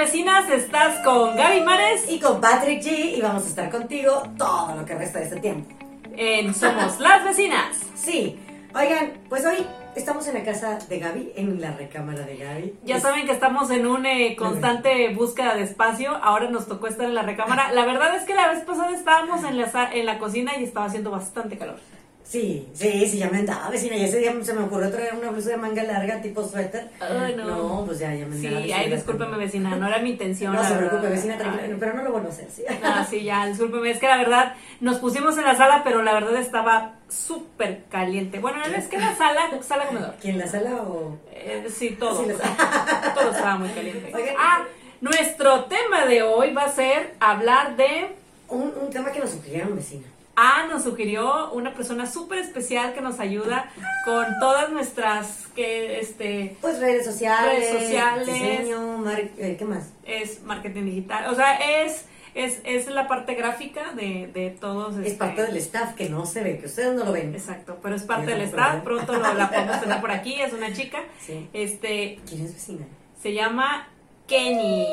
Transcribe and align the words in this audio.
vecinas, 0.00 0.48
estás 0.48 1.04
con 1.04 1.36
Gaby 1.36 1.60
Mares 1.60 2.10
y 2.10 2.18
con 2.18 2.40
Patrick 2.40 2.82
G 2.82 3.18
y 3.18 3.20
vamos 3.20 3.44
a 3.44 3.48
estar 3.48 3.70
contigo 3.70 4.22
todo 4.38 4.74
lo 4.74 4.86
que 4.86 4.94
resta 4.94 5.18
de 5.18 5.26
este 5.26 5.40
tiempo. 5.40 5.68
En 6.16 6.54
Somos 6.54 6.98
las 6.98 7.22
Vecinas. 7.22 7.78
Sí, 7.94 8.38
oigan, 8.74 9.12
pues 9.28 9.44
hoy 9.44 9.66
estamos 9.94 10.26
en 10.26 10.32
la 10.32 10.42
casa 10.42 10.78
de 10.88 10.98
Gaby, 10.98 11.32
en 11.36 11.60
la 11.60 11.72
recámara 11.72 12.22
de 12.22 12.38
Gaby. 12.38 12.74
Ya 12.82 12.98
saben 12.98 13.26
que 13.26 13.32
estamos 13.32 13.70
en 13.70 13.86
una 13.86 14.18
eh, 14.18 14.36
constante 14.36 15.12
búsqueda 15.12 15.54
de 15.54 15.64
espacio, 15.64 16.16
ahora 16.22 16.48
nos 16.48 16.66
tocó 16.66 16.86
estar 16.86 17.04
en 17.04 17.14
la 17.14 17.20
recámara. 17.20 17.70
La 17.72 17.84
verdad 17.84 18.16
es 18.16 18.22
que 18.22 18.34
la 18.34 18.48
vez 18.48 18.64
pasada 18.64 18.92
estábamos 18.92 19.44
en 19.44 19.58
la, 19.58 19.90
en 19.92 20.06
la 20.06 20.18
cocina 20.18 20.52
y 20.58 20.64
estaba 20.64 20.86
haciendo 20.86 21.10
bastante 21.10 21.58
calor. 21.58 21.76
Sí, 22.30 22.68
sí, 22.74 23.08
sí, 23.08 23.18
ya 23.18 23.28
me 23.28 23.38
andaba 23.38 23.70
vecina. 23.70 23.96
Y 23.96 24.04
ese 24.04 24.18
día 24.18 24.32
se 24.40 24.54
me 24.54 24.62
ocurrió 24.62 24.88
traer 24.88 25.14
una 25.16 25.30
blusa 25.30 25.50
de 25.50 25.56
manga 25.56 25.82
larga, 25.82 26.22
tipo 26.22 26.46
suéter. 26.46 26.88
Ay, 27.00 27.34
no. 27.34 27.44
No, 27.44 27.84
pues 27.84 27.98
ya, 27.98 28.14
ya 28.14 28.24
me 28.24 28.36
andaba. 28.36 28.62
Sí, 28.62 28.72
ay, 28.72 28.88
discúlpeme, 28.88 29.36
vecina, 29.36 29.74
no 29.74 29.88
era 29.88 29.98
mi 29.98 30.10
intención. 30.10 30.52
No 30.52 30.62
se 30.62 30.74
preocupe, 30.74 31.08
vecina, 31.08 31.36
tranquila, 31.36 31.76
pero 31.80 31.94
no 31.94 32.04
lo 32.04 32.12
vuelvo 32.12 32.28
a 32.28 32.30
hacer, 32.30 32.48
sí. 32.48 32.62
Ah, 32.84 33.04
sí, 33.10 33.24
ya, 33.24 33.48
discúlpeme. 33.48 33.90
Es 33.90 33.98
que 33.98 34.06
la 34.06 34.18
verdad, 34.18 34.54
nos 34.78 34.98
pusimos 34.98 35.36
en 35.38 35.44
la 35.44 35.56
sala, 35.56 35.82
pero 35.82 36.04
la 36.04 36.12
verdad 36.12 36.36
estaba 36.36 36.92
súper 37.08 37.82
caliente. 37.90 38.38
Bueno, 38.38 38.62
es 38.62 38.86
que 38.86 38.98
la 38.98 39.16
sala, 39.16 39.50
sala 39.62 39.88
comedor. 39.88 40.14
¿Quién, 40.22 40.38
la 40.38 40.46
sala 40.46 40.70
o...? 40.82 41.18
Eh, 41.32 41.66
sí, 41.68 41.96
todo. 41.98 42.24
Sí, 42.24 42.30
todo 43.12 43.30
estaba 43.32 43.56
muy 43.56 43.70
caliente. 43.70 44.12
Ah, 44.38 44.66
nuestro 45.00 45.64
tema 45.64 46.06
de 46.06 46.22
hoy 46.22 46.54
va 46.54 46.66
a 46.66 46.72
ser 46.72 47.14
hablar 47.18 47.74
de... 47.74 48.14
Un, 48.48 48.72
un 48.80 48.88
tema 48.88 49.10
que 49.10 49.18
nos 49.18 49.30
sugirieron, 49.30 49.74
vecina. 49.74 50.06
Ah, 50.42 50.66
nos 50.70 50.84
sugirió 50.84 51.52
una 51.52 51.74
persona 51.74 52.06
súper 52.06 52.38
especial 52.38 52.94
que 52.94 53.02
nos 53.02 53.20
ayuda 53.20 53.70
con 54.06 54.24
todas 54.40 54.70
nuestras 54.70 55.46
que 55.54 56.00
este 56.00 56.56
pues 56.62 56.80
redes 56.80 57.04
sociales, 57.04 57.60
redes 57.60 57.82
sociales, 57.82 58.26
diseño, 58.26 59.04
eh, 59.10 59.56
¿qué 59.58 59.64
más? 59.66 59.90
Es 60.02 60.42
marketing 60.42 60.84
digital, 60.84 61.30
o 61.30 61.34
sea, 61.34 61.82
es 61.82 62.06
es, 62.34 62.60
es 62.64 62.86
la 62.86 63.06
parte 63.06 63.34
gráfica 63.34 63.92
de, 63.92 64.30
de 64.32 64.50
todos. 64.50 64.96
Es 64.96 65.08
este, 65.08 65.18
parte 65.18 65.42
del 65.42 65.58
staff 65.58 65.94
que 65.94 66.08
no 66.08 66.24
se 66.24 66.42
ve, 66.42 66.58
que 66.58 66.66
ustedes 66.66 66.94
no 66.94 67.04
lo 67.04 67.12
ven. 67.12 67.34
Exacto, 67.34 67.78
pero 67.82 67.94
es 67.94 68.04
parte 68.04 68.30
del 68.30 68.40
staff. 68.42 68.82
Pronto 68.82 69.12
lo, 69.12 69.34
la 69.34 69.50
podemos 69.50 69.80
tener 69.80 70.00
por 70.00 70.10
aquí. 70.10 70.40
Es 70.40 70.54
una 70.54 70.72
chica. 70.72 71.00
Sí. 71.20 71.50
Este, 71.52 72.18
¿Quién 72.26 72.46
es 72.46 72.54
vecina? 72.54 72.86
Se 73.20 73.34
llama 73.34 73.88
Kenny. 74.26 74.86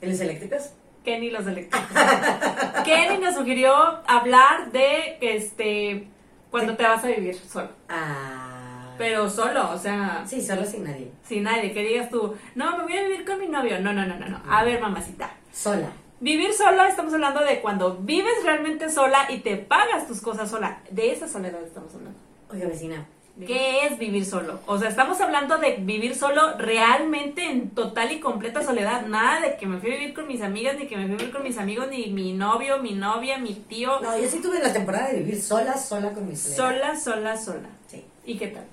¿En 0.00 0.10
los 0.10 0.20
eléctricos? 0.20 0.70
Kenny 1.04 1.30
los 1.30 1.46
eléctricos. 1.46 1.88
Kenny 2.84 3.18
nos 3.18 3.34
sugirió 3.34 3.74
hablar 4.06 4.70
de 4.72 5.18
este 5.20 6.08
cuando 6.50 6.76
te 6.76 6.82
vas 6.82 7.04
a 7.04 7.08
vivir 7.08 7.34
solo. 7.34 7.68
Ah. 7.88 8.94
Pero 8.98 9.30
solo, 9.30 9.70
o 9.70 9.78
sea. 9.78 10.24
Sí, 10.26 10.40
solo 10.40 10.64
sin 10.64 10.84
nadie. 10.84 11.12
Sin 11.22 11.44
nadie, 11.44 11.72
que 11.72 11.82
digas 11.82 12.10
tú, 12.10 12.34
no, 12.56 12.76
me 12.76 12.82
voy 12.82 12.96
a 12.96 13.02
vivir 13.02 13.24
con 13.24 13.38
mi 13.38 13.46
novio. 13.46 13.80
No, 13.80 13.92
no, 13.92 14.04
no, 14.04 14.16
no, 14.18 14.28
no. 14.28 14.42
A 14.50 14.64
ver, 14.64 14.80
mamacita. 14.80 15.30
Sola. 15.52 15.88
Vivir 16.20 16.52
sola, 16.52 16.88
estamos 16.88 17.14
hablando 17.14 17.44
de 17.44 17.60
cuando 17.60 17.98
vives 17.98 18.42
realmente 18.44 18.90
sola 18.90 19.26
y 19.30 19.38
te 19.38 19.56
pagas 19.56 20.08
tus 20.08 20.20
cosas 20.20 20.50
sola. 20.50 20.80
De 20.90 21.12
esa 21.12 21.28
soledad 21.28 21.62
estamos 21.62 21.94
hablando. 21.94 22.18
Oiga, 22.50 22.66
vecina, 22.66 23.06
¿Qué 23.46 23.86
es 23.86 23.98
vivir 23.98 24.24
solo? 24.24 24.58
O 24.66 24.78
sea, 24.78 24.88
estamos 24.88 25.20
hablando 25.20 25.58
de 25.58 25.76
vivir 25.76 26.16
solo 26.16 26.56
realmente 26.58 27.48
en 27.48 27.70
total 27.70 28.10
y 28.10 28.18
completa 28.18 28.64
soledad. 28.64 29.06
Nada 29.06 29.40
de 29.40 29.56
que 29.56 29.66
me 29.66 29.78
fui 29.78 29.92
a 29.92 29.96
vivir 29.96 30.14
con 30.14 30.26
mis 30.26 30.42
amigas, 30.42 30.76
ni 30.76 30.88
que 30.88 30.96
me 30.96 31.04
fui 31.04 31.14
a 31.14 31.18
vivir 31.18 31.32
con 31.32 31.44
mis 31.44 31.56
amigos, 31.56 31.86
ni 31.88 32.10
mi 32.10 32.32
novio, 32.32 32.82
mi 32.82 32.94
novia, 32.94 33.38
mi 33.38 33.54
tío. 33.54 34.00
No, 34.00 34.18
yo 34.18 34.28
sí 34.28 34.40
tuve 34.40 34.58
la 34.58 34.72
temporada 34.72 35.08
de 35.08 35.18
vivir 35.18 35.40
sola, 35.40 35.76
sola 35.76 36.12
con 36.12 36.28
mi 36.28 36.34
soledad. 36.34 36.56
Sola, 36.56 36.96
sola, 36.98 37.36
sola. 37.36 37.68
Sí. 37.86 38.04
¿Y 38.26 38.36
qué 38.38 38.48
tal? 38.48 38.64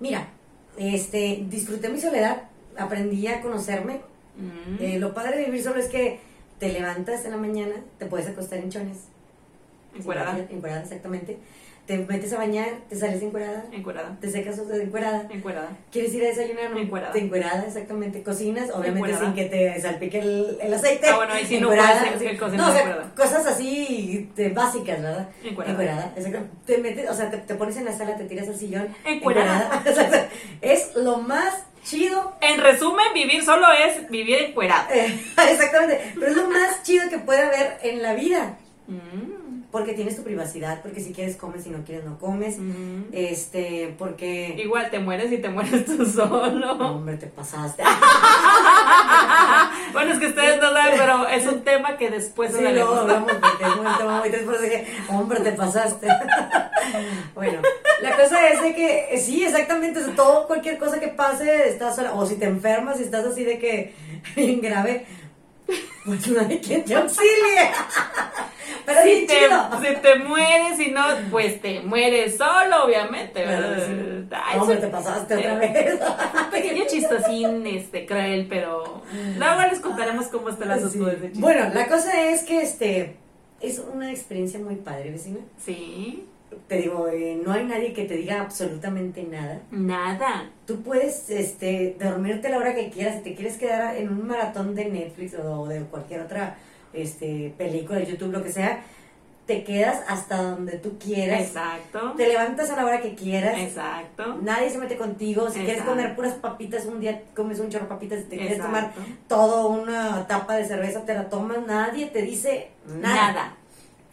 Mira, 0.00 0.28
este, 0.76 1.44
disfruté 1.48 1.88
mi 1.88 2.00
soledad, 2.00 2.42
aprendí 2.76 3.26
a 3.26 3.40
conocerme. 3.40 4.02
Mm. 4.36 4.82
Eh, 4.82 4.98
lo 4.98 5.14
padre 5.14 5.38
de 5.38 5.46
vivir 5.46 5.62
solo 5.62 5.80
es 5.80 5.88
que 5.88 6.20
te 6.58 6.70
levantas 6.70 7.24
en 7.24 7.30
la 7.30 7.38
mañana, 7.38 7.76
te 7.98 8.04
puedes 8.04 8.28
acostar 8.28 8.58
en 8.58 8.70
chones. 8.70 8.98
Encuerada. 9.94 10.38
Encuerada, 10.50 10.82
exactamente 10.82 11.38
te 11.86 11.98
metes 11.98 12.32
a 12.32 12.38
bañar, 12.38 12.68
te 12.88 12.94
sales 12.96 13.20
encuerada. 13.22 13.64
Encuerada. 13.72 14.16
Te 14.20 14.30
secas 14.30 14.56
encuerada. 14.58 15.26
Encuerada. 15.30 15.76
¿Quieres 15.90 16.14
ir 16.14 16.22
a 16.24 16.28
desayunar? 16.28 16.76
Encuerada. 16.76 17.12
Te 17.12 17.18
encuerada, 17.18 17.64
exactamente. 17.66 18.22
Cocinas, 18.22 18.70
obviamente 18.70 19.10
Encuerada. 19.10 19.24
sin 19.24 19.34
que 19.34 19.44
te 19.46 19.80
salpique 19.80 20.20
el, 20.20 20.58
el 20.62 20.72
aceite. 20.74 21.08
Ah, 21.08 21.16
bueno, 21.16 21.32
ahí 21.34 21.44
sí 21.44 21.58
no 21.58 21.72
Encuerada. 21.72 22.00
puedes 22.02 22.20
decir 22.20 22.38
cocinas 22.38 22.64
No, 22.66 22.70
o 22.70 22.74
sea, 22.74 22.82
encuerada. 22.84 23.14
cosas 23.16 23.46
así 23.46 24.30
de 24.36 24.48
básicas, 24.50 25.02
¿verdad? 25.02 25.28
Encuerada. 25.42 26.12
exacto. 26.16 26.38
Te 26.66 26.78
metes, 26.78 27.10
o 27.10 27.14
sea, 27.14 27.30
te, 27.30 27.38
te 27.38 27.54
pones 27.56 27.76
en 27.76 27.84
la 27.84 27.92
sala, 27.92 28.16
te 28.16 28.24
tiras 28.24 28.46
al 28.48 28.56
sillón. 28.56 28.88
Encuerada. 29.04 29.82
Exacto. 29.86 30.18
Es 30.60 30.94
lo 30.94 31.18
más 31.18 31.64
chido. 31.84 32.32
En 32.40 32.60
resumen, 32.60 33.06
vivir 33.12 33.44
solo 33.44 33.66
es 33.72 34.08
vivir 34.08 34.38
encuerado. 34.40 34.86
Eh, 34.94 35.18
exactamente. 35.50 36.12
Pero 36.14 36.26
es 36.28 36.36
lo 36.36 36.48
más 36.48 36.82
chido 36.84 37.10
que 37.10 37.18
puede 37.18 37.40
haber 37.42 37.78
en 37.82 38.02
la 38.02 38.14
vida. 38.14 38.56
Mm. 38.86 39.41
Porque 39.72 39.94
tienes 39.94 40.16
tu 40.16 40.22
privacidad, 40.22 40.82
porque 40.82 41.00
si 41.00 41.12
quieres 41.12 41.36
comes, 41.36 41.64
si 41.64 41.70
no 41.70 41.82
quieres 41.84 42.04
no 42.04 42.18
comes. 42.18 42.58
Este, 43.10 43.94
porque... 43.98 44.54
Igual 44.62 44.90
te 44.90 45.00
mueres 45.00 45.32
y 45.32 45.38
te 45.38 45.48
mueres 45.48 45.86
tú 45.86 46.04
solo. 46.04 46.74
Hombre, 46.74 47.16
te 47.16 47.26
pasaste. 47.26 47.82
bueno, 49.92 50.12
es 50.12 50.18
que 50.18 50.26
ustedes 50.26 50.60
no 50.60 50.72
saben, 50.72 50.94
pero 50.98 51.28
es 51.28 51.46
un 51.46 51.62
tema 51.62 51.96
que 51.96 52.10
después 52.10 52.52
Sí, 52.52 52.62
luego 52.62 52.94
hablamos 52.94 53.32
porque 53.32 53.64
es 53.64 53.76
un 53.76 53.98
tema 53.98 54.20
muy 54.20 54.28
después 54.28 54.60
dije, 54.60 54.86
hombre, 55.08 55.40
te 55.40 55.52
pasaste. 55.52 56.08
bueno, 57.34 57.60
la 58.02 58.16
cosa 58.16 58.48
es 58.48 58.62
de 58.62 58.74
que, 58.74 59.14
eh, 59.14 59.18
sí, 59.18 59.44
exactamente, 59.44 60.00
todo, 60.16 60.46
cualquier 60.46 60.78
cosa 60.78 61.00
que 61.00 61.08
pase, 61.08 61.68
estás 61.68 61.96
sola, 61.96 62.12
o 62.14 62.26
si 62.26 62.36
te 62.36 62.46
enfermas, 62.46 62.98
si 62.98 63.04
estás 63.04 63.24
así 63.24 63.44
de 63.44 63.58
que, 63.58 63.94
bien 64.36 64.60
grave, 64.60 65.06
pues 66.04 66.28
no 66.28 66.40
hay 66.40 66.58
quien 66.58 66.84
te 66.84 66.94
auxilie. 66.94 67.70
Pero 68.84 69.02
si 69.02 69.26
te, 69.26 69.34
si 69.88 69.96
te 70.00 70.14
mueres 70.16 70.80
y 70.80 70.90
no, 70.90 71.04
pues 71.30 71.60
te 71.60 71.80
mueres 71.80 72.36
solo, 72.36 72.84
obviamente. 72.84 73.44
¿verdad? 73.44 74.42
Ay, 74.44 74.58
eso- 74.60 74.78
te 74.78 74.86
pasaste 74.88 75.36
otra 75.36 75.64
eh, 75.64 75.72
vez. 75.72 76.00
Pequeño 76.50 76.84
chistosín, 76.88 77.66
este, 77.66 78.06
cruel, 78.06 78.46
pero 78.48 79.02
luego 79.38 79.62
les 79.70 79.78
contaremos 79.80 80.26
cómo 80.26 80.48
está 80.48 80.64
el 80.64 80.72
asunto 80.72 81.10
Sí. 81.10 81.30
Bueno, 81.34 81.70
la 81.72 81.86
cosa 81.86 82.28
es 82.28 82.42
que, 82.42 82.62
este, 82.62 83.16
es 83.60 83.78
una 83.78 84.10
experiencia 84.10 84.58
muy 84.58 84.76
padre, 84.76 85.10
vecina. 85.12 85.38
Sí, 85.64 86.26
Te 86.68 86.76
digo, 86.76 87.08
eh, 87.08 87.40
no 87.44 87.52
hay 87.52 87.64
nadie 87.64 87.92
que 87.92 88.04
te 88.04 88.16
diga 88.16 88.40
absolutamente 88.40 89.22
nada. 89.24 89.60
nada. 89.70 90.50
Tú 90.66 90.82
puedes 90.82 91.28
este, 91.30 91.96
dormirte 91.98 92.48
la 92.48 92.58
hora 92.58 92.74
que 92.74 92.90
quieras. 92.90 93.16
Si 93.16 93.22
te 93.22 93.34
quieres 93.34 93.56
quedar 93.56 93.96
en 93.96 94.08
un 94.08 94.26
maratón 94.26 94.74
de 94.74 94.86
Netflix 94.86 95.34
o 95.34 95.66
de 95.66 95.80
cualquier 95.82 96.20
otra 96.20 96.56
este, 96.92 97.54
película, 97.56 98.00
YouTube, 98.00 98.32
lo 98.32 98.42
que 98.42 98.52
sea, 98.52 98.82
te 99.46 99.64
quedas 99.64 100.02
hasta 100.08 100.42
donde 100.42 100.78
tú 100.78 100.98
quieras. 100.98 101.40
Exacto. 101.40 102.14
Te 102.16 102.28
levantas 102.28 102.70
a 102.70 102.76
la 102.76 102.84
hora 102.84 103.00
que 103.00 103.14
quieras. 103.14 103.58
Exacto. 103.58 104.38
Nadie 104.40 104.70
se 104.70 104.78
mete 104.78 104.96
contigo. 104.96 105.50
Si 105.50 105.60
quieres 105.60 105.82
comer 105.82 106.14
puras 106.14 106.34
papitas, 106.34 106.86
un 106.86 107.00
día 107.00 107.22
comes 107.34 107.58
un 107.58 107.68
chorro 107.68 107.84
de 107.84 107.88
papitas. 107.88 108.20
Si 108.20 108.24
te 108.26 108.36
quieres 108.36 108.58
tomar 108.58 108.92
todo 109.28 109.68
una 109.68 110.26
tapa 110.26 110.56
de 110.56 110.64
cerveza, 110.64 111.04
te 111.04 111.14
la 111.14 111.28
tomas. 111.28 111.66
Nadie 111.66 112.06
te 112.06 112.22
dice 112.22 112.70
nada. 112.86 113.32
Nada. 113.32 113.56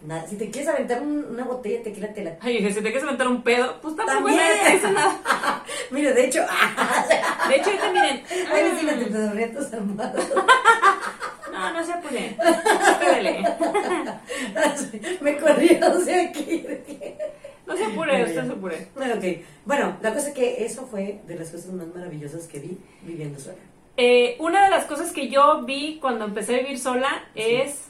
Nada. 0.01 0.25
Si 0.27 0.37
te 0.37 0.49
quieres 0.49 0.69
aventar 0.69 1.01
un- 1.01 1.25
una 1.31 1.43
botella 1.43 1.79
de 1.79 1.83
tequila, 1.83 2.13
te 2.13 2.23
la 2.23 2.37
Ay, 2.39 2.53
dije, 2.57 2.69
si 2.69 2.75
te 2.75 2.83
quieres 2.83 3.03
aventar 3.03 3.27
un 3.27 3.41
pedo, 3.43 3.81
pues 3.81 3.95
tampoco 3.97 4.27
También. 4.27 4.39
te 4.65 4.71
dice 4.71 4.91
nada. 4.91 5.63
De 5.91 6.25
hecho, 6.25 6.39
De 7.49 7.55
hecho, 7.55 7.69
ahorita 7.69 7.91
miren. 7.91 8.23
mm, 8.23 9.11
te 9.11 9.17
dormían 9.19 9.53
tus 9.53 9.73
almohadas. 9.73 10.25
No, 11.51 11.73
no 11.73 11.83
se 11.85 11.91
apuren. 11.93 12.37
Espérele. 12.87 13.43
Me 15.21 15.37
corrieron 15.37 16.05
de 16.05 16.13
aquí. 16.21 16.65
No 17.67 17.75
se 17.75 17.85
apure, 17.85 18.23
usted 18.23 18.45
se 18.45 18.51
apure. 18.51 18.87
Bueno, 18.95 19.15
ok. 19.15 19.23
Bueno, 19.65 19.97
la 20.01 20.13
cosa 20.13 20.29
es 20.29 20.33
que 20.33 20.63
eso 20.65 20.87
fue 20.89 21.19
de 21.27 21.35
las 21.35 21.49
cosas 21.49 21.71
más 21.73 21.87
maravillosas 21.93 22.47
que 22.47 22.59
vi 22.59 22.77
viviendo 23.01 23.37
sola. 23.39 23.57
Eh, 23.97 24.37
una 24.39 24.63
de 24.63 24.69
las 24.71 24.85
cosas 24.85 25.11
que 25.11 25.27
yo 25.27 25.63
vi 25.65 25.97
cuando 25.99 26.23
empecé 26.25 26.55
a 26.55 26.59
vivir 26.59 26.79
sola 26.79 27.09
Sí. 27.35 27.41
es, 27.41 27.83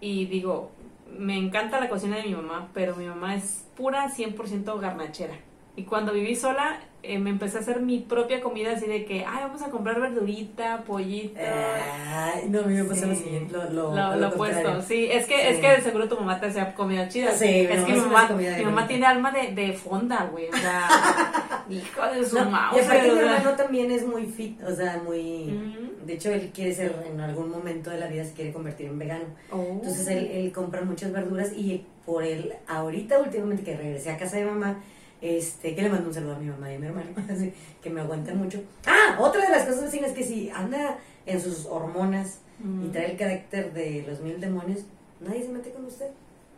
y 0.00 0.26
digo, 0.26 0.70
me 1.16 1.36
encanta 1.36 1.80
la 1.80 1.88
cocina 1.88 2.16
de 2.16 2.24
mi 2.24 2.34
mamá, 2.34 2.68
pero 2.74 2.96
mi 2.96 3.06
mamá 3.06 3.34
es 3.34 3.66
pura 3.76 4.08
100% 4.08 4.78
garnachera. 4.80 5.38
Y 5.76 5.84
cuando 5.84 6.12
viví 6.12 6.34
sola, 6.34 6.80
eh, 7.02 7.18
me 7.18 7.30
empecé 7.30 7.58
a 7.58 7.60
hacer 7.60 7.80
mi 7.80 8.00
propia 8.00 8.40
comida 8.40 8.72
así 8.72 8.86
de 8.86 9.04
que, 9.04 9.24
ay, 9.24 9.38
vamos 9.42 9.62
a 9.62 9.70
comprar 9.70 10.00
verdurita, 10.00 10.82
pollito. 10.86 11.38
Ay, 11.40 12.46
no, 12.48 12.60
a 12.60 12.62
mí 12.64 12.74
me 12.74 12.84
pasó 12.84 13.06
lo 13.06 13.14
siguiente. 13.14 13.52
Lo, 13.52 13.64
lo, 13.70 13.94
Lo, 13.94 14.16
lo 14.16 14.28
opuesto, 14.28 14.82
sí, 14.82 15.08
es 15.10 15.26
que, 15.26 15.34
Sí. 15.36 15.42
es 15.48 15.58
que 15.58 15.68
de 15.68 15.80
seguro 15.80 16.08
tu 16.08 16.16
mamá 16.16 16.40
te 16.40 16.46
hacía 16.46 16.74
comida 16.74 17.08
chida. 17.08 17.32
Sí, 17.32 17.44
es 17.70 17.70
mamá 17.70 17.86
que 17.86 17.92
mi 17.92 18.00
mamá, 18.00 18.28
mi 18.58 18.64
mamá 18.64 18.86
tiene 18.88 19.06
alma 19.06 19.30
de, 19.30 19.52
de 19.54 19.72
fonda, 19.74 20.28
güey. 20.32 20.48
O 20.48 20.56
sea, 20.56 20.88
hijo 21.70 22.06
de 22.14 22.24
su 22.26 22.36
No, 22.36 22.50
mouse, 22.50 22.76
y 22.76 22.80
aparte 22.80 23.12
mi 23.12 23.18
hermano 23.18 23.50
también 23.52 23.90
es 23.90 24.06
muy 24.06 24.26
fit, 24.26 24.62
o 24.64 24.74
sea, 24.74 25.00
muy... 25.04 25.76
De 26.04 26.14
hecho, 26.14 26.30
él 26.32 26.50
quiere 26.54 26.72
ser, 26.74 26.94
en 27.12 27.20
algún 27.20 27.50
momento 27.50 27.90
de 27.90 27.98
la 28.00 28.06
vida 28.06 28.24
se 28.24 28.32
quiere 28.32 28.50
convertir 28.52 28.86
en 28.86 28.98
vegano. 28.98 29.24
Oh. 29.52 29.62
Entonces 29.74 30.08
él, 30.08 30.30
él 30.32 30.52
compra 30.52 30.80
muchas 30.82 31.12
verduras 31.12 31.52
y 31.54 31.84
por 32.06 32.24
él, 32.24 32.54
ahorita 32.66 33.18
últimamente 33.18 33.62
que 33.62 33.76
regresé 33.76 34.10
a 34.10 34.16
casa 34.16 34.38
de 34.38 34.46
mamá, 34.46 34.80
Este, 35.20 35.74
que 35.74 35.82
le 35.82 35.88
mando 35.88 36.08
un 36.08 36.14
saludo 36.14 36.36
a 36.36 36.38
mi 36.38 36.46
mamá 36.46 36.70
y 36.72 36.76
a 36.76 36.78
mi 36.78 36.86
hermano, 36.86 37.10
así, 37.32 37.52
que 37.82 37.90
me 37.90 38.00
aguantan 38.00 38.38
mucho. 38.38 38.62
Ah, 38.86 39.16
otra 39.18 39.42
de 39.44 39.50
las 39.50 39.64
cosas 39.64 39.84
así 39.84 39.98
es 39.98 40.12
que 40.12 40.22
si 40.22 40.48
anda 40.50 40.98
en 41.26 41.40
sus 41.40 41.66
hormonas 41.66 42.40
y 42.60 42.66
Mm. 42.66 42.90
trae 42.92 43.12
el 43.12 43.16
carácter 43.16 43.72
de 43.72 44.04
los 44.08 44.20
mil 44.20 44.40
demonios, 44.40 44.80
nadie 45.20 45.42
se 45.42 45.48
mete 45.48 45.70
con 45.70 45.84
usted. 45.84 46.08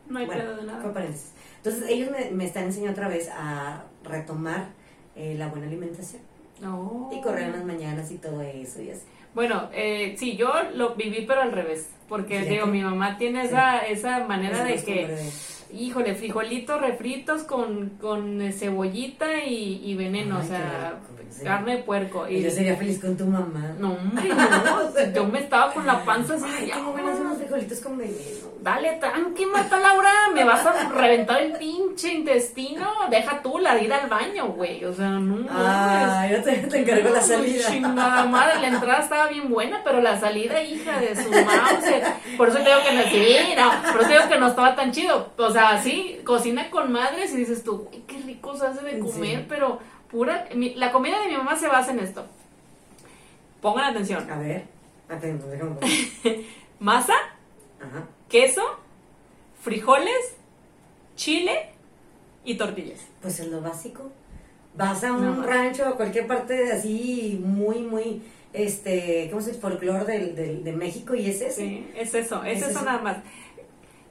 No 0.09 0.19
hay 0.19 0.27
Bueno, 0.27 0.57
de 0.57 0.63
nada. 0.65 0.93
paréntesis. 0.93 1.33
Entonces, 1.59 1.85
ellos 1.91 2.11
me, 2.11 2.31
me 2.31 2.45
están 2.47 2.65
enseñando 2.65 2.93
otra 2.93 3.09
vez 3.09 3.29
a 3.33 3.85
retomar 4.05 4.69
eh, 5.15 5.35
la 5.39 5.49
buena 5.49 5.67
alimentación 5.67 6.23
No. 6.61 7.11
y 7.13 7.21
correr 7.21 7.45
en 7.45 7.53
las 7.53 7.65
mañanas 7.65 8.11
y 8.11 8.17
todo 8.19 8.41
eso 8.43 8.81
y 8.81 8.91
así. 8.91 9.03
Bueno, 9.35 9.69
eh, 9.75 10.17
sí, 10.19 10.37
yo 10.37 10.51
lo 10.75 10.95
viví 10.95 11.25
pero 11.27 11.43
al 11.43 11.53
revés, 11.53 11.89
porque 12.09 12.41
digo, 12.45 12.67
mi 12.67 12.83
mamá 12.83 13.17
tiene 13.19 13.43
Sí. 13.43 13.49
esa, 13.49 13.79
esa 13.81 14.27
manera 14.27 14.65
de 14.65 14.83
que, 14.83 15.17
híjole, 15.73 16.15
frijolitos 16.15 16.81
refritos 16.81 17.43
con, 17.43 17.91
con 18.01 18.41
cebollita 18.53 19.45
y, 19.45 19.83
y 19.85 19.95
veneno, 19.95 20.39
Ay, 20.39 20.45
o 20.45 20.49
sea, 20.49 21.01
sí. 21.31 21.45
carne 21.45 21.77
de 21.79 21.83
puerco. 21.83 22.29
Y, 22.29 22.43
Yo 22.43 22.51
sería 22.51 22.77
feliz 22.77 23.01
con 23.01 23.17
tu 23.17 23.25
mamá. 23.27 23.75
No, 23.79 23.93
hombre, 23.95 24.29
no, 24.65 25.13
yo 25.15 25.25
me 25.27 25.41
estaba 25.41 25.73
con 25.73 25.87
la 25.87 26.05
panza 26.05 26.35
así, 26.35 26.45
Ay, 26.47 26.71
tengo 26.75 26.95
"Ya, 26.97 27.03
ganas 27.03 27.19
de 27.19 27.25
unos 27.25 27.39
frijolitos 27.39 27.81
con 27.81 27.99
veneno. 27.99 28.17
Dale, 28.63 28.93
tranqui, 29.01 29.47
Marta 29.47 29.79
Laura, 29.81 30.11
me 30.35 30.45
vas 30.45 30.67
a 30.67 30.89
reventar 30.91 31.41
el 31.41 31.53
pinche 31.53 32.13
intestino. 32.13 32.87
Deja 33.11 33.41
tú 33.43 33.59
la 33.59 33.75
de 33.75 33.85
ir 33.85 33.93
al 33.93 34.07
baño, 34.11 34.49
güey. 34.49 34.85
O 34.85 34.93
sea, 34.93 35.09
no. 35.09 35.47
Ah, 35.51 36.29
yo 36.31 36.43
te, 36.43 36.53
te 36.59 36.79
encargo 36.81 37.09
la 37.09 37.23
salida. 37.23 37.69
Chingada 37.71 38.25
madre, 38.27 38.61
la 38.61 38.69
entrada 38.69 38.99
estaba 39.03 39.29
bien 39.29 39.49
buena, 39.49 39.81
pero 39.83 40.03
la 40.03 40.21
salida, 40.21 40.63
hija 40.63 40.99
de 41.01 41.17
su 41.17 41.31
mouse. 41.31 42.37
Por 42.37 42.49
eso 42.51 42.59
te 42.59 42.65
digo 42.65 42.81
que 42.87 42.97
no, 42.97 43.03
sí, 43.05 43.55
no, 43.57 43.93
por 43.93 44.03
eso 44.03 44.11
digo 44.11 44.29
que 44.29 44.39
no 44.39 44.49
estaba 44.49 44.77
tan 44.77 44.93
chido. 44.93 45.31
O 45.39 45.51
sea, 45.51 45.81
sí, 45.83 46.21
cocina 46.25 46.69
con 46.71 46.93
madres 46.93 47.33
y 47.33 47.39
dices 47.39 47.65
tú, 47.65 47.79
güey, 47.89 48.03
qué 48.03 48.19
rico 48.19 48.55
se 48.57 48.67
hace 48.67 48.85
de 48.85 48.99
comer, 48.99 49.39
Sí. 49.41 49.47
pero 49.49 49.79
pura. 50.11 50.49
mi- 50.55 50.75
la 50.75 50.93
comida 50.93 51.21
de 51.21 51.29
mi 51.29 51.37
mamá 51.37 51.57
se 51.57 51.69
basa 51.69 51.93
en 51.93 52.01
esto. 52.01 52.27
Pongan 53.61 53.91
atención: 53.91 54.31
A 54.31 54.39
ver, 54.39 54.65
atento, 55.09 55.47
déjame 55.49 55.77
masa, 56.81 57.15
Ajá. 57.81 58.07
queso, 58.29 58.63
frijoles, 59.63 60.37
chile 61.17 61.71
y 62.45 62.55
tortillas. 62.57 63.01
Pues 63.21 63.39
es 63.41 63.49
lo 63.49 63.61
básico. 63.61 64.11
Vas 64.75 65.03
a 65.05 65.13
un 65.13 65.37
No 65.41 65.43
rancho 65.47 65.91
o 65.91 65.97
cualquier 65.97 66.27
parte 66.27 66.55
de 66.55 66.73
así 66.73 67.41
muy, 67.45 67.81
muy, 67.81 68.23
este, 68.53 69.27
¿cómo 69.29 69.43
se 69.43 69.49
dice? 69.51 69.61
Folclore 69.61 70.05
del, 70.05 70.35
del, 70.37 70.65
de 70.65 70.73
México 70.73 71.15
y 71.15 71.27
es 71.29 71.41
ese. 71.41 71.53
Sí, 71.67 71.91
es 71.97 72.15
eso, 72.15 72.45
es, 72.45 72.59
Es 72.59 72.69
eso 72.69 72.71
eso. 72.79 72.83
nada 72.85 73.03
más. 73.03 73.17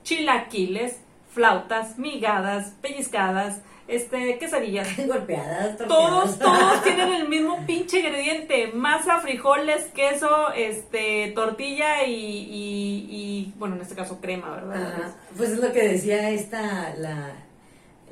Chilaquiles, 0.04 0.98
flautas, 1.34 1.98
migadas, 1.98 2.74
pellizcadas, 2.82 3.62
este, 3.90 4.38
quesadillas. 4.38 4.88
Golpeadas, 5.08 5.78
Todos, 5.78 6.38
todos 6.40 6.84
tienen 6.84 7.12
el 7.14 7.28
mismo 7.28 7.66
pinche 7.66 8.00
ingrediente. 8.00 8.68
Masa, 8.74 9.20
frijoles, 9.20 9.86
queso, 9.96 10.52
este, 10.56 11.32
tortilla 11.36 12.04
y, 12.06 12.14
y, 12.14 13.08
y, 13.10 13.54
bueno, 13.58 13.76
en 13.76 13.82
este 13.82 13.96
caso 13.96 14.20
crema, 14.22 14.52
¿verdad? 14.56 14.94
Ajá. 14.94 15.16
Pues 15.36 15.50
es 15.52 15.60
lo 15.60 15.72
que 15.74 15.88
decía 15.88 16.30
esta, 16.30 16.94
la, 16.98 17.34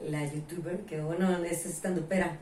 la 0.08 0.26
youtuber, 0.26 0.80
que 0.82 1.00
bueno, 1.00 1.44
es 1.46 1.66
estandupera. 1.66 2.38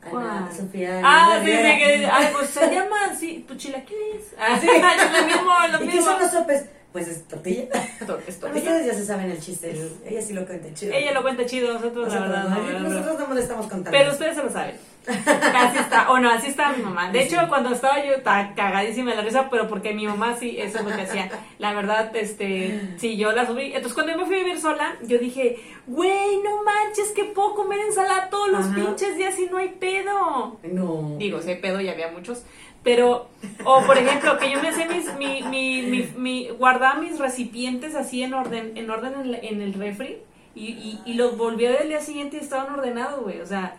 Ana. 0.00 0.48
Sofía. 0.56 1.00
Ah, 1.04 1.40
sí, 1.44 1.50
sí, 1.50 1.56
que, 1.56 2.08
ay, 2.10 2.28
pues 2.32 2.50
se 2.50 2.60
llama 2.74 2.96
así, 3.10 3.44
tu 3.48 3.56
chilaquiles. 3.56 4.32
Ah, 4.38 4.56
Sí. 4.60 4.68
sí, 4.68 4.80
lo 4.80 5.26
mismo, 5.26 5.52
lo 5.72 5.76
¿Y 5.84 5.88
qué 5.88 5.96
mismo. 5.96 6.02
son 6.12 6.20
los 6.22 6.30
sopes? 6.30 6.66
Pues 6.92 7.06
es 7.06 7.28
tortilla. 7.28 7.64
Tor- 8.06 8.20
es 8.26 8.40
tortilla. 8.40 8.62
ustedes 8.64 8.86
ya 8.86 8.94
se 8.94 9.04
saben 9.04 9.30
el 9.30 9.40
chiste. 9.40 9.70
el- 9.70 9.92
ella 10.06 10.22
sí 10.22 10.32
lo 10.32 10.46
cuenta 10.46 10.72
chido. 10.74 10.92
Ella 10.94 11.12
lo 11.12 11.22
cuenta 11.22 11.44
chido, 11.46 11.72
nosotros 11.74 12.12
la 12.12 12.20
verdad 12.20 12.48
no, 12.48 12.60
no, 12.80 12.88
nosotros 12.88 13.28
no 13.28 13.34
le 13.34 13.40
estamos 13.42 13.66
contando. 13.66 13.90
Pero 13.90 14.10
ustedes 14.12 14.36
se 14.36 14.42
lo 14.42 14.50
saben. 14.50 14.76
Así 15.06 15.78
está, 15.78 16.10
o 16.10 16.18
no, 16.18 16.30
así 16.30 16.48
está 16.48 16.72
mi 16.72 16.82
mamá. 16.82 17.10
De 17.10 17.22
hecho, 17.22 17.36
cuando 17.48 17.70
estaba 17.70 18.04
yo, 18.04 18.12
estaba 18.12 18.52
cagadísima 18.54 19.10
de 19.12 19.16
la 19.16 19.22
risa, 19.22 19.48
pero 19.50 19.66
porque 19.66 19.94
mi 19.94 20.06
mamá 20.06 20.36
sí, 20.38 20.56
eso 20.58 20.78
es 20.78 20.84
lo 20.84 20.94
que 20.94 21.00
hacía. 21.02 21.30
La 21.58 21.72
verdad, 21.72 22.14
este, 22.14 22.78
sí, 22.98 23.16
yo 23.16 23.32
la 23.32 23.46
subí. 23.46 23.66
Entonces, 23.68 23.94
cuando 23.94 24.12
yo 24.12 24.18
me 24.18 24.26
fui 24.26 24.36
a 24.36 24.38
vivir 24.40 24.60
sola, 24.60 24.96
yo 25.02 25.18
dije, 25.18 25.56
güey, 25.86 26.38
no 26.44 26.62
manches, 26.62 27.08
que 27.12 27.24
puedo 27.24 27.54
comer 27.54 27.78
ensalada 27.80 28.28
todos 28.28 28.48
los 28.50 28.66
Ajá. 28.66 28.74
pinches 28.74 29.16
días 29.16 29.38
y 29.38 29.46
no 29.46 29.56
hay 29.56 29.68
pedo. 29.70 30.58
No. 30.64 31.16
Digo, 31.18 31.40
si 31.40 31.50
hay 31.50 31.56
pedo, 31.56 31.80
ya 31.80 31.92
había 31.92 32.08
muchos. 32.10 32.42
Pero, 32.88 33.28
o 33.66 33.82
por 33.84 33.98
ejemplo, 33.98 34.38
que 34.38 34.50
yo 34.50 34.62
me 34.62 34.68
hacía 34.68 34.86
mis, 34.88 35.12
mi, 35.18 35.42
mi, 35.42 35.82
mi, 35.82 36.02
mi- 36.16 36.48
guardaba 36.50 36.98
mis 36.98 37.18
recipientes 37.18 37.94
así 37.94 38.22
en 38.22 38.32
orden, 38.32 38.72
en 38.76 38.88
orden 38.88 39.12
en, 39.20 39.32
la- 39.32 39.38
en 39.38 39.60
el 39.60 39.74
refri 39.74 40.16
y, 40.54 40.68
y, 40.68 41.00
y 41.04 41.12
los 41.14 41.36
volví 41.36 41.66
a 41.66 41.70
ver 41.72 41.82
el 41.82 41.88
día 41.88 42.00
siguiente 42.00 42.38
y 42.38 42.40
estaban 42.40 42.72
ordenados, 42.72 43.22
güey. 43.22 43.42
O 43.42 43.46
sea, 43.46 43.76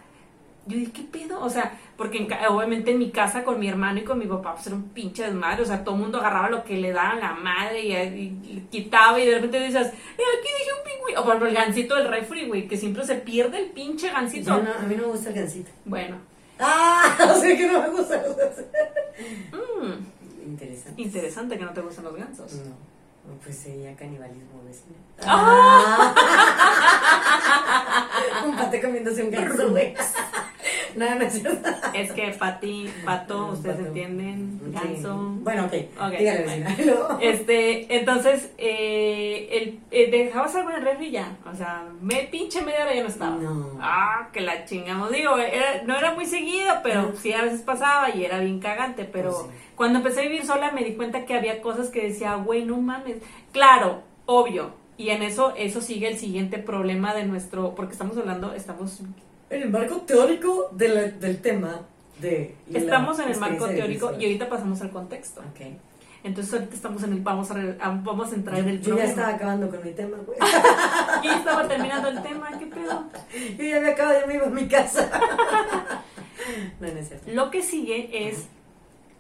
yo 0.68 0.78
dije, 0.78 0.92
¿qué 0.92 1.02
pedo? 1.02 1.42
O 1.42 1.50
sea, 1.50 1.74
porque 1.98 2.20
en 2.20 2.28
obviamente 2.50 2.92
en 2.92 3.00
mi 3.00 3.10
casa 3.10 3.44
con 3.44 3.60
mi 3.60 3.68
hermano 3.68 3.98
y 4.00 4.04
con 4.04 4.20
mi 4.20 4.28
papá, 4.28 4.54
pues 4.54 4.68
era 4.68 4.76
un 4.76 4.90
pinche 4.90 5.24
desmadre. 5.24 5.64
O 5.64 5.66
sea, 5.66 5.84
todo 5.84 5.96
el 5.96 6.02
mundo 6.02 6.20
agarraba 6.20 6.50
lo 6.52 6.64
que 6.64 6.78
le 6.78 6.92
daba 6.92 7.16
la 7.16 7.34
madre 7.34 7.82
y, 7.82 7.94
y- 7.94 8.58
y 8.58 8.68
quitaba 8.70 9.20
y 9.20 9.26
de 9.26 9.34
repente 9.36 9.60
dices, 9.60 9.88
eh, 9.88 9.92
aquí 10.40 10.50
dije 10.60 10.72
un 10.78 10.84
pingüino. 10.88 11.22
O 11.22 11.26
por 11.40 11.48
el 11.48 11.56
gancito 11.56 11.96
del 11.96 12.08
refri, 12.08 12.46
güey, 12.48 12.68
que 12.68 12.78
siempre 12.78 13.04
se 13.04 13.16
pierde 13.16 13.58
el 13.58 13.70
pinche 13.72 14.12
gancito. 14.12 14.52
Yo 14.58 14.62
no, 14.64 14.70
a 14.72 14.84
mí 14.84 14.96
no 14.96 15.02
me 15.08 15.14
gusta 15.14 15.30
el 15.30 15.36
gansito. 15.36 15.72
Bueno, 15.86 16.18
Ah, 16.60 17.16
o 17.36 17.40
sea 17.40 17.56
que 17.58 17.68
no 17.68 17.82
me 17.82 17.90
gusta 17.90 18.22
los 18.22 18.36
gansitos. 18.38 18.66
mm, 19.52 20.50
Interesante. 20.50 21.02
interesante 21.02 21.58
que 21.58 21.66
no 21.66 21.74
te 21.74 21.82
gustan 21.82 22.06
los 22.06 22.16
gansos. 22.16 22.54
No, 22.54 22.76
pues 23.44 23.56
sería 23.58 23.96
canibalismo 23.96 24.64
vecino. 24.66 24.96
¡Ah! 25.22 26.14
un 28.46 28.56
pate 28.56 28.82
comiéndose 28.82 29.24
un 29.24 29.32
ganso, 29.32 29.70
güey. 29.70 29.94
No, 30.96 31.16
no 31.16 31.22
es 31.22 31.34
cierto. 31.34 31.70
Es 31.94 32.12
que 32.12 32.30
Pati, 32.38 32.90
Pato, 33.06 33.48
ustedes 33.48 33.76
Pato. 33.78 33.88
entienden, 33.88 34.60
Sí. 34.64 34.72
ganso. 34.74 35.18
Bueno, 35.42 35.66
ok. 35.66 35.74
Ok, 36.02 36.18
Dígale, 36.20 36.44
vecina. 36.44 36.76
Este, 37.22 37.98
entonces, 37.98 38.52
eh, 38.58 39.48
el, 39.52 39.80
eh, 39.92 40.12
dejabas 40.12 40.56
algo 40.56 40.70
en 40.72 40.78
el 40.78 40.82
refri 40.84 41.12
ya. 41.12 41.38
O 41.52 41.56
sea, 41.56 41.86
me 42.02 42.28
pinche 42.32 42.62
media 42.62 42.84
hora 42.84 42.94
ya 42.96 43.02
no 43.04 43.08
estaba. 43.10 43.36
No. 43.38 43.78
Ah, 43.82 44.30
que 44.34 44.42
la 44.42 44.66
chingamos. 44.66 45.12
Digo, 45.12 45.38
era- 45.38 45.84
no 45.86 45.98
era 45.98 46.14
muy 46.14 46.26
seguido, 46.26 46.68
pero 46.84 47.14
sí 47.16 47.34
a 47.34 47.42
veces 47.44 47.62
pasaba 47.62 48.14
y 48.16 48.24
era 48.26 48.40
bien 48.40 48.60
cagante. 48.60 49.06
Pero 49.06 49.32
Pues 49.32 49.44
sí. 49.44 49.72
cuando 49.76 50.00
empecé 50.00 50.20
a 50.22 50.24
vivir 50.24 50.46
sola 50.46 50.72
me 50.72 50.84
di 50.84 50.94
cuenta 50.94 51.26
que 51.26 51.34
había 51.36 51.62
cosas 51.62 51.90
que 51.90 52.04
decía, 52.08 52.36
güey, 52.36 52.64
no 52.66 52.78
mames. 52.78 53.18
Claro, 53.52 54.02
obvio. 54.26 54.78
Y 54.98 55.12
en 55.12 55.24
eso, 55.24 55.54
eso 55.56 55.80
sigue 55.80 56.10
el 56.10 56.18
siguiente 56.18 56.58
problema 56.58 57.14
de 57.16 57.26
nuestro, 57.26 57.74
porque 57.74 57.94
estamos 57.94 58.18
hablando, 58.18 58.54
estamos 58.54 59.00
En 59.50 59.62
el 59.64 59.70
marco 59.70 59.98
teórico 60.02 60.70
de 60.72 60.88
la- 60.90 61.02
del 61.04 61.42
tema 61.42 61.82
de. 62.20 62.56
la 62.70 62.80
Estamos 62.80 63.20
en 63.20 63.30
el 63.30 63.38
marco 63.40 63.68
teórico 63.68 64.12
y 64.20 64.26
ahorita 64.26 64.50
pasamos 64.50 64.82
al 64.82 64.92
contexto. 64.92 65.42
Ok. 65.42 65.66
Entonces 66.22 66.54
ahorita 66.54 66.76
estamos 66.76 67.02
en 67.04 67.14
el 67.14 67.20
vamos 67.22 67.50
a, 67.50 67.54
re- 67.54 67.78
a- 67.80 67.90
vamos 67.92 68.32
a 68.32 68.36
entrar 68.36 68.60
en 68.60 68.68
el 68.68 68.82
yo 68.82 68.98
ya 68.98 69.06
estaba 69.06 69.30
acabando 69.30 69.70
con 69.70 69.82
mi 69.84 69.92
tema, 69.92 70.18
güey. 70.26 70.38
Yo 70.40 70.46
ya 71.24 71.38
estaba 71.38 71.68
terminando 71.68 72.10
el 72.10 72.22
tema, 72.22 72.50
¿qué 72.60 72.66
pedo? 72.68 73.06
Yo 73.58 73.64
ya 73.64 73.80
me 73.80 73.90
acabo, 73.92 74.12
ya 74.20 74.28
me 74.28 74.36
iba 74.36 74.46
a 74.48 74.50
mi 74.50 74.68
casa. 74.68 75.10
No, 76.80 76.88
no 76.88 77.00
es 77.00 77.08
cierto. 77.10 77.30
Lo 77.32 77.52
que 77.52 77.62
sigue 77.62 78.28
es 78.30 78.48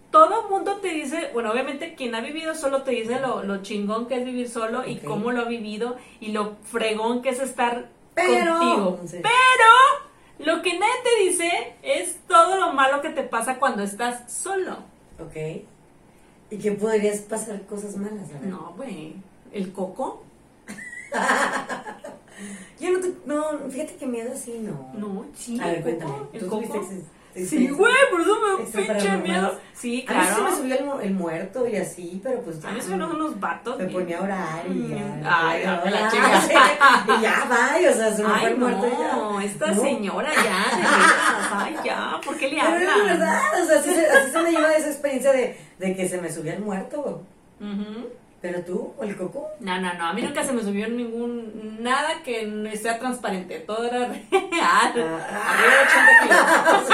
todo 0.09 0.49
mundo 0.49 0.77
te 0.77 0.87
dice, 0.87 1.29
bueno, 1.33 1.51
obviamente 1.51 1.93
quien 1.93 2.15
ha 2.15 2.21
vivido 2.21 2.55
solo 2.55 2.81
te 2.81 2.91
dice 2.91 3.19
lo, 3.19 3.43
lo 3.43 3.61
chingón 3.61 4.07
que 4.07 4.15
es 4.17 4.25
vivir 4.25 4.49
solo 4.49 4.87
y 4.87 4.97
cómo 4.97 5.31
lo 5.31 5.41
ha 5.41 5.45
vivido 5.45 5.95
y 6.19 6.31
lo 6.31 6.55
fregón 6.63 7.21
que 7.21 7.29
es 7.29 7.39
estar 7.39 7.87
Pero- 8.15 8.57
contigo. 8.57 8.99
Sí. 9.05 9.17
Pero 9.21 9.69
lo 10.39 10.61
que 10.61 10.79
nadie 10.79 10.93
te 11.03 11.23
dice 11.23 11.73
es 11.83 12.17
todo 12.27 12.57
lo 12.57 12.73
malo 12.73 13.01
que 13.01 13.09
te 13.09 13.23
pasa 13.23 13.59
cuando 13.59 13.83
estás 13.83 14.31
solo. 14.31 14.77
Ok. 15.19 15.65
¿Y 16.51 16.57
que 16.57 16.71
podrías 16.71 17.19
pasar 17.19 17.61
cosas 17.63 17.95
malas? 17.97 18.29
a 18.29 18.39
ver? 18.39 18.49
No, 18.49 18.73
güey. 18.75 19.15
¿El 19.51 19.71
coco? 19.71 20.23
Yo 22.79 22.91
no 22.91 22.99
te. 22.99 23.13
No, 23.25 23.69
fíjate 23.69 23.95
que 23.95 24.07
miedo 24.07 24.31
así, 24.31 24.59
no. 24.59 24.91
No, 24.93 25.25
sí. 25.35 25.59
A 25.59 25.67
ver, 25.67 25.77
el 25.77 25.83
cuéntame. 25.83 26.13
El 26.33 26.39
¿Tú 26.39 26.49
tuviste 26.49 26.79
coco. 26.79 26.91
Sí, 27.45 27.67
güey, 27.69 27.93
por 28.11 28.21
eso 28.21 28.39
me 28.41 28.47
da 28.49 28.55
un 28.55 28.61
Extra 28.61 28.81
pinche 28.81 29.17
miedo. 29.17 29.59
Sí, 29.73 30.05
A 30.07 30.13
mí 30.13 30.19
sí 30.21 30.27
se 30.27 30.33
claro. 30.35 30.43
me 30.51 30.57
subía 30.57 30.75
el, 30.75 30.85
mu- 30.85 30.99
el 30.99 31.11
muerto 31.11 31.67
y 31.67 31.75
así, 31.77 32.19
pero 32.23 32.41
pues 32.41 32.61
ya. 32.61 32.69
A 32.69 32.71
mí 32.73 32.81
se 32.81 32.89
me 32.89 32.95
unos, 32.95 33.13
unos 33.13 33.39
vatos. 33.39 33.77
Me 33.79 33.85
ponía 33.85 34.19
a 34.19 34.23
orar 34.23 34.65
y 34.67 34.89
ya. 34.89 34.95
Mm, 34.97 35.23
Ay, 35.25 35.61
ya, 35.63 35.83
la 35.85 36.11
sí, 36.11 36.17
Y 37.17 37.21
ya, 37.21 37.47
va, 37.49 37.89
o 37.89 37.93
sea, 37.93 38.13
se 38.13 38.23
me 38.23 38.29
fue 38.39 38.49
el 38.49 38.57
muerto 38.57 38.87
y 38.87 38.91
ya. 38.91 39.15
no, 39.15 39.39
esta 39.41 39.73
señora 39.75 40.29
ya, 40.35 40.75
de 40.75 40.81
veras, 40.81 41.49
ay, 41.51 41.75
ya, 41.85 42.19
¿por 42.25 42.35
qué 42.37 42.49
le 42.49 42.55
Pero 42.61 42.75
era 42.77 42.93
hablan? 42.93 43.07
verdad, 43.19 43.41
o 43.61 43.65
sea, 43.65 43.79
así 43.79 43.89
se, 43.91 44.05
así 44.07 44.31
se 44.31 44.41
me 44.41 44.51
lleva 44.51 44.73
esa 44.73 44.87
experiencia 44.89 45.31
de, 45.31 45.57
de 45.79 45.95
que 45.95 46.09
se 46.09 46.19
me 46.21 46.29
subía 46.31 46.55
el 46.55 46.61
muerto. 46.61 47.23
Ujú. 47.61 48.07
Pero 48.41 48.61
tú, 48.61 48.93
o 48.97 49.03
el 49.03 49.17
coco. 49.17 49.47
No, 49.59 49.81
no, 49.81 49.93
no, 49.95 50.05
a 50.07 50.13
mí 50.13 50.21
nunca 50.21 50.43
se 50.45 50.53
me 50.53 50.61
subió 50.63 50.87
ningún, 50.87 51.77
nada 51.83 52.23
que 52.23 52.71
sea 52.81 52.97
transparente, 52.97 53.59
todo 53.59 53.85
era 53.85 53.99
real, 54.07 54.21
Ah. 54.61 55.53
arriba 55.53 55.73
de 55.75 55.81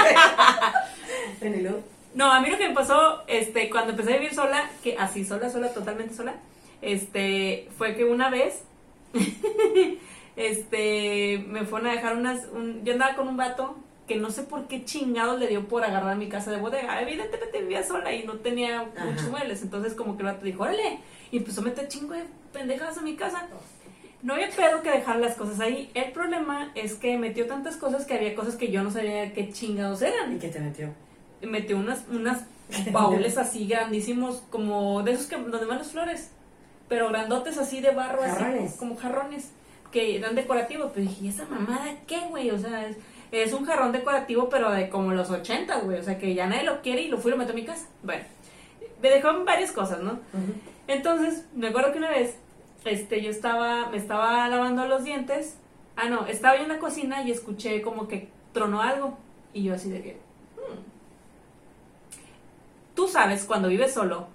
kilos. 1.40 1.84
No, 2.14 2.32
a 2.32 2.40
mí 2.40 2.48
lo 2.48 2.56
que 2.56 2.66
me 2.68 2.74
pasó, 2.74 3.22
este, 3.26 3.68
cuando 3.68 3.90
empecé 3.90 4.14
a 4.14 4.16
vivir 4.16 4.34
sola, 4.34 4.70
que 4.82 4.96
así 4.98 5.22
sola, 5.24 5.50
sola, 5.50 5.68
totalmente 5.74 6.14
sola, 6.14 6.34
este, 6.80 7.68
fue 7.76 7.94
que 7.94 8.04
una 8.06 8.30
vez 8.30 8.62
este, 10.36 11.44
me 11.46 11.64
fueron 11.64 11.88
a 11.88 11.92
dejar 11.92 12.16
unas, 12.16 12.46
un- 12.52 12.84
yo 12.84 12.94
andaba 12.94 13.14
con 13.16 13.28
un 13.28 13.36
vato 13.36 13.76
que 14.06 14.16
no 14.16 14.30
sé 14.30 14.44
por 14.44 14.68
qué 14.68 14.84
chingados 14.84 15.38
le 15.40 15.48
dio 15.48 15.66
por 15.68 15.84
agarrar 15.84 16.16
mi 16.16 16.28
casa 16.28 16.50
de 16.52 16.58
bodega. 16.58 17.02
Evidentemente 17.02 17.60
vivía 17.60 17.82
sola 17.82 18.12
y 18.12 18.22
no 18.24 18.34
tenía 18.34 18.80
Ajá. 18.96 19.04
muchos 19.04 19.28
muebles, 19.30 19.62
entonces 19.62 19.94
como 19.94 20.16
que 20.16 20.22
el 20.22 20.28
vato 20.32 20.44
dijo, 20.44 20.62
órale, 20.62 21.00
y 21.30 21.38
empezó 21.38 21.60
a 21.60 21.64
meter 21.64 21.88
chingo 21.88 22.14
de 22.14 22.24
pendejadas 22.52 22.98
a 22.98 23.02
mi 23.02 23.16
casa. 23.16 23.46
No 24.22 24.34
había 24.34 24.50
pedo 24.50 24.82
que 24.82 24.90
dejar 24.90 25.16
las 25.16 25.36
cosas 25.36 25.60
ahí. 25.60 25.90
El 25.94 26.10
problema 26.12 26.72
es 26.74 26.94
que 26.94 27.16
metió 27.18 27.46
tantas 27.46 27.76
cosas 27.76 28.06
que 28.06 28.14
había 28.14 28.34
cosas 28.34 28.56
que 28.56 28.70
yo 28.70 28.82
no 28.82 28.90
sabía 28.90 29.32
qué 29.32 29.52
chingados 29.52 30.02
eran 30.02 30.34
¿Y 30.34 30.38
qué 30.38 30.48
te 30.48 30.58
metió? 30.60 30.88
metió 31.42 31.76
unas, 31.76 32.04
unas 32.10 32.44
baúles 32.92 33.36
así 33.38 33.66
grandísimos, 33.68 34.42
como 34.50 35.02
de 35.02 35.12
esos 35.12 35.26
que 35.26 35.36
donde 35.36 35.66
van 35.66 35.78
las 35.78 35.92
flores, 35.92 36.30
pero 36.88 37.08
grandotes 37.08 37.58
así 37.58 37.80
de 37.80 37.90
barro, 37.92 38.22
Jarrones. 38.22 38.70
así 38.70 38.78
como 38.78 38.96
jarrones, 38.96 39.50
que 39.92 40.16
eran 40.16 40.34
decorativos. 40.34 40.90
Pero 40.94 41.06
dije, 41.06 41.24
¿y 41.26 41.28
esa 41.28 41.44
mamada 41.44 41.84
qué, 42.06 42.20
güey? 42.28 42.50
O 42.50 42.58
sea, 42.58 42.86
es, 42.88 42.96
es 43.32 43.52
un 43.52 43.64
jarrón 43.66 43.92
decorativo, 43.92 44.48
pero 44.48 44.70
de 44.72 44.88
como 44.88 45.12
los 45.12 45.30
80, 45.30 45.80
güey. 45.80 45.98
O 45.98 46.02
sea, 46.02 46.18
que 46.18 46.34
ya 46.34 46.46
nadie 46.46 46.64
lo 46.64 46.80
quiere 46.80 47.02
y 47.02 47.08
lo 47.08 47.18
fui 47.18 47.28
y 47.30 47.32
lo 47.32 47.38
meto 47.38 47.52
a 47.52 47.54
mi 47.54 47.64
casa. 47.64 47.86
Bueno, 48.02 48.24
me 49.08 49.14
dejó 49.14 49.44
varias 49.44 49.72
cosas, 49.72 50.00
¿no? 50.02 50.18
Entonces, 50.88 51.44
me 51.54 51.68
acuerdo 51.68 51.92
que 51.92 51.98
una 51.98 52.10
vez, 52.10 52.36
este, 52.84 53.22
yo 53.22 53.30
estaba, 53.30 53.88
me 53.90 53.96
estaba 53.96 54.48
lavando 54.48 54.86
los 54.86 55.04
dientes. 55.04 55.56
Ah, 55.96 56.08
no, 56.08 56.26
estaba 56.26 56.56
yo 56.56 56.62
en 56.62 56.68
la 56.68 56.78
cocina 56.78 57.22
y 57.22 57.30
escuché 57.30 57.82
como 57.82 58.06
que 58.08 58.28
tronó 58.52 58.82
algo. 58.82 59.16
Y 59.52 59.62
yo 59.64 59.74
así 59.74 59.90
de 59.90 60.02
que, 60.02 60.12
"Hmm". 60.56 60.78
Tú 62.94 63.08
sabes 63.08 63.44
cuando 63.44 63.68
vives 63.68 63.92
solo, 63.94 64.28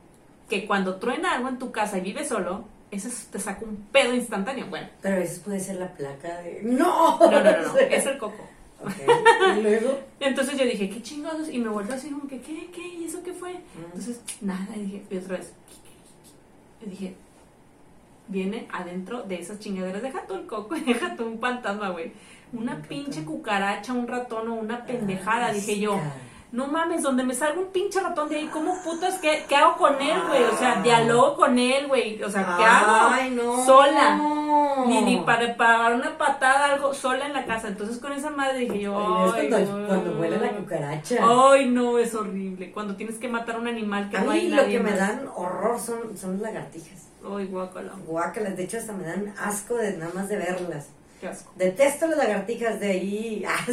que 0.49 0.65
cuando 0.67 0.95
truena 0.97 1.33
algo 1.35 1.49
en 1.49 1.59
tu 1.59 1.71
casa 1.71 1.97
y 1.97 2.01
vives 2.01 2.27
solo, 2.27 2.65
eso 2.91 3.07
es- 3.07 3.27
te 3.27 3.39
saca 3.39 3.63
un 3.65 3.77
pedo 3.91 4.13
instantáneo. 4.13 4.67
Bueno, 4.67 4.87
Pero 5.01 5.15
a 5.15 5.19
veces 5.19 5.39
puede 5.39 5.59
ser 5.59 5.77
la 5.77 5.87
placa 5.93 6.41
de... 6.41 6.61
¡No! 6.63 7.19
no, 7.19 7.31
no, 7.31 7.43
no, 7.43 7.61
no, 7.73 7.77
es 7.79 8.05
el 8.05 8.17
coco. 8.17 8.43
Ok. 8.83 9.57
¿Y 9.57 9.61
luego? 9.61 9.99
Entonces 10.19 10.57
yo 10.57 10.65
dije, 10.65 10.89
¿qué 10.89 11.01
chingados? 11.01 11.49
Y 11.49 11.59
me 11.59 11.69
volvió 11.69 11.93
así 11.93 12.09
como 12.09 12.27
que, 12.27 12.39
¿qué? 12.41 12.69
¿Qué? 12.73 12.87
¿Y 12.87 13.05
eso 13.05 13.21
qué 13.23 13.33
fue? 13.33 13.53
Mm. 13.53 13.85
Entonces, 13.85 14.21
nada, 14.41 14.75
y 14.75 14.79
dije, 14.81 15.03
y 15.09 15.17
otra 15.17 15.37
vez. 15.37 15.53
Y 16.85 16.89
dije, 16.89 17.15
viene 18.27 18.67
adentro 18.71 19.23
de 19.23 19.35
esas 19.39 19.59
chingaderas, 19.59 20.01
deja 20.01 20.25
tú 20.25 20.35
el 20.35 20.45
coco, 20.47 20.75
deja 20.85 21.15
tú 21.15 21.25
un 21.25 21.39
fantasma, 21.39 21.89
güey. 21.89 22.11
Una 22.53 22.75
Un 22.75 22.81
pinche 22.81 23.23
cucaracha, 23.23 23.93
un 23.93 24.07
ratón 24.07 24.49
o 24.49 24.55
una 24.55 24.85
pendejada, 24.85 25.47
Ah, 25.47 25.53
dije 25.53 25.79
yo. 25.79 25.99
No 26.51 26.67
mames, 26.67 27.01
donde 27.01 27.23
me 27.23 27.33
salga 27.33 27.59
un 27.61 27.67
pinche 27.67 28.01
ratón 28.01 28.27
de 28.27 28.35
ahí, 28.35 28.47
¿cómo 28.47 28.75
putas? 28.83 29.19
¿Qué, 29.19 29.45
qué 29.47 29.55
hago 29.55 29.77
con 29.77 30.01
él, 30.01 30.19
güey? 30.27 30.43
O 30.43 30.57
sea, 30.57 30.81
dialogo 30.81 31.35
con 31.37 31.57
él, 31.57 31.87
güey. 31.87 32.21
O 32.21 32.29
sea, 32.29 32.57
¿qué 32.57 32.63
hago? 32.65 33.09
Ay, 33.13 33.31
no. 33.31 33.65
Sola. 33.65 34.19
Ni, 34.85 35.01
ni 35.01 35.17
para, 35.21 35.55
para 35.55 35.95
una 35.95 36.17
patada, 36.17 36.73
algo 36.73 36.93
sola 36.93 37.25
en 37.27 37.33
la 37.33 37.45
casa. 37.45 37.69
Entonces 37.69 37.99
con 37.99 38.11
esa 38.11 38.31
madre 38.31 38.59
dije 38.59 38.79
yo, 38.81 38.97
Ay, 38.97 39.43
ay, 39.43 39.49
cuando, 39.49 39.87
cuando 39.87 40.13
vuela 40.15 40.37
la 40.37 40.49
cucaracha. 40.51 41.15
Ay, 41.21 41.69
no, 41.69 41.97
es 41.97 42.13
horrible. 42.15 42.71
Cuando 42.73 42.95
tienes 42.97 43.17
que 43.17 43.29
matar 43.29 43.55
a 43.55 43.59
un 43.59 43.67
animal 43.67 44.09
que 44.09 44.17
a 44.17 44.21
no 44.21 44.31
mí 44.31 44.39
hay 44.39 44.49
lo 44.49 44.57
nadie 44.57 44.77
que 44.77 44.83
me 44.83 44.89
más. 44.91 44.99
dan 44.99 45.29
horror 45.33 45.79
son, 45.79 46.17
son 46.17 46.33
las 46.33 46.41
lagartijas. 46.41 47.07
Ay, 47.33 47.45
guácala. 47.45 47.93
Guácalas, 48.05 48.57
de 48.57 48.63
hecho 48.63 48.77
hasta 48.77 48.91
me 48.93 49.05
dan 49.05 49.33
asco 49.39 49.75
de 49.75 49.95
nada 49.97 50.11
más 50.13 50.27
de 50.27 50.35
verlas. 50.37 50.89
Qué 51.21 51.27
asco. 51.27 51.51
Detesto 51.55 52.07
las 52.07 52.17
lagartijas 52.17 52.79
de 52.79 52.91
ahí. 52.91 53.45
Ah. 53.47 53.65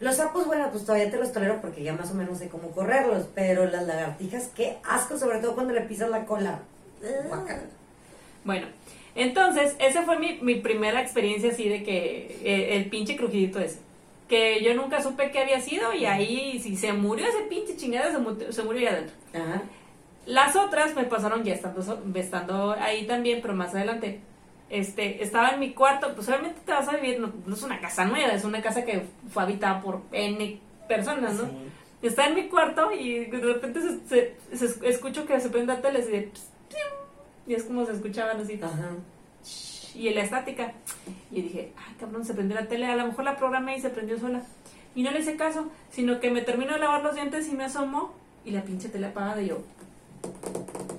Los 0.00 0.16
sapos, 0.16 0.46
bueno, 0.46 0.68
pues 0.72 0.84
todavía 0.84 1.10
te 1.10 1.16
los 1.18 1.32
tolero 1.32 1.60
porque 1.60 1.82
ya 1.82 1.92
más 1.92 2.10
o 2.10 2.14
menos 2.14 2.38
sé 2.38 2.48
cómo 2.48 2.70
correrlos. 2.70 3.26
Pero 3.34 3.66
las 3.66 3.86
lagartijas, 3.86 4.48
qué 4.54 4.78
asco, 4.84 5.18
sobre 5.18 5.38
todo 5.40 5.54
cuando 5.54 5.72
le 5.74 5.82
pisas 5.82 6.08
la 6.10 6.24
cola. 6.24 6.60
Bueno, 8.44 8.66
entonces, 9.14 9.76
esa 9.78 10.02
fue 10.02 10.18
mi, 10.18 10.38
mi 10.42 10.56
primera 10.56 11.00
experiencia 11.02 11.50
así 11.50 11.68
de 11.68 11.82
que 11.84 12.38
eh, 12.44 12.76
el 12.76 12.86
pinche 12.88 13.16
crujidito 13.16 13.60
ese. 13.60 13.78
Que 14.28 14.62
yo 14.64 14.74
nunca 14.74 15.02
supe 15.02 15.30
qué 15.30 15.40
había 15.40 15.60
sido 15.60 15.92
y 15.92 16.06
ahí, 16.06 16.58
si 16.60 16.76
se 16.76 16.92
murió 16.92 17.26
ese 17.26 17.42
pinche 17.48 17.76
chingada, 17.76 18.10
se, 18.12 18.18
mu- 18.18 18.36
se 18.50 18.62
murió 18.62 18.88
ahí 18.88 18.94
adentro. 18.94 19.14
Ajá. 19.34 19.62
Las 20.26 20.56
otras 20.56 20.94
me 20.94 21.04
pasaron 21.04 21.44
ya 21.44 21.54
estando 21.54 22.72
ahí 22.80 23.06
también, 23.06 23.40
pero 23.42 23.54
más 23.54 23.74
adelante. 23.74 24.20
Este, 24.72 25.22
estaba 25.22 25.50
en 25.50 25.60
mi 25.60 25.74
cuarto, 25.74 26.14
pues 26.14 26.26
obviamente 26.30 26.60
te 26.64 26.72
vas 26.72 26.88
a 26.88 26.96
vivir, 26.96 27.20
no, 27.20 27.30
no 27.44 27.54
es 27.54 27.62
una 27.62 27.78
casa 27.78 28.06
nueva, 28.06 28.32
es 28.32 28.42
una 28.44 28.62
casa 28.62 28.86
que 28.86 29.04
fue 29.30 29.42
habitada 29.42 29.82
por 29.82 30.00
N 30.12 30.58
personas, 30.88 31.34
¿no? 31.34 31.42
Sí. 31.44 31.50
Está 32.00 32.26
en 32.28 32.34
mi 32.36 32.48
cuarto 32.48 32.90
y 32.90 33.26
de 33.26 33.38
repente 33.38 33.80
se, 33.82 34.00
se- 34.08 34.56
se- 34.56 34.88
escucho 34.88 35.26
que 35.26 35.38
se 35.40 35.50
prende 35.50 35.74
la 35.74 35.82
tele 35.82 35.98
así 35.98 36.10
de, 36.10 36.32
y 37.46 37.52
es 37.54 37.64
como 37.64 37.84
se 37.84 37.92
escuchaban 37.92 38.40
así 38.40 38.58
Ajá. 38.62 38.92
y 39.94 40.08
en 40.08 40.14
la 40.14 40.22
estática. 40.22 40.72
Y 41.30 41.42
dije, 41.42 41.72
ay 41.76 41.94
cabrón, 42.00 42.24
se 42.24 42.32
prendió 42.32 42.58
la 42.58 42.66
tele, 42.66 42.86
a 42.86 42.96
lo 42.96 43.06
mejor 43.08 43.24
la 43.26 43.36
programé 43.36 43.76
y 43.76 43.80
se 43.82 43.90
prendió 43.90 44.18
sola. 44.18 44.42
Y 44.94 45.02
no 45.02 45.10
le 45.10 45.20
hice 45.20 45.36
caso, 45.36 45.68
sino 45.90 46.18
que 46.18 46.30
me 46.30 46.40
termino 46.40 46.72
de 46.72 46.78
lavar 46.78 47.02
los 47.02 47.14
dientes 47.14 47.46
y 47.46 47.52
me 47.52 47.64
asomo 47.64 48.14
y 48.44 48.52
la 48.52 48.62
pinche 48.62 48.88
tele 48.88 49.08
apagada 49.08 49.42
y 49.42 49.48
yo, 49.48 49.58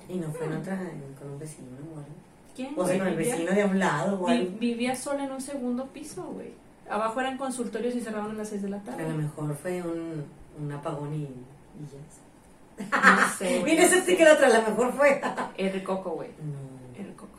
Y 0.09 0.15
no 0.17 0.31
fue 0.31 0.45
en 0.45 0.53
otra, 0.53 0.77
con 1.19 1.31
un 1.31 1.39
vecino 1.39 1.67
o 1.95 1.97
algo. 1.97 2.13
¿Quién? 2.55 2.73
O 2.77 2.85
sea, 2.85 2.95
güey? 2.95 2.99
con 2.99 3.07
el 3.07 3.15
Vivía- 3.15 3.35
vecino 3.35 3.51
de 3.51 3.61
a 3.61 3.65
un 3.65 3.79
lado 3.79 4.27
algo. 4.27 4.57
vivía 4.59 4.95
sola 4.95 5.25
en 5.25 5.31
un 5.31 5.41
segundo 5.41 5.85
piso, 5.87 6.23
güey. 6.23 6.51
Abajo 6.89 7.19
eran 7.21 7.37
consultorios 7.37 7.95
y 7.95 8.01
cerraban 8.01 8.31
a 8.31 8.33
las 8.33 8.49
6 8.49 8.61
de 8.63 8.69
la 8.69 8.77
A 8.77 8.81
tarde. 8.83 9.03
lo 9.09 9.15
mejor 9.15 9.55
fue 9.55 9.81
un, 9.81 10.25
un 10.61 10.71
apagón 10.71 11.13
y, 11.13 11.23
y 11.23 11.87
ya. 11.91 12.87
No 12.99 13.29
sé, 13.37 13.59
güey. 13.59 13.71
Mira, 13.73 13.83
ese 13.85 14.01
sí 14.01 14.15
que 14.17 14.25
la 14.25 14.33
otra, 14.33 14.47
a 14.47 14.49
lo 14.59 14.61
mejor 14.69 14.93
fue. 14.93 15.21
El 15.57 15.83
coco, 15.83 16.11
güey. 16.11 16.29
No. 16.41 17.01
El 17.03 17.13
coco. 17.15 17.29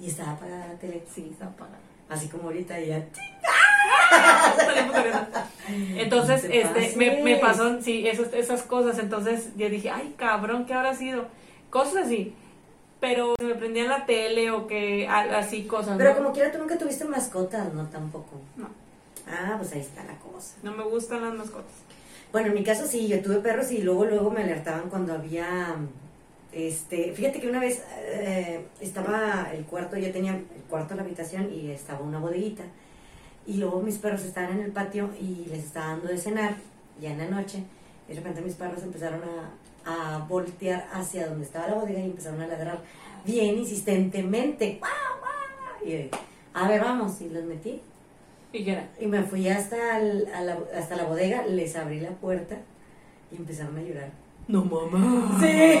Y 0.00 0.06
estaba 0.08 0.32
apagada 0.32 0.68
la 0.68 0.74
tele. 0.74 1.04
Sí, 1.12 1.28
estaba 1.30 1.50
apagada. 1.52 1.78
Así 2.08 2.28
como 2.28 2.44
ahorita 2.44 2.78
ya. 2.80 3.04
Entonces, 5.96 6.42
No 6.44 6.50
te 6.50 6.60
este, 6.86 6.96
me, 6.96 7.22
me 7.22 7.36
pasó, 7.36 7.80
sí, 7.80 8.06
esos, 8.06 8.32
esas 8.32 8.62
cosas. 8.62 8.98
Entonces, 8.98 9.50
yo 9.56 9.68
dije, 9.68 9.90
ay, 9.90 10.14
cabrón, 10.16 10.66
¿qué 10.66 10.74
habrá 10.74 10.94
sido? 10.94 11.26
Cosas 11.70 12.06
así. 12.06 12.34
Pero 13.02 13.34
me 13.42 13.56
prendían 13.56 13.88
la 13.88 14.06
tele 14.06 14.52
o 14.52 14.68
que 14.68 15.08
así 15.08 15.64
cosas. 15.64 15.98
Pero 15.98 16.10
¿no? 16.10 16.16
como 16.18 16.32
quiera, 16.32 16.52
tú 16.52 16.58
nunca 16.58 16.78
tuviste 16.78 17.04
mascotas, 17.04 17.74
¿no? 17.74 17.84
Tampoco. 17.88 18.40
No, 18.56 18.68
Ah, 19.26 19.56
pues 19.58 19.72
ahí 19.72 19.80
está 19.80 20.04
la 20.04 20.16
cosa. 20.18 20.54
no 20.62 20.70
me 20.70 20.84
gustan 20.84 21.20
las 21.22 21.34
mascotas. 21.34 21.72
Bueno, 22.30 22.48
en 22.48 22.54
mi 22.54 22.62
caso 22.62 22.86
sí, 22.86 23.08
yo 23.08 23.20
tuve 23.20 23.38
perros 23.40 23.72
y 23.72 23.82
luego, 23.82 24.04
luego 24.04 24.30
me 24.30 24.42
alertaban 24.44 24.88
cuando 24.88 25.14
había, 25.14 25.74
este, 26.52 27.12
fíjate 27.12 27.40
que 27.40 27.48
una 27.48 27.58
vez 27.58 27.82
eh, 28.06 28.66
estaba 28.80 29.50
el 29.52 29.64
cuarto, 29.64 29.96
yo 29.98 30.12
tenía 30.12 30.34
el 30.34 30.44
cuarto, 30.70 30.94
la 30.94 31.02
habitación 31.02 31.52
y 31.52 31.70
estaba 31.72 32.00
una 32.00 32.20
bodeguita 32.20 32.62
y 33.48 33.54
luego 33.54 33.82
mis 33.82 33.98
perros 33.98 34.22
estaban 34.22 34.52
en 34.52 34.60
el 34.64 34.70
patio 34.70 35.10
y 35.20 35.46
les 35.50 35.64
estaba 35.64 35.88
dando 35.88 36.06
de 36.06 36.18
cenar 36.18 36.54
ya 37.00 37.10
en 37.10 37.18
la 37.18 37.26
noche 37.26 37.64
y 38.08 38.10
de 38.14 38.20
repente 38.20 38.40
mis 38.42 38.54
perros 38.54 38.82
empezaron 38.84 39.20
a, 39.24 39.50
a 39.84 40.24
voltear 40.28 40.88
hacia 40.92 41.28
donde 41.28 41.44
estaba 41.44 41.68
la 41.68 41.74
bodega 41.74 42.00
y 42.00 42.04
empezaron 42.04 42.40
a 42.40 42.46
ladrar 42.46 42.80
bien 43.24 43.58
insistentemente. 43.58 44.80
Y 45.84 46.08
a 46.54 46.68
ver, 46.68 46.80
vamos, 46.80 47.20
y 47.20 47.28
los 47.28 47.44
metí 47.44 47.80
¿Y 48.52 48.64
qué 48.64 48.72
era? 48.72 48.88
y 49.00 49.06
me 49.06 49.22
fui 49.22 49.48
hasta, 49.48 49.98
el- 49.98 50.28
a 50.34 50.42
la, 50.42 50.58
hasta 50.76 50.96
la 50.96 51.04
bodega, 51.04 51.44
les 51.46 51.74
abrí 51.76 52.00
la 52.00 52.10
puerta 52.10 52.58
y 53.30 53.36
empezaron 53.36 53.76
a 53.78 53.82
llorar. 53.82 54.10
No, 54.48 54.64
mamá. 54.64 55.38
Sí. 55.40 55.80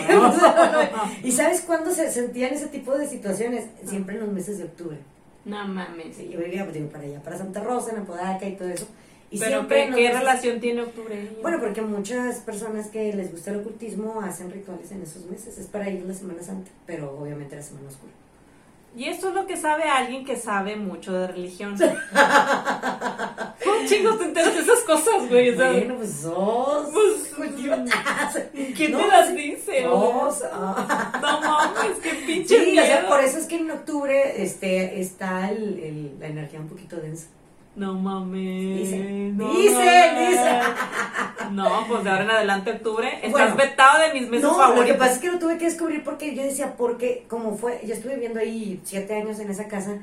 ¿Y 1.28 1.32
sabes 1.32 1.60
cuándo 1.62 1.90
se 1.90 2.10
sentían 2.10 2.54
ese 2.54 2.68
tipo 2.68 2.96
de 2.96 3.06
situaciones? 3.06 3.66
Siempre 3.84 4.14
en 4.14 4.22
los 4.22 4.32
meses 4.32 4.58
de 4.58 4.64
octubre. 4.64 4.96
No 5.44 5.66
mames. 5.66 6.16
Sí, 6.16 6.28
yo 6.32 6.38
vivía 6.38 6.62
pues, 6.64 6.74
digo, 6.74 6.88
para 6.88 7.04
allá, 7.04 7.20
para 7.22 7.36
Santa 7.36 7.60
Rosa, 7.60 7.90
en 7.92 7.98
Apodaca 8.02 8.46
y 8.46 8.56
todo 8.56 8.68
eso. 8.68 8.86
Y 9.32 9.38
Pero 9.38 9.50
siempre 9.60 9.90
¿qué, 9.94 10.12
relación 10.12 10.60
tiene 10.60 10.82
octubre? 10.82 11.30
Bueno, 11.40 11.58
porque 11.58 11.80
muchas 11.80 12.36
personas 12.40 12.88
que 12.88 13.14
les 13.14 13.32
gusta 13.32 13.50
el 13.50 13.60
ocultismo 13.60 14.20
hacen 14.20 14.50
rituales 14.52 14.92
en 14.92 15.02
esos 15.02 15.24
meses. 15.24 15.56
Es 15.56 15.66
para 15.68 15.88
ellos 15.88 16.06
la 16.06 16.12
Semana 16.14 16.42
Santa, 16.42 16.70
pero 16.86 17.18
obviamente 17.18 17.56
la 17.56 17.62
Semana 17.62 17.88
Oscura. 17.88 18.12
Y 18.94 19.06
esto 19.06 19.30
es 19.30 19.34
lo 19.34 19.46
que 19.46 19.56
sabe 19.56 19.84
alguien 19.84 20.26
que 20.26 20.36
sabe 20.36 20.76
mucho 20.76 21.14
de 21.14 21.26
religión. 21.28 21.74
¿Cómo 23.64 23.86
chingos 23.86 24.18
te 24.18 24.24
enteras 24.26 24.54
de 24.54 24.60
esas 24.60 24.80
cosas, 24.80 25.28
güey? 25.30 25.56
Sea, 25.56 25.72
Bueno, 25.72 25.94
pues 25.96 26.10
sos 26.12 26.88
Pues. 26.94 27.52
¿Quién 28.76 28.92
No, 28.92 28.98
te 28.98 29.06
las 29.08 29.28
sí. 29.28 29.34
dice? 29.34 29.84
ah. 29.86 31.18
No 31.22 31.40
mames, 31.80 31.98
qué 32.02 32.10
pinche 32.26 32.58
Sí, 32.64 32.78
o 32.78 32.82
sea, 32.84 32.96
miedo. 32.98 33.08
por 33.08 33.20
eso 33.20 33.38
es 33.38 33.46
que 33.46 33.56
en 33.56 33.70
octubre 33.70 34.42
este, 34.42 35.00
está 35.00 35.48
el, 35.50 35.78
el- 35.78 36.16
la 36.20 36.26
energía 36.28 36.60
un 36.60 36.68
poquito 36.68 36.96
densa. 36.96 37.28
No 37.74 37.94
mames. 37.94 38.78
Dice, 38.78 39.30
no 39.34 39.52
dice, 39.54 39.74
mames. 39.74 40.30
dice. 40.30 40.50
No, 41.52 41.86
pues 41.88 42.04
de 42.04 42.10
ahora 42.10 42.24
en 42.24 42.30
adelante 42.30 42.70
octubre 42.72 43.08
estás 43.16 43.30
Bueno. 43.32 43.56
vetado 43.56 44.02
de 44.06 44.12
mis 44.20 44.28
meses 44.28 44.44
No, 44.44 44.54
favoritos. 44.56 44.88
lo 44.88 44.92
que 44.92 44.98
pasa 44.98 45.12
es 45.14 45.18
que 45.18 45.30
lo 45.30 45.38
tuve 45.38 45.58
que 45.58 45.64
descubrir 45.66 46.04
porque 46.04 46.34
yo 46.34 46.42
decía, 46.42 46.74
porque 46.76 47.24
como 47.28 47.56
fue, 47.56 47.80
yo 47.84 47.94
estuve 47.94 48.14
viviendo 48.14 48.40
ahí 48.40 48.80
siete 48.84 49.14
años 49.16 49.38
en 49.40 49.50
esa 49.50 49.68
casa, 49.68 49.98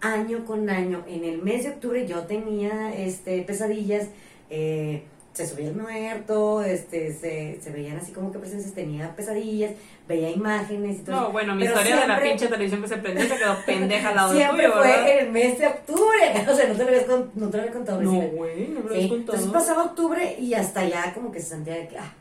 año 0.00 0.44
con 0.44 0.68
año, 0.68 1.04
en 1.08 1.24
el 1.24 1.40
mes 1.42 1.64
de 1.64 1.70
octubre 1.70 2.06
yo 2.06 2.22
tenía 2.24 2.92
este 2.94 3.42
pesadillas, 3.42 4.08
eh, 4.50 5.02
se 5.34 5.46
subía 5.46 5.68
el 5.68 5.74
muerto, 5.76 6.62
este, 6.62 7.12
se, 7.12 7.60
se 7.60 7.70
veían 7.70 7.96
así 7.98 8.12
como 8.12 8.30
que 8.32 8.38
presencias, 8.38 8.72
tenía 8.72 9.14
pesadillas, 9.16 9.72
veía 10.08 10.30
imágenes 10.30 11.00
y 11.00 11.02
todo. 11.02 11.16
No, 11.16 11.32
bueno, 11.32 11.54
mi 11.56 11.64
Pero 11.64 11.74
historia 11.74 12.00
de 12.00 12.06
la 12.06 12.20
pinche 12.22 12.46
televisión 12.46 12.80
que 12.82 12.88
se 12.88 12.96
prendió 12.98 13.26
se 13.28 13.36
quedó 13.36 13.56
pendeja 13.66 14.08
al 14.10 14.14
lado 14.14 14.32
de 14.32 14.38
Siempre 14.38 14.64
tuyo, 14.66 14.78
fue 14.78 14.86
¿verdad? 14.86 15.08
en 15.10 15.18
el 15.26 15.32
mes 15.32 15.58
de 15.58 15.66
octubre. 15.66 16.20
O 16.50 16.54
sea, 16.54 16.68
no 16.68 16.74
te 16.74 16.82
lo 16.84 16.88
habías, 16.88 17.04
con- 17.04 17.30
no 17.34 17.50
te 17.50 17.56
lo 17.56 17.62
había 17.64 17.74
contado. 17.74 18.00
No, 18.00 18.12
güey, 18.12 18.68
no 18.68 18.80
me 18.80 18.88
lo 18.90 18.94
Sí, 18.94 19.02
has 19.04 19.08
contado. 19.10 19.38
Entonces 19.38 19.46
pasaba 19.48 19.82
octubre 19.84 20.36
y 20.38 20.54
hasta 20.54 20.80
allá 20.80 21.12
como 21.12 21.30
que 21.32 21.40
se 21.40 21.48
sentía 21.50 21.74
de 21.74 21.88
que, 21.88 21.98
ah, 21.98 22.12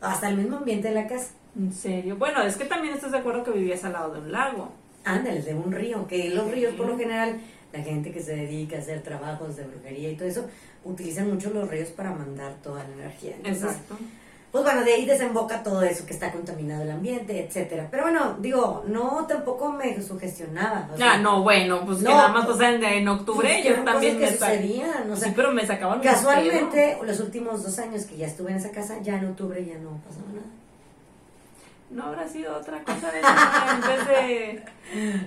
hasta 0.00 0.28
el 0.28 0.36
mismo 0.36 0.56
ambiente 0.58 0.88
de 0.88 0.94
la 0.94 1.06
casa. 1.08 1.28
En 1.58 1.72
serio. 1.72 2.16
Bueno, 2.16 2.42
es 2.42 2.56
que 2.56 2.64
también 2.66 2.94
estás 2.94 3.10
de 3.12 3.18
acuerdo 3.18 3.42
que 3.42 3.50
vivías 3.50 3.82
al 3.84 3.92
lado 3.94 4.12
de 4.14 4.20
un 4.20 4.30
lago. 4.30 4.70
Ándale, 5.04 5.40
de 5.42 5.54
un 5.54 5.72
río, 5.72 6.06
que 6.06 6.28
los 6.30 6.50
ríos 6.50 6.74
por 6.74 6.86
lo 6.86 6.96
Sí. 6.96 7.02
general, 7.04 7.38
la 7.72 7.82
gente 7.82 8.12
que 8.12 8.20
se 8.22 8.36
dedica 8.36 8.76
a 8.76 8.80
hacer 8.80 9.02
trabajos 9.02 9.56
de 9.56 9.64
brujería 9.64 10.10
y 10.10 10.16
todo 10.16 10.28
eso, 10.28 10.46
utilizan 10.86 11.30
mucho 11.32 11.50
los 11.50 11.68
ríos 11.68 11.88
para 11.90 12.10
mandar 12.12 12.54
toda 12.62 12.84
la 12.84 12.92
energía. 12.94 13.34
Entonces, 13.36 13.64
Exacto. 13.64 13.96
pues 14.52 14.64
bueno, 14.64 14.84
de 14.84 14.94
ahí 14.94 15.04
desemboca 15.04 15.62
todo 15.62 15.82
eso 15.82 16.06
que 16.06 16.12
está 16.14 16.32
contaminado 16.32 16.82
el 16.82 16.90
ambiente, 16.90 17.44
etcétera. 17.44 17.88
Pero 17.90 18.04
bueno, 18.04 18.36
digo, 18.40 18.84
no 18.86 19.26
tampoco 19.26 19.70
me 19.72 20.00
sugestionaba. 20.02 20.88
o 20.94 20.96
sea, 20.96 21.12
Ah, 21.14 21.18
no, 21.18 21.42
bueno, 21.42 21.84
pues 21.84 21.98
no, 21.98 22.10
que 22.10 22.14
nada 22.16 22.28
más 22.28 22.46
pues, 22.46 22.56
pasaban 22.56 22.82
en, 22.82 22.84
en 22.84 23.08
octubre, 23.08 23.60
pues, 23.62 23.76
yo 23.76 23.84
también 23.84 24.18
me 24.18 24.30
sucedían, 24.30 25.10
o 25.10 25.16
sea, 25.16 25.28
sí, 25.28 25.32
pero 25.36 25.52
me 25.52 25.66
sacaban 25.66 26.00
Casualmente, 26.00 26.98
los 27.04 27.20
últimos 27.20 27.62
dos 27.64 27.78
años 27.78 28.04
que 28.04 28.16
ya 28.16 28.26
estuve 28.26 28.50
en 28.52 28.56
esa 28.56 28.70
casa, 28.70 28.98
ya 29.02 29.16
en 29.18 29.26
octubre 29.26 29.64
ya 29.64 29.78
no 29.78 29.90
pasaba 30.06 30.26
nada. 30.32 30.46
No 31.88 32.02
habrá 32.06 32.26
sido 32.26 32.56
otra 32.56 32.82
cosa 32.82 33.12
de 33.12 33.20
en 33.72 33.80
vez 33.80 34.08
de 34.08 34.64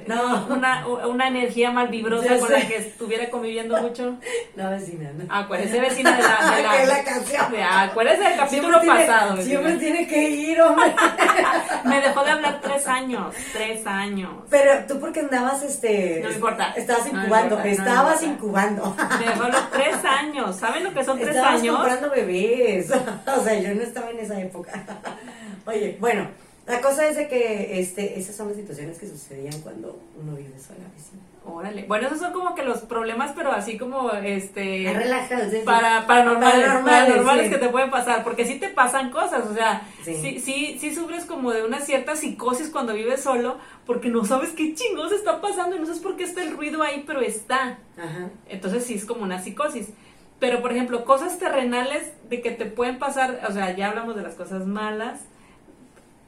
No. 0.07 0.45
una, 0.49 0.85
una 0.87 1.27
energía 1.29 1.71
mal 1.71 1.87
vibrosa 1.87 2.37
con 2.37 2.51
la 2.51 2.67
que 2.67 2.75
estuviera 2.75 3.29
conviviendo 3.29 3.81
mucho. 3.81 4.17
La 4.57 4.69
vecina, 4.69 5.09
¿no? 5.13 5.23
Acuérdese, 5.33 5.79
vecina 5.79 6.17
de 6.17 6.21
la. 6.23 6.55
De 6.57 6.63
la, 6.63 6.77
Que 6.77 6.85
la 6.85 7.03
canción. 7.05 7.51
de- 7.53 7.63
acuérdese 7.63 8.23
del 8.23 8.35
capítulo 8.37 8.81
pasado. 8.85 9.41
siempre 9.41 9.73
tiene 9.77 10.05
que 10.05 10.21
ir, 10.29 10.61
hombre. 10.61 10.93
Me 11.85 12.01
dejó 12.01 12.23
de 12.25 12.31
hablar 12.31 12.59
tres 12.61 12.85
años. 12.87 13.33
Tres 13.53 13.87
años. 13.87 14.31
Pero 14.49 14.85
tú 14.85 14.99
porque 14.99 15.21
andabas, 15.21 15.63
este... 15.63 16.19
No 16.21 16.29
importa. 16.29 16.73
Estabas 16.75 17.07
incubando, 17.07 17.55
no 17.57 17.63
estabas 17.63 18.21
incubando. 18.21 18.95
Me 19.17 19.25
dejó 19.27 19.39
de 19.39 19.45
hablar 19.45 19.69
tres 19.71 19.95
años. 20.03 20.57
¿Saben 20.57 20.83
lo 20.83 20.93
que 20.93 21.05
son 21.05 21.17
tres 21.17 21.35
Estabas 21.37 21.61
años? 21.61 21.77
comprando 21.77 22.09
bebés. 22.11 22.91
o 22.91 23.43
sea, 23.43 23.53
yo 23.59 23.73
no 23.73 23.81
estaba 23.81 24.09
en 24.11 24.19
esa 24.19 24.39
época. 24.41 24.71
Oye, 25.65 25.97
bueno, 25.99 26.27
la 26.69 26.81
cosa 26.81 27.07
es 27.07 27.15
de 27.17 27.27
que 27.27 27.79
este, 27.79 28.19
esas 28.19 28.35
son 28.35 28.47
las 28.47 28.57
situaciones 28.57 28.97
que 28.97 29.07
sucedían 29.07 29.59
cuando 29.61 29.99
uno 30.21 30.35
vive 30.35 30.57
sola. 30.59 30.85
Órale. 31.45 31.85
Bueno, 31.87 32.05
esos 32.07 32.19
son 32.19 32.31
como 32.31 32.53
que 32.53 32.61
los 32.63 32.81
problemas, 32.81 33.31
pero 33.35 33.51
así 33.51 33.75
como 33.77 34.11
este. 34.11 34.93
Relajado, 34.93 35.45
sí, 35.45 35.57
sí. 35.57 35.61
Para, 35.65 36.05
paranormales, 36.05 36.53
Paranormales, 36.65 37.05
paranormales 37.07 37.45
sí. 37.45 37.51
que 37.51 37.57
te 37.57 37.69
pueden 37.69 37.89
pasar, 37.89 38.23
porque 38.23 38.45
sí 38.45 38.59
te 38.59 38.67
pasan 38.67 39.09
cosas, 39.09 39.47
o 39.47 39.53
sea, 39.55 39.81
Sí. 40.03 40.15
sí. 40.15 40.39
Sí, 40.39 40.77
sí, 40.79 40.93
sufres 40.93 41.25
como 41.25 41.51
de 41.51 41.63
una 41.65 41.79
cierta 41.79 42.15
psicosis 42.15 42.69
cuando 42.69 42.93
vives 42.93 43.21
solo, 43.23 43.57
porque 43.87 44.09
no 44.09 44.25
sabes 44.25 44.51
qué 44.51 44.75
chingos 44.75 45.11
está 45.11 45.41
pasando 45.41 45.75
y 45.75 45.79
no 45.79 45.85
sabes 45.87 46.01
por 46.01 46.17
qué 46.17 46.23
está 46.23 46.43
el 46.43 46.55
ruido 46.55 46.83
ahí, 46.83 47.03
pero 47.07 47.21
está. 47.21 47.79
Ajá. 47.97 48.29
Entonces 48.47 48.83
sí 48.85 48.93
es 48.93 49.05
como 49.05 49.23
una 49.23 49.41
psicosis. 49.41 49.87
Pero, 50.39 50.61
por 50.61 50.71
ejemplo, 50.71 51.03
cosas 51.03 51.39
terrenales 51.39 52.11
de 52.29 52.41
que 52.41 52.51
te 52.51 52.65
pueden 52.65 52.99
pasar, 52.99 53.41
o 53.49 53.51
sea, 53.51 53.75
ya 53.75 53.89
hablamos 53.89 54.15
de 54.15 54.21
las 54.21 54.35
cosas 54.35 54.67
malas, 54.67 55.21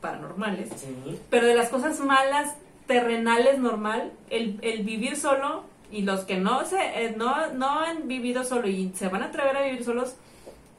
paranormales, 0.01 0.69
Sí. 0.75 1.19
pero 1.29 1.47
de 1.47 1.55
las 1.55 1.69
cosas 1.69 1.99
malas, 1.99 2.55
terrenales, 2.87 3.59
normal, 3.59 4.11
el, 4.29 4.59
el 4.61 4.83
vivir 4.83 5.15
solo 5.15 5.63
y 5.91 6.01
los 6.01 6.21
que 6.21 6.37
no, 6.37 6.65
se, 6.65 6.77
eh, 7.05 7.13
no, 7.17 7.53
no 7.53 7.79
han 7.79 8.07
vivido 8.07 8.43
solo 8.43 8.67
y 8.67 8.91
se 8.95 9.07
van 9.09 9.23
a 9.23 9.27
atrever 9.27 9.55
a 9.57 9.63
vivir 9.63 9.83
solos, 9.83 10.15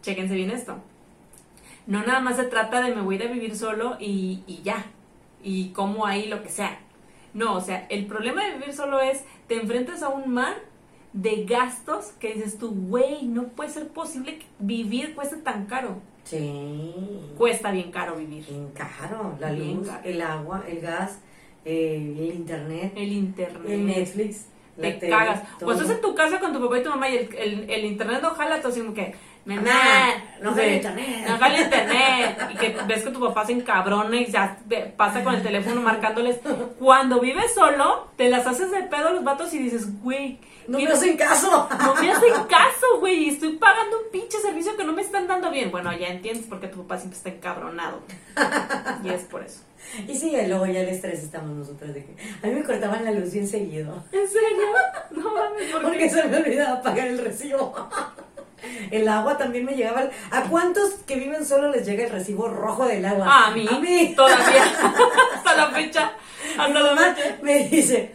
chéquense 0.03 0.35
bien 0.35 0.51
esto. 0.51 0.77
No 1.87 2.03
nada 2.05 2.21
más 2.21 2.37
se 2.37 2.45
trata 2.45 2.81
de 2.81 2.95
me 2.95 3.03
voy 3.03 3.17
a 3.17 3.25
ir 3.25 3.29
a 3.29 3.33
vivir 3.33 3.57
solo 3.57 3.97
y, 3.99 4.43
y 4.47 4.63
ya, 4.63 4.87
y 5.43 5.71
como 5.71 6.07
ahí 6.07 6.27
lo 6.29 6.43
que 6.43 6.49
sea. 6.49 6.79
No, 7.35 7.55
o 7.55 7.61
sea, 7.61 7.87
el 7.89 8.07
problema 8.07 8.45
de 8.45 8.53
vivir 8.59 8.75
solo 8.75 9.01
es, 9.01 9.25
te 9.49 9.57
enfrentas 9.57 10.03
a 10.03 10.09
un 10.09 10.33
mar 10.33 10.55
de 11.13 11.45
gastos 11.45 12.07
que 12.21 12.35
dices 12.35 12.59
tú, 12.59 12.71
güey, 12.71 13.25
no 13.27 13.45
puede 13.49 13.71
ser 13.71 13.89
posible 13.89 14.39
que 14.39 14.47
vivir 14.59 15.15
cueste 15.15 15.37
tan 15.37 15.67
caro. 15.67 15.97
Sí. 16.25 17.05
Cuesta 17.37 17.71
bien 17.73 17.91
caro 17.91 18.17
vivir. 18.17 18.45
Bien 18.47 18.69
caro. 18.75 19.37
La 19.41 19.51
Bien 19.53 19.77
luz, 19.77 19.89
caro. 19.89 20.01
el 20.05 20.23
agua, 20.23 20.65
el 20.69 20.81
gas, 20.81 21.19
eh, 21.65 21.97
el 22.19 22.35
internet, 22.35 22.93
El 22.97 23.13
internet. 23.13 23.71
el 23.71 23.87
Netflix. 23.87 24.47
la 24.77 24.83
te 24.89 24.93
tele, 24.95 25.11
cagas. 25.13 25.43
todo. 25.59 25.67
Pues 25.67 25.81
estás 25.81 25.97
en 25.97 26.03
tu 26.03 26.15
casa 26.15 26.41
con 26.41 26.53
tu 26.53 26.61
papá 26.61 26.79
y 26.79 26.83
tu 26.83 26.91
mamá 26.91 27.09
y 27.11 27.17
el, 27.17 27.35
el, 27.35 27.71
el 27.71 27.85
internet 27.85 28.21
no 28.23 28.31
jala, 28.31 28.61
tú 28.63 28.69
así 28.69 28.81
como 28.81 28.95
que, 28.95 29.15
Mamá, 29.45 29.61
"Mamá, 29.63 30.15
no 30.41 30.51
sí, 30.55 30.57
jala 30.61 30.73
internet". 30.75 31.25
No 31.29 31.39
jala 31.39 31.61
internet. 31.61 32.39
Y 32.53 32.57
que 32.57 32.77
ves 32.87 33.03
que 33.03 33.11
tu 33.11 33.21
papá 33.21 33.45
se 33.45 33.53
encabrona 33.53 34.17
y 34.17 34.27
ya 34.31 34.57
pasa 34.97 35.25
con 35.25 35.35
el 35.35 35.43
teléfono 35.43 35.81
marcándoles. 35.81 36.39
Cuando 36.79 37.19
vives 37.21 37.53
solo, 37.55 38.09
te 38.17 38.29
las 38.29 38.47
haces 38.47 38.71
de 38.71 38.83
pedo 38.85 39.09
a 39.09 39.13
los 39.13 39.25
vatos 39.25 39.53
y 39.55 39.59
dices, 39.59 40.01
güey, 40.01 40.39
No 40.69 40.79
¿qué- 40.79 40.85
me 40.87 40.93
hacen 40.93 41.17
caso. 41.17 41.69
no 41.81 41.95
me 41.97 42.13
hacen 42.13 42.33
caso, 42.49 43.01
güey, 43.01 43.25
y 43.25 43.29
estoy 43.31 43.57
pagando 43.57 43.99
un 43.99 44.11
pinche 44.13 44.39
servicio 44.39 44.77
que 44.77 44.85
no 44.85 44.93
me 44.93 45.03
están 45.03 45.27
dando 45.27 45.51
bien. 45.51 45.73
Bueno, 45.73 45.93
ya 45.93 46.07
entiendes 46.09 46.47
por 46.47 46.61
qué 46.61 46.69
tu 46.69 46.83
papá 46.83 46.99
siempre 46.99 47.17
está 47.19 47.31
encabronado. 47.31 48.01
Y 49.03 49.09
es 49.09 49.23
por 49.23 49.43
eso. 49.43 49.63
Y 50.07 50.15
sí, 50.15 50.33
luego 50.47 50.65
ya 50.67 50.81
el 50.81 50.89
estrés 50.89 51.23
estamos 51.25 51.51
nosotros 51.57 51.93
de 51.93 52.05
que 52.05 52.17
a 52.43 52.47
mí 52.47 52.55
me 52.55 52.63
cortaban 52.63 53.05
la 53.05 53.11
luz 53.11 53.33
bien 53.33 53.49
seguido. 53.49 54.05
¿En 54.13 54.29
serio? 54.29 54.69
No 55.11 55.35
mames, 55.35 55.71
¿por 55.73 55.83
Porque 55.83 56.09
se 56.09 56.23
me 56.29 56.37
olvidaba 56.37 56.81
pagar 56.81 57.09
el 57.09 57.19
recibo. 57.19 57.75
El 58.91 59.09
agua 59.09 59.37
también 59.39 59.65
me 59.65 59.73
llegaba. 59.75 60.05
¿A 60.31 60.43
cuántos 60.45 60.91
que 61.07 61.17
viven 61.17 61.45
solo 61.45 61.71
les 61.71 61.85
llega 61.87 62.05
el 62.05 62.11
recibo 62.11 62.49
rojo 62.49 62.87
del 62.87 63.05
agua? 63.05 63.27
Ah, 63.29 63.47
a 63.49 63.51
mí, 63.53 63.67
A 63.71 63.79
mí. 63.79 64.13
todavía, 64.17 64.65
hasta 65.35 65.55
la 65.57 65.71
fecha, 65.71 66.13
Mi 66.57 66.63
hasta 66.63 66.69
la 66.81 66.83
mamá 66.95 67.15
fecha. 67.15 67.37
me 67.43 67.69
dice, 67.69 68.13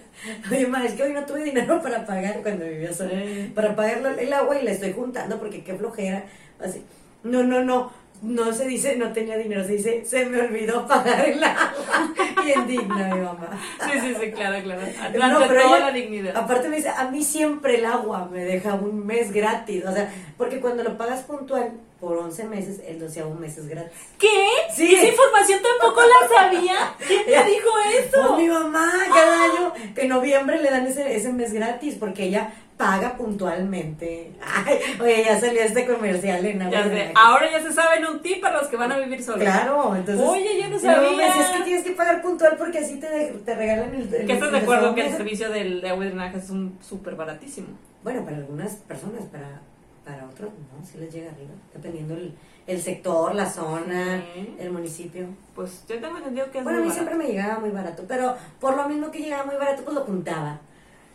oye, 0.51 0.67
ma, 0.67 0.85
es 0.85 0.93
que 0.93 1.03
hoy 1.03 1.13
no 1.13 1.25
tuve 1.25 1.43
dinero 1.43 1.81
para 1.83 2.05
pagar 2.05 2.41
cuando 2.41 2.65
vivía 2.65 2.93
sola, 2.93 3.11
para 3.55 3.75
pagar 3.75 4.01
la- 4.01 4.13
el 4.13 4.31
agua 4.33 4.59
y 4.59 4.63
la 4.63 4.71
estoy 4.71 4.93
juntando 4.93 5.39
porque 5.39 5.63
qué 5.63 5.75
flojera. 5.75 6.23
Así, 6.63 6.83
no, 7.23 7.43
no, 7.43 7.63
no, 7.63 7.91
no 8.21 8.51
se 8.53 8.65
dice 8.65 8.95
no 8.95 9.11
tenía 9.13 9.37
dinero, 9.37 9.63
se 9.63 9.73
dice 9.73 10.03
se 10.05 10.25
me 10.25 10.41
olvidó 10.41 10.87
pagar 10.87 11.27
el 11.29 11.43
agua. 11.43 12.13
Bien 12.43 12.65
digna 12.67 13.15
mi 13.15 13.21
mamá. 13.21 13.49
Sí, 13.91 13.99
sí, 13.99 14.15
sí, 14.19 14.31
claro, 14.31 14.63
claro. 14.63 14.81
No, 15.13 15.47
pero 15.47 15.61
toda 15.63 15.77
ella- 15.77 15.85
la 15.87 15.91
dignidad. 15.91 16.35
Aparte 16.37 16.69
me 16.69 16.77
dice, 16.77 16.89
a 16.89 17.09
mí 17.11 17.23
siempre 17.23 17.75
el 17.75 17.85
agua 17.85 18.27
me 18.31 18.43
deja 18.43 18.73
un 18.75 19.05
mes 19.05 19.31
gratis, 19.31 19.83
o 19.85 19.91
sea, 19.91 20.11
porque 20.37 20.59
cuando 20.59 20.83
lo 20.83 20.97
pagas 20.97 21.21
puntual 21.23 21.71
por 21.99 22.17
11 22.17 22.43
meses, 22.45 22.81
el 22.87 22.99
doceavo 22.99 23.33
mes 23.35 23.57
es 23.57 23.67
gratis. 23.67 23.91
¿Qué? 24.19 24.47
Sí. 24.75 24.93
Esa 24.93 25.07
información 25.07 25.59
tampoco 25.79 26.01
la 26.01 26.27
sabía. 26.27 26.95
¿Quién 27.05 27.25
te 27.25 27.31
dijo 27.51 27.69
Pues 27.83 28.05
eso? 28.05 28.37
mi 28.37 28.47
mamá, 28.47 28.91
cada 29.13 29.43
año, 29.43 29.73
que 29.95 30.01
en 30.01 30.09
noviembre 30.09 30.61
le 30.61 30.69
dan 30.69 30.85
ese, 30.85 31.15
ese 31.15 31.33
mes 31.33 31.53
gratis, 31.53 31.95
porque 31.99 32.25
ella 32.25 32.53
paga 32.77 33.17
puntualmente. 33.17 34.33
Ay, 34.39 34.77
oye, 35.01 35.23
ya 35.25 35.39
salió 35.39 35.61
este 35.61 35.87
comercial 35.87 36.45
en 36.45 36.61
agua 36.61 36.83
de 36.83 37.07
sé, 37.07 37.13
ahora 37.15 37.51
ya 37.51 37.61
se 37.63 37.73
saben 37.73 38.05
un 38.05 38.21
tip 38.21 38.39
para 38.39 38.59
los 38.61 38.67
que 38.67 38.77
van 38.77 38.91
a 38.91 38.99
vivir 38.99 39.23
solos. 39.23 39.41
Claro, 39.41 39.95
entonces. 39.95 40.23
Oye, 40.27 40.61
yo 40.61 40.69
no 40.69 40.77
sabía. 40.77 41.09
decía, 41.09 41.41
es 41.41 41.57
que 41.57 41.63
tienes 41.63 41.83
que 41.83 41.91
pagar 41.93 42.21
puntual 42.21 42.55
porque 42.57 42.77
así 42.77 42.99
te, 42.99 43.07
te 43.43 43.55
regalan 43.55 43.95
el. 43.95 44.13
el 44.13 44.27
¿Qué 44.27 44.33
estás 44.33 44.51
de 44.51 44.59
acuerdo 44.59 44.93
que 44.93 45.07
el 45.07 45.11
servicio 45.17 45.49
del, 45.49 45.81
de 45.81 45.89
agua 45.89 46.05
y 46.05 46.09
drenaje 46.09 46.37
es 46.37 46.49
un 46.51 46.77
súper 46.87 47.15
baratísimo? 47.15 47.69
Bueno, 48.03 48.23
para 48.23 48.37
algunas 48.37 48.75
personas, 48.75 49.23
para, 49.31 49.61
para 50.07 50.25
otros, 50.25 50.49
no, 50.51 50.85
sí 50.85 50.97
les 50.97 51.13
llega 51.13 51.29
arriba, 51.31 51.51
dependiendo 51.73 52.13
el, 52.13 52.33
el 52.65 52.81
sector, 52.81 53.35
la 53.35 53.49
zona, 53.49 54.23
Sí. 54.33 54.55
el 54.59 54.71
municipio. 54.71 55.27
Pues 55.53 55.83
yo 55.87 55.99
tengo 55.99 56.17
entendido 56.17 56.49
que 56.51 56.59
es 56.59 56.63
Bueno, 56.63 56.79
a 56.79 56.81
mí 56.83 56.89
siempre 56.91 57.15
me 57.15 57.25
llegaba 57.27 57.59
muy 57.59 57.71
barato, 57.71 58.03
pero 58.07 58.35
por 58.59 58.75
lo 58.77 58.87
mismo 58.87 59.11
que 59.11 59.19
llegaba 59.19 59.45
muy 59.45 59.55
barato, 59.55 59.83
pues 59.83 59.95
lo 59.95 60.03
juntaba. 60.05 60.59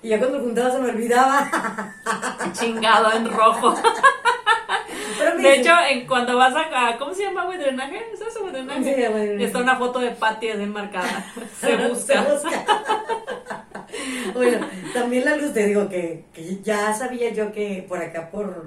Y 0.02 0.08
ya 0.08 0.18
cuando 0.18 0.38
lo 0.38 0.44
juntaba 0.44 0.70
se 0.70 0.78
me 0.80 0.90
olvidaba. 0.90 1.48
Chingado 2.52 3.12
en 3.12 3.30
rojo. 3.30 3.74
Pero 5.18 5.36
De 5.36 5.54
hecho, 5.60 5.70
en 5.88 6.06
cuando 6.06 6.36
vas 6.36 6.54
a, 6.56 6.96
¿cómo 6.98 7.14
se 7.14 7.22
llama 7.24 7.42
agua 7.42 7.54
y 7.54 7.58
drenaje? 7.58 8.02
¿Sabes 8.18 8.36
agua 8.36 8.48
y 8.48 8.52
drenaje? 8.52 9.36
Sí. 9.38 9.44
Está 9.44 9.58
una 9.60 9.76
foto 9.76 10.00
de 10.00 10.10
Patty 10.10 10.48
enmarcada. 10.48 11.24
Se 11.60 11.76
busca. 11.76 12.24
Se 12.24 12.32
busca. 12.32 12.64
Bueno, 14.34 14.66
también 14.94 15.24
la 15.24 15.36
luz, 15.36 15.52
te 15.52 15.66
digo 15.66 15.88
que, 15.88 16.24
que 16.32 16.58
ya 16.62 16.92
sabía 16.94 17.32
yo 17.32 17.52
que 17.52 17.84
por 17.88 17.98
acá, 17.98 18.30
por. 18.30 18.64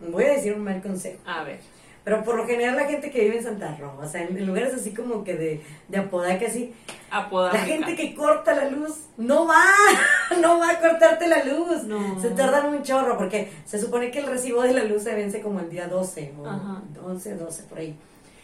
Voy 0.00 0.24
a 0.24 0.34
decir 0.34 0.52
un 0.52 0.64
mal 0.64 0.82
consejo. 0.82 1.18
A 1.26 1.44
ver. 1.44 1.58
Pero 2.04 2.22
por 2.22 2.36
lo 2.36 2.46
general 2.46 2.76
la 2.76 2.84
gente 2.84 3.10
que 3.10 3.20
vive 3.20 3.38
en 3.38 3.44
Santa 3.44 3.74
Rosa, 3.76 3.96
o 3.98 4.06
sea, 4.06 4.22
en, 4.22 4.46
lugares 4.46 4.74
así 4.74 4.92
como 4.92 5.24
que 5.24 5.36
de, 5.36 5.62
de 5.88 5.98
Apodaca, 5.98 6.46
así, 6.46 6.74
Apodaca. 7.10 7.56
la 7.56 7.64
gente 7.64 7.96
que 7.96 8.14
corta 8.14 8.54
la 8.54 8.68
luz 8.68 9.06
no 9.16 9.46
va, 9.46 9.64
no 10.42 10.58
va 10.58 10.72
a 10.72 10.80
cortarte 10.80 11.26
la 11.26 11.42
luz. 11.44 11.84
No. 11.84 12.20
Se 12.20 12.28
tardan 12.30 12.66
un 12.66 12.82
chorro 12.82 13.16
porque 13.16 13.50
se 13.64 13.80
supone 13.80 14.10
que 14.10 14.18
el 14.18 14.26
recibo 14.26 14.60
de 14.62 14.74
la 14.74 14.84
luz 14.84 15.04
se 15.04 15.14
vence 15.14 15.40
como 15.40 15.60
el 15.60 15.70
día 15.70 15.88
12 15.88 16.34
o 16.38 16.46
Ajá. 16.46 16.82
11, 17.02 17.36
12 17.36 17.62
por 17.62 17.78
ahí. 17.78 17.96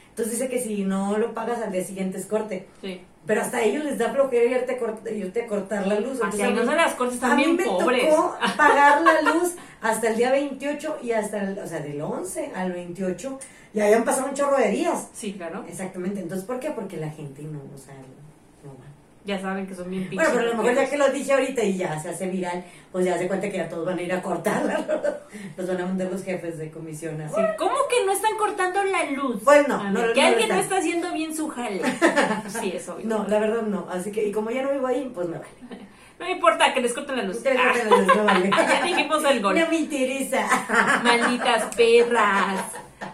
Entonces 0.08 0.38
dice 0.38 0.48
que 0.48 0.60
si 0.60 0.84
no 0.84 1.18
lo 1.18 1.34
pagas 1.34 1.60
al 1.60 1.70
día 1.70 1.84
siguiente 1.84 2.16
es 2.16 2.24
corte. 2.24 2.66
Sí. 2.80 3.02
Pero 3.26 3.42
hasta 3.42 3.58
a 3.58 3.62
ellos 3.62 3.84
les 3.84 3.98
da 3.98 4.12
flojera 4.12 4.44
irte 4.58 4.72
a, 4.72 4.78
cort- 4.80 5.12
irte 5.14 5.42
a 5.42 5.46
cortar 5.46 5.86
la 5.86 6.00
luz. 6.00 6.14
Entonces, 6.14 6.40
a 6.42 6.50
mí- 6.50 6.58
se 6.58 6.64
las 6.74 6.94
cortes, 6.94 7.22
a 7.22 7.34
mí 7.34 7.46
me 7.46 7.64
pobres. 7.64 8.08
tocó 8.08 8.34
pagar 8.56 9.02
la 9.02 9.32
luz 9.32 9.54
hasta 9.82 10.08
el 10.08 10.16
día 10.16 10.30
28 10.32 10.98
y 11.02 11.12
hasta, 11.12 11.42
el, 11.42 11.58
o 11.58 11.66
sea, 11.66 11.80
del 11.80 12.00
11 12.00 12.52
al 12.54 12.72
28. 12.72 13.38
Y 13.72 13.80
habían 13.80 14.04
pasado 14.04 14.26
un 14.28 14.34
chorro 14.34 14.56
de 14.56 14.70
días. 14.70 15.08
Sí, 15.12 15.34
claro. 15.34 15.64
Exactamente. 15.68 16.20
Entonces, 16.20 16.44
¿por 16.46 16.58
qué? 16.58 16.70
Porque 16.70 16.96
la 16.96 17.10
gente 17.10 17.42
no, 17.42 17.60
o 17.74 17.78
sea. 17.78 17.94
Ya 19.24 19.38
saben 19.38 19.66
que 19.66 19.74
son 19.74 19.90
bien 19.90 20.08
pinches. 20.08 20.16
Bueno, 20.28 20.30
pero 20.32 20.50
a 20.50 20.56
lo 20.56 20.62
mejor 20.62 20.82
ya 20.82 20.90
que 20.90 20.96
lo 20.96 21.10
dije 21.10 21.32
ahorita 21.32 21.62
y 21.62 21.76
ya 21.76 22.00
se 22.00 22.08
hace 22.08 22.26
viral, 22.28 22.64
pues 22.90 23.04
ya 23.04 23.18
se 23.18 23.28
cuenta 23.28 23.50
que 23.50 23.58
ya 23.58 23.68
todos 23.68 23.84
van 23.84 23.98
a 23.98 24.02
ir 24.02 24.12
a 24.12 24.22
cortarla. 24.22 24.78
Los 25.56 25.68
van 25.68 25.80
a 25.80 25.86
mandar 25.86 26.08
los 26.10 26.24
jefes 26.24 26.56
de 26.58 26.70
comisión 26.70 27.20
así. 27.20 27.34
¿Cómo 27.58 27.74
que 27.88 28.04
no 28.06 28.12
están 28.12 28.36
cortando 28.38 28.82
la 28.82 29.04
luz? 29.10 29.42
Pues 29.44 29.68
no, 29.68 29.90
no, 29.90 30.06
no 30.06 30.12
que 30.14 30.22
alguien 30.22 30.48
no 30.48 30.54
está 30.56 30.78
haciendo 30.78 31.12
bien 31.12 31.36
su 31.36 31.48
jale. 31.48 31.82
Sí, 32.48 32.72
eso. 32.74 32.98
No, 33.04 33.26
la 33.28 33.38
verdad 33.38 33.62
no. 33.62 33.86
Así 33.90 34.10
que, 34.10 34.26
y 34.26 34.32
como 34.32 34.50
ya 34.50 34.62
no 34.62 34.72
vivo 34.72 34.86
ahí, 34.86 35.10
pues 35.14 35.28
me 35.28 35.36
vale. 35.38 35.50
No 36.18 36.26
me 36.26 36.32
importa 36.32 36.72
que 36.74 36.80
les 36.80 36.92
corten 36.92 37.16
la 37.16 37.22
luz. 37.22 37.36
Ustedes 37.36 37.58
corten 37.60 37.90
la 37.90 37.96
luz, 37.98 38.06
me 38.16 38.22
vale. 38.22 38.50
ya 38.68 38.82
dijimos 38.84 39.24
el 39.24 39.42
gol. 39.42 39.58
No 39.58 39.68
me 39.68 39.76
interesa. 39.76 41.00
Malditas 41.04 41.74
perras. 41.76 42.64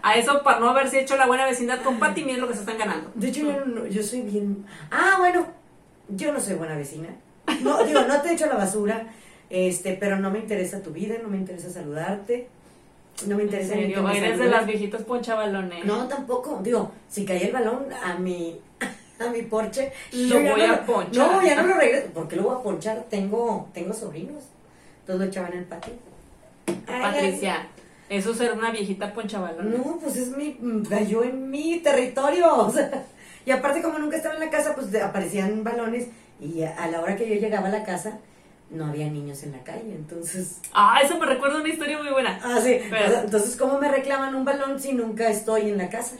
A 0.02 0.14
eso 0.16 0.42
para 0.42 0.58
no 0.60 0.68
haberse 0.70 1.00
hecho 1.00 1.16
la 1.16 1.26
buena 1.26 1.44
vecindad 1.46 1.80
con 1.82 1.98
Pati, 1.98 2.24
miren 2.24 2.40
lo 2.40 2.48
que 2.48 2.54
se 2.54 2.60
están 2.60 2.78
ganando. 2.78 3.10
De 3.14 3.28
hecho, 3.28 3.42
yo, 3.42 3.64
no- 3.64 3.86
yo 3.86 4.02
soy 4.02 4.22
bien. 4.22 4.64
Ah, 4.90 5.16
bueno, 5.18 5.46
yo 6.08 6.32
no 6.32 6.40
soy 6.40 6.54
buena 6.54 6.76
vecina. 6.76 7.08
No, 7.62 7.84
digo, 7.84 8.02
no 8.02 8.20
te 8.22 8.32
echo 8.32 8.46
la 8.46 8.56
basura, 8.56 9.06
este, 9.50 9.94
pero 9.94 10.18
no 10.18 10.30
me 10.30 10.38
interesa 10.40 10.82
tu 10.82 10.90
vida, 10.90 11.16
no 11.22 11.28
me 11.28 11.36
interesa 11.36 11.70
saludarte, 11.70 12.48
no 13.26 13.36
me 13.36 13.42
En 13.42 13.48
interesa 13.48 13.74
ni 13.74 13.82
que 13.82 13.86
serio, 13.88 14.02
me 14.02 14.18
eres 14.18 14.38
de 14.38 14.48
las 14.48 14.66
viejitas 14.66 15.02
ponchabalones. 15.02 15.84
No, 15.84 16.06
tampoco. 16.06 16.60
Digo, 16.62 16.90
si 17.08 17.24
cae 17.24 17.46
el 17.46 17.52
balón 17.52 17.86
a 17.92 18.18
mi, 18.18 18.60
a 19.18 19.30
mi 19.30 19.42
porche, 19.42 19.92
Lo 20.12 20.40
voy 20.40 20.66
no 20.66 20.74
a 20.74 20.80
ponchar. 20.82 21.32
No, 21.32 21.42
ya 21.42 21.62
no 21.62 21.68
lo 21.68 21.74
regreso. 21.74 22.08
¿Por 22.08 22.28
qué 22.28 22.36
lo 22.36 22.42
voy 22.42 22.56
a 22.56 22.62
ponchar? 22.62 23.04
Tengo, 23.08 23.68
tengo 23.72 23.94
sobrinos. 23.94 24.44
Todos 25.06 25.20
lo 25.20 25.26
echaban 25.26 25.52
en 25.52 25.60
el 25.60 25.64
patio. 25.64 25.94
Ay, 26.88 27.00
Patricia, 27.00 27.68
eso 28.08 28.32
es 28.32 28.36
ser 28.36 28.52
una 28.52 28.70
viejita 28.70 29.14
ponchabalones. 29.14 29.78
No, 29.78 29.98
pues 29.98 30.16
es 30.16 30.36
mi, 30.36 30.58
cayó 30.88 31.22
en 31.22 31.50
mi 31.50 31.78
territorio. 31.78 32.54
O 32.54 32.70
sea, 32.70 33.06
y 33.46 33.50
aparte 33.52 33.80
como 33.80 33.98
nunca 33.98 34.16
estaba 34.18 34.34
en 34.34 34.40
la 34.40 34.50
casa, 34.50 34.74
pues 34.74 34.94
aparecían 35.02 35.64
balones 35.64 36.08
y 36.40 36.62
a, 36.62 36.86
la 36.88 37.00
hora 37.00 37.16
que 37.16 37.26
yo 37.26 37.36
llegaba 37.40 37.68
a 37.68 37.70
la 37.70 37.84
casa 37.84 38.18
no 38.68 38.86
había 38.86 39.08
niños 39.08 39.42
en 39.44 39.52
la 39.52 39.62
calle, 39.62 39.92
entonces... 39.94 40.58
Ah, 40.74 40.98
eso 41.02 41.18
me 41.18 41.24
recuerda 41.26 41.58
una 41.60 41.68
historia 41.68 41.98
muy 42.02 42.10
buena. 42.10 42.38
Ah, 42.42 42.58
sí. 42.60 42.80
Pero- 42.90 43.20
entonces, 43.20 43.56
¿cómo 43.56 43.78
me 43.78 43.88
reclaman 43.88 44.34
un 44.34 44.44
balón 44.44 44.78
si 44.80 44.92
nunca 44.92 45.28
estoy 45.30 45.70
en 45.70 45.78
la 45.78 45.88
casa? 45.88 46.16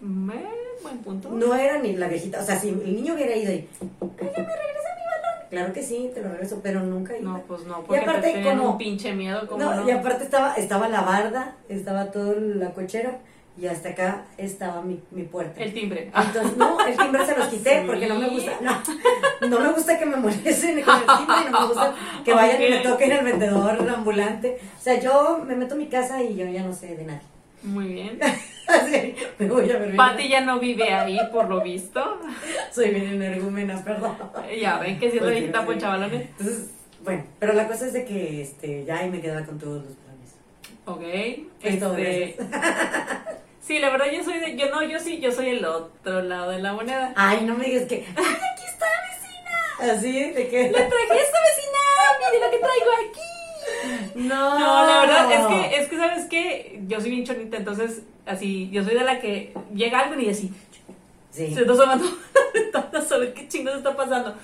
Me- 0.00 0.62
buen 0.82 0.98
punto. 0.98 1.30
No 1.30 1.54
era 1.54 1.78
ni 1.78 1.94
la 1.94 2.08
viejita, 2.08 2.40
o 2.40 2.44
sea, 2.44 2.58
si 2.58 2.70
el 2.70 2.96
niño 2.96 3.14
hubiera 3.14 3.36
ido 3.36 3.52
y... 3.52 3.56
"Ay, 3.56 3.68
ya 4.18 4.42
me 4.42 4.56
regresa 4.56 4.88
mi 4.96 5.04
balón. 5.04 5.48
Claro 5.48 5.72
que 5.72 5.82
sí, 5.84 6.10
te 6.12 6.20
lo 6.22 6.30
regreso, 6.30 6.58
pero 6.60 6.80
nunca 6.80 7.16
iba. 7.16 7.30
No, 7.34 7.42
pues 7.42 7.64
no, 7.66 7.84
porque 7.84 8.02
aparte, 8.02 8.32
te 8.32 8.42
como- 8.42 8.72
un 8.72 8.78
pinche 8.78 9.12
miedo 9.14 9.46
como 9.46 9.62
No, 9.62 9.76
no. 9.76 9.88
y 9.88 9.92
aparte 9.92 10.24
estaba, 10.24 10.54
estaba 10.54 10.88
la 10.88 11.02
barda, 11.02 11.54
estaba 11.68 12.10
toda 12.10 12.34
la 12.34 12.70
cochera 12.72 13.18
y 13.60 13.66
hasta 13.66 13.90
acá 13.90 14.24
estaba 14.38 14.82
mi, 14.82 15.00
mi 15.10 15.24
puerta. 15.24 15.60
El 15.62 15.74
timbre. 15.74 16.10
Entonces, 16.14 16.56
no, 16.56 16.84
el 16.86 16.96
timbre 16.96 17.26
se 17.26 17.36
los 17.36 17.48
quité 17.48 17.80
Sí. 17.80 17.82
porque 17.86 18.06
no 18.06 18.14
me 18.18 18.28
gusta, 18.28 18.52
no, 18.60 19.48
no 19.48 19.60
me 19.60 19.72
gusta 19.72 19.98
que 19.98 20.06
me 20.06 20.16
molesten 20.16 20.82
con 20.82 20.94
el 20.96 21.02
timbre 21.06 21.50
no 21.50 21.60
me 21.60 21.66
gusta 21.66 21.94
que 22.24 22.32
vayan 22.34 22.62
y 22.62 22.70
me 22.70 22.78
toquen 22.78 23.12
el 23.12 23.24
vendedor 23.24 23.88
ambulante. 23.88 24.58
O 24.78 24.82
sea, 24.82 24.98
yo 25.00 25.42
me 25.46 25.54
meto 25.54 25.74
a 25.74 25.78
mi 25.78 25.86
casa 25.86 26.22
y 26.22 26.36
yo 26.36 26.46
ya 26.46 26.62
no 26.62 26.72
sé 26.72 26.96
de 26.96 27.04
nadie. 27.04 27.20
Muy 27.62 27.86
bien. 27.88 28.18
Así, 28.68 29.14
me 29.38 29.48
voy 29.48 29.70
a 29.70 29.78
ver. 29.78 29.94
Pati 29.96 30.28
ya 30.28 30.40
no 30.40 30.58
vive 30.58 30.92
ahí, 30.92 31.18
por 31.30 31.48
lo 31.48 31.60
visto. 31.62 32.20
Soy 32.72 32.90
bien 32.90 33.06
energúmena, 33.06 33.82
perdón. 33.84 34.16
Ya 34.60 34.78
ven 34.78 34.98
que 34.98 35.10
si 35.10 35.16
es 35.18 35.22
la 35.22 35.28
Porque 35.28 35.38
viejita 35.40 35.60
sí. 35.60 35.66
ponchabalones. 35.66 36.22
Entonces, 36.22 36.70
bueno, 37.04 37.24
pero 37.38 37.52
la 37.52 37.68
cosa 37.68 37.86
es 37.86 37.92
de 37.92 38.04
que 38.04 38.42
este, 38.42 38.84
ya 38.84 38.98
ahí 38.98 39.10
me 39.10 39.20
quedaba 39.20 39.44
con 39.44 39.58
todos 39.58 39.84
los 39.84 39.92
planes. 39.94 40.11
Ok. 40.86 41.02
Es 41.62 41.78
todo, 41.80 41.96
Este, 41.96 42.36
sí, 43.60 43.78
la 43.78 43.90
verdad 43.90 44.06
yo 44.12 44.24
soy 44.24 44.38
de, 44.38 44.56
yo 44.56 44.68
no, 44.70 44.82
yo 44.82 44.98
sí, 44.98 45.20
yo 45.20 45.30
soy 45.32 45.50
el 45.50 45.64
otro 45.64 46.22
lado 46.22 46.50
de 46.50 46.60
la 46.60 46.72
moneda. 46.72 47.12
Ay, 47.16 47.44
no 47.44 47.54
me 47.54 47.66
digas 47.66 47.84
que, 47.88 48.04
¡ay, 48.16 48.24
aquí 48.24 48.64
está 48.66 48.86
vecina! 49.08 49.92
Así, 49.94 50.30
de 50.32 50.48
que... 50.48 50.62
Le 50.64 50.70
traje 50.70 51.20
esta 51.20 51.38
vecina, 51.40 51.78
mire 52.30 52.44
lo 52.44 52.50
que 52.50 52.58
traigo 52.58 52.90
aquí. 53.10 54.16
No, 54.16 54.58
No, 54.58 54.86
la 54.86 55.00
verdad 55.00 55.32
es 55.32 55.46
que, 55.46 55.80
es 55.82 55.88
que 55.88 55.96
sabes 55.96 56.24
que 56.26 56.80
yo 56.88 57.00
soy 57.00 57.10
bien 57.10 57.24
chonita, 57.24 57.56
entonces 57.56 58.02
así, 58.26 58.68
yo 58.70 58.84
soy 58.84 58.94
de 58.94 59.04
la 59.04 59.20
que 59.20 59.52
llega 59.74 60.00
alguien 60.00 60.20
y 60.28 60.30
así, 60.30 60.52
Sí. 61.30 61.54
se 61.54 61.62
está 61.62 61.96
ventana 62.52 62.90
a 62.98 63.00
saber 63.00 63.32
qué 63.32 63.48
chingados 63.48 63.78
está 63.78 63.96
pasando. 63.96 64.34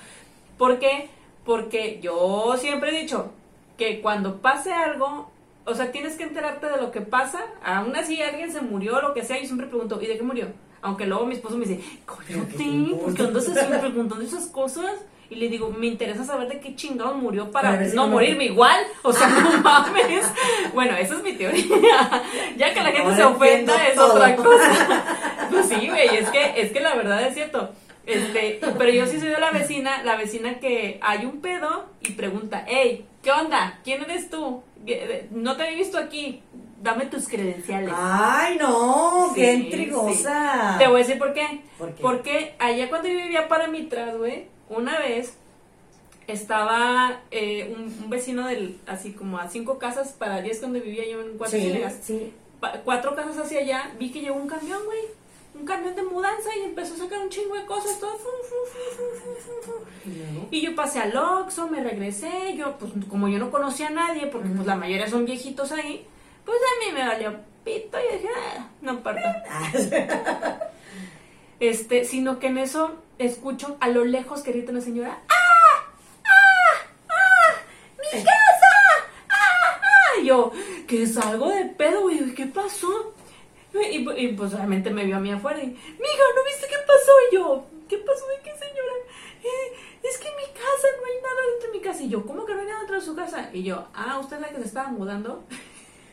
¿Por 0.57 0.79
qué? 0.79 1.09
Porque 1.45 1.99
yo 2.01 2.55
siempre 2.57 2.89
he 2.89 3.01
dicho 3.01 3.31
que 3.77 4.01
cuando 4.01 4.41
pase 4.41 4.73
algo, 4.73 5.29
o 5.65 5.73
sea, 5.75 5.91
tienes 5.91 6.15
que 6.15 6.23
enterarte 6.23 6.67
de 6.67 6.77
lo 6.77 6.91
que 6.91 7.01
pasa. 7.01 7.39
Aún 7.63 7.95
así, 7.95 8.21
alguien 8.21 8.51
se 8.51 8.61
murió 8.61 8.97
o 8.97 9.01
lo 9.01 9.13
que 9.13 9.23
sea, 9.23 9.37
yo 9.39 9.45
siempre 9.45 9.67
pregunto, 9.67 9.99
¿y 10.01 10.07
de 10.07 10.17
qué 10.17 10.23
murió? 10.23 10.47
Aunque 10.81 11.05
luego 11.05 11.25
mi 11.25 11.35
esposo 11.35 11.57
me 11.57 11.65
dice, 11.65 11.83
Pero 12.27 12.47
¿qué 12.47 12.53
te 12.53 12.57
cállate, 12.57 12.63
importa?" 12.63 13.03
¿por 13.05 13.13
qué 13.15 13.23
andas 13.23 13.49
así 13.49 13.79
preguntando 13.79 14.23
esas 14.25 14.45
cosas? 14.47 14.91
Y 15.31 15.35
le 15.35 15.47
digo, 15.47 15.69
me 15.69 15.85
interesa 15.85 16.23
saber 16.23 16.47
de 16.47 16.59
qué 16.59 16.75
chingados 16.75 17.15
murió 17.15 17.51
para 17.51 17.71
ver 17.73 17.89
no 17.93 18.01
no 18.03 18.07
me- 18.07 18.13
morirme 18.13 18.45
igual. 18.45 18.79
O 19.03 19.13
sea, 19.13 19.27
no 19.29 19.57
mames. 19.63 20.25
Bueno, 20.73 20.97
esa 20.97 21.15
es 21.17 21.21
mi 21.23 21.33
teoría. 21.33 22.23
ya 22.57 22.73
que 22.73 22.79
la 22.81 22.85
gente 22.87 23.01
Ahora 23.03 23.15
se 23.15 23.23
ofenda 23.25 23.87
es 23.87 23.93
todo. 23.95 24.13
otra 24.15 24.35
cosa. 24.35 25.03
Pues 25.51 25.67
sí, 25.67 25.87
güey, 25.87 26.15
es 26.17 26.29
que, 26.31 26.59
es 26.61 26.71
que 26.71 26.79
la 26.79 26.95
verdad 26.95 27.21
es 27.27 27.35
cierto. 27.35 27.69
Este, 28.09 28.59
pero 28.77 28.89
yo 28.91 29.05
sí 29.05 29.19
soy 29.19 29.29
de 29.29 29.39
la 29.39 29.51
vecina, 29.51 30.03
la 30.03 30.15
vecina 30.15 30.59
que 30.59 30.99
hay 31.01 31.25
un 31.25 31.41
pedo 31.41 31.85
y 32.01 32.11
pregunta, 32.13 32.65
hey, 32.67 33.05
¿qué 33.21 33.31
onda? 33.31 33.79
¿Quién 33.83 34.01
eres 34.03 34.29
tú? 34.29 34.63
No 35.31 35.55
te 35.55 35.63
había 35.63 35.77
visto 35.77 35.97
aquí. 35.97 36.41
Dame 36.81 37.07
tus 37.07 37.27
credenciales. 37.27 37.93
Ay, 37.93 38.57
no, 38.57 39.33
qué 39.35 39.53
Sí, 39.53 39.63
intrigosa. 39.65 40.75
Te 40.79 40.87
voy 40.87 40.95
a 40.95 40.99
decir 40.99 41.17
por 41.19 41.33
qué. 41.33 41.61
¿Por 41.77 41.93
qué? 41.93 42.01
Porque 42.01 42.55
allá 42.57 42.87
cuando 42.87 43.09
yo 43.09 43.17
vivía 43.17 43.49
para 43.49 43.67
Mitras, 43.67 44.15
güey, 44.17 44.45
una 44.69 44.97
vez 44.97 45.37
estaba 46.27 47.21
eh, 47.31 47.73
un, 47.75 47.83
un 48.03 48.09
vecino 48.09 48.47
del, 48.47 48.77
así 48.87 49.11
como 49.11 49.39
a 49.39 49.49
cinco 49.49 49.77
casas 49.77 50.13
para 50.13 50.41
diez 50.41 50.61
donde 50.61 50.79
vivía 50.79 51.03
yo 51.09 51.21
en 51.21 51.37
Cuatro 51.37 51.59
Sí, 51.59 52.33
cuatro 52.85 53.15
casas 53.15 53.37
hacia 53.39 53.59
allá, 53.59 53.91
vi 53.99 54.11
que 54.11 54.21
llegó 54.21 54.35
un 54.35 54.47
camión, 54.47 54.79
güey. 54.85 54.99
Un 55.59 55.65
camión 55.65 55.95
de 55.95 56.03
mudanza 56.03 56.49
y 56.57 56.65
empezó 56.65 56.93
a 56.93 56.97
sacar 56.97 57.19
un 57.19 57.29
chingo 57.29 57.55
de 57.55 57.65
cosas, 57.65 57.99
todo. 57.99 58.11
fu, 58.11 58.29
fu, 58.47 58.55
fu, 58.71 58.79
fu, 58.95 59.03
fu, 59.19 59.35
fu, 59.41 59.71
fu. 59.71 60.47
Y 60.51 60.61
yo 60.61 60.75
pasé 60.75 60.99
al 60.99 61.15
Oxxo, 61.15 61.67
me 61.67 61.83
regresé, 61.83 62.55
yo, 62.55 62.77
pues 62.77 62.93
como 63.09 63.27
yo 63.27 63.39
no 63.39 63.51
conocía 63.51 63.87
a 63.87 63.91
nadie, 63.91 64.27
porque 64.27 64.49
pues 64.49 64.65
la 64.65 64.75
mayoría 64.75 65.09
son 65.09 65.25
viejitos 65.25 65.71
ahí, 65.71 66.07
pues 66.45 66.57
a 66.57 66.85
mí 66.85 66.93
me 66.93 67.07
valió 67.07 67.35
pito 67.63 67.97
y 67.99 68.13
dije, 68.13 68.29
ah, 68.35 68.67
no 68.81 68.93
importa. 68.93 69.43
Este, 71.59 72.05
sino 72.05 72.39
que 72.39 72.47
en 72.47 72.57
eso 72.57 72.95
escucho 73.17 73.75
a 73.81 73.89
lo 73.89 74.05
lejos 74.05 74.43
que 74.43 74.53
grita 74.53 74.71
una 74.71 74.79
señora, 74.79 75.19
¡ah! 75.27 75.91
¡ah! 76.23 76.87
¡ah! 77.09 77.55
¡mi 77.97 78.23
casa! 78.23 78.71
¡ah! 79.27 79.81
¡ah! 79.81 80.21
Y 80.21 80.25
yo, 80.27 80.53
que 80.87 81.05
salgo 81.05 81.49
de 81.49 81.65
pedo, 81.65 82.03
güey, 82.03 82.33
¿qué 82.33 82.45
pasó? 82.45 83.13
Y, 83.73 84.09
y, 84.25 84.27
pues 84.33 84.53
obviamente 84.53 84.89
me 84.89 85.05
vio 85.05 85.17
a 85.17 85.19
mí 85.19 85.31
afuera 85.31 85.59
y, 85.59 85.67
mija, 85.67 86.23
¿no 86.35 86.43
viste 86.43 86.67
qué 86.67 86.77
pasó? 86.87 87.11
Y 87.31 87.35
yo, 87.35 87.63
¿qué 87.87 87.97
pasó 87.99 88.25
de 88.27 88.41
qué 88.43 88.51
señora? 88.51 88.93
"Eh, 89.43 89.73
es 90.03 90.17
que 90.17 90.27
en 90.27 90.35
mi 90.37 90.43
casa 90.53 90.87
no 90.99 91.05
hay 91.05 91.21
nada 91.21 91.41
dentro 91.51 91.71
de 91.71 91.77
mi 91.77 91.83
casa. 91.83 92.03
Y 92.03 92.09
yo, 92.09 92.25
¿cómo 92.25 92.45
que 92.45 92.53
no 92.53 92.61
hay 92.61 92.65
nada 92.67 92.79
dentro 92.79 92.95
de 92.99 93.05
su 93.05 93.15
casa? 93.15 93.49
Y 93.53 93.63
yo, 93.63 93.87
ah, 93.93 94.17
¿usted 94.19 94.37
es 94.37 94.41
la 94.41 94.49
que 94.49 94.55
se 94.57 94.63
estaba 94.65 94.87
mudando? 94.89 95.43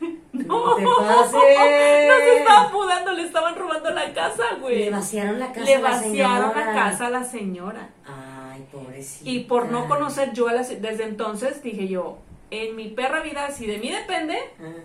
No 0.33 0.75
te 0.77 0.85
pases. 0.85 1.33
No 1.33 2.17
se 2.19 2.37
estaba 2.39 2.69
mudando, 2.71 3.13
le 3.13 3.23
estaban 3.23 3.57
robando 3.57 3.91
la 3.91 4.13
casa, 4.13 4.45
güey. 4.61 4.85
Le 4.85 4.91
vaciaron 4.91 5.39
la 5.39 5.49
casa. 5.53 5.65
Le 5.67 5.75
a 5.77 5.81
la 5.81 5.91
vaciaron 5.91 6.53
la 6.55 6.73
casa 6.75 7.07
a 7.07 7.11
la 7.11 7.25
señora. 7.25 7.91
Ay, 8.05 8.67
pobrecita. 8.71 9.29
Y 9.31 9.41
por 9.45 9.71
no 9.71 9.89
conocer 9.89 10.33
yo 10.33 10.49
a 10.49 10.53
la, 10.53 10.63
desde 10.63 11.05
entonces 11.05 11.63
dije 11.63 11.89
yo, 11.89 12.19
en 12.51 12.77
mi 12.77 12.89
perra 12.89 13.21
vida, 13.23 13.51
si 13.51 13.67
de 13.67 13.79
mí 13.79 13.91
depende, 13.91 14.39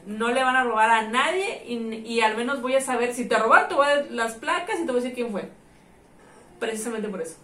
no 0.05 0.29
le 0.31 0.43
van 0.43 0.55
a 0.55 0.63
robar 0.63 0.89
a 0.89 1.03
nadie 1.09 1.63
y, 1.67 1.75
y 2.05 2.21
al 2.21 2.35
menos 2.35 2.61
voy 2.61 2.75
a 2.75 2.81
saber 2.81 3.13
si 3.13 3.25
te 3.27 3.37
robaron, 3.37 3.69
te 3.69 3.75
voy 3.75 3.85
a 3.85 3.95
dar 3.97 4.05
las 4.11 4.33
placas 4.35 4.79
y 4.79 4.85
te 4.85 4.91
voy 4.91 4.99
a 4.99 5.03
decir 5.03 5.13
quién 5.13 5.31
fue. 5.31 5.49
Precisamente 6.59 7.07
por 7.09 7.21
eso. 7.21 7.35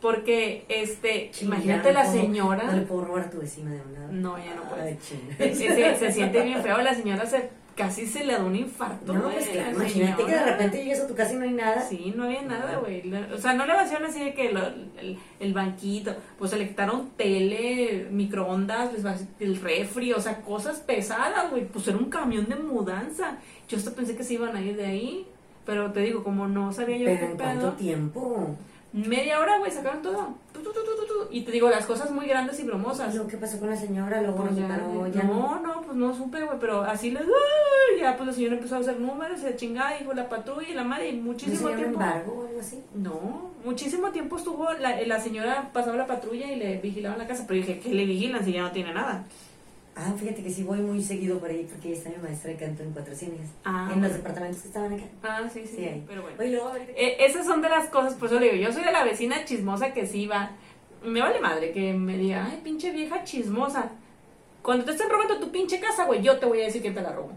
Porque, 0.00 0.64
este, 0.68 1.30
imagínate 1.40 1.92
la 1.92 2.02
puedo- 2.04 2.20
señora. 2.20 2.64
No 2.64 2.72
le 2.72 2.82
puedo 2.82 3.04
robar 3.04 3.24
a 3.24 3.30
tu 3.30 3.38
vecina 3.38 3.72
de 3.72 3.80
un 3.80 3.92
lado. 3.94 4.08
No, 4.12 4.38
ya 4.38 4.54
no. 4.54 4.62
Se, 5.38 5.54
se- 5.54 5.96
se 5.96 6.12
siente 6.12 6.42
bien 6.42 6.62
feo, 6.62 6.78
la 6.78 6.94
señora 6.94 7.26
se 7.26 7.50
casi 7.78 8.06
se 8.06 8.24
le 8.24 8.32
da 8.34 8.42
un 8.44 8.56
infarto. 8.56 9.14
No, 9.14 9.22
pues 9.30 9.48
claro, 9.48 9.70
la 9.70 9.84
imagínate 9.84 10.24
que 10.26 10.32
de 10.32 10.44
repente 10.44 10.78
llegues 10.78 11.00
a 11.00 11.06
tu 11.06 11.14
casa 11.14 11.32
y 11.32 11.36
no 11.36 11.44
hay 11.44 11.52
nada. 11.52 11.80
Sí, 11.88 12.12
no 12.14 12.24
había 12.24 12.42
nada, 12.42 12.76
güey. 12.78 13.10
O 13.32 13.38
sea, 13.38 13.54
no 13.54 13.64
le 13.64 13.72
vaciaron 13.72 14.08
así 14.08 14.18
de 14.22 14.34
que 14.34 14.52
lo- 14.52 14.66
el, 15.00 15.16
el 15.40 15.54
banquito, 15.54 16.14
pues 16.38 16.50
se 16.50 16.58
le 16.58 16.66
quitaron 16.68 17.10
tele, 17.16 18.08
microondas, 18.10 18.90
el 19.40 19.56
refri, 19.60 20.12
o 20.12 20.20
sea, 20.20 20.42
cosas 20.42 20.80
pesadas, 20.80 21.50
güey. 21.50 21.64
Pues 21.66 21.86
era 21.88 21.96
un 21.96 22.10
camión 22.10 22.46
de 22.48 22.56
mudanza. 22.56 23.38
Yo 23.68 23.76
hasta 23.78 23.92
pensé 23.92 24.16
que 24.16 24.24
se 24.24 24.34
iban 24.34 24.56
a 24.56 24.60
ir 24.60 24.76
de 24.76 24.86
ahí, 24.86 25.26
pero 25.64 25.92
te 25.92 26.00
digo, 26.00 26.24
como 26.24 26.48
no 26.48 26.72
sabía 26.72 26.96
yo 26.96 27.04
Pero 27.06 27.18
qué 27.20 27.24
en 27.26 27.30
pedo. 27.36 27.44
cuánto 27.46 27.72
tiempo. 27.74 28.56
Media 28.92 29.38
hora, 29.40 29.58
güey, 29.58 29.70
sacaron 29.70 30.02
todo. 30.02 30.34
Tu. 30.52 30.60
Y 31.30 31.42
te 31.42 31.52
digo, 31.52 31.68
las 31.68 31.84
cosas 31.86 32.10
muy 32.10 32.26
grandes 32.26 32.58
y 32.58 32.64
bromosas. 32.64 33.14
¿Qué 33.28 33.36
pasó 33.36 33.58
con 33.58 33.68
la 33.70 33.76
señora? 33.76 34.20
Luego 34.22 34.38
Pues 34.38 34.52
no, 34.52 34.58
ya, 35.06 35.12
ya 35.12 35.22
no, 35.24 35.60
no, 35.60 35.82
pues 35.82 35.96
no 35.96 36.14
supe, 36.14 36.42
güey, 36.42 36.58
pero 36.58 36.82
así 36.82 37.10
les. 37.10 37.22
¡ay! 37.22 38.00
Ya, 38.00 38.16
pues 38.16 38.28
la 38.28 38.32
señora 38.32 38.54
empezó 38.56 38.76
a 38.76 38.78
hacer 38.78 38.98
números, 38.98 39.40
se 39.40 39.56
chingada, 39.56 39.98
dijo 39.98 40.12
la 40.14 40.28
patrulla 40.28 40.68
y 40.68 40.74
la 40.74 40.84
madre, 40.84 41.10
y 41.10 41.16
¿No 41.16 41.22
muchísimo 41.24 41.68
llama 41.68 41.76
tiempo. 41.76 42.00
embargo 42.00 42.32
o 42.32 42.46
algo 42.46 42.60
así? 42.60 42.82
No, 42.94 43.50
muchísimo 43.64 44.10
tiempo 44.10 44.36
estuvo, 44.36 44.72
la, 44.72 45.00
la 45.02 45.20
señora 45.20 45.70
pasaba 45.72 45.96
la 45.96 46.06
patrulla 46.06 46.50
y 46.50 46.56
le 46.56 46.78
vigilaban 46.78 47.18
la 47.18 47.26
casa, 47.26 47.44
pero 47.46 47.60
dije, 47.60 47.78
¿qué 47.80 47.90
le 47.90 48.04
vigilan 48.04 48.44
si 48.44 48.52
ya 48.52 48.62
no 48.62 48.72
tiene 48.72 48.92
nada? 48.94 49.24
Ah, 50.00 50.14
fíjate 50.16 50.44
que 50.44 50.50
sí 50.50 50.62
voy 50.62 50.78
muy 50.78 51.02
seguido 51.02 51.40
por 51.40 51.50
ahí 51.50 51.66
porque 51.68 51.88
ahí 51.88 51.94
está 51.94 52.08
mi 52.10 52.18
maestra 52.18 52.52
de 52.52 52.56
canto 52.56 52.84
en 52.84 52.92
Cuatro 52.92 53.16
Cines. 53.16 53.50
Ah, 53.64 53.90
en 53.92 54.00
los 54.00 54.12
departamentos 54.12 54.62
que 54.62 54.68
estaban 54.68 54.92
acá. 54.92 55.02
Ah, 55.24 55.48
sí, 55.52 55.62
sí, 55.66 55.76
Sí, 55.78 55.84
ahí. 55.86 56.04
pero 56.06 56.22
bueno. 56.22 56.36
Oye, 56.38 56.50
luego, 56.52 56.72
Eh, 56.76 57.16
esas 57.18 57.44
son 57.44 57.60
de 57.62 57.68
las 57.68 57.88
cosas, 57.88 58.14
por 58.14 58.28
eso 58.28 58.38
le 58.38 58.52
digo, 58.52 58.64
yo 58.68 58.72
soy 58.72 58.84
de 58.84 58.92
la 58.92 59.02
vecina 59.02 59.44
chismosa 59.44 59.92
que 59.92 60.06
sí 60.06 60.26
va. 60.28 60.52
Me 61.04 61.20
vale 61.20 61.40
madre 61.40 61.72
que 61.72 61.92
me 61.94 62.16
diga, 62.16 62.46
ay, 62.48 62.60
pinche 62.62 62.92
vieja 62.92 63.24
chismosa. 63.24 63.90
Cuando 64.62 64.84
te 64.84 64.92
estén 64.92 65.08
robando 65.10 65.40
tu 65.40 65.50
pinche 65.50 65.80
casa, 65.80 66.04
güey, 66.04 66.22
yo 66.22 66.38
te 66.38 66.46
voy 66.46 66.60
a 66.60 66.66
decir 66.66 66.80
que 66.82 66.90
te 66.92 67.00
la 67.00 67.12
robo. 67.12 67.32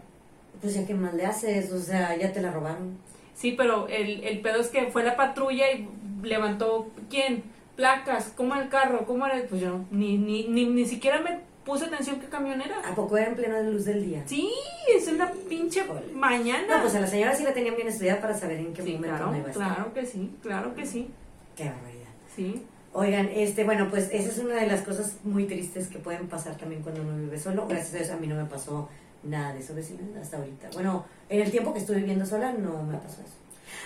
Pues 0.60 0.74
ya 0.74 0.86
que 0.86 0.94
más 0.94 1.14
le 1.14 1.26
haces, 1.26 1.72
o 1.72 1.80
sea, 1.80 2.16
ya 2.16 2.32
te 2.32 2.40
la 2.40 2.52
robaron. 2.52 2.96
Sí, 3.34 3.52
pero 3.56 3.88
el, 3.88 4.22
el 4.22 4.40
pedo 4.40 4.60
es 4.60 4.68
que 4.68 4.86
fue 4.86 5.02
la 5.02 5.16
patrulla 5.16 5.72
y 5.72 5.88
levantó, 6.22 6.88
¿quién? 7.10 7.42
Placas, 7.74 8.32
¿cómo 8.36 8.54
el 8.54 8.68
carro? 8.68 9.04
¿Cómo 9.06 9.26
era? 9.26 9.42
Pues 9.48 9.60
yo 9.60 9.80
ni, 9.90 10.18
ni, 10.18 10.46
ni, 10.46 10.66
ni 10.66 10.84
siquiera 10.84 11.20
me 11.20 11.40
puse 11.64 11.84
atención 11.86 12.20
qué 12.20 12.26
camión 12.26 12.60
era. 12.60 12.80
¿A 12.88 12.94
poco 12.94 13.16
era 13.16 13.28
en 13.28 13.36
plena 13.36 13.60
luz 13.60 13.84
del 13.84 14.04
día? 14.04 14.22
Sí, 14.26 14.50
es 14.94 15.06
una 15.08 15.30
pinche 15.48 15.80
Híjole. 15.84 16.12
mañana. 16.12 16.76
No, 16.76 16.82
pues 16.82 16.94
a 16.94 17.00
la 17.00 17.06
señora 17.06 17.34
sí 17.34 17.44
la 17.44 17.54
tenían 17.54 17.76
bien 17.76 17.88
estudiada 17.88 18.20
para 18.20 18.36
saber 18.38 18.58
en 18.58 18.72
qué 18.72 18.82
sí, 18.82 18.92
momento 18.94 19.16
claro, 19.16 19.30
no 19.32 19.38
iba 19.38 19.46
a 19.48 19.50
estar. 19.50 19.74
claro 19.74 19.94
que 19.94 20.06
sí, 20.06 20.36
claro 20.42 20.74
que 20.74 20.86
sí, 20.86 21.10
Qué 21.56 21.64
barbaridad. 21.64 22.08
sí. 22.34 22.66
Oigan, 22.94 23.30
este, 23.32 23.64
bueno, 23.64 23.88
pues 23.88 24.10
esa 24.12 24.28
es 24.28 24.36
una 24.38 24.54
de 24.56 24.66
las 24.66 24.82
cosas 24.82 25.14
muy 25.24 25.46
tristes 25.46 25.88
que 25.88 25.98
pueden 25.98 26.28
pasar 26.28 26.56
también 26.58 26.82
cuando 26.82 27.00
uno 27.00 27.16
vive 27.16 27.40
solo. 27.40 27.66
Gracias 27.66 27.94
a 27.94 27.96
Dios 27.98 28.10
a 28.10 28.16
mí 28.18 28.26
no 28.26 28.34
me 28.34 28.44
pasó 28.44 28.86
nada 29.22 29.54
de 29.54 29.60
eso, 29.60 29.74
vecina, 29.74 30.00
hasta 30.20 30.36
ahorita. 30.36 30.68
Bueno, 30.74 31.06
en 31.30 31.40
el 31.40 31.50
tiempo 31.50 31.72
que 31.72 31.78
estuve 31.78 31.96
viviendo 31.98 32.26
sola 32.26 32.52
no 32.52 32.82
me 32.82 32.98
pasó 32.98 33.22
eso. 33.22 33.32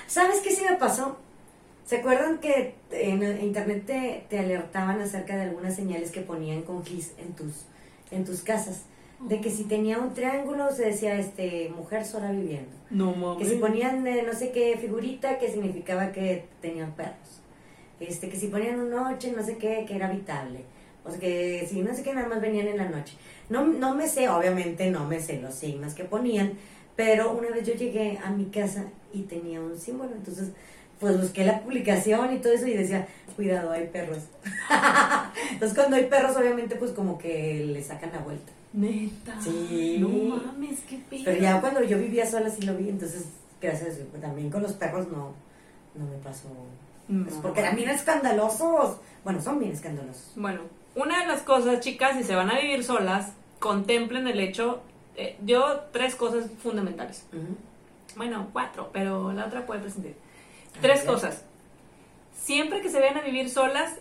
¿Sabes 0.08 0.40
qué 0.40 0.50
sí 0.50 0.62
me 0.68 0.74
pasó? 0.76 1.18
¿Se 1.86 1.98
acuerdan 1.98 2.38
que 2.38 2.74
en 2.90 3.22
internet 3.40 3.84
te, 3.86 4.26
te 4.28 4.40
alertaban 4.40 5.00
acerca 5.00 5.36
de 5.36 5.42
algunas 5.42 5.76
señales 5.76 6.10
que 6.10 6.20
ponían 6.20 6.62
con 6.62 6.84
GIS 6.84 7.12
en 7.16 7.32
tus, 7.34 7.64
en 8.10 8.24
tus 8.24 8.42
casas? 8.42 8.82
De 9.20 9.40
que 9.40 9.50
si 9.50 9.64
tenía 9.64 9.98
un 9.98 10.12
triángulo 10.12 10.70
se 10.72 10.86
decía, 10.86 11.16
este, 11.16 11.70
mujer 11.70 12.04
sola 12.04 12.32
viviendo. 12.32 12.72
No 12.90 13.14
mames. 13.14 13.38
Que 13.38 13.54
si 13.54 13.60
ponían 13.60 14.04
eh, 14.04 14.24
no 14.26 14.34
sé 14.34 14.50
qué 14.50 14.76
figurita, 14.78 15.38
que 15.38 15.48
significaba 15.48 16.10
que 16.10 16.46
tenían 16.60 16.90
perros. 16.92 17.40
Este, 18.00 18.28
que 18.28 18.36
si 18.36 18.48
ponían 18.48 18.80
un 18.80 18.90
noche, 18.90 19.32
no 19.34 19.44
sé 19.44 19.56
qué, 19.56 19.84
que 19.86 19.94
era 19.94 20.08
habitable. 20.08 20.64
O 21.04 21.10
sea, 21.10 21.20
que 21.20 21.66
si 21.70 21.82
no 21.82 21.94
sé 21.94 22.02
qué, 22.02 22.12
nada 22.12 22.28
más 22.28 22.40
venían 22.40 22.66
en 22.66 22.78
la 22.78 22.88
noche. 22.88 23.14
No, 23.48 23.64
no 23.64 23.94
me 23.94 24.08
sé, 24.08 24.28
obviamente 24.28 24.90
no 24.90 25.06
me 25.06 25.20
sé 25.20 25.40
los 25.40 25.54
signos 25.54 25.94
que 25.94 26.02
ponían, 26.02 26.54
pero 26.96 27.32
una 27.32 27.48
vez 27.50 27.64
yo 27.64 27.74
llegué 27.74 28.18
a 28.24 28.30
mi 28.30 28.46
casa 28.46 28.86
y 29.14 29.22
tenía 29.22 29.60
un 29.60 29.78
símbolo, 29.78 30.10
entonces 30.16 30.50
pues 31.00 31.20
busqué 31.20 31.44
la 31.44 31.60
publicación 31.60 32.34
y 32.34 32.38
todo 32.38 32.52
eso 32.52 32.66
y 32.66 32.74
decía, 32.74 33.06
cuidado, 33.36 33.70
hay 33.72 33.86
perros. 33.88 34.18
entonces 35.52 35.76
cuando 35.76 35.96
hay 35.96 36.06
perros, 36.06 36.36
obviamente 36.36 36.76
pues 36.76 36.92
como 36.92 37.18
que 37.18 37.64
le 37.66 37.82
sacan 37.82 38.12
la 38.12 38.18
vuelta. 38.20 38.52
Neta. 38.72 39.40
Sí. 39.40 39.96
No 40.00 40.08
mames, 40.08 40.80
qué 40.88 40.98
pedo. 41.08 41.22
Pero 41.24 41.40
ya 41.40 41.60
cuando 41.60 41.82
yo 41.82 41.98
vivía 41.98 42.26
sola 42.28 42.50
sí 42.50 42.62
lo 42.62 42.74
vi, 42.76 42.88
entonces 42.90 43.24
gracias 43.60 43.90
a 43.90 43.94
Dios, 43.96 44.06
pues, 44.10 44.22
también 44.22 44.50
con 44.50 44.62
los 44.62 44.72
perros 44.74 45.08
no, 45.08 45.32
no 45.94 46.04
me 46.06 46.16
pasó. 46.22 46.48
Pues, 47.08 47.34
No. 47.36 47.42
porque 47.42 47.60
eran 47.60 47.76
bien 47.76 47.90
escandalosos. 47.90 48.98
Bueno, 49.24 49.40
son 49.40 49.58
bien 49.58 49.72
escandalosos. 49.72 50.32
Bueno, 50.36 50.60
una 50.94 51.20
de 51.20 51.26
las 51.26 51.42
cosas, 51.42 51.80
chicas, 51.80 52.16
si 52.16 52.22
se 52.24 52.34
van 52.34 52.50
a 52.50 52.58
vivir 52.60 52.82
solas, 52.84 53.32
contemplen 53.58 54.26
el 54.28 54.40
hecho. 54.40 54.82
eh, 55.16 55.36
yo, 55.44 55.80
tres 55.92 56.14
cosas 56.14 56.46
fundamentales. 56.62 57.24
Bueno, 58.16 58.48
cuatro, 58.52 58.90
pero 58.92 59.32
la 59.32 59.46
otra 59.46 59.64
puede 59.64 59.80
presentar. 59.80 60.12
Tres 60.80 61.02
cosas. 61.02 61.44
Siempre 62.34 62.80
que 62.80 62.90
se 62.90 63.00
vayan 63.00 63.18
a 63.18 63.22
vivir 63.22 63.50
solas, 63.50 63.98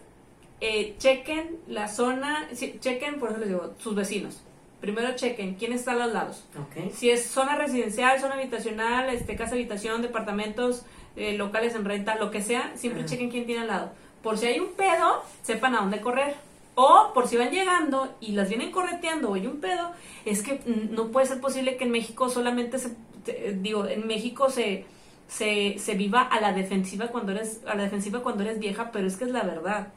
eh, 0.62 0.96
chequen 0.98 1.60
la 1.68 1.88
zona, 1.88 2.48
chequen, 2.80 3.20
por 3.20 3.32
eso 3.32 3.40
les 3.40 3.50
digo, 3.50 3.74
sus 3.80 3.96
vecinos. 3.96 4.42
Primero 4.82 5.16
chequen 5.16 5.56
quién 5.56 5.74
está 5.74 5.94
a 5.94 5.96
los 5.96 6.14
lados. 6.14 6.46
Si 6.94 7.10
es 7.10 7.26
zona 7.26 7.56
residencial, 7.56 8.20
zona 8.20 8.36
habitacional, 8.36 9.10
este, 9.10 9.36
casa 9.36 9.56
habitación, 9.56 10.02
departamentos, 10.02 10.84
eh, 11.16 11.38
locales 11.38 11.76
en 11.76 11.86
renta, 11.86 12.16
lo 12.16 12.30
que 12.30 12.42
sea, 12.42 12.72
siempre 12.76 13.06
chequen 13.06 13.32
quién 13.32 13.46
tiene 13.46 13.62
al 13.62 13.68
lado. 13.68 13.92
Por 14.22 14.38
si 14.38 14.48
hay 14.48 14.60
un 14.60 14.74
pedo, 14.74 15.24
sepan 15.44 15.76
a 15.76 15.82
dónde 15.82 16.02
correr. 16.02 16.36
O 16.76 17.12
por 17.14 17.28
si 17.28 17.38
van 17.38 17.52
llegando 17.52 18.14
y 18.20 18.34
las 18.34 18.50
vienen 18.50 18.72
correteando 18.72 19.30
o 19.30 19.36
hay 19.36 19.48
un 19.48 19.62
pedo, 19.62 19.92
es 20.26 20.42
que 20.42 20.56
mm, 20.56 20.94
no 20.94 21.08
puede 21.08 21.26
ser 21.26 21.40
posible 21.40 21.78
que 21.78 21.86
en 21.86 21.92
México 21.92 22.30
solamente 22.30 22.78
se, 22.80 22.90
eh, 23.28 23.58
digo, 23.60 23.88
en 23.88 24.06
México 24.08 24.50
se, 24.50 24.86
se, 25.28 25.78
se 25.80 25.96
viva 25.96 26.22
a 26.22 26.40
la 26.40 26.54
defensiva 26.54 27.08
cuando 27.08 27.32
eres, 27.32 27.62
a 27.68 27.76
la 27.76 27.84
defensiva 27.84 28.22
cuando 28.22 28.44
eres 28.44 28.60
vieja, 28.60 28.92
pero 28.92 29.08
es 29.08 29.18
que 29.18 29.26
es 29.26 29.32
la 29.32 29.44
verdad. 29.44 29.88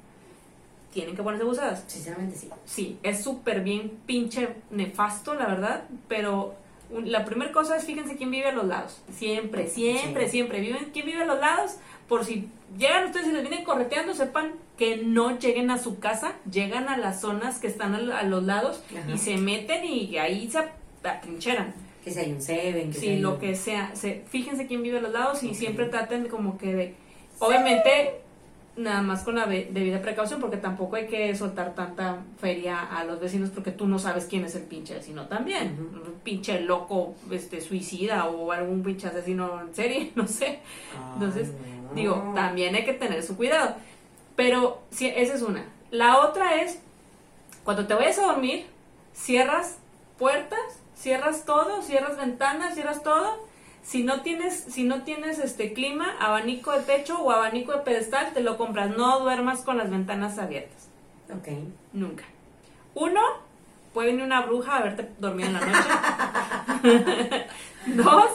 Tienen 0.93 1.15
que 1.15 1.23
ponerse 1.23 1.45
abusadas. 1.45 1.85
Sinceramente 1.87 2.37
sí. 2.37 2.49
Sí, 2.65 2.99
es 3.03 3.23
súper 3.23 3.61
bien 3.63 3.93
pinche 4.07 4.49
nefasto, 4.71 5.35
la 5.35 5.47
verdad, 5.47 5.85
pero 6.09 6.55
la 7.05 7.25
primera 7.27 7.53
cosa 7.53 7.77
es 7.77 7.85
fíjense 7.85 8.17
quién 8.17 8.31
vive 8.31 8.47
a 8.47 8.53
los 8.53 8.65
lados. 8.67 9.01
Siempre, 9.13 9.69
siempre, 9.69 10.25
Sí. 10.25 10.31
siempre. 10.31 10.61
Viven, 10.61 10.89
¿Quién 10.93 11.05
vive 11.07 11.23
a 11.23 11.27
los 11.27 11.39
lados? 11.39 11.77
Por 12.09 12.25
si 12.25 12.49
llegan 12.79 13.05
ustedes 13.07 13.29
y 13.29 13.33
les 13.33 13.43
vienen 13.43 13.65
correteando, 13.65 14.15
sepan 14.15 14.53
que 14.79 14.97
no 14.97 15.39
lleguen 15.39 15.71
a 15.71 15.77
su 15.77 15.99
casa, 15.99 16.33
llegan 16.51 16.89
a 16.89 16.97
las 16.97 17.21
zonas 17.21 17.59
que 17.59 17.67
están 17.67 17.95
a, 17.95 18.19
a 18.19 18.23
los 18.23 18.45
lados 18.45 18.83
Ajá. 18.99 19.11
y 19.13 19.19
se 19.19 19.37
meten 19.37 19.85
y 19.85 20.17
ahí 20.17 20.51
se 20.51 20.61
atrincheran. 21.05 21.75
Que 22.09 22.15
si 22.15 22.21
hay 22.21 22.33
un 22.33 22.43
Seven, 22.43 22.89
que 22.89 22.95
si 22.95 23.01
Sí, 23.01 23.09
hay 23.09 23.19
lo 23.21 23.35
un- 23.35 23.39
que 23.41 23.55
sea. 23.55 23.95
Se, 23.95 24.25
fíjense 24.29 24.67
quién 24.67 24.83
vive 24.83 24.99
a 24.99 25.01
los 25.03 25.13
lados 25.13 25.43
y 25.43 25.55
siempre 25.55 25.87
traten 25.87 26.29
como 26.29 26.59
que 26.59 26.75
de... 26.75 26.95
Obviamente, 27.39 28.21
nada 28.77 29.03
más 29.03 29.23
con 29.23 29.35
la 29.37 29.47
debida 29.47 30.01
precaución, 30.03 30.41
porque 30.41 30.57
tampoco 30.57 30.97
hay 30.97 31.07
que 31.07 31.35
soltar 31.37 31.75
tanta 31.75 32.19
feria 32.41 32.81
a 32.83 33.05
los 33.05 33.21
vecinos 33.21 33.51
porque 33.51 33.71
tú 33.73 33.87
no 33.87 33.99
sabes 33.99 34.25
quién 34.27 34.45
es 34.45 34.55
el 34.55 34.63
pinche 34.63 34.95
vecino 34.95 35.27
también. 35.27 35.77
Un 35.79 36.15
pinche 36.25 36.61
loco 36.61 37.15
este 37.31 37.61
suicida 37.61 38.27
o 38.27 38.51
algún 38.53 38.83
pinche 38.83 39.07
asesino 39.09 39.61
en 39.61 39.75
serie, 39.75 40.13
no 40.17 40.27
sé. 40.27 40.47
Ay, 40.47 41.13
Entonces, 41.15 41.49
no. 41.89 41.95
Digo, 41.95 42.33
también 42.35 42.75
hay 42.75 42.85
que 42.85 42.93
tener 42.95 43.23
su 43.23 43.37
cuidado. 43.37 43.77
Pero 44.37 44.83
sí, 44.91 45.11
esa 45.15 45.35
es 45.35 45.43
una. 45.43 45.65
La 45.91 46.19
otra 46.19 46.61
es, 46.63 46.81
cuando 47.65 47.87
te 47.87 47.95
vayas 47.95 48.19
a 48.19 48.27
dormir, 48.27 48.67
cierras 49.15 49.79
puertas, 50.19 50.61
cierras 50.99 51.45
todo, 51.45 51.83
cierras 51.83 52.17
ventanas, 52.17 52.75
cierras 52.75 53.03
todo. 53.03 53.47
Si 53.83 54.03
no 54.03 54.21
tienes, 54.23 54.65
si 54.69 54.85
no 54.85 55.03
tienes 55.03 55.39
este 55.39 55.73
clima, 55.73 56.17
abanico 56.21 56.73
de 56.73 56.83
techo 56.83 57.23
o 57.23 57.31
abanico 57.31 57.73
de 57.73 57.79
pedestal, 57.79 58.33
te 58.35 58.41
lo 58.41 58.59
compras. 58.59 58.97
No 58.97 59.21
duermas 59.21 59.63
con 59.63 59.79
las 59.79 59.91
ventanas 59.91 60.39
abiertas. 60.39 60.89
Ok. 61.31 61.49
Nunca. 61.93 62.25
Uno, 62.95 63.21
puede 63.95 64.09
venir 64.09 64.25
una 64.25 64.43
bruja 64.43 64.77
a 64.77 64.83
verte 64.83 65.09
dormir 65.19 65.47
en 65.47 65.53
la 65.55 65.61
noche. 65.61 65.89
Dos, 67.97 68.31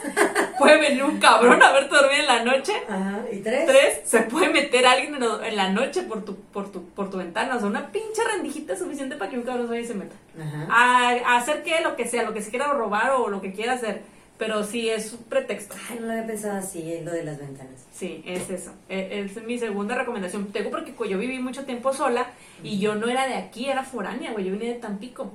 puede 0.57 0.79
venir 0.79 1.03
un 1.03 1.19
cabrón 1.19 1.61
a 1.61 1.71
verte 1.71 1.95
dormir 1.95 2.19
en 2.21 2.27
la 2.27 2.43
noche. 2.43 2.73
Ajá. 2.87 3.21
¿Y 3.31 3.37
tres? 3.39 3.65
Tres, 3.65 4.01
se 4.05 4.21
puede 4.21 4.49
meter 4.49 4.85
alguien 4.85 5.15
en, 5.15 5.55
la 5.55 5.69
noche 5.69 6.03
por 6.03 6.23
tu, 6.25 6.35
por, 6.35 6.71
tu, 6.71 6.83
por 6.89 7.09
tu 7.09 7.17
ventana. 7.17 7.55
O 7.55 7.59
sea, 7.59 7.67
una 7.69 7.91
pinche 7.91 8.23
rendijita 8.23 8.75
suficiente 8.75 9.15
para 9.15 9.29
que 9.31 9.37
un 9.37 9.43
cabrón 9.43 9.67
se 9.67 9.69
vaya 9.71 9.81
y 9.81 9.87
se 9.87 9.93
meta. 9.93 10.15
Ajá. 10.39 10.67
A, 10.69 11.09
a 11.33 11.37
hacer 11.37 11.63
que 11.63 11.81
lo 11.81 11.95
que 11.95 12.07
sea, 12.07 12.23
lo 12.23 12.33
que 12.33 12.41
se 12.41 12.49
quiera 12.49 12.67
robar 12.73 13.11
o 13.11 13.29
lo 13.29 13.41
que 13.41 13.53
quiera 13.53 13.73
hacer. 13.73 14.01
Pero 14.37 14.63
sí 14.63 14.89
es 14.89 15.13
un 15.13 15.23
pretexto. 15.25 15.75
Ay, 15.89 15.99
no 15.99 16.07
lo 16.07 16.11
había 16.13 16.25
pensado 16.25 16.57
así, 16.57 16.99
lo 17.03 17.11
de 17.11 17.23
las 17.23 17.37
ventanas. 17.37 17.85
Sí, 17.93 18.23
es 18.25 18.49
eso. 18.49 18.71
E- 18.89 19.21
Es, 19.25 19.41
mi 19.43 19.59
segunda 19.59 19.95
recomendación. 19.95 20.51
Tengo 20.51 20.71
porque 20.71 20.93
yo 21.07 21.17
viví 21.19 21.37
mucho 21.39 21.65
tiempo 21.65 21.93
sola 21.93 22.27
y 22.63 22.79
yo 22.79 22.95
no 22.95 23.07
era 23.07 23.27
de 23.27 23.35
aquí, 23.35 23.69
era 23.69 23.83
foránea, 23.83 24.31
güey. 24.31 24.45
Yo 24.45 24.51
venía 24.51 24.69
de 24.73 24.79
Tampico. 24.79 25.31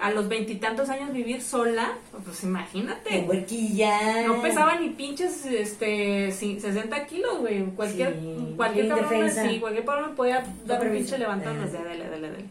A 0.00 0.10
los 0.10 0.28
veintitantos 0.28 0.88
años 0.90 1.12
vivir 1.12 1.42
sola, 1.42 1.92
pues 2.24 2.42
imagínate. 2.44 3.16
En 3.18 3.28
huerquilla. 3.28 4.22
No 4.26 4.40
pesaba 4.40 4.76
ni 4.76 4.90
pinches 4.90 5.44
este, 5.46 6.28
ci- 6.28 6.60
60 6.60 7.06
kilos, 7.06 7.38
güey. 7.40 7.64
Cualquier, 7.76 8.14
Sí, 8.14 8.54
cualquier 8.56 8.88
cabrón, 8.88 9.30
sí, 9.30 9.58
cualquier 9.60 9.84
cabrón 9.84 10.14
podía 10.14 10.44
dar 10.66 10.86
un 10.86 10.92
pinche 10.92 11.16
o 11.16 11.18
sea, 11.18 11.84
dale, 11.84 12.08
dale, 12.08 12.30
dale. 12.30 12.44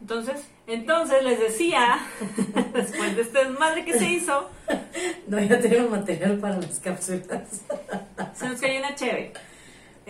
Entonces, 0.00 0.36
entonces 0.66 1.22
les 1.22 1.38
decía, 1.38 1.98
después 2.74 3.16
de 3.16 3.22
este 3.22 3.44
desmadre 3.44 3.84
que 3.84 3.98
se 3.98 4.08
hizo, 4.10 4.48
No, 5.26 5.38
ya 5.40 5.60
tengo 5.60 5.88
material 5.90 6.38
para 6.38 6.56
las 6.58 6.80
cápsulas. 6.80 7.62
se 8.34 8.48
nos 8.48 8.60
cayó 8.60 8.78
una 8.78 8.94
cheve. 8.94 9.32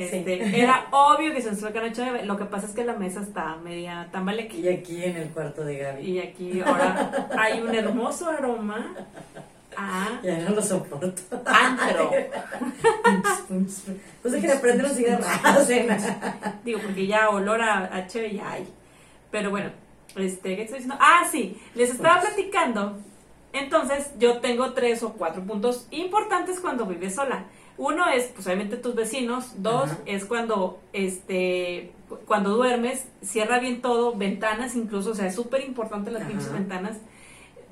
Este, 0.04 0.50
Sí. 0.50 0.60
Era 0.60 0.86
obvio 0.92 1.32
que 1.34 1.42
se 1.42 1.50
nos 1.50 1.60
cayó 1.60 1.80
una 1.80 1.92
cheve. 1.92 2.24
Lo 2.24 2.36
que 2.36 2.44
pasa 2.44 2.66
es 2.66 2.72
que 2.72 2.84
la 2.84 2.94
mesa 2.94 3.20
está 3.20 3.56
media 3.56 4.08
tambaleque. 4.12 4.56
Y 4.58 4.68
aquí 4.68 5.04
en 5.04 5.16
el 5.16 5.28
cuarto 5.30 5.64
de 5.64 5.78
Gaby. 5.78 6.02
Y 6.02 6.18
aquí 6.20 6.60
ahora 6.60 7.28
hay 7.38 7.60
un 7.60 7.74
hermoso 7.74 8.28
aroma 8.30 8.94
Ah, 9.76 10.20
Ya 10.22 10.36
no 10.38 10.50
lo 10.50 10.62
soporto. 10.62 11.12
antro. 11.46 12.10
Pues 14.22 14.34
es 14.34 14.40
que 14.42 14.48
le 14.48 14.56
prenden 14.56 14.86
los 14.86 14.96
cigarros. 14.96 15.26
Digo, 16.64 16.80
porque 16.80 17.06
ya 17.06 17.28
olor 17.30 17.60
a, 17.62 17.94
a 17.96 18.06
cheve 18.06 18.34
ya 18.34 18.52
hay. 18.52 18.68
Pero 19.30 19.50
bueno, 19.50 19.70
este, 20.16 20.56
¿qué 20.56 20.62
estoy 20.62 20.78
diciendo? 20.80 20.96
Ah, 21.00 21.24
sí, 21.30 21.60
les 21.74 21.90
estaba 21.90 22.20
platicando. 22.20 22.98
Entonces, 23.52 24.10
yo 24.18 24.38
tengo 24.40 24.72
tres 24.74 25.02
o 25.02 25.12
cuatro 25.14 25.42
puntos 25.42 25.86
importantes 25.90 26.60
cuando 26.60 26.86
vives 26.86 27.14
sola. 27.14 27.44
Uno 27.82 28.06
es, 28.10 28.24
pues 28.26 28.46
obviamente 28.46 28.76
tus 28.76 28.94
vecinos. 28.94 29.54
Dos, 29.62 29.84
Ajá. 29.92 29.98
es 30.04 30.26
cuando, 30.26 30.78
este, 30.92 31.92
cu- 32.10 32.18
cuando 32.26 32.50
duermes, 32.50 33.06
cierra 33.22 33.58
bien 33.58 33.80
todo, 33.80 34.14
ventanas 34.14 34.76
incluso, 34.76 35.12
o 35.12 35.14
sea, 35.14 35.26
es 35.28 35.34
súper 35.34 35.64
importante 35.64 36.10
las 36.10 36.20
Ajá. 36.22 36.30
pinches 36.30 36.52
ventanas. 36.52 36.98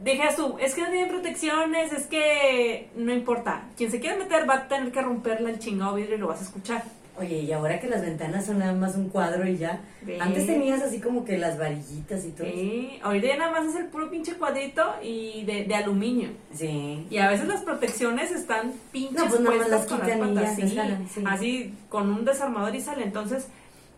Dejas 0.03 0.37
tú, 0.37 0.57
es 0.61 0.75
que 0.75 0.81
no 0.81 0.89
tienen 0.89 1.09
protecciones, 1.11 1.93
es 1.93 2.07
que 2.07 2.89
no 2.97 3.13
importa. 3.13 3.69
Quien 3.77 3.91
se 3.91 4.01
quiera 4.01 4.17
meter 4.17 4.49
va 4.49 4.55
a 4.55 4.69
tener 4.69 4.93
que 4.93 5.03
romperle 5.03 5.51
el 5.51 5.59
chingado 5.59 5.95
vidrio 5.97 6.15
y 6.17 6.19
lo 6.21 6.29
vas 6.29 6.41
a 6.41 6.45
escuchar. 6.45 6.85
Oye, 7.19 7.41
y 7.41 7.53
ahora 7.53 7.81
que 7.81 7.89
las 7.89 8.03
ventanas 8.03 8.47
son 8.47 8.61
nada 8.61 8.73
más 8.73 8.95
un 8.95 9.09
cuadro 9.09 9.47
y 9.49 9.57
ya. 9.57 9.81
Antes 10.21 10.47
tenías 10.47 10.81
así 10.83 11.01
como 11.01 11.25
que 11.25 11.37
las 11.37 11.59
varillitas 11.59 12.25
y 12.25 12.31
todo. 12.31 12.47
eso. 12.47 12.57
Sí, 12.57 13.01
ahorita 13.03 13.27
ya 13.27 13.37
nada 13.37 13.51
más 13.51 13.67
es 13.67 13.75
el 13.77 13.87
puro 13.87 14.09
pinche 14.09 14.35
cuadrito 14.35 14.83
y 15.03 15.45
de, 15.45 15.65
de 15.65 15.75
aluminio. 15.75 16.31
Sí. 16.55 17.07
Y 17.11 17.19
a 17.19 17.29
veces 17.29 17.49
las 17.49 17.63
protecciones 17.63 18.31
están 18.31 18.73
pinches 18.93 19.17
No, 19.17 19.29
pues 19.29 19.41
nada 19.41 19.57
más 19.57 19.67
puestas 19.67 19.91
las 19.91 19.99
con 20.19 20.35
las 20.35 20.51
patas, 20.51 20.75
jalan, 20.75 21.09
sí. 21.09 21.25
Así 21.27 21.75
con 21.89 22.11
un 22.11 22.25
desarmador 22.25 22.75
y 22.75 22.81
sale. 22.81 23.03
Entonces, 23.03 23.49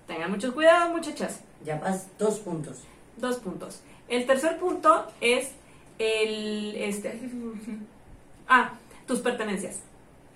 tengan 0.06 0.30
mucho 0.30 0.54
cuidado, 0.54 0.90
muchachas. 0.90 1.40
Ya 1.64 1.78
vas 1.78 2.09
dos 2.18 2.38
puntos. 2.38 2.78
Dos 3.18 3.37
puntos. 3.37 3.83
El 4.09 4.26
tercer 4.26 4.59
punto 4.59 5.06
es 5.20 5.50
el 5.98 6.74
este 6.76 7.20
ah, 8.48 8.72
tus 9.06 9.20
pertenencias. 9.20 9.80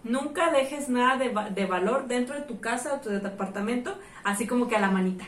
Nunca 0.05 0.51
dejes 0.51 0.90
nada 0.90 1.17
de, 1.17 1.35
de 1.55 1.67
valor 1.67 2.07
dentro 2.07 2.35
de 2.35 2.43
tu 2.43 2.61
casa 2.61 2.95
o 2.95 3.01
tu 3.01 3.09
departamento, 3.09 3.99
así 4.23 4.47
como 4.47 4.69
que 4.69 4.77
a 4.77 4.81
la 4.81 4.90
manita. 4.90 5.25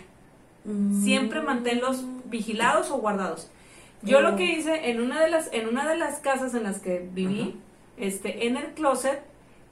Siempre 1.02 1.40
manténlos 1.42 2.04
vigilados 2.26 2.90
o 2.90 2.98
guardados. 2.98 3.50
Yo 4.02 4.20
lo 4.20 4.36
que 4.36 4.44
hice 4.44 4.90
en 4.90 5.00
una 5.00 5.20
de 5.20 5.30
las 5.30 5.48
en 5.52 5.68
una 5.68 5.88
de 5.88 5.96
las 5.96 6.18
casas 6.18 6.54
en 6.54 6.64
las 6.64 6.80
que 6.80 7.08
viví, 7.12 7.58
este 7.96 8.46
en 8.46 8.56
el 8.56 8.74
closet 8.74 9.22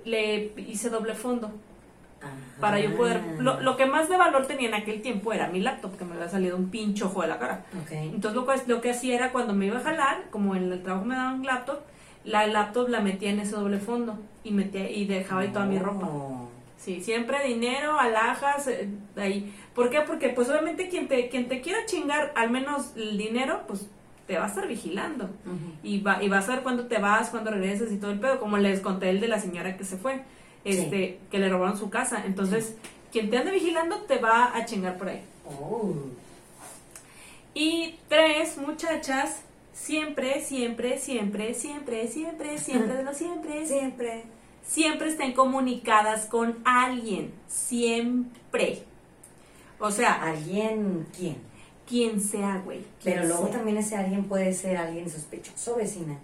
le 0.05 0.53
hice 0.57 0.91
doble 0.91 1.15
fondo 1.15 1.53
Ajá. 2.21 2.33
para 2.61 2.81
yo 2.81 2.97
poder 2.97 3.21
lo, 3.39 3.61
lo 3.61 3.77
que 3.77 3.87
más 3.87 4.09
de 4.09 4.17
valor 4.17 4.47
tenía 4.47 4.69
en 4.69 4.75
aquel 4.75 5.03
tiempo 5.03 5.33
era 5.33 5.49
mi 5.49 5.61
laptop 5.61 5.97
que 5.97 6.05
me 6.05 6.15
había 6.15 6.29
salido 6.29 6.57
un 6.57 6.71
pincho 6.71 7.07
ojo 7.07 7.23
de 7.23 7.29
la 7.29 7.39
cara. 7.39 7.67
Entonces 7.91 8.35
lo 8.35 8.47
que, 8.47 8.55
lo 8.67 8.81
que 8.81 8.91
hacía 8.91 9.15
era 9.17 9.33
cuando 9.33 9.53
me 9.53 9.67
iba 9.67 9.79
a 9.79 9.83
jalar, 9.83 10.25
como 10.31 10.57
en 10.57 10.73
el 10.73 10.83
trabajo 10.83 11.05
me 11.05 11.17
daban 11.17 11.43
laptop, 11.43 11.81
la 12.25 12.47
laptop 12.47 12.89
la 12.89 13.01
metía 13.01 13.31
en 13.31 13.41
ese 13.41 13.53
doble 13.57 13.79
fondo 13.79 14.19
y 14.45 14.53
metía 14.53 14.89
y 14.91 15.07
dejaba 15.07 15.41
ahí 15.41 15.49
toda 15.49 15.67
mi 15.67 15.79
ropa. 15.79 16.09
Sí, 16.77 17.01
siempre 17.01 17.43
dinero, 17.47 17.99
alhajas, 17.99 18.69
eh, 18.69 18.89
ahí. 19.17 19.55
¿Por 19.75 19.89
qué? 19.89 20.03
Porque 20.03 20.29
pues 20.29 20.51
obviamente 20.51 20.89
quien 20.89 21.09
te, 21.09 21.29
quien 21.31 21.49
te 21.49 21.63
quiera 21.63 21.87
chingar 21.87 22.33
al 22.37 22.51
menos 22.51 22.93
el 22.95 23.17
dinero, 23.17 23.63
pues 23.67 23.89
te 24.27 24.37
va 24.37 24.45
a 24.45 24.49
estar 24.49 24.69
vigilando. 24.69 25.31
Y 25.83 26.01
va, 26.01 26.23
y 26.23 26.29
vas 26.29 26.49
a 26.49 26.57
ver 26.57 26.63
cuándo 26.63 26.87
te 26.87 26.99
vas, 26.99 27.31
cuándo 27.31 27.51
regresas 27.51 27.91
y 27.91 27.97
todo 27.97 28.11
el 28.11 28.21
pedo, 28.21 28.39
como 28.39 28.59
les 28.59 28.81
conté 28.81 29.11
el 29.11 29.21
de 29.21 29.29
la 29.29 29.41
señora 29.41 29.77
que 29.77 29.85
se 29.85 29.97
fue, 29.97 30.23
este, 30.65 31.21
que 31.31 31.39
le 31.39 31.49
robaron 31.49 31.79
su 31.79 31.91
casa. 31.91 32.23
Entonces, 32.27 32.77
quien 33.13 33.31
te 33.31 33.39
ande 33.39 33.51
vigilando 33.51 34.03
te 34.03 34.19
va 34.19 34.57
a 34.57 34.65
chingar 34.65 34.99
por 34.99 35.09
ahí. 35.09 35.23
Oh. 35.47 35.95
Y 37.55 37.97
tres, 38.09 38.59
muchachas, 38.59 39.43
siempre, 39.73 40.41
siempre, 40.41 40.99
siempre, 40.99 41.55
siempre, 41.55 42.07
siempre, 42.09 42.59
siempre, 42.59 42.97
de 42.97 43.05
lo 43.05 43.15
siempre, 43.15 43.67
Siempre. 43.67 44.25
Siempre 44.67 45.09
estén 45.09 45.33
comunicadas 45.33 46.27
con 46.27 46.59
alguien, 46.65 47.33
siempre. 47.49 48.85
O 49.79 49.91
sea, 49.91 50.23
¿Alguien 50.23 51.07
quién? 51.17 51.37
quien 51.87 52.21
sea, 52.21 52.63
güey. 52.65 52.81
Pero 53.05 53.25
luego 53.27 53.49
también 53.49 53.77
ese 53.77 53.95
alguien 53.97 54.25
puede 54.25 54.55
ser 54.55 54.77
alguien 54.79 55.09
sospechoso, 55.11 55.77
vecina. 55.77 56.17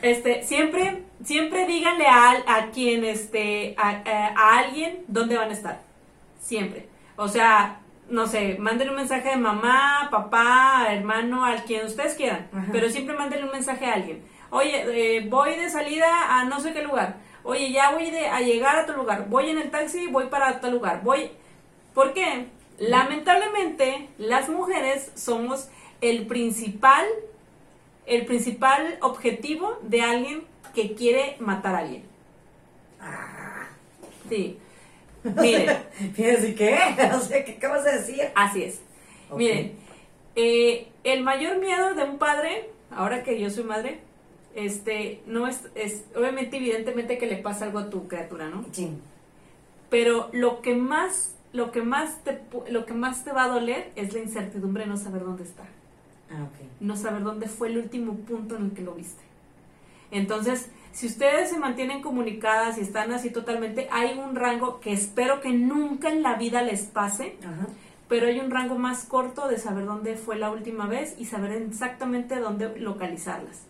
Este, 0.00 0.42
siempre, 0.44 1.02
siempre 1.24 1.66
díganle 1.66 2.06
a, 2.06 2.30
a 2.46 2.70
quien, 2.70 3.04
este, 3.04 3.74
a, 3.76 3.90
a- 3.90 4.28
a 4.36 4.58
alguien 4.60 5.00
dónde 5.08 5.36
van 5.36 5.50
a 5.50 5.52
estar. 5.52 5.80
Siempre. 6.40 6.88
O 7.16 7.28
sea, 7.28 7.80
no 8.08 8.26
sé, 8.26 8.56
mándenle 8.58 8.92
un 8.92 8.96
mensaje 9.00 9.30
de 9.30 9.36
mamá, 9.36 10.08
papá, 10.10 10.86
hermano, 10.90 11.44
al 11.44 11.64
quien 11.64 11.84
ustedes 11.84 12.14
quieran. 12.14 12.48
Ajá. 12.52 12.68
Pero 12.72 12.88
siempre 12.88 13.14
mándenle 13.16 13.44
un 13.46 13.52
mensaje 13.52 13.86
a 13.86 13.94
alguien. 13.94 14.22
Oye, 14.50 15.16
eh, 15.16 15.26
voy 15.28 15.56
de 15.56 15.68
salida 15.70 16.38
a 16.38 16.44
no 16.44 16.60
sé 16.60 16.72
qué 16.72 16.82
lugar. 16.82 17.16
Oye, 17.42 17.70
ya 17.72 17.92
voy 17.92 18.10
de, 18.10 18.28
a 18.28 18.40
llegar 18.40 18.78
a 18.78 18.86
tu 18.86 18.92
lugar. 18.92 19.28
Voy 19.28 19.50
en 19.50 19.58
el 19.58 19.70
taxi, 19.70 20.06
voy 20.06 20.26
para 20.26 20.60
tal 20.60 20.72
lugar. 20.72 21.02
Voy. 21.02 21.30
¿Por 21.94 22.12
qué? 22.12 22.46
Lamentablemente, 22.78 24.08
las 24.18 24.48
mujeres 24.48 25.10
somos 25.14 25.68
el 26.00 26.26
principal 26.26 27.04
el 28.08 28.24
principal 28.24 28.98
objetivo 29.02 29.78
de 29.82 30.00
alguien 30.00 30.44
que 30.74 30.94
quiere 30.94 31.36
matar 31.40 31.74
a 31.74 31.78
alguien. 31.78 32.02
Sí. 34.28 34.58
Miren, 35.22 35.76
Fíjense, 36.14 36.54
¿qué? 36.54 36.78
O 37.14 37.20
sea, 37.20 37.44
¿qué 37.44 37.52
acabas 37.52 37.84
de 37.84 37.92
decir? 37.92 38.22
así 38.34 38.64
es. 38.64 38.80
Miren, 39.34 39.74
eh, 40.36 40.88
el 41.04 41.22
mayor 41.22 41.58
miedo 41.58 41.94
de 41.94 42.04
un 42.04 42.18
padre, 42.18 42.70
ahora 42.90 43.22
que 43.22 43.38
yo 43.38 43.50
soy 43.50 43.64
madre, 43.64 44.00
este, 44.54 45.22
no 45.26 45.46
es, 45.46 45.68
es, 45.74 46.04
obviamente, 46.16 46.56
evidentemente 46.56 47.18
que 47.18 47.26
le 47.26 47.36
pasa 47.36 47.66
algo 47.66 47.78
a 47.78 47.90
tu 47.90 48.08
criatura, 48.08 48.48
¿no? 48.48 48.64
Sí. 48.72 48.90
Pero 49.90 50.28
lo 50.32 50.60
que 50.62 50.74
más, 50.74 51.34
lo 51.52 51.70
que 51.70 51.82
más 51.82 52.22
te, 52.24 52.40
lo 52.70 52.84
que 52.84 52.94
más 52.94 53.24
te 53.24 53.32
va 53.32 53.44
a 53.44 53.48
doler 53.48 53.92
es 53.96 54.12
la 54.12 54.20
incertidumbre 54.20 54.84
de 54.84 54.90
no 54.90 54.96
saber 54.96 55.24
dónde 55.24 55.44
está. 55.44 55.64
Ah, 56.30 56.42
ok. 56.42 56.66
no 56.80 56.94
saber 56.94 57.22
dónde 57.22 57.48
fue 57.48 57.68
el 57.68 57.78
último 57.78 58.14
punto 58.14 58.56
en 58.56 58.66
el 58.66 58.70
que 58.72 58.82
lo 58.82 58.92
viste. 58.92 59.22
Entonces, 60.10 60.70
si 60.92 61.06
ustedes 61.06 61.50
se 61.50 61.58
mantienen 61.58 62.02
comunicadas 62.02 62.76
y 62.76 62.82
están 62.82 63.12
así 63.12 63.30
totalmente, 63.30 63.88
hay 63.90 64.18
un 64.18 64.34
rango 64.36 64.80
que 64.80 64.92
espero 64.92 65.40
que 65.40 65.52
nunca 65.52 66.10
en 66.10 66.22
la 66.22 66.34
vida 66.34 66.60
les 66.62 66.82
pase, 66.82 67.36
Ajá. 67.40 67.66
pero 68.08 68.26
hay 68.26 68.40
un 68.40 68.50
rango 68.50 68.78
más 68.78 69.04
corto 69.04 69.48
de 69.48 69.58
saber 69.58 69.86
dónde 69.86 70.16
fue 70.16 70.36
la 70.36 70.50
última 70.50 70.86
vez 70.86 71.14
y 71.18 71.24
saber 71.24 71.52
exactamente 71.52 72.36
dónde 72.36 72.78
localizarlas. 72.78 73.62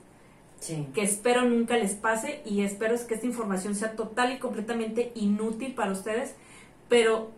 Sí. 0.61 0.89
Que 0.95 1.03
espero 1.03 1.43
nunca 1.43 1.77
les 1.77 1.95
pase 1.95 2.43
y 2.45 2.63
espero 2.63 2.95
es 2.95 3.03
que 3.03 3.15
esta 3.15 3.27
información 3.27 3.75
sea 3.75 3.93
total 3.97 4.33
y 4.33 4.39
completamente 4.39 5.13
inútil 5.15 5.75
para 5.75 5.93
ustedes, 5.93 6.35
pero 6.89 7.31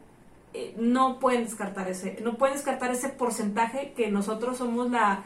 eh, 0.55 0.75
no 0.79 1.19
pueden 1.21 1.45
descartar 1.45 1.89
ese, 1.89 2.17
no 2.23 2.35
pueden 2.37 2.57
descartar 2.57 2.91
ese 2.91 3.09
porcentaje 3.11 3.93
que 3.97 4.11
nosotros 4.11 4.57
somos 4.59 4.91
la, 4.91 5.25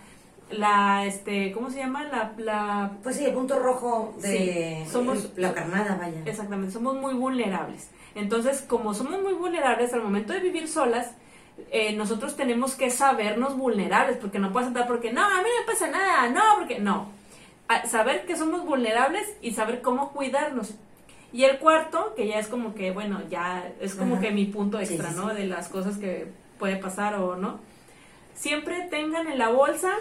la, 0.51 1.07
este, 1.07 1.53
¿cómo 1.53 1.71
se 1.71 1.79
llama? 1.79 2.05
La, 2.05 2.33
la, 2.37 2.93
Pues 3.03 3.17
sí, 3.17 3.25
el 3.25 3.33
punto 3.33 3.59
rojo 3.59 4.15
de 4.21 4.83
Sí, 4.85 4.91
somos- 4.91 5.31
la 5.37 5.55
carnada, 5.55 5.97
vaya. 5.97 6.21
exactamente, 6.27 6.73
somos 6.73 6.97
muy 6.97 7.15
vulnerables. 7.15 7.89
Entonces, 8.15 8.61
como 8.61 8.93
somos 8.95 9.21
muy 9.23 9.33
vulnerables 9.33 9.93
al 9.95 10.03
momento 10.03 10.33
de 10.33 10.41
vivir 10.41 10.69
solas, 10.69 11.13
eh, 11.71 11.95
nosotros 11.95 12.37
tenemos 12.37 12.75
que 12.75 12.91
sabernos 12.91 13.57
vulnerables, 13.57 14.17
porque 14.19 14.39
no 14.39 14.53
puedes 14.53 14.67
andar 14.69 14.87
porque, 14.87 15.13
no, 15.13 15.23
a 15.25 15.29
mí 15.43 15.49
no 15.49 15.61
me 15.67 15.73
pasa 15.73 15.89
nada, 15.89 16.29
no, 16.29 16.43
porque 16.59 16.79
no. 16.81 17.09
Saber 17.87 18.27
que 18.27 18.37
somos 18.37 18.65
vulnerables 18.65 19.27
y 19.41 19.53
saber 19.53 19.81
cómo 19.83 20.13
cuidarnos. 20.13 20.75
Y 21.33 21.45
el 21.45 21.59
cuarto, 21.59 22.15
que 22.15 22.29
ya 22.29 22.39
es 22.39 22.47
como 22.47 22.75
que, 22.75 22.93
bueno, 22.93 23.21
ya 23.29 23.73
es 23.81 23.95
como 23.95 24.15
Ajá. 24.15 24.23
que 24.25 24.31
mi 24.31 24.45
punto 24.45 24.79
extra, 24.79 25.11
sí, 25.11 25.17
¿no? 25.17 25.31
sí. 25.31 25.37
De 25.37 25.47
las 25.47 25.69
cosas 25.69 25.97
que 25.97 26.29
puede 26.59 26.77
pasar 26.77 27.15
o 27.17 27.37
no. 27.37 27.59
Siempre 28.35 28.87
tengan 28.91 29.27
en 29.27 29.39
la 29.39 29.49
bolsa, 29.49 29.93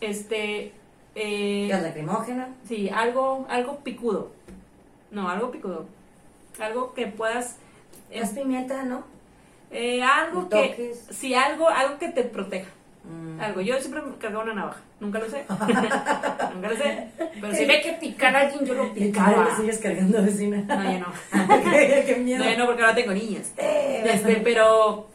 este, 0.00 0.72
eh, 1.14 1.66
Gas 1.68 1.82
lacrimógena. 1.82 2.48
Sí, 2.66 2.88
algo, 2.88 3.46
algo 3.48 3.78
picudo. 3.80 4.30
No, 5.10 5.28
algo 5.28 5.50
picudo. 5.50 5.86
Algo 6.60 6.92
que 6.94 7.06
puedas. 7.08 7.56
eh, 8.10 8.20
Gas 8.20 8.30
pimienta, 8.30 8.82
¿no? 8.84 9.02
eh, 9.70 10.02
algo 10.02 10.48
que. 10.48 10.94
Sí, 11.10 11.34
algo, 11.34 11.68
algo 11.68 11.98
que 11.98 12.08
te 12.08 12.22
proteja. 12.22 12.70
Mm. 13.04 13.40
Algo. 13.40 13.60
Yo 13.60 13.78
siempre 13.80 14.02
me 14.02 14.16
cargaba 14.16 14.44
una 14.44 14.54
navaja. 14.54 14.80
Nunca 15.00 15.18
lo 15.18 15.28
sé. 15.30 15.44
Nunca 16.54 16.68
lo 16.68 16.76
sé. 16.76 17.08
Pero 17.40 17.54
si 17.54 17.64
ve 17.64 17.80
que 17.80 17.92
picar 17.94 18.34
a 18.36 18.40
alguien, 18.40 18.64
yo 18.66 18.74
lo 18.74 18.92
picaba. 18.92 19.56
sigues 19.56 19.78
cargando, 19.78 20.22
vecina. 20.22 20.58
No, 20.58 20.82
ya 20.84 20.98
no. 20.98 21.06
qué, 22.06 22.16
miedo. 22.22 22.44
No, 22.44 22.50
ya 22.50 22.56
no, 22.58 22.66
porque 22.66 22.82
ahora 22.82 22.94
tengo 22.94 23.12
niñas. 23.12 23.52
Eh, 23.56 24.02
Este, 24.12 24.36
pero 24.36 25.08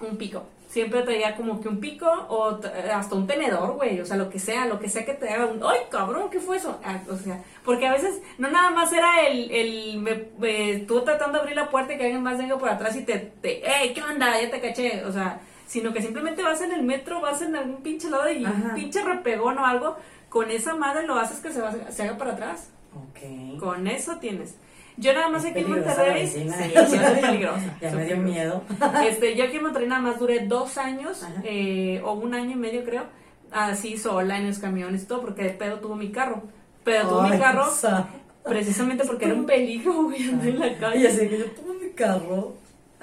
un 0.00 0.16
pico. 0.16 0.44
Siempre 0.68 1.02
traía 1.02 1.36
como 1.36 1.60
que 1.60 1.68
un 1.68 1.78
pico 1.78 2.06
o 2.28 2.56
t- 2.56 2.66
hasta 2.68 3.14
un 3.14 3.28
tenedor, 3.28 3.74
güey. 3.74 4.00
O 4.00 4.04
sea, 4.04 4.16
lo 4.16 4.28
que 4.28 4.40
sea, 4.40 4.66
lo 4.66 4.80
que 4.80 4.88
sea 4.88 5.04
que 5.04 5.14
te 5.14 5.28
haga 5.30 5.46
un. 5.46 5.60
¡Ay, 5.62 5.78
cabrón! 5.88 6.28
¿Qué 6.30 6.40
fue 6.40 6.56
eso? 6.56 6.80
Ah, 6.84 7.00
o 7.08 7.16
sea, 7.16 7.40
porque 7.64 7.86
a 7.86 7.92
veces 7.92 8.20
no 8.38 8.50
nada 8.50 8.70
más 8.70 8.92
era 8.92 9.24
el. 9.28 9.50
el 9.52 9.98
me, 10.00 10.24
me- 10.38 10.78
tú 10.80 11.00
tratando 11.02 11.34
de 11.38 11.42
abrir 11.42 11.56
la 11.56 11.70
puerta 11.70 11.94
y 11.94 11.96
que 11.96 12.04
alguien 12.04 12.24
más 12.24 12.38
venga 12.38 12.58
por 12.58 12.68
atrás 12.68 12.96
y 12.96 13.04
te. 13.04 13.18
te 13.40 13.62
¡Ey, 13.82 13.94
qué 13.94 14.02
onda! 14.02 14.40
Ya 14.40 14.50
te 14.50 14.60
caché. 14.60 15.04
O 15.04 15.12
sea, 15.12 15.38
sino 15.66 15.92
que 15.92 16.02
simplemente 16.02 16.42
vas 16.42 16.60
en 16.62 16.72
el 16.72 16.82
metro, 16.82 17.20
vas 17.20 17.42
en 17.42 17.56
algún 17.56 17.82
pinche 17.82 18.10
lado 18.10 18.30
y 18.30 18.44
Ajá. 18.44 18.54
un 18.54 18.74
pinche 18.74 19.02
repegón 19.02 19.58
o 19.58 19.66
algo. 19.66 19.96
con 20.28 20.50
esa 20.50 20.74
madre 20.74 21.06
lo 21.06 21.14
haces 21.14 21.38
que 21.38 21.52
se, 21.52 21.60
va- 21.60 21.72
se 21.92 22.02
haga 22.02 22.18
para 22.18 22.32
atrás. 22.32 22.70
Ok. 22.92 23.58
Con 23.60 23.86
eso 23.86 24.16
tienes. 24.18 24.56
Yo 24.96 25.12
nada 25.12 25.28
más 25.28 25.44
Es 25.44 25.52
aquí 25.52 25.60
en 25.60 25.70
Monterrey. 25.70 26.22
vecina. 26.24 26.56
Sí, 26.56 26.70
sí, 26.88 26.96
es 26.96 27.20
peligrosa. 27.20 27.76
Ya 27.80 27.90
me 27.92 28.04
dio 28.04 28.16
miedo. 28.16 28.62
Este, 29.08 29.36
yo 29.36 29.44
aquí 29.44 29.56
en 29.58 29.62
Monterrey 29.62 29.88
nada 29.88 30.00
más 30.00 30.18
duré 30.18 30.40
dos 30.46 30.76
años, 30.76 31.24
eh, 31.44 32.00
o 32.04 32.14
un 32.14 32.34
año 32.34 32.50
y 32.50 32.56
medio 32.56 32.84
creo, 32.84 33.04
así 33.52 33.96
sola 33.96 34.36
en 34.38 34.48
los 34.48 34.58
camiones 34.58 35.04
y 35.04 35.06
todo, 35.06 35.20
porque 35.20 35.44
de 35.44 35.50
pedo 35.50 35.78
tuvo 35.78 35.94
mi 35.94 36.10
carro. 36.10 36.42
Pero 36.82 37.08
tuvo 37.08 37.22
mi 37.22 37.38
carro 37.38 37.70
sa- 37.72 38.08
precisamente 38.44 39.04
porque 39.04 39.26
era 39.26 39.34
un 39.34 39.46
peligro, 39.46 40.02
güey, 40.04 40.28
en 40.28 40.58
la 40.58 40.76
calle. 40.78 41.10
sé 41.12 41.28
que 41.28 41.38
yo 41.38 41.44
tuve 41.52 41.74
mi 41.86 41.90
carro. 41.92 42.54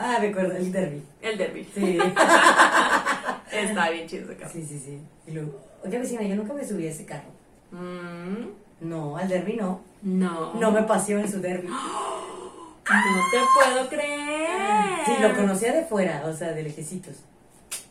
Ah, 0.04 0.18
me 0.20 0.28
acuerdo, 0.30 0.54
el 0.56 0.72
derby. 0.72 1.04
El 1.22 1.38
derby. 1.38 1.68
Sí. 1.74 1.98
Está 3.52 3.90
bien 3.90 4.08
chido 4.08 4.26
ese 4.26 4.36
carro. 4.38 4.52
sí, 4.54 4.66
sí, 4.66 4.80
sí. 4.80 5.00
Y 5.28 5.32
luego, 5.32 5.60
oye 5.84 6.00
vecina, 6.00 6.24
yo 6.24 6.36
nunca 6.36 6.54
me 6.54 6.66
subí 6.66 6.88
a 6.88 6.92
ese 6.92 7.06
carro. 7.06 7.30
Mm, 7.72 8.48
No, 8.90 9.18
al 9.18 9.28
derby 9.28 9.56
no. 9.58 9.82
no. 10.02 10.54
No 10.56 10.72
me 10.72 10.84
paseó 10.84 11.20
en 11.20 11.32
su 11.32 11.40
derby. 11.42 11.68
No 12.84 13.22
te 13.32 13.38
puedo 13.56 13.88
creer. 13.90 15.06
Sí, 15.06 15.12
lo 15.22 15.34
conocía 15.36 15.72
de 15.72 15.86
fuera, 15.86 16.24
o 16.26 16.34
sea, 16.34 16.52
de 16.52 16.64
lejecitos. 16.64 17.16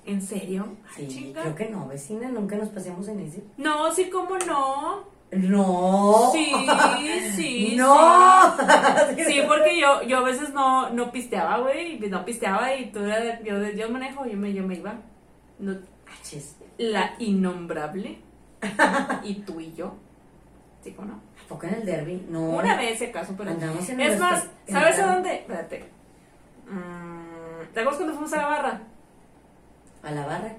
¿En 0.05 0.21
serio? 0.21 0.67
Ay, 0.97 1.07
Sí, 1.09 1.09
chinga. 1.09 1.41
creo 1.43 1.55
que 1.55 1.69
no, 1.71 1.87
vecina, 1.89 2.29
nunca 2.29 2.57
nos 2.57 2.69
paseamos 2.69 3.07
en 3.09 3.21
ese. 3.21 3.43
No, 3.57 3.91
sí, 3.95 4.11
cómo 4.11 4.37
no. 4.47 5.05
No. 5.33 6.31
Sí, 6.33 6.53
sí. 7.37 7.75
No. 7.77 8.57
Sí, 9.17 9.25
Sí, 9.27 9.43
porque 9.47 9.81
yo, 9.81 10.03
yo 10.03 10.19
a 10.19 10.23
veces 10.23 10.53
no, 10.53 10.91
no 10.91 11.13
pisteaba, 11.13 11.59
güey, 11.59 12.05
y 12.05 12.09
no 12.09 12.25
pisteaba 12.25 12.75
y 12.75 12.91
tú 12.91 12.99
era- 13.01 13.41
yo, 13.43 13.63
yo 13.71 13.89
manejo, 13.91 14.27
yo 14.27 14.37
me, 14.37 14.53
yo 14.53 14.63
me 14.65 14.75
iba. 14.75 14.95
No, 15.59 15.77
Achis. 16.21 16.57
la 16.79 17.15
innombrable. 17.19 18.19
y 19.23 19.35
tú 19.43 19.61
y 19.61 19.73
yo. 19.75 19.95
¿Sí 20.83 20.95
o 20.99 21.05
no? 21.05 21.15
¿A 21.15 21.49
poco 21.49 21.67
en 21.67 21.75
el 21.75 21.85
derby? 21.87 22.27
No. 22.29 22.41
Una 22.41 22.77
vez, 22.77 22.99
si 22.99 23.07
acaso, 23.07 23.35
pero. 23.37 23.51
Andamos 23.51 23.89
en 23.89 24.01
es 24.01 24.19
nuestro- 24.19 24.27
más, 24.29 24.49
¿sabes 24.69 24.99
el- 24.99 25.05
a 25.05 25.15
dónde? 25.15 25.35
Espérate. 25.37 25.85
Mm, 26.69 27.73
¿Te 27.73 27.81
acuerdas 27.81 27.97
cuando 27.97 28.15
fuimos 28.15 28.33
a 28.33 28.37
la 28.37 28.47
barra? 28.47 28.81
¿A 30.03 30.11
la 30.11 30.27
barra? 30.27 30.53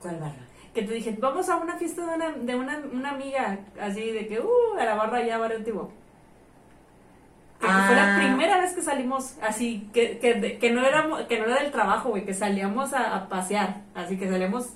¿Cuál 0.00 0.16
barra? 0.16 0.47
Que 0.74 0.82
te 0.82 0.92
dije, 0.92 1.16
vamos 1.18 1.48
a 1.48 1.56
una 1.56 1.76
fiesta 1.76 2.02
de 2.06 2.14
una, 2.14 2.30
de 2.30 2.54
una, 2.54 2.78
una 2.92 3.10
amiga, 3.10 3.58
así 3.80 4.10
de 4.12 4.26
que, 4.26 4.38
uh, 4.40 4.78
a 4.78 4.84
la 4.84 4.94
barra 4.94 5.22
ya, 5.22 5.38
barrio 5.38 5.58
antiguo. 5.58 5.90
Que 7.60 7.66
fue 7.66 7.96
la 7.96 8.14
Ah. 8.14 8.18
primera 8.20 8.60
vez 8.60 8.72
que 8.74 8.82
salimos 8.82 9.34
así, 9.42 9.88
que, 9.92 10.18
que, 10.18 10.58
que 10.58 10.70
no, 10.70 10.86
éramos, 10.86 11.22
que 11.22 11.38
no 11.40 11.46
era 11.46 11.60
del 11.62 11.72
trabajo, 11.72 12.10
güey, 12.10 12.24
que 12.24 12.34
salíamos 12.34 12.92
a, 12.92 13.16
a 13.16 13.28
pasear, 13.28 13.78
así 13.94 14.16
que 14.16 14.28
salíamos 14.30 14.66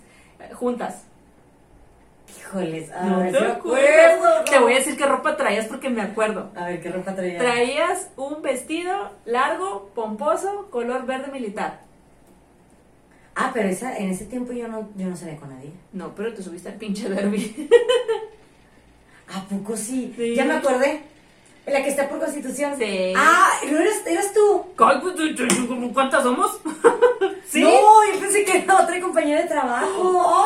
eh, 0.40 0.52
juntas. 0.52 1.04
Híjoles, 2.36 2.90
No 3.04 3.18
te 3.30 3.38
acuerdo. 3.38 4.44
Te 4.50 4.58
voy 4.58 4.72
a 4.72 4.76
decir 4.76 4.96
qué 4.96 5.06
ropa 5.06 5.36
traías 5.36 5.66
porque 5.66 5.90
me 5.90 6.00
acuerdo. 6.02 6.50
A 6.56 6.66
ver, 6.66 6.82
¿qué 6.82 6.90
ropa 6.90 7.14
traía? 7.14 7.38
Traías 7.38 8.10
un 8.16 8.42
vestido 8.42 9.10
largo, 9.26 9.90
pomposo, 9.94 10.68
color 10.70 11.04
verde 11.06 11.30
militar. 11.30 11.80
Ah, 13.34 13.50
pero 13.54 13.68
esa, 13.68 13.96
en 13.96 14.10
ese 14.10 14.26
tiempo 14.26 14.52
yo 14.52 14.68
no, 14.68 14.90
yo 14.96 15.06
no 15.06 15.16
salía 15.16 15.36
con 15.36 15.50
nadie. 15.50 15.72
No, 15.92 16.14
pero 16.14 16.34
te 16.34 16.42
subiste 16.42 16.68
al 16.68 16.74
pinche 16.74 17.08
derby. 17.08 17.68
¿A 19.32 19.42
poco 19.44 19.76
sí? 19.76 20.12
Sí. 20.16 20.34
Ya 20.34 20.44
me 20.44 20.54
acordé. 20.54 21.00
En 21.64 21.72
la 21.72 21.82
que 21.82 21.90
está 21.90 22.08
por 22.08 22.18
constitución. 22.18 22.74
Sí. 22.76 23.12
Ah, 23.16 23.50
¿no 23.70 23.78
eras, 23.78 24.04
eras 24.06 24.32
tú? 24.34 24.66
Pues, 24.76 24.98
¿Cuántas 25.94 26.24
somos? 26.24 26.60
¿Sí? 27.48 27.62
No, 27.62 27.70
yo 28.12 28.20
pensé 28.20 28.44
que 28.44 28.58
era 28.58 28.82
otra 28.82 29.00
compañera 29.00 29.42
de 29.42 29.48
trabajo. 29.48 30.44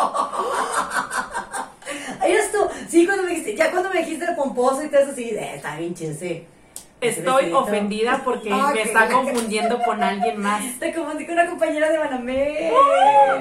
Ahí 2.20 2.32
eras 2.32 2.52
tú. 2.52 2.58
Sí, 2.88 3.06
cuando 3.06 3.24
me 3.24 3.30
dijiste, 3.30 3.56
ya 3.56 3.70
cuando 3.70 3.90
me 3.90 4.00
dijiste 4.00 4.26
el 4.26 4.36
pomposo 4.36 4.84
y 4.84 4.88
todo 4.88 5.00
eso, 5.00 5.14
sí, 5.14 5.30
eh, 5.30 5.54
está 5.56 5.76
bien 5.76 5.94
chido, 5.94 6.14
sí. 6.14 6.44
Estoy 7.00 7.50
ofendida 7.52 8.20
porque 8.24 8.50
Ah, 8.52 8.72
me 8.74 8.82
está 8.82 9.08
confundiendo 9.08 9.80
con 9.82 10.02
alguien 10.02 10.38
más. 10.40 10.62
Te 10.78 10.92
confundí 10.92 11.24
con 11.24 11.34
una 11.34 11.46
compañera 11.46 11.88
de 11.90 11.96
Banamé. 11.98 12.72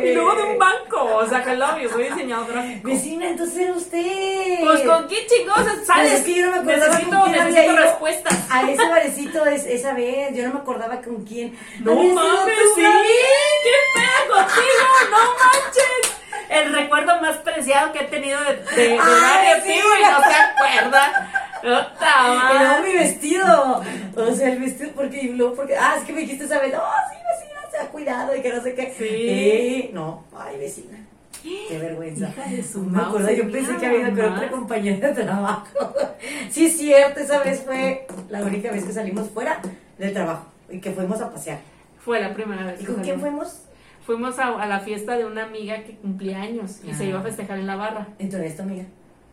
Y 0.01 0.14
luego 0.14 0.34
de 0.36 0.43
un 0.43 0.57
banco, 0.57 1.03
o 1.18 1.28
sea, 1.28 1.43
hello, 1.45 1.78
yo 1.78 1.89
soy 1.89 2.05
diseñador 2.05 2.47
gráfico. 2.53 2.88
Vecina, 2.88 3.28
entonces 3.28 3.57
era 3.57 3.74
usted. 3.74 4.60
Pues 4.64 4.82
con 4.82 5.07
qué 5.10 5.28
chingos 5.28 5.57
sales. 5.86 6.14
es 6.14 6.26
que 6.26 6.36
yo 6.36 6.45
no 6.45 6.51
me 6.51 6.57
acordaba 6.60 6.88
necesito, 6.88 7.20
con 7.20 7.32
quién 7.34 7.45
necesito 7.45 7.76
respuestas. 7.76 8.38
A 8.49 8.70
ese 8.72 8.88
barecito 8.89 9.45
es, 9.45 9.66
esa 9.66 9.93
vez, 9.93 10.34
yo 10.36 10.47
no 10.47 10.53
me 10.53 10.60
acordaba 10.62 11.01
con 11.01 11.26
quién. 11.26 11.57
No 11.82 11.95
mames, 11.95 12.55
sí. 12.76 12.82
¿Qué 12.82 13.76
pedo 13.93 14.36
contigo? 14.36 14.86
No 15.12 15.18
manches. 15.18 16.16
El 16.49 16.74
recuerdo 16.74 17.22
más 17.22 17.38
preciado 17.38 17.91
que 17.91 17.99
he 17.99 18.05
tenido 18.05 18.39
de, 18.41 18.55
de, 18.55 18.88
de 18.93 18.99
Ay, 18.99 19.62
sí. 19.66 19.74
Y 19.74 20.01
no 20.01 20.20
se 20.20 20.36
acuerda. 20.36 21.32
Luego 21.64 21.82
madre. 21.97 22.88
mi 22.89 22.93
vestido. 22.97 23.82
O 24.16 24.34
sea, 24.34 24.51
el 24.53 24.60
vestido, 24.60 24.91
porque, 24.95 25.22
y 25.22 25.30
luego 25.34 25.55
porque, 25.55 25.76
ah, 25.76 25.95
es 25.97 26.03
que 26.05 26.14
me 26.14 26.22
dijiste 26.22 26.45
esa 26.45 26.60
vez, 26.60 26.74
oh, 26.76 26.82
sí, 27.12 27.18
vecina, 27.18 27.60
se 27.72 27.78
ha 27.78 27.88
cuidado 27.89 28.36
y 28.36 28.41
que 28.41 28.53
no 28.53 28.62
sé 28.62 28.74
qué. 28.74 28.93
Sí. 28.97 29.05
Eh, 29.10 29.89
no, 29.93 30.24
ay, 30.38 30.57
vecina. 30.57 30.97
Qué 31.41 31.78
vergüenza. 31.82 32.30
Hija 32.30 32.49
de 32.49 32.64
su 32.64 32.84
No 32.84 32.89
me 32.91 33.01
acuerdo, 33.03 33.32
yo 33.32 33.51
pensé 33.51 33.76
que 33.78 33.86
había 33.86 34.10
ido 34.10 34.24
con 34.24 34.34
otra 34.34 34.49
compañera 34.51 35.12
de 35.12 35.24
trabajo. 35.24 35.68
Sí, 36.51 36.66
es 36.66 36.78
cierto, 36.78 37.20
esa 37.22 37.39
vez 37.43 37.62
fue 37.64 38.05
la 38.30 38.41
única 38.43 38.72
vez 38.72 38.84
que 38.84 38.91
salimos 38.91 39.30
fuera 39.30 39.62
del 39.97 40.12
trabajo 40.14 40.47
y 40.70 40.80
que 40.82 40.91
fuimos 40.91 41.22
a 41.22 41.32
pasear. 41.32 41.60
Fue 42.03 42.20
la 42.20 42.34
primera 42.34 42.66
vez. 42.66 42.82
¿Y 42.82 42.86
con 42.86 42.95
quién 43.01 43.20
fuimos? 43.22 43.62
Fuimos 44.05 44.38
a, 44.39 44.47
a 44.62 44.66
la 44.66 44.80
fiesta 44.80 45.16
de 45.16 45.26
una 45.26 45.43
amiga 45.45 45.84
que 45.84 45.95
cumplía 45.95 46.41
años 46.41 46.80
y 46.84 46.93
se 46.93 47.03
Ah. 47.03 47.07
iba 47.07 47.20
a 47.20 47.24
festejar 47.24 47.57
en 47.60 47.68
la 47.68 47.76
barra. 47.78 48.07
Entonces, 48.18 48.51
esta 48.51 48.64
amiga. 48.64 48.84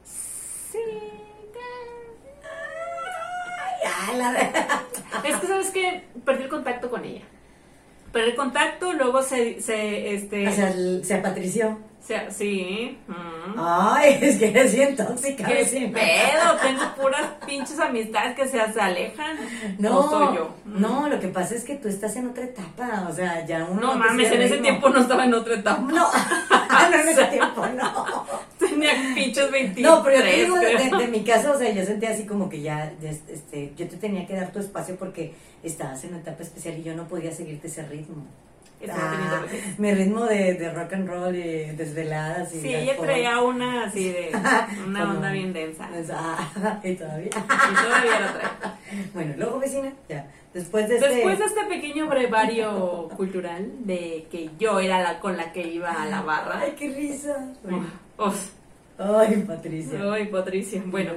Sí. 0.04 0.78
La- 4.16 4.82
Es 5.24 5.36
que, 5.36 5.46
¿sabes 5.46 5.70
qué? 5.70 6.04
Perdí 6.24 6.44
el 6.44 6.48
contacto 6.48 6.90
con 6.90 7.04
ella. 7.04 7.22
Perdí 8.12 8.30
el 8.30 8.36
contacto, 8.36 8.92
luego 8.92 9.22
se, 9.22 9.60
se 9.60 10.14
este, 10.14 10.48
O 10.48 10.52
sea, 10.52 10.72
se 11.02 11.14
apatrició. 11.14 11.78
se- 12.00 12.30
sí. 12.30 12.98
mm. 13.08 13.58
Ay, 13.58 14.18
es 14.22 14.38
que 14.38 14.48
eres 14.48 14.74
bien 14.74 14.96
tóxica, 14.96 15.44
¿Qué 15.44 15.54
vecina. 15.54 15.98
pedo? 15.98 16.56
Tengo 16.62 16.94
puras 16.94 17.26
pinches 17.46 17.78
amistades 17.80 18.36
que 18.36 18.46
se, 18.48 18.72
se 18.72 18.80
alejan. 18.80 19.36
No, 19.78 19.98
¿O 19.98 20.08
soy 20.10 20.36
yo? 20.36 20.54
Mm. 20.64 20.80
no, 20.80 21.08
lo 21.08 21.18
que 21.20 21.28
pasa 21.28 21.54
es 21.54 21.64
que 21.64 21.74
tú 21.76 21.88
estás 21.88 22.14
en 22.16 22.28
otra 22.28 22.44
etapa, 22.44 23.06
o 23.10 23.12
sea, 23.12 23.44
ya 23.44 23.64
uno 23.64 23.80
No 23.80 23.94
mames, 23.96 24.30
en 24.32 24.42
ese 24.42 24.58
tiempo 24.58 24.88
no 24.88 25.00
estaba 25.00 25.24
en 25.24 25.34
otra 25.34 25.54
etapa. 25.54 25.80
No, 25.82 26.08
no 26.90 27.00
en 27.00 27.08
ese 27.08 27.24
tiempo, 27.36 27.66
no. 27.66 28.26
Tenía 28.80 29.14
pinches 29.14 29.50
23. 29.50 29.82
No, 29.90 30.02
pero 30.02 30.16
yo 30.18 30.22
te 30.22 30.36
digo 30.84 30.98
de, 30.98 31.08
mi 31.08 31.24
caso, 31.24 31.52
o 31.52 31.58
sea, 31.58 31.70
yo 31.72 31.84
sentía 31.84 32.10
así 32.10 32.24
como 32.26 32.48
que 32.48 32.60
ya, 32.60 32.92
este, 33.02 33.72
yo 33.76 33.88
te 33.88 33.96
tenía 33.96 34.26
que 34.26 34.34
dar 34.34 34.52
tu 34.52 34.58
espacio 34.60 34.96
porque 34.96 35.34
estabas 35.62 36.02
en 36.04 36.10
una 36.10 36.20
etapa 36.20 36.42
especial 36.42 36.78
y 36.78 36.82
yo 36.82 36.94
no 36.94 37.06
podía 37.08 37.32
seguirte 37.32 37.68
ese 37.68 37.82
ritmo. 37.86 38.24
Ah, 38.90 39.42
mi 39.78 39.94
ritmo 39.94 40.26
de, 40.26 40.52
de 40.52 40.70
rock 40.70 40.92
and 40.92 41.08
roll 41.08 41.34
y 41.34 41.70
desveladas 41.74 42.54
y 42.54 42.60
Sí, 42.60 42.74
ella 42.74 42.90
alcohol. 42.90 43.06
traía 43.06 43.40
una 43.40 43.84
así 43.86 44.10
de. 44.10 44.30
Una 44.86 45.00
Como- 45.00 45.14
onda 45.14 45.32
bien 45.32 45.52
densa. 45.54 45.88
Ah, 46.12 46.78
y 46.84 46.94
todavía. 46.94 47.28
Y 47.28 47.30
todavía 47.74 48.20
la 48.20 48.32
trae. 48.38 48.72
Bueno, 49.14 49.34
luego 49.38 49.58
vecina, 49.60 49.90
ya. 50.10 50.26
Después 50.52 50.88
de 50.90 50.96
este. 50.96 51.08
Después 51.08 51.38
de 51.38 51.44
este 51.46 51.64
pequeño 51.64 52.06
brevario 52.06 53.08
cultural 53.16 53.66
de 53.86 54.26
que 54.30 54.50
yo 54.58 54.78
era 54.78 55.02
la 55.02 55.20
con 55.20 55.38
la 55.38 55.52
que 55.52 55.66
iba 55.66 55.90
a 55.90 56.04
la 56.04 56.20
barra. 56.20 56.60
Ay, 56.60 56.74
qué 56.78 56.90
risa. 56.90 57.34
Bueno. 57.62 57.86
Uf, 58.18 58.50
Ay, 58.98 59.44
Patricia. 59.46 59.98
Ay, 60.12 60.26
Patricia. 60.26 60.82
Bueno, 60.86 61.12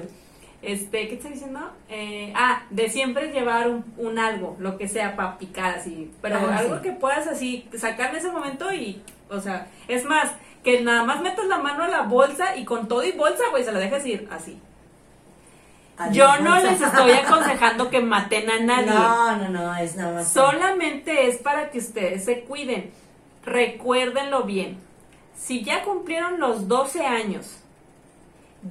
este, 0.62 1.08
¿qué 1.08 1.16
estoy 1.16 1.32
diciendo? 1.32 1.60
Eh, 1.90 2.34
ah, 2.36 2.64
de 2.70 2.90
siempre 2.90 3.32
llevar 3.32 3.70
un, 3.70 3.86
un 3.98 4.20
algo, 4.20 4.56
lo 4.60 4.78
que 4.78 4.88
sea 4.88 5.16
para 5.16 5.38
picar 5.38 5.76
así. 5.76 6.12
Pero 6.22 6.38
Ah, 6.38 6.58
algo 6.58 6.76
sí. 6.78 6.82
que 6.84 6.92
puedas 6.92 7.28
así 7.28 7.68
sacar 7.78 8.10
en 8.12 8.18
ese 8.18 8.32
momento 8.32 8.74
y, 8.74 9.02
o 9.30 9.40
sea, 9.40 9.68
es 9.88 10.04
más, 10.06 10.32
que 10.64 10.82
nada 10.82 11.04
más 11.06 11.22
metas 11.22 11.46
la 11.46 11.58
mano 11.60 11.84
a 11.84 11.88
la 11.88 12.02
bolsa 12.02 12.58
y 12.58 12.66
con 12.66 12.88
todo 12.90 13.04
y 13.06 13.14
bolsa, 13.14 13.44
güey, 13.52 13.64
se 13.64 13.72
la 13.72 13.80
dejas 13.80 14.06
ir 14.06 14.28
así. 14.30 14.60
Adiós, 15.98 16.16
Yo 16.38 16.44
no 16.44 16.52
bolsa. 16.52 16.72
les 16.72 16.82
estoy 16.82 17.12
aconsejando 17.12 17.90
que 17.90 18.02
maten 18.02 18.50
a 18.50 18.60
nadie. 18.60 18.86
No, 18.92 19.36
no, 19.38 19.50
no, 19.50 19.76
es 19.78 19.96
nada 19.96 20.14
más. 20.16 20.32
Solamente 20.32 21.28
es 21.28 21.38
para 21.38 21.70
que 21.72 21.78
ustedes 21.80 22.26
se 22.26 22.42
cuiden. 22.42 22.92
Recuérdenlo 23.46 24.44
bien. 24.44 24.78
Si 25.36 25.64
ya 25.64 25.84
cumplieron 25.84 26.40
los 26.40 26.68
12 26.68 27.06
años, 27.06 27.59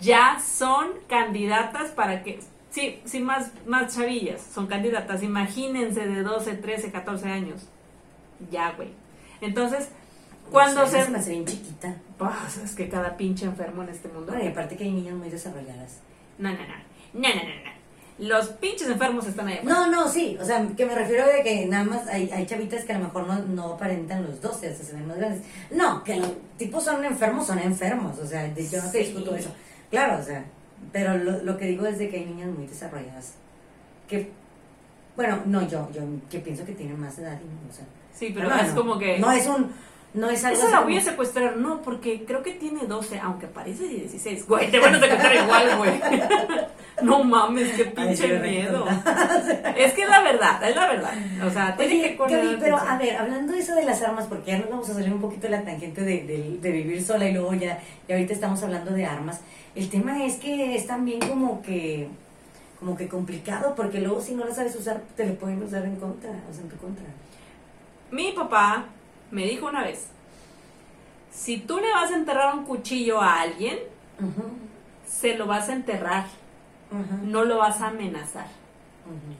ya 0.00 0.38
son 0.40 0.88
candidatas 1.08 1.90
para 1.90 2.22
que... 2.22 2.40
Sí, 2.70 3.00
sí, 3.04 3.20
más, 3.20 3.50
más 3.66 3.94
chavillas 3.96 4.42
son 4.42 4.66
candidatas. 4.66 5.22
Imagínense 5.22 6.06
de 6.06 6.22
12, 6.22 6.54
13, 6.56 6.92
14 6.92 7.28
años. 7.28 7.62
Ya, 8.50 8.72
güey. 8.72 8.90
Entonces, 9.40 9.88
cuando 10.50 10.82
No 10.82 10.86
sé, 10.88 11.04
se... 11.04 11.10
me 11.10 11.18
bien 11.18 11.46
chiquita. 11.46 11.94
Pues, 12.18 12.58
es 12.62 12.74
que 12.74 12.88
cada 12.88 13.16
pinche 13.16 13.46
enfermo 13.46 13.82
en 13.82 13.88
este 13.88 14.08
mundo... 14.08 14.32
Bueno, 14.32 14.44
y 14.44 14.48
aparte 14.48 14.76
que 14.76 14.84
hay 14.84 14.92
niñas 14.92 15.14
muy 15.14 15.30
desarrolladas. 15.30 15.98
No, 16.38 16.50
no, 16.50 16.58
no. 16.58 16.88
No, 17.14 17.28
no, 17.28 17.34
no, 17.34 17.64
no. 17.64 17.78
Los 18.18 18.48
pinches 18.48 18.88
enfermos 18.88 19.26
están 19.26 19.46
ahí. 19.46 19.60
No, 19.62 19.88
no, 19.88 20.08
sí, 20.08 20.36
o 20.40 20.44
sea, 20.44 20.66
que 20.76 20.84
me 20.84 20.94
refiero 20.94 21.24
de 21.24 21.42
que 21.44 21.66
nada 21.66 21.84
más 21.84 22.06
hay, 22.08 22.28
hay 22.30 22.46
chavitas 22.46 22.84
que 22.84 22.92
a 22.92 22.98
lo 22.98 23.04
mejor 23.04 23.28
no, 23.28 23.38
no 23.38 23.74
aparentan 23.74 24.24
los 24.24 24.40
12, 24.40 24.70
o 24.72 24.74
sea, 24.76 24.86
se 24.86 24.92
ven 24.92 25.06
más 25.06 25.16
grandes. 25.18 25.42
No, 25.70 26.02
que 26.02 26.16
los 26.16 26.32
tipos 26.56 26.82
son 26.84 27.04
enfermos, 27.04 27.46
son 27.46 27.60
enfermos, 27.60 28.18
o 28.18 28.26
sea, 28.26 28.52
yo 28.52 28.82
no 28.82 28.90
te 28.90 29.04
Sí. 29.04 29.12
discuto 29.12 29.36
eso. 29.36 29.50
Claro, 29.90 30.18
o 30.18 30.22
sea, 30.22 30.44
pero 30.92 31.16
lo, 31.16 31.42
lo 31.42 31.56
que 31.56 31.66
digo 31.66 31.86
es 31.86 31.98
de 31.98 32.08
que 32.08 32.18
hay 32.18 32.26
niñas 32.26 32.50
muy 32.50 32.66
desarrolladas 32.66 33.34
que, 34.08 34.30
bueno, 35.16 35.42
no, 35.46 35.66
yo, 35.68 35.90
yo 35.92 36.02
que 36.30 36.40
pienso 36.40 36.64
que 36.64 36.72
tienen 36.72 36.98
más 36.98 37.18
edad, 37.18 37.38
y 37.40 37.44
no, 37.44 37.70
o 37.70 37.72
sea, 37.72 37.84
Sí, 38.18 38.32
pero 38.34 38.52
es 38.52 38.72
como 38.72 38.98
que. 38.98 39.18
No 39.20 39.30
es 39.30 39.46
un, 39.46 39.70
no 40.14 40.30
es 40.30 40.44
algo 40.44 40.58
Esa 40.58 40.70
la 40.70 40.80
voy 40.80 40.96
a 40.96 41.00
secuestrar, 41.00 41.56
no, 41.56 41.82
porque 41.82 42.24
creo 42.24 42.42
que 42.42 42.52
tiene 42.52 42.86
12, 42.86 43.18
aunque 43.20 43.46
parece 43.46 43.86
16. 43.88 44.46
Güey, 44.48 44.70
te 44.70 44.78
van 44.80 44.94
a 44.94 45.00
secuestrar 45.00 45.34
igual, 45.34 45.76
güey. 45.78 46.00
No 47.00 47.22
mames, 47.22 47.70
qué 47.76 47.84
pinche 47.84 48.40
miedo. 48.40 48.84
Es 49.76 49.92
que 49.92 50.02
es 50.02 50.08
la 50.08 50.20
verdad, 50.20 50.68
es 50.68 50.74
la 50.74 50.88
verdad. 50.88 51.12
O 51.46 51.48
sea, 51.50 51.76
tiene 51.76 51.94
Oye, 51.94 52.16
que 52.16 52.16
Gaby, 52.36 52.56
pero 52.58 52.74
atención. 52.76 52.88
a 52.88 52.98
ver, 52.98 53.16
hablando 53.18 53.52
de 53.52 53.60
eso 53.60 53.76
de 53.76 53.84
las 53.84 54.02
armas, 54.02 54.26
porque 54.28 54.50
ya 54.50 54.58
nos 54.58 54.68
vamos 54.68 54.90
a 54.90 54.94
salir 54.94 55.12
un 55.12 55.20
poquito 55.20 55.42
de 55.42 55.50
la 55.50 55.62
tangente 55.62 56.00
de, 56.00 56.24
de- 56.24 56.58
de 56.60 56.72
vivir 56.72 57.00
sola 57.04 57.28
y 57.28 57.32
luego 57.34 57.54
ya, 57.54 57.78
y 58.08 58.12
ahorita 58.12 58.32
estamos 58.32 58.60
hablando 58.64 58.90
de 58.90 59.06
armas. 59.06 59.42
El 59.76 59.88
tema 59.90 60.24
es 60.24 60.38
que 60.38 60.74
es 60.74 60.88
también 60.88 61.20
como 61.20 61.62
que, 61.62 62.08
como 62.80 62.96
que 62.96 63.06
complicado, 63.06 63.74
porque 63.76 64.00
luego 64.00 64.20
si 64.20 64.34
no 64.34 64.44
las 64.44 64.56
sabes 64.56 64.74
usar, 64.74 65.00
te 65.16 65.24
lo 65.24 65.34
pueden 65.36 65.62
usar 65.62 65.84
en 65.84 65.94
contra, 65.96 66.30
o 66.50 66.52
sea, 66.52 66.62
en 66.64 66.68
tu 66.68 66.76
contra. 66.78 67.04
Mi 68.10 68.32
papá 68.32 68.86
me 69.30 69.44
dijo 69.44 69.66
una 69.66 69.82
vez, 69.84 70.06
si 71.32 71.58
tú 71.58 71.78
le 71.78 71.92
vas 71.92 72.10
a 72.10 72.16
enterrar 72.16 72.54
un 72.54 72.64
cuchillo 72.64 73.20
a 73.20 73.40
alguien, 73.40 73.78
se 75.06 75.36
lo 75.36 75.46
vas 75.46 75.68
a 75.68 75.72
enterrar, 75.72 76.26
no 77.22 77.44
lo 77.44 77.58
vas 77.58 77.80
a 77.80 77.88
amenazar. 77.88 78.46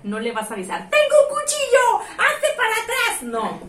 No 0.02 0.18
le 0.18 0.32
vas 0.32 0.50
a 0.50 0.54
avisar, 0.54 0.88
tengo 0.88 1.14
un 1.28 1.34
cuchillo, 1.36 2.00
hazte 2.12 2.46
para 2.56 2.72
atrás. 2.72 3.22
No, 3.22 3.60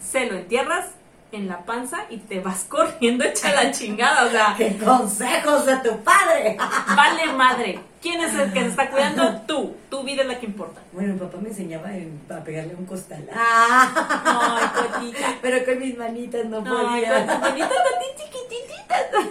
se 0.00 0.26
lo 0.26 0.36
entierras 0.38 0.86
en 1.30 1.46
la 1.48 1.64
panza 1.64 2.06
y 2.10 2.16
te 2.18 2.40
vas 2.40 2.64
corriendo 2.68 3.24
hecha 3.24 3.52
la 3.52 3.70
chingada. 3.70 4.24
O 4.26 4.30
sea, 4.30 4.54
¡Qué 4.56 4.76
consejos 4.76 5.66
de 5.66 5.76
tu 5.78 6.02
padre! 6.02 6.56
vale 6.96 7.26
madre. 7.32 7.80
¿Quién 8.04 8.20
es 8.20 8.34
el 8.34 8.52
que 8.52 8.60
se 8.60 8.66
está 8.66 8.90
cuidando? 8.90 9.40
Tú. 9.46 9.74
Tu 9.88 10.02
vida 10.02 10.20
es 10.20 10.28
la 10.28 10.38
que 10.38 10.44
importa. 10.44 10.82
Bueno, 10.92 11.14
mi 11.14 11.18
papá 11.20 11.38
me 11.40 11.48
enseñaba 11.48 11.90
en- 11.90 12.20
a 12.28 12.44
pegarle 12.44 12.74
un 12.74 12.84
costal. 12.84 13.26
¡Ah! 13.34 14.60
Ay, 14.60 14.68
cotita. 14.82 15.36
Pero 15.40 15.64
con 15.64 15.78
mis 15.78 15.96
manitas 15.96 16.44
no 16.44 16.62
podía. 16.62 17.14
con 17.14 17.26
tus 17.28 17.38
manitas 17.40 17.70
así 17.70 18.04
chiquititas. 18.22 19.06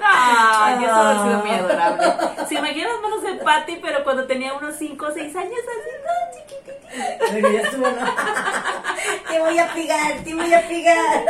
Ay, 0.00 0.84
eso 0.84 0.94
ha 0.94 1.24
sido 1.24 1.38
muy 1.40 1.50
adorable. 1.50 2.06
Se 2.48 2.54
imaginan 2.54 2.92
las 2.92 3.00
manos 3.02 3.22
de 3.24 3.32
Patty, 3.44 3.76
pero 3.82 4.04
cuando 4.04 4.24
tenía 4.26 4.54
unos 4.54 4.76
5 4.76 5.06
o 5.06 5.10
6 5.12 5.34
años, 5.34 5.52
así, 5.52 5.90
no, 6.06 6.12
chiquititas. 6.38 7.32
Bueno, 7.32 7.48
ya 7.50 7.60
estuvo, 7.62 7.88
¿no? 7.88 7.96
te 9.28 9.40
voy 9.40 9.58
a 9.58 9.74
pegar, 9.74 10.12
te 10.24 10.34
voy 10.34 10.54
a 10.54 10.68
pegar. 10.68 11.24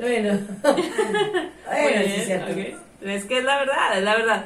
Bueno. 0.00 0.38
Bueno, 0.62 2.00
sí 2.04 2.14
es 2.16 2.26
cierto. 2.26 2.54
Es 3.04 3.24
que 3.24 3.38
es 3.38 3.44
la 3.44 3.58
verdad, 3.58 3.98
es 3.98 4.02
la 4.04 4.16
verdad. 4.16 4.44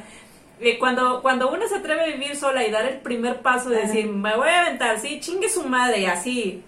Eh, 0.59 0.77
Cuando, 0.77 1.21
cuando 1.21 1.49
uno 1.51 1.67
se 1.67 1.75
atreve 1.77 2.01
a 2.03 2.07
vivir 2.07 2.35
sola 2.35 2.65
y 2.67 2.71
dar 2.71 2.85
el 2.85 2.99
primer 2.99 3.41
paso 3.41 3.69
de 3.69 3.77
decir, 3.83 4.07
me 4.07 4.35
voy 4.35 4.49
a 4.49 4.61
aventar, 4.61 4.99
sí, 4.99 5.19
chingue 5.21 5.47
su 5.49 5.63
madre, 5.63 6.07
así, 6.07 6.63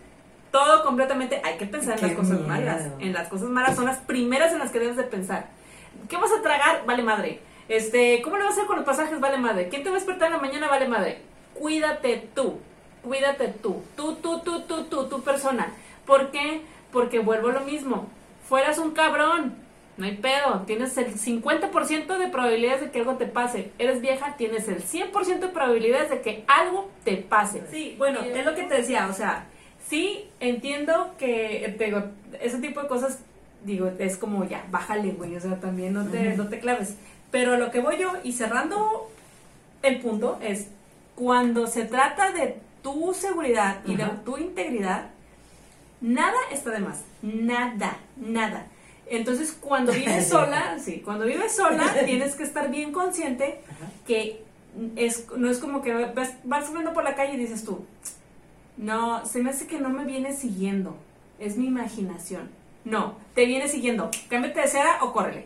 todo 0.51 0.83
completamente, 0.83 1.41
hay 1.43 1.57
que 1.57 1.65
pensar 1.65 1.97
en 1.99 2.07
las 2.07 2.13
cosas 2.13 2.39
miedo. 2.39 2.47
malas. 2.47 2.87
En 2.99 3.11
las 3.13 3.27
cosas 3.27 3.49
malas 3.49 3.75
son 3.75 3.85
las 3.85 3.97
primeras 3.97 4.53
en 4.53 4.59
las 4.59 4.71
que 4.71 4.79
debes 4.79 4.95
de 4.95 5.03
pensar. 5.03 5.49
¿Qué 6.07 6.15
vas 6.17 6.31
a 6.31 6.41
tragar? 6.41 6.85
Vale 6.85 7.03
madre. 7.03 7.41
Este, 7.67 8.21
¿Cómo 8.21 8.37
le 8.37 8.43
vas 8.43 8.51
a 8.51 8.55
hacer 8.55 8.65
con 8.65 8.77
los 8.77 8.85
pasajes? 8.85 9.19
Vale 9.19 9.37
madre. 9.37 9.67
¿Quién 9.69 9.83
te 9.83 9.89
va 9.89 9.95
a 9.95 9.99
despertar 9.99 10.27
en 10.27 10.33
la 10.35 10.41
mañana? 10.41 10.67
Vale 10.69 10.87
madre. 10.87 11.21
Cuídate 11.53 12.29
tú. 12.33 12.59
Cuídate 13.03 13.47
tú. 13.61 13.83
Tú, 13.95 14.15
tú, 14.15 14.39
tú, 14.39 14.61
tú, 14.61 14.83
tú, 14.85 15.07
tu 15.07 15.21
persona. 15.21 15.67
¿Por 16.05 16.31
qué? 16.31 16.61
Porque 16.91 17.19
vuelvo 17.19 17.49
a 17.49 17.53
lo 17.53 17.61
mismo. 17.61 18.07
Fueras 18.47 18.77
un 18.77 18.91
cabrón. 18.91 19.55
No 19.97 20.05
hay 20.05 20.17
pedo. 20.17 20.61
Tienes 20.65 20.97
el 20.97 21.13
50% 21.13 22.17
de 22.17 22.27
probabilidades 22.27 22.81
de 22.81 22.91
que 22.91 22.99
algo 22.99 23.15
te 23.15 23.25
pase. 23.25 23.71
Eres 23.77 24.01
vieja, 24.01 24.35
tienes 24.37 24.67
el 24.67 24.83
100% 24.83 25.39
de 25.39 25.47
probabilidades 25.49 26.09
de 26.09 26.21
que 26.21 26.43
algo 26.47 26.89
te 27.03 27.17
pase. 27.17 27.63
Sí, 27.71 27.95
bueno, 27.97 28.21
es 28.21 28.45
lo 28.45 28.55
que 28.55 28.63
te 28.63 28.75
decía. 28.75 29.07
O 29.07 29.13
sea, 29.13 29.47
sí 29.87 30.29
entiendo 30.39 31.13
que, 31.17 31.65
eh, 31.65 31.75
digo, 31.77 32.03
ese 32.39 32.59
tipo 32.59 32.81
de 32.81 32.87
cosas, 32.87 33.19
digo, 33.63 33.91
es 33.99 34.17
como 34.17 34.45
ya, 34.45 34.65
bájale, 34.71 35.11
güey. 35.11 35.35
O 35.35 35.39
sea, 35.39 35.59
también 35.59 35.93
no 35.93 36.05
te, 36.05 36.35
no 36.35 36.47
te 36.47 36.59
claves. 36.59 36.95
Pero 37.29 37.57
lo 37.57 37.71
que 37.71 37.79
voy 37.79 37.97
yo, 37.97 38.13
y 38.23 38.33
cerrando 38.33 39.09
el 39.83 39.99
punto, 39.99 40.39
es 40.41 40.67
cuando 41.15 41.67
se 41.67 41.85
trata 41.85 42.31
de 42.31 42.57
tu 42.81 43.13
seguridad 43.13 43.81
y 43.85 43.95
de 43.95 44.05
tu 44.25 44.37
integridad, 44.37 45.09
nada 46.01 46.37
está 46.51 46.71
de 46.71 46.79
más. 46.79 47.03
Nada, 47.21 47.97
nada. 48.17 48.67
Entonces, 49.11 49.51
cuando 49.59 49.91
vives 49.93 50.29
sola, 50.29 50.79
sí, 50.79 51.01
cuando 51.03 51.25
vives 51.25 51.55
sola, 51.55 51.93
tienes 52.05 52.35
que 52.35 52.43
estar 52.43 52.71
bien 52.71 52.91
consciente 52.91 53.61
Ajá. 53.69 53.91
que 54.07 54.43
es, 54.95 55.27
no 55.35 55.49
es 55.49 55.59
como 55.59 55.81
que 55.81 55.93
vas, 55.93 56.33
vas 56.45 56.65
subiendo 56.65 56.93
por 56.93 57.03
la 57.03 57.13
calle 57.13 57.33
y 57.33 57.37
dices 57.37 57.63
tú, 57.63 57.85
no, 58.77 59.25
se 59.25 59.43
me 59.43 59.49
hace 59.49 59.67
que 59.67 59.79
no 59.79 59.89
me 59.89 60.05
viene 60.05 60.33
siguiendo, 60.33 60.95
es 61.39 61.57
mi 61.57 61.67
imaginación. 61.67 62.49
No, 62.83 63.15
te 63.35 63.45
viene 63.45 63.67
siguiendo, 63.67 64.09
cámbiate 64.29 64.61
de 64.61 64.67
seda 64.67 65.03
o 65.03 65.13
córrele. 65.13 65.45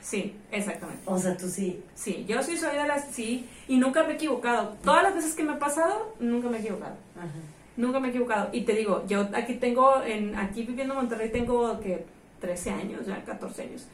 Sí, 0.00 0.36
exactamente. 0.50 1.02
O 1.06 1.18
sea, 1.18 1.36
tú 1.36 1.48
sí. 1.48 1.82
Sí, 1.94 2.24
yo 2.28 2.42
sí 2.42 2.56
soy 2.56 2.76
de 2.76 2.86
las, 2.86 3.06
sí, 3.12 3.48
y 3.66 3.78
nunca 3.78 4.02
me 4.04 4.12
he 4.12 4.14
equivocado. 4.14 4.76
Todas 4.84 5.02
las 5.02 5.14
veces 5.14 5.34
que 5.34 5.42
me 5.42 5.52
ha 5.52 5.58
pasado, 5.58 6.14
nunca 6.20 6.48
me 6.48 6.58
he 6.58 6.60
equivocado. 6.60 6.94
Ajá. 7.16 7.28
Nunca 7.76 8.00
me 8.00 8.08
he 8.08 8.10
equivocado. 8.10 8.50
Y 8.52 8.62
te 8.62 8.72
digo, 8.74 9.04
yo 9.06 9.28
aquí 9.34 9.54
tengo, 9.54 10.02
en, 10.02 10.36
aquí 10.36 10.62
viviendo 10.62 10.94
en 10.94 11.00
Monterrey, 11.00 11.30
tengo 11.30 11.80
que 11.80 12.04
13 12.40 12.70
años, 12.70 13.06
ya 13.06 13.24
14 13.24 13.62
años. 13.62 13.86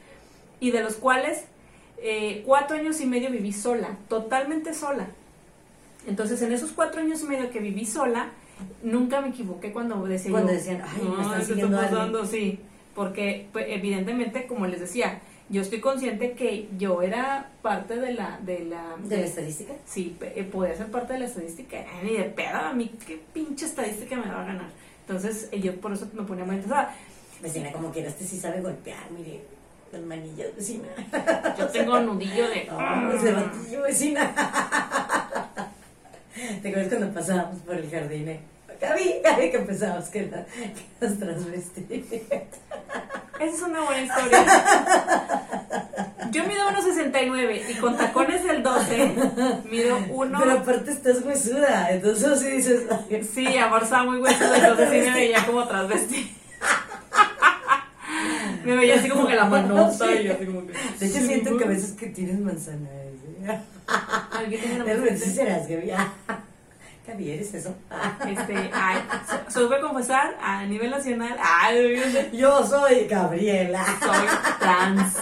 Y 0.59 0.71
de 0.71 0.81
los 0.83 0.95
cuales, 0.95 1.45
eh, 1.97 2.43
cuatro 2.45 2.75
años 2.77 2.99
y 3.01 3.05
medio 3.05 3.29
viví 3.29 3.53
sola, 3.53 3.97
totalmente 4.09 4.73
sola. 4.73 5.07
Entonces, 6.07 6.41
en 6.41 6.51
esos 6.51 6.71
cuatro 6.71 7.01
años 7.01 7.21
y 7.23 7.25
medio 7.27 7.49
que 7.51 7.59
viví 7.59 7.85
sola, 7.85 8.31
nunca 8.83 9.21
me 9.21 9.29
equivoqué 9.29 9.71
cuando 9.71 10.03
decía 10.05 10.31
Cuando 10.31 10.51
decían, 10.51 10.81
"Ay, 10.85 11.01
me 11.03 11.15
"Ay, 11.15 11.21
están 11.21 11.39
¿qué 11.39 11.45
siguiendo 11.45 11.75
está 11.81 11.87
alguien". 12.01 12.11
pasando?". 12.13 12.25
Sí, 12.25 12.59
porque 12.95 13.47
pues, 13.53 13.65
evidentemente, 13.69 14.47
como 14.47 14.67
les 14.67 14.79
decía, 14.81 15.21
yo 15.49 15.61
estoy 15.61 15.81
consciente 15.81 16.33
que 16.33 16.69
yo 16.77 17.01
era 17.01 17.49
parte 17.61 17.95
de 17.97 18.13
la... 18.13 18.39
De 18.41 18.65
la, 18.65 18.95
¿De 19.03 19.17
la 19.17 19.25
estadística? 19.25 19.73
Sí, 19.85 20.15
eh, 20.21 20.43
podía 20.43 20.75
ser 20.75 20.87
parte 20.91 21.13
de 21.13 21.19
la 21.19 21.25
estadística. 21.25 21.77
Ay, 21.77 22.07
Ni 22.07 22.17
de 22.17 22.23
pedo, 22.25 22.57
a 22.57 22.73
mí 22.73 22.91
qué 23.05 23.21
pinche 23.33 23.65
estadística 23.65 24.15
me 24.15 24.27
va 24.29 24.43
a 24.43 24.45
ganar. 24.45 24.69
Entonces, 25.01 25.49
eh, 25.51 25.59
yo 25.59 25.75
por 25.81 25.91
eso 25.93 26.07
me 26.13 26.23
ponía 26.23 26.45
muy 26.45 26.55
interesada. 26.55 26.95
Vecina, 27.41 27.71
como 27.71 27.91
quieras, 27.91 28.15
te 28.15 28.25
sí 28.25 28.37
sabe 28.37 28.61
golpear, 28.61 29.09
mire. 29.11 29.41
Las 29.91 30.03
manillas, 30.03 30.55
vecina. 30.55 30.87
Yo 31.57 31.67
tengo 31.69 31.99
nudillo 31.99 32.47
de. 32.47 32.69
Oh, 32.71 33.11
ese 33.11 33.31
batillo, 33.31 33.81
vecina. 33.81 34.35
¿Te 36.61 36.69
acuerdas 36.69 36.93
cuando 36.93 37.11
pasábamos 37.13 37.59
por 37.61 37.75
el 37.75 37.89
jardín? 37.89 38.29
eh? 38.29 38.39
Gaby, 38.81 39.15
Gaby, 39.23 39.51
que 39.51 39.57
empezábamos 39.57 40.05
que, 40.09 40.23
la- 40.27 40.45
que 40.45 40.85
las 41.01 41.17
transvestis. 41.19 41.85
Esa 43.39 43.55
es 43.55 43.61
una 43.61 43.81
buena 43.81 44.01
historia. 44.03 44.45
Yo 46.31 46.43
mido 46.45 46.67
1,69 46.69 47.61
y 47.69 47.73
con 47.75 47.97
tacones 47.97 48.43
del 48.43 48.61
12 48.63 49.15
mido 49.69 49.97
1. 50.11 50.39
Pero 50.39 50.51
aparte 50.59 50.91
estás 50.91 51.23
huesuda, 51.23 51.89
entonces 51.91 52.39
sí 52.39 52.47
dices, 52.51 52.83
Sí, 53.33 53.57
amor, 53.57 53.83
estaba 53.83 54.03
muy 54.03 54.17
huesudo, 54.19 54.53
entonces 54.55 54.89
sí 54.91 55.09
me 55.09 55.13
veía 55.13 55.45
como 55.45 55.67
transvesti. 55.67 56.35
Me 58.65 58.75
veía 58.75 58.95
así 58.95 59.09
como 59.09 59.25
que 59.27 59.35
la 59.35 59.45
manota 59.45 60.13
y 60.13 60.27
así 60.27 60.45
como 60.45 60.67
que. 60.67 60.73
De 60.73 61.05
hecho, 61.05 61.19
siento 61.25 61.57
que 61.57 61.63
a 61.63 61.67
veces 61.67 61.91
que 61.93 62.07
tienes 62.07 62.39
manzanas. 62.39 62.89
¿eh? 62.91 63.59
Ay, 63.87 64.47
¿qué 64.49 64.57
tengo 64.57 64.73
en 64.73 64.79
la 64.79 64.85
Pero 64.85 65.01
manzana? 65.05 65.33
serás, 65.33 65.67
Gaby. 65.67 65.91
Ah, 65.91 66.11
Gaby, 67.09 67.31
¿eres 67.31 67.53
eso? 67.53 67.75
Este, 68.27 68.55
ay, 68.73 68.97
a 69.77 69.81
confesar 69.81 70.37
a 70.41 70.65
nivel 70.65 70.91
nacional. 70.91 71.35
Ay, 71.41 72.01
yo 72.33 72.63
soy 72.65 73.07
Gabriela, 73.07 73.83
soy 73.99 74.27
trans. 74.59 75.13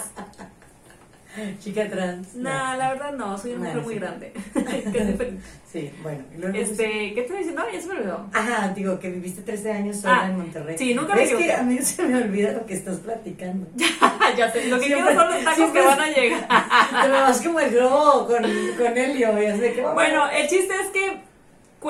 chica 1.59 1.87
trans. 1.89 2.33
No, 2.35 2.49
la 2.49 2.89
verdad 2.93 3.13
no, 3.13 3.37
soy 3.37 3.53
una 3.53 3.69
mujer 3.69 3.81
muy 3.83 3.93
sí. 3.93 3.99
grande. 3.99 4.33
Sí, 5.69 5.91
bueno. 6.01 6.23
Este, 6.57 6.87
¿qué 7.13 7.13
te 7.13 7.21
estoy 7.23 7.37
diciendo? 7.39 7.61
No, 7.61 7.69
ya 7.71 7.81
se 7.81 7.87
me 7.87 7.95
olvidó. 7.99 8.25
Ajá, 8.33 8.69
digo 8.69 8.97
que 9.01 9.09
viviste 9.09 9.41
13 9.41 9.71
años 9.73 9.97
sola 9.97 10.21
Ah, 10.23 10.27
en 10.27 10.37
Monterrey. 10.37 10.77
sí, 10.77 10.93
nunca 10.95 11.13
me 11.13 11.23
Es 11.23 11.33
que 11.33 11.51
a 11.51 11.61
mí 11.61 11.77
se 11.79 12.03
me 12.03 12.15
olvida 12.23 12.53
lo 12.53 12.65
que 12.65 12.73
estás 12.73 12.97
platicando. 12.99 13.67
ya 14.37 14.49
sé, 14.49 14.65
lo 14.69 14.79
que 14.79 14.85
Siempre- 14.85 15.13
quiero 15.13 15.19
son 15.21 15.29
los 15.33 15.43
tacos 15.43 15.55
siempre- 15.55 15.81
que 15.81 15.87
van 15.87 15.99
a 15.99 16.07
llegar. 16.09 16.47
Te 17.01 17.09
me 17.09 17.21
vas 17.21 17.41
como 17.41 17.59
el 17.59 17.69
globo 17.71 18.27
con, 18.27 18.37
con 18.77 18.97
Helio 18.97 19.41
y 19.41 19.45
así 19.45 19.59
de 19.59 19.73
que 19.73 19.81
Bueno, 19.81 20.29
el 20.29 20.47
chiste 20.47 20.73
es 20.81 20.87
que, 20.87 21.21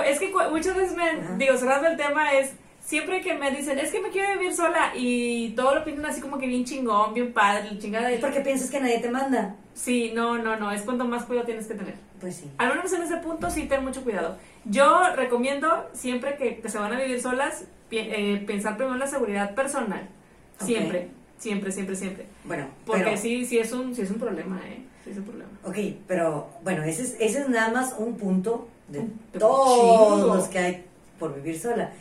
es 0.02 0.20
que 0.20 0.32
muchas 0.52 0.76
veces 0.76 0.96
me, 0.96 1.10
Ajá. 1.10 1.36
digo, 1.38 1.58
cerrando 1.58 1.88
el 1.88 1.98
tema 1.98 2.34
es, 2.34 2.52
siempre 2.80 3.22
que 3.22 3.34
me 3.34 3.52
dicen, 3.52 3.78
es 3.80 3.92
que 3.92 4.00
me 4.02 4.10
quiero 4.10 4.34
vivir 4.40 4.54
sola 4.56 4.92
y 4.96 5.50
todo 5.52 5.76
lo 5.76 5.84
pintan 5.84 6.06
así 6.06 6.22
como 6.22 6.38
que 6.38 6.48
bien 6.48 6.64
chingón, 6.66 7.14
bien 7.14 7.34
padre, 7.34 7.78
chingada. 7.80 8.12
Es 8.12 8.20
porque 8.20 8.42
piensas 8.42 8.70
que 8.70 8.80
nadie 8.80 9.00
te 9.00 9.10
manda. 9.10 9.56
Sí, 9.74 10.12
no, 10.16 10.38
no, 10.38 10.56
no, 10.56 10.72
es 10.72 10.82
cuanto 10.82 11.06
más 11.06 11.24
cuidado 11.26 11.46
tienes 11.46 11.68
que 11.68 11.76
tener. 11.76 11.96
Pues 12.20 12.38
sí. 12.38 12.50
Al 12.58 12.70
menos 12.76 12.92
en 12.94 13.04
ese 13.04 13.18
punto 13.18 13.50
sí 13.52 13.64
ten 13.68 13.84
mucho 13.84 14.04
cuidado. 14.04 14.38
Yo 14.66 15.02
recomiendo 15.16 15.88
siempre 15.94 16.36
que, 16.38 16.60
que 16.60 16.70
se 16.70 16.80
van 16.80 16.92
a 16.94 17.00
vivir 17.00 17.22
solas, 17.22 17.66
pi- 17.90 18.00
eh, 18.00 18.44
pensar 18.48 18.76
primero 18.76 18.96
en 18.96 19.00
la 19.00 19.08
seguridad 19.08 19.54
personal. 19.54 20.08
Siempre, 20.60 21.10
siempre, 21.38 21.72
siempre, 21.72 21.96
siempre. 21.96 22.26
Bueno, 22.44 22.68
Porque 22.86 23.04
pero, 23.04 23.18
sí, 23.18 23.46
sí 23.46 23.60
es 23.60 23.72
un, 23.72 23.94
sí 23.94 24.02
es 24.02 24.10
un 24.10 24.18
problema, 24.18 24.60
¿eh? 24.66 24.82
Sí 25.04 25.12
es 25.12 25.18
un 25.18 25.26
problema. 25.26 25.52
Ok, 25.64 25.78
pero 26.08 26.50
bueno, 26.64 26.82
ese 26.84 27.04
es, 27.04 27.16
ese 27.20 27.42
es 27.42 27.50
nada 27.50 27.72
más 27.72 27.94
un 28.00 28.18
punto 28.18 28.68
de 28.90 29.08
todos 29.40 30.20
chingo. 30.22 30.36
los 30.36 30.48
que 30.48 30.60
hay 30.60 30.86
por 31.20 31.34
vivir 31.36 31.60
sola. 31.60 31.92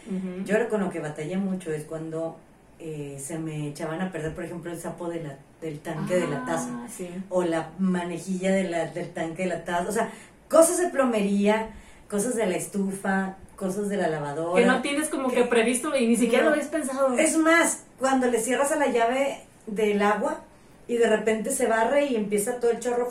Yo 0.45 0.59
lo 0.59 0.68
con 0.68 0.80
lo 0.82 0.91
que 0.91 1.01
batallé 1.01 1.37
mucho 1.37 1.72
es 1.72 1.84
cuando 1.84 2.37
eh, 2.78 3.18
se 3.22 3.39
me 3.39 3.68
echaban 3.68 4.01
a 4.03 4.12
perder, 4.12 4.34
por 4.34 4.45
ejemplo, 4.45 4.70
el 4.70 4.78
sapo 4.78 5.09
de 5.09 5.22
la, 5.22 5.37
del 5.61 5.80
tanque 5.80 6.16
de 6.16 6.28
la 6.28 6.45
taza. 6.45 6.68
Ah, 6.72 6.87
sí. 6.95 7.09
o 7.30 7.43
la 7.43 7.70
manejilla 7.78 8.53
de 8.53 8.64
la, 8.64 8.87
del 8.87 9.11
tanque 9.11 9.45
de 9.45 9.49
la 9.49 9.64
taza. 9.64 9.89
O 9.89 9.93
sea, 9.93 10.11
cosas 10.51 10.78
de 10.78 10.89
plomería, 10.91 11.70
cosas 12.11 12.34
de 12.37 12.47
la 12.47 12.57
estufa, 12.57 13.37
cosas 13.57 13.89
de 13.89 13.97
la 13.97 14.09
lavadora. 14.09 14.61
Que 14.61 14.66
no 14.68 14.82
tienes 14.82 15.09
como 15.09 15.28
Que- 15.28 15.37
que 15.37 15.45
previsto 15.45 15.97
y 15.97 16.07
ni 16.07 16.16
siquiera 16.16 16.45
No. 16.45 16.51
lo 16.51 16.55
habías 16.57 16.68
pensado. 16.70 17.14
Es 17.16 17.37
más, 17.39 17.84
cuando 17.99 18.26
le 18.30 18.39
cierras 18.39 18.70
a 18.72 18.76
la 18.76 18.89
llave 18.89 19.41
del 19.66 20.03
agua 20.03 20.43
y 20.87 20.99
de 20.99 21.09
repente 21.09 21.51
se 21.53 21.66
barre 21.66 22.05
y 22.05 22.16
empieza 22.16 22.61
todo 22.61 22.70
el 22.70 22.80
chorro. 22.80 23.09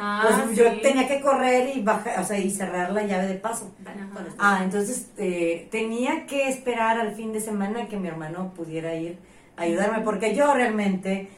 Ah, 0.00 0.42
pues 0.46 0.56
yo 0.56 0.80
tenía 0.80 1.06
que 1.06 1.20
correr 1.20 1.76
y 1.76 1.82
bajar, 1.82 2.18
o 2.20 2.24
sea, 2.24 2.38
y 2.38 2.50
cerrar 2.50 2.90
la 2.92 3.02
llave 3.02 3.26
de 3.26 3.34
paso. 3.34 3.70
Ajá. 3.84 3.96
Ah, 4.38 4.60
entonces 4.64 5.06
eh, 5.18 5.68
tenía 5.70 6.26
que 6.26 6.48
esperar 6.48 6.98
al 6.98 7.14
fin 7.14 7.32
de 7.32 7.40
semana 7.40 7.86
que 7.88 7.96
mi 7.98 8.08
hermano 8.08 8.52
pudiera 8.56 8.94
ir 8.94 9.18
a 9.56 9.62
ayudarme, 9.62 10.00
porque 10.00 10.34
yo 10.34 10.54
realmente 10.54 11.28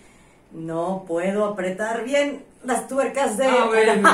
no 0.52 1.04
puedo 1.08 1.44
apretar 1.46 2.04
bien 2.04 2.44
las 2.62 2.86
tuercas 2.86 3.36
de... 3.36 3.46
Ah, 3.46 3.64
bueno. 3.68 4.10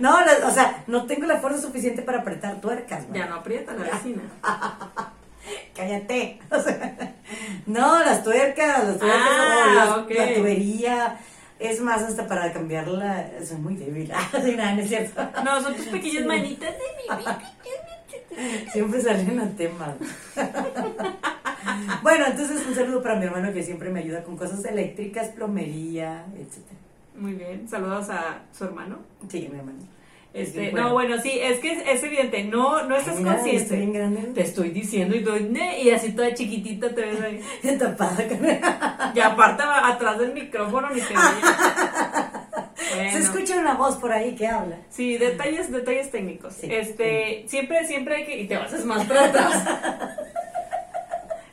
no, 0.00 0.20
las- 0.22 0.42
o 0.44 0.50
sea, 0.50 0.82
no 0.88 1.04
tengo 1.06 1.26
la 1.26 1.36
fuerza 1.36 1.60
suficiente 1.60 2.02
para 2.02 2.18
apretar 2.20 2.60
tuercas. 2.60 3.04
Ya 3.12 3.26
¿no? 3.26 3.30
no 3.30 3.36
aprieta 3.36 3.72
la 3.74 3.84
vecina. 3.84 4.22
Cállate. 5.76 6.38
O 6.50 6.60
sea, 6.60 7.14
no, 7.66 8.00
las 8.00 8.24
tuercas, 8.24 8.84
las 8.84 8.98
tuercas, 8.98 9.20
Ah, 9.30 9.64
o 9.70 9.74
las- 9.74 9.88
la 10.28 10.34
tubería. 10.34 11.20
Es 11.60 11.78
más, 11.82 12.02
hasta 12.02 12.26
para 12.26 12.50
cambiarla, 12.52 13.30
soy 13.44 13.58
muy 13.58 13.76
débil. 13.76 14.10
Ah, 14.14 14.28
sí, 14.42 14.56
nada, 14.56 14.74
no 14.74 14.80
es 14.80 14.88
cierto. 14.88 15.22
No, 15.44 15.60
son 15.60 15.74
tus 15.74 15.86
pequeñas 15.86 16.24
manitas 16.24 16.72
de 16.72 17.14
mi 17.14 17.18
vida. 17.20 17.54
Siempre 18.72 19.00
salen 19.00 19.38
a 19.38 19.50
tema. 19.50 19.94
bueno, 22.02 22.26
entonces 22.26 22.66
un 22.66 22.74
saludo 22.74 23.02
para 23.02 23.16
mi 23.16 23.26
hermano 23.26 23.52
que 23.52 23.62
siempre 23.62 23.90
me 23.90 24.00
ayuda 24.00 24.22
con 24.22 24.36
cosas 24.36 24.64
eléctricas, 24.64 25.28
plomería, 25.28 26.24
etcétera. 26.34 26.78
Muy 27.16 27.34
bien, 27.34 27.68
saludos 27.68 28.08
a 28.08 28.42
su 28.56 28.64
hermano. 28.64 28.98
Sí, 29.28 29.48
mi 29.52 29.58
hermano. 29.58 29.80
Este, 30.32 30.70
bueno. 30.70 30.88
No, 30.88 30.92
bueno, 30.94 31.20
sí, 31.20 31.38
es 31.40 31.58
que 31.58 31.72
es, 31.72 31.82
es 31.88 32.04
evidente, 32.04 32.44
no, 32.44 32.84
no 32.84 32.96
estás 32.96 33.16
mira, 33.18 33.32
consciente. 33.32 33.62
estoy 33.62 33.78
bien 33.78 33.92
grande. 33.92 34.20
Te 34.32 34.42
estoy 34.42 34.70
diciendo 34.70 35.16
y, 35.16 35.24
"Ne", 35.44 35.80
y 35.82 35.90
así 35.90 36.12
toda 36.12 36.32
chiquitita 36.34 36.94
te 36.94 37.00
ves 37.00 37.20
ahí. 37.20 37.40
Tapada 37.78 38.24
Y 39.14 39.20
aparte 39.20 39.64
atrás 39.66 40.18
del 40.18 40.32
micrófono 40.32 40.88
ni 40.90 41.00
te. 41.00 41.14
Bueno. 42.94 43.12
Se 43.12 43.18
escucha 43.18 43.56
una 43.56 43.74
voz 43.74 43.96
por 43.96 44.12
ahí 44.12 44.34
que 44.34 44.46
habla. 44.46 44.76
Sí, 44.88 45.18
detalles, 45.18 45.70
detalles 45.70 46.10
técnicos. 46.10 46.54
Sí. 46.54 46.68
Este, 46.70 47.44
siempre, 47.46 47.86
siempre 47.86 48.16
hay 48.16 48.24
que, 48.24 48.40
y 48.40 48.46
te 48.46 48.56
vas 48.56 48.72
más 48.84 49.04
para 49.06 49.26
atrás. 49.26 49.64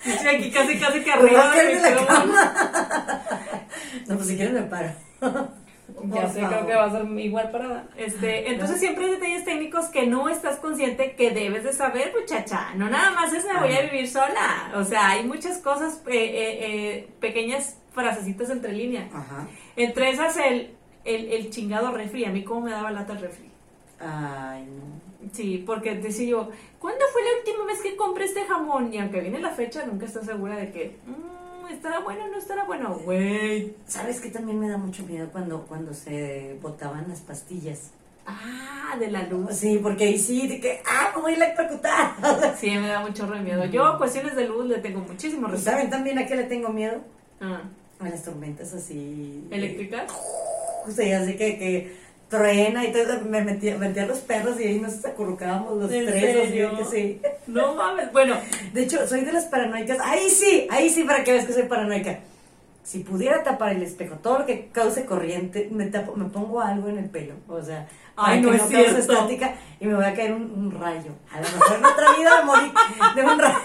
Estoy 0.05 0.27
aquí 0.35 0.51
casi, 0.51 0.79
casi 0.79 1.01
que 1.01 1.11
a 1.11 1.15
arriba 1.15 1.51
de 1.55 1.73
la 1.75 1.89
micrófono. 1.89 2.33
No, 4.07 4.15
pues 4.15 4.27
si 4.27 4.35
quieres 4.37 4.53
me 4.53 4.61
paro. 4.61 4.91
Ya 6.05 6.27
sé, 6.29 6.41
creo 6.41 6.65
que 6.67 6.75
va 6.75 6.85
a 6.85 6.91
ser 6.91 7.05
igual 7.19 7.51
parada. 7.51 7.87
Este, 7.97 8.51
entonces 8.51 8.79
siempre 8.79 9.05
hay 9.05 9.11
detalles 9.11 9.45
técnicos 9.45 9.85
que 9.87 10.05
no 10.05 10.29
estás 10.29 10.57
consciente 10.57 11.15
que 11.15 11.31
debes 11.31 11.63
de 11.63 11.73
saber, 11.73 12.13
muchacha. 12.19 12.73
No 12.75 12.89
nada 12.89 13.11
más 13.11 13.33
es 13.33 13.45
me 13.45 13.59
voy 13.59 13.73
a 13.73 13.81
vivir 13.81 14.07
sola. 14.07 14.71
O 14.75 14.83
sea, 14.83 15.09
hay 15.09 15.25
muchas 15.25 15.57
cosas, 15.57 16.01
eh, 16.07 16.13
eh, 16.13 16.57
eh, 16.61 17.07
pequeñas 17.19 17.77
frasecitas 17.93 18.49
entre 18.51 18.73
líneas. 18.73 19.09
Ajá. 19.13 19.47
Entre 19.75 20.09
esas 20.11 20.37
el, 20.37 20.75
el, 21.03 21.31
el 21.31 21.49
chingado 21.49 21.91
refri. 21.91 22.25
A 22.25 22.29
mí 22.29 22.43
cómo 22.43 22.61
me 22.61 22.71
daba 22.71 22.91
lata 22.91 23.13
el 23.13 23.19
refri. 23.21 23.49
Ay, 23.99 24.65
no. 24.65 25.07
Sí, 25.33 25.63
porque 25.65 25.95
decía 25.95 26.27
yo, 26.29 26.49
¿cuándo 26.79 27.03
fue 27.11 27.21
la 27.23 27.39
última 27.39 27.65
vez 27.65 27.81
que 27.81 27.95
compré 27.95 28.25
este 28.25 28.45
jamón? 28.45 28.93
Y 28.93 28.99
aunque 28.99 29.19
viene 29.21 29.39
la 29.39 29.49
fecha, 29.49 29.83
nunca 29.85 30.05
estás 30.05 30.25
segura 30.25 30.55
de 30.55 30.71
que, 30.71 30.95
"Mm, 31.05 31.46
¿estará 31.71 31.99
bueno 31.99 32.25
o 32.25 32.27
no 32.29 32.37
estará 32.37 32.63
bueno? 32.65 32.95
Güey. 33.03 33.75
¿Sabes 33.85 34.19
qué 34.19 34.29
también 34.29 34.59
me 34.59 34.69
da 34.69 34.77
mucho 34.77 35.03
miedo 35.03 35.29
cuando, 35.31 35.61
cuando 35.67 35.93
se 35.93 36.57
botaban 36.61 37.05
las 37.07 37.19
pastillas? 37.21 37.91
Ah, 38.25 38.95
de 38.99 39.09
la 39.09 39.23
luz. 39.23 39.55
Sí, 39.55 39.79
porque 39.81 40.03
ahí 40.05 40.19
sí, 40.19 40.47
de 40.47 40.59
que, 40.59 40.81
ah, 40.85 41.13
me 41.15 41.21
voy 41.21 41.31
a 41.33 41.35
electrocutar. 41.35 42.15
Sí, 42.57 42.69
me 42.71 42.87
da 42.89 42.99
mucho 42.99 43.25
re 43.25 43.39
miedo. 43.39 43.63
Yo, 43.65 43.85
a 43.85 43.97
cuestiones 43.97 44.35
de 44.35 44.47
luz, 44.47 44.65
le 44.65 44.79
tengo 44.79 44.99
muchísimo 44.99 45.47
respeto. 45.47 45.71
¿Saben 45.71 45.89
también 45.89 46.19
a 46.19 46.25
qué 46.25 46.35
le 46.35 46.43
tengo 46.43 46.69
miedo? 46.69 46.99
Ah, 47.39 47.61
A 47.99 48.09
las 48.09 48.23
tormentas 48.23 48.73
así. 48.73 49.47
¿Eléctricas? 49.51 50.11
O 50.87 50.89
sea, 50.91 51.19
así 51.21 51.35
que, 51.35 51.57
que 51.57 51.97
truena 52.29 52.85
y 52.85 52.91
todo. 52.91 53.21
Me 53.25 53.41
metía, 53.43 53.77
metía 53.77 54.03
a 54.03 54.07
los 54.07 54.19
perros 54.19 54.59
y 54.59 54.63
ahí 54.65 54.79
nos 54.79 55.03
acurrucábamos 55.05 55.77
los 55.77 55.91
¿En 55.91 56.05
tres. 56.05 56.21
serio? 56.21 56.71
sí. 56.89 57.21
No 57.47 57.75
mames. 57.75 58.11
Bueno, 58.11 58.35
De 58.73 58.83
hecho, 58.83 59.07
soy 59.07 59.21
de 59.21 59.31
las 59.33 59.45
paranoicas. 59.45 59.97
Ahí 60.01 60.29
sí, 60.29 60.67
ahí 60.69 60.89
sí, 60.89 61.03
para 61.03 61.23
que 61.23 61.31
veas 61.33 61.45
que 61.45 61.53
soy 61.53 61.63
paranoica. 61.63 62.19
Si 62.83 62.99
pudiera 62.99 63.43
tapar 63.43 63.73
el 63.73 63.83
espejo, 63.83 64.15
todo 64.15 64.39
lo 64.39 64.45
que 64.45 64.69
cause 64.71 65.05
corriente, 65.05 65.67
me, 65.71 65.87
tapo, 65.87 66.15
me 66.15 66.25
pongo 66.29 66.61
algo 66.61 66.87
en 66.87 66.97
el 66.97 67.09
pelo. 67.09 67.33
O 67.49 67.61
sea, 67.61 67.85
Ay, 68.15 68.41
no 68.41 68.53
es 68.53 68.61
no 68.61 68.69
cause 68.69 68.83
cierto. 68.93 69.13
estática 69.13 69.55
y 69.81 69.85
me 69.87 69.95
voy 69.95 70.05
a 70.05 70.13
caer 70.13 70.31
un, 70.33 70.43
un 70.43 70.71
rayo. 70.71 71.11
A 71.33 71.41
lo 71.41 71.47
mejor 71.49 71.77
en 71.77 71.85
otra 71.85 72.13
vida 72.17 72.41
morí 72.45 72.71
de 73.15 73.21
un 73.23 73.39
rayo. 73.39 73.57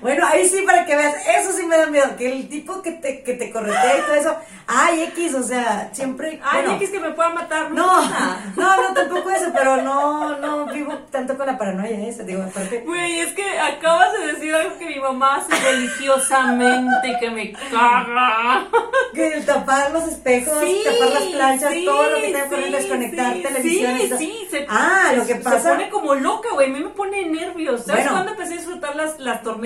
Bueno, 0.00 0.26
ahí 0.26 0.48
sí, 0.48 0.62
para 0.66 0.84
que 0.84 0.96
veas, 0.96 1.14
eso 1.38 1.52
sí 1.52 1.64
me 1.66 1.76
da 1.76 1.86
miedo, 1.86 2.16
que 2.16 2.32
el 2.32 2.48
tipo 2.48 2.80
que 2.82 2.92
te, 2.92 3.22
que 3.22 3.34
te 3.34 3.50
corretea 3.50 3.98
y 3.98 4.00
todo 4.02 4.14
eso, 4.14 4.36
ay, 4.66 5.02
X, 5.04 5.34
o 5.34 5.42
sea, 5.42 5.90
siempre... 5.92 6.40
ay, 6.42 6.62
bueno, 6.62 6.76
X 6.76 6.90
que 6.90 7.00
me 7.00 7.10
pueda 7.10 7.28
matar. 7.30 7.70
no, 7.70 8.02
no, 8.56 8.76
no, 8.76 8.94
tampoco 8.94 9.30
eso, 9.30 9.50
pero 9.54 9.76
no, 9.82 10.36
no 10.38 10.66
vivo 10.66 10.92
tanto 11.10 11.36
con 11.36 11.46
la 11.46 11.58
paranoia 11.58 12.06
esa, 12.08 12.22
digo, 12.22 12.42
aparte... 12.42 12.80
Güey, 12.86 13.20
es 13.20 13.32
que 13.34 13.58
acabas 13.58 14.12
de 14.12 14.32
decir 14.32 14.54
algo 14.54 14.78
que 14.78 14.86
mi 14.86 14.98
mamá 15.00 15.36
hace 15.36 15.54
religiosamente 15.60 17.16
que 17.20 17.30
me 17.30 17.52
caga. 17.52 18.66
Que 19.14 19.34
el 19.34 19.44
tapar 19.44 19.90
los 19.92 20.04
espejos, 20.08 20.54
tapar 20.84 21.10
las 21.14 21.22
planchas, 21.24 21.72
sí, 21.72 21.84
todo 21.84 22.10
lo 22.10 22.16
que 22.16 22.22
tenga 22.32 22.48
que 22.48 22.64
sí, 22.64 22.70
desconectar 22.72 23.32
sí, 23.34 23.42
televisiones. 23.42 24.02
Sí, 24.02 24.16
sí, 24.18 24.48
se, 24.50 24.66
Ah, 24.68 25.12
lo 25.16 25.26
que 25.26 25.34
se 25.34 25.40
pasa- 25.40 25.70
pone 25.70 25.88
como 25.90 26.14
loca, 26.14 26.48
güey. 26.52 26.70
A 26.70 26.72
mí 26.72 26.80
me 26.80 26.90
pone 26.90 27.26
nervios. 27.26 27.84
¿Sabes 27.84 28.04
Bueno. 28.04 28.10
cuándo 28.12 28.30
empecé 28.32 28.54
a 28.54 28.56
disfrutar 28.58 28.96
las, 28.96 29.18
las 29.18 29.42
tormentas? 29.42 29.59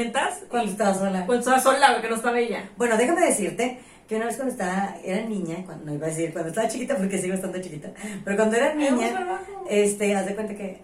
Cuando 0.49 0.69
Y- 0.69 0.73
estaba 0.73 0.95
sola. 0.95 1.27
Cuando 1.27 1.39
estaba 1.41 1.61
sola, 1.61 1.91
güey, 1.91 2.03
que 2.03 2.09
no 2.09 2.17
estaba 2.17 2.39
ella. 2.39 2.71
Bueno, 2.77 2.97
déjame 2.97 3.21
decirte 3.27 3.79
que 4.09 4.17
una 4.17 4.27
vez 4.27 4.37
cuando 4.37 4.53
estaba, 4.53 4.97
era 5.03 5.23
niña, 5.23 5.63
cuando, 5.65 5.87
no 5.87 5.95
iba 5.95 6.07
a 6.07 6.11
decir 6.11 6.33
cuando 6.33 6.51
estaba 6.51 6.69
chiquita 6.69 6.97
porque 6.97 7.19
sigo 7.19 7.35
estando 7.35 7.61
chiquita, 7.61 7.91
pero 8.25 8.37
cuando 8.37 8.57
era 8.57 8.75
niña, 8.75 9.41
este, 9.71 10.15
haz 10.15 10.27
de 10.27 10.35
cuenta 10.35 10.55
que, 10.55 10.83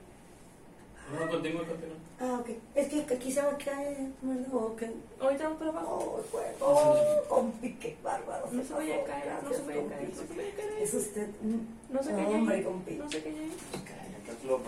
No, 1.12 1.28
continúa, 1.28 1.66
continúa. 1.66 1.96
ah, 2.20 2.38
ok, 2.40 2.48
es 2.74 2.88
que 2.88 3.14
aquí 3.14 3.30
se 3.30 3.42
va 3.42 3.50
a 3.50 3.58
caer, 3.58 3.98
no, 4.22 4.56
ok, 4.58 4.82
Ahorita 5.20 5.44
vamos 5.44 5.58
para 5.58 5.70
abajo. 5.70 6.22
oh, 6.22 6.24
bueno, 6.32 6.48
oh, 6.61 6.96
compi, 7.28 7.72
qué 7.74 7.94
bárbaro. 8.02 8.48
No 8.52 8.62
se 8.64 8.72
vaya 8.72 8.94
a 8.94 9.04
caer, 9.04 9.26
no 9.44 9.52
se 9.52 9.62
vaya 9.62 9.80
a 9.82 9.88
caer, 9.88 10.08
no 10.08 10.14
se 10.14 10.34
vaya 10.36 10.48
a 10.48 10.56
caer. 10.56 10.82
Es 10.82 10.94
usted, 10.94 11.28
un 11.42 11.68
No 11.90 12.02
sé 12.02 12.14
qué 12.14 12.20
hay 12.22 12.34
hombre, 12.34 12.62
compi. 12.64 12.94
No 12.94 13.11
sé 13.11 13.22
qué 13.22 13.30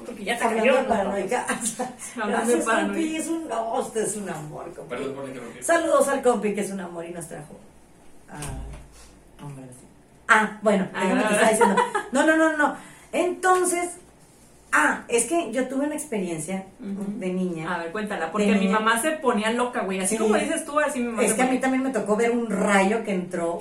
Porque 0.06 0.24
ya 0.24 0.34
Hablando 0.36 0.58
cayó. 0.60 0.74
de 0.76 0.82
¿no? 0.82 0.88
paranoica. 0.88 1.46
Hablando 2.20 2.36
de 2.46 2.52
Gracias, 2.54 2.64
paranoia. 2.64 2.86
compi, 2.94 3.16
es 3.16 3.28
un, 3.28 3.48
usted 3.78 4.00
es 4.02 4.16
un 4.16 4.28
amor, 4.28 4.72
compi. 4.74 4.88
Perdón 4.90 5.14
por 5.14 5.28
interrumpir. 5.28 5.64
Saludos 5.64 6.08
al 6.08 6.22
compi 6.22 6.54
que 6.54 6.60
es 6.62 6.70
un 6.70 6.80
amor 6.80 7.04
y 7.06 7.10
nos 7.10 7.26
trajo. 7.28 7.54
Ah, 8.30 8.36
hombre, 9.44 9.64
sí. 9.66 9.86
Ah, 10.28 10.58
bueno, 10.62 10.86
déjame 10.92 11.20
Ah. 11.22 11.28
te 11.28 11.34
estaba 11.34 11.50
diciendo. 11.50 11.76
No, 12.12 12.26
no, 12.26 12.36
no, 12.36 12.56
no. 12.56 12.76
Entonces, 13.12 13.90
ah, 14.72 15.02
es 15.08 15.26
que 15.26 15.52
yo 15.52 15.68
tuve 15.68 15.84
una 15.86 15.94
experiencia 15.94 16.64
de 16.78 17.28
niña. 17.32 17.74
A 17.74 17.78
ver, 17.78 17.92
cuéntala. 17.92 18.30
Porque 18.32 18.46
mi 18.52 18.60
niña. 18.60 18.72
mamá 18.80 19.00
se 19.00 19.10
ponía 19.12 19.50
loca, 19.52 19.82
güey. 19.82 20.00
Así 20.00 20.16
Sí. 20.16 20.22
como 20.22 20.34
dices 20.36 20.64
tú, 20.64 20.78
así 20.80 21.00
mi 21.00 21.06
mamá 21.10 21.22
es 21.24 21.34
que 21.34 21.42
a 21.42 21.46
mí 21.46 21.58
también 21.58 21.82
me 21.82 21.90
tocó 21.90 22.16
ver 22.16 22.30
un 22.30 22.48
rayo 22.50 23.04
que 23.04 23.12
entró 23.12 23.60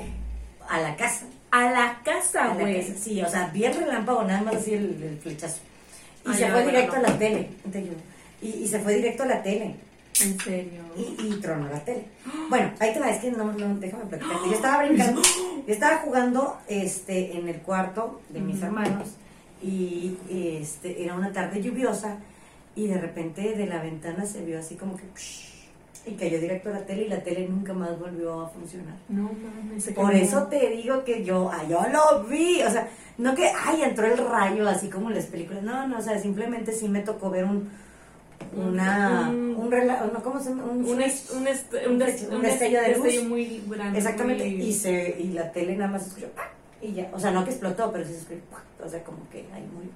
a 0.70 0.80
la 0.80 0.95
casa. 0.95 1.26
A 1.52 1.70
la 1.70 1.99
casa, 2.06 2.45
A 2.45 2.47
la 2.49 2.54
güey. 2.62 2.80
casa. 2.88 2.97
Sí, 2.97 3.22
o 3.22 3.28
sea, 3.28 3.49
vi 3.54 3.66
el 3.66 3.76
relámpago, 3.76 4.24
nada 4.24 4.41
más 4.41 4.56
así 4.56 4.74
el, 4.74 5.04
el 5.04 5.20
flechazo. 5.20 5.60
Y 6.26 6.30
Ah, 6.30 6.34
se 6.34 6.43
fue 6.45 6.51
bueno, 6.51 6.69
directo 6.72 6.95
no. 6.97 6.99
a 7.05 7.09
la 7.09 7.17
tele. 7.19 7.47
Y, 8.41 8.47
y 8.47 8.67
se 8.67 8.80
fue 8.80 8.95
directo 8.95 9.24
a 9.24 9.26
la 9.28 9.43
tele. 9.43 9.76
En 10.22 10.39
serio. 10.39 10.82
y, 10.95 11.28
y 11.28 11.39
tronó 11.41 11.67
la 11.69 11.80
tele. 11.84 12.03
Bueno, 12.49 12.72
ahí 12.80 12.93
te 12.93 12.99
va, 12.99 13.09
es 13.09 13.19
que 13.22 13.32
no, 13.32 13.51
no, 13.53 13.76
déjame 13.80 14.05
platicarte. 14.05 14.47
Yo 14.49 14.53
estaba 14.53 14.84
brincando, 14.84 15.22
yo 15.67 15.74
estaba 15.74 15.97
jugando 15.99 16.57
este, 16.67 17.38
en 17.38 17.47
el 17.47 17.57
cuarto 17.61 18.22
de 18.30 18.39
mis 18.41 18.61
hermanos 18.61 19.09
y 19.63 20.17
este, 20.30 21.03
era 21.03 21.15
una 21.15 21.32
tarde 21.32 21.61
lluviosa 21.61 22.17
y 22.76 22.88
de 22.88 22.97
repente 22.99 23.55
de 23.55 23.65
la 23.67 23.82
ventana 23.82 24.26
se 24.26 24.43
vio 24.43 24.59
así 24.59 24.76
como 24.76 24.95
que 24.97 25.03
psh, 25.15 25.51
y 26.06 26.14
cayó 26.14 26.39
directo 26.39 26.70
a 26.70 26.74
la 26.74 26.86
tele 26.86 27.04
y 27.04 27.10
la 27.10 27.22
tele 27.24 27.47
nunca 27.47 27.74
más 27.74 27.99
volvió 27.99 28.41
a 28.41 28.49
funcionar. 28.49 28.95
No 29.10 29.24
mames. 29.34 29.89
Por 29.91 30.14
eso 30.16 30.43
te 30.47 30.70
digo 30.70 31.04
que 31.04 31.24
yo, 31.24 31.49
ah, 31.52 31.64
yo 31.70 31.80
lo 31.91 32.24
vi, 32.24 32.62
o 32.64 32.70
sea, 32.72 32.88
no 33.20 33.36
que, 33.36 33.49
ay, 33.66 33.84
entró 33.84 34.08
el 34.08 34.18
rayo 34.18 34.68
así 34.68 34.89
como 34.89 35.10
en 35.10 35.16
las 35.16 35.26
películas, 35.26 35.62
no, 35.64 35.88
no, 35.88 35.99
o 35.99 36.02
sea, 36.02 36.18
simplemente 36.20 36.72
sí 36.74 36.88
me 36.89 37.02
tocó 37.02 37.30
ver 37.30 37.45
un, 37.45 37.70
una, 38.56 39.30
Un- 39.30 39.56
un, 39.56 39.72
rela- 39.72 40.12
no, 40.12 40.24
¿cómo 40.24 40.39
se 40.41 40.49
llama? 40.49 40.64
Un, 40.64 40.84
Un, 40.84 40.89
un, 40.89 41.02
est- 41.02 41.32
un, 41.32 41.43
des- 41.43 41.66
Un 41.86 42.36
un 42.36 42.41
destello 42.41 42.82
de 42.82 42.95
luz. 42.95 43.04
destello 43.04 43.30
muy 43.30 43.64
grande. 43.68 43.97
Exactamente, 43.99 44.43
muy- 44.45 44.62
y, 44.64 44.74
se, 44.74 45.16
y 45.20 45.28
la 45.34 45.52
tele 45.52 45.76
nada 45.76 45.91
más 45.91 46.02
se 46.04 46.08
escuchó, 46.10 46.28
¡pac! 46.36 46.49
y 46.82 46.93
ya, 46.93 47.10
o 47.14 47.20
sea, 47.20 47.30
no 47.32 47.43
que 47.45 47.52
explotó, 47.52 47.91
pero 47.91 48.04
sí 48.06 48.14
se 48.14 48.20
escuchó, 48.22 48.41
o 48.84 48.89
sea, 48.89 49.04
como 49.04 49.20
que 49.30 49.45
ahí 49.54 49.70
muy... 49.74 49.89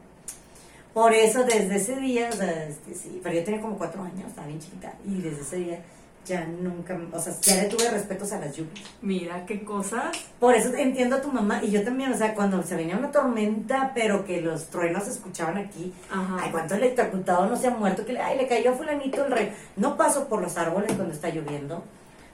Por 0.93 1.12
eso, 1.14 1.43
desde 1.43 1.76
ese 1.76 1.95
día, 1.97 2.30
o 2.32 2.36
sea, 2.36 2.68
este, 2.68 2.93
sí, 2.93 3.20
pero 3.22 3.36
yo 3.36 3.43
tenía 3.43 3.60
como 3.60 3.78
cuatro 3.78 4.01
años, 4.03 4.28
estaba 4.30 4.47
bien 4.47 4.60
chiquita, 4.60 4.93
y 5.06 5.20
desde 5.20 5.41
ese 5.41 5.56
día 5.58 5.80
ya 6.26 6.45
nunca, 6.45 6.99
o 7.11 7.19
sea, 7.19 7.34
ya 7.41 7.63
le 7.63 7.69
tuve 7.69 7.89
respetos 7.89 8.32
a 8.32 8.39
las 8.39 8.55
lluvias. 8.55 8.84
Mira 9.01 9.45
qué 9.45 9.63
cosas. 9.63 10.17
Por 10.39 10.55
eso 10.55 10.73
entiendo 10.76 11.17
a 11.17 11.21
tu 11.21 11.32
mamá, 11.32 11.63
y 11.63 11.71
yo 11.71 11.84
también, 11.84 12.11
o 12.11 12.17
sea, 12.17 12.34
cuando 12.34 12.61
se 12.63 12.76
venía 12.76 12.97
una 12.97 13.11
tormenta, 13.11 13.91
pero 13.93 14.26
que 14.26 14.41
los 14.41 14.67
truenos 14.67 15.03
se 15.03 15.11
escuchaban 15.11 15.57
aquí, 15.57 15.93
Ajá. 16.11 16.38
ay, 16.41 16.51
cuánto 16.51 16.76
electrocutado 16.76 17.47
no 17.47 17.55
se 17.55 17.67
ha 17.67 17.71
muerto, 17.71 18.05
que 18.05 18.13
le, 18.13 18.21
ay, 18.21 18.38
le 18.38 18.47
cayó 18.47 18.71
a 18.71 18.73
fulanito 18.73 19.26
el 19.26 19.32
rey. 19.32 19.53
No 19.76 19.97
paso 19.97 20.28
por 20.28 20.41
los 20.41 20.57
árboles 20.57 20.93
cuando 20.93 21.13
está 21.13 21.30
lloviendo, 21.30 21.84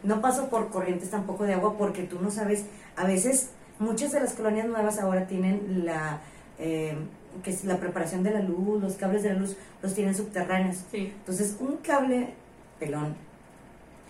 no 0.04 0.22
paso 0.22 0.50
por 0.50 0.70
corrientes 0.70 1.10
tampoco 1.10 1.44
de 1.44 1.54
agua, 1.54 1.78
porque 1.78 2.04
tú 2.04 2.20
no 2.22 2.32
sabes, 2.32 2.66
a 2.96 3.06
veces, 3.06 3.50
muchas 3.80 4.12
de 4.12 4.22
las 4.22 4.34
colonias 4.34 4.68
nuevas 4.68 5.00
ahora 5.00 5.28
tienen 5.28 5.86
la, 5.86 6.22
eh, 6.60 6.96
que 7.44 7.52
es 7.52 7.64
la 7.66 7.78
preparación 7.78 8.24
de 8.24 8.32
la 8.32 8.42
luz, 8.42 8.82
los 8.82 8.94
cables 8.94 9.24
de 9.24 9.34
la 9.34 9.40
luz, 9.40 9.56
los 9.82 9.94
tienen 9.94 10.16
subterráneos. 10.16 10.78
Sí. 10.92 11.14
Entonces, 11.18 11.58
un 11.60 11.78
cable 11.78 12.34
pelón 12.80 13.16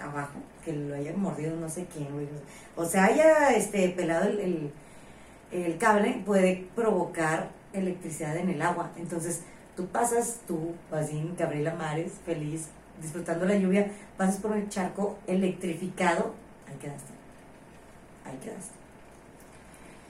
abajo, 0.02 0.40
que 0.64 0.74
lo 0.74 0.96
haya 0.96 1.14
mordido 1.14 1.56
no 1.56 1.70
sé 1.70 1.86
quién, 1.94 2.12
güey. 2.12 2.28
O 2.76 2.86
sea, 2.86 3.06
haya 3.06 3.52
este, 3.52 3.90
pelado 3.90 4.30
el, 4.30 4.40
el, 4.40 4.72
el 5.52 5.78
cable, 5.78 6.22
puede 6.26 6.68
provocar 6.76 7.50
electricidad 7.74 8.38
en 8.38 8.50
el 8.50 8.62
agua. 8.62 8.92
Entonces, 8.98 9.44
tú 9.76 9.88
pasas, 9.88 10.40
tú, 10.48 10.76
así 10.92 11.18
en 11.18 11.36
Gabriela 11.36 11.74
Mares, 11.74 12.14
feliz, 12.26 12.68
disfrutando 13.02 13.46
la 13.46 13.56
lluvia, 13.56 13.92
pasas 14.18 14.38
por 14.38 14.52
un 14.52 14.70
charco 14.70 15.18
electrificado, 15.28 16.34
ahí 16.68 16.76
quedaste. 16.78 17.12
Ahí 18.26 18.38
quedaste. 18.44 18.76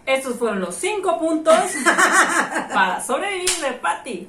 Estos 0.06 0.36
fueron 0.38 0.60
los 0.60 0.76
cinco 0.76 1.20
puntos 1.20 1.56
para 2.74 3.02
sobrevivir 3.02 3.50
de 3.62 3.72
Patty. 3.74 4.28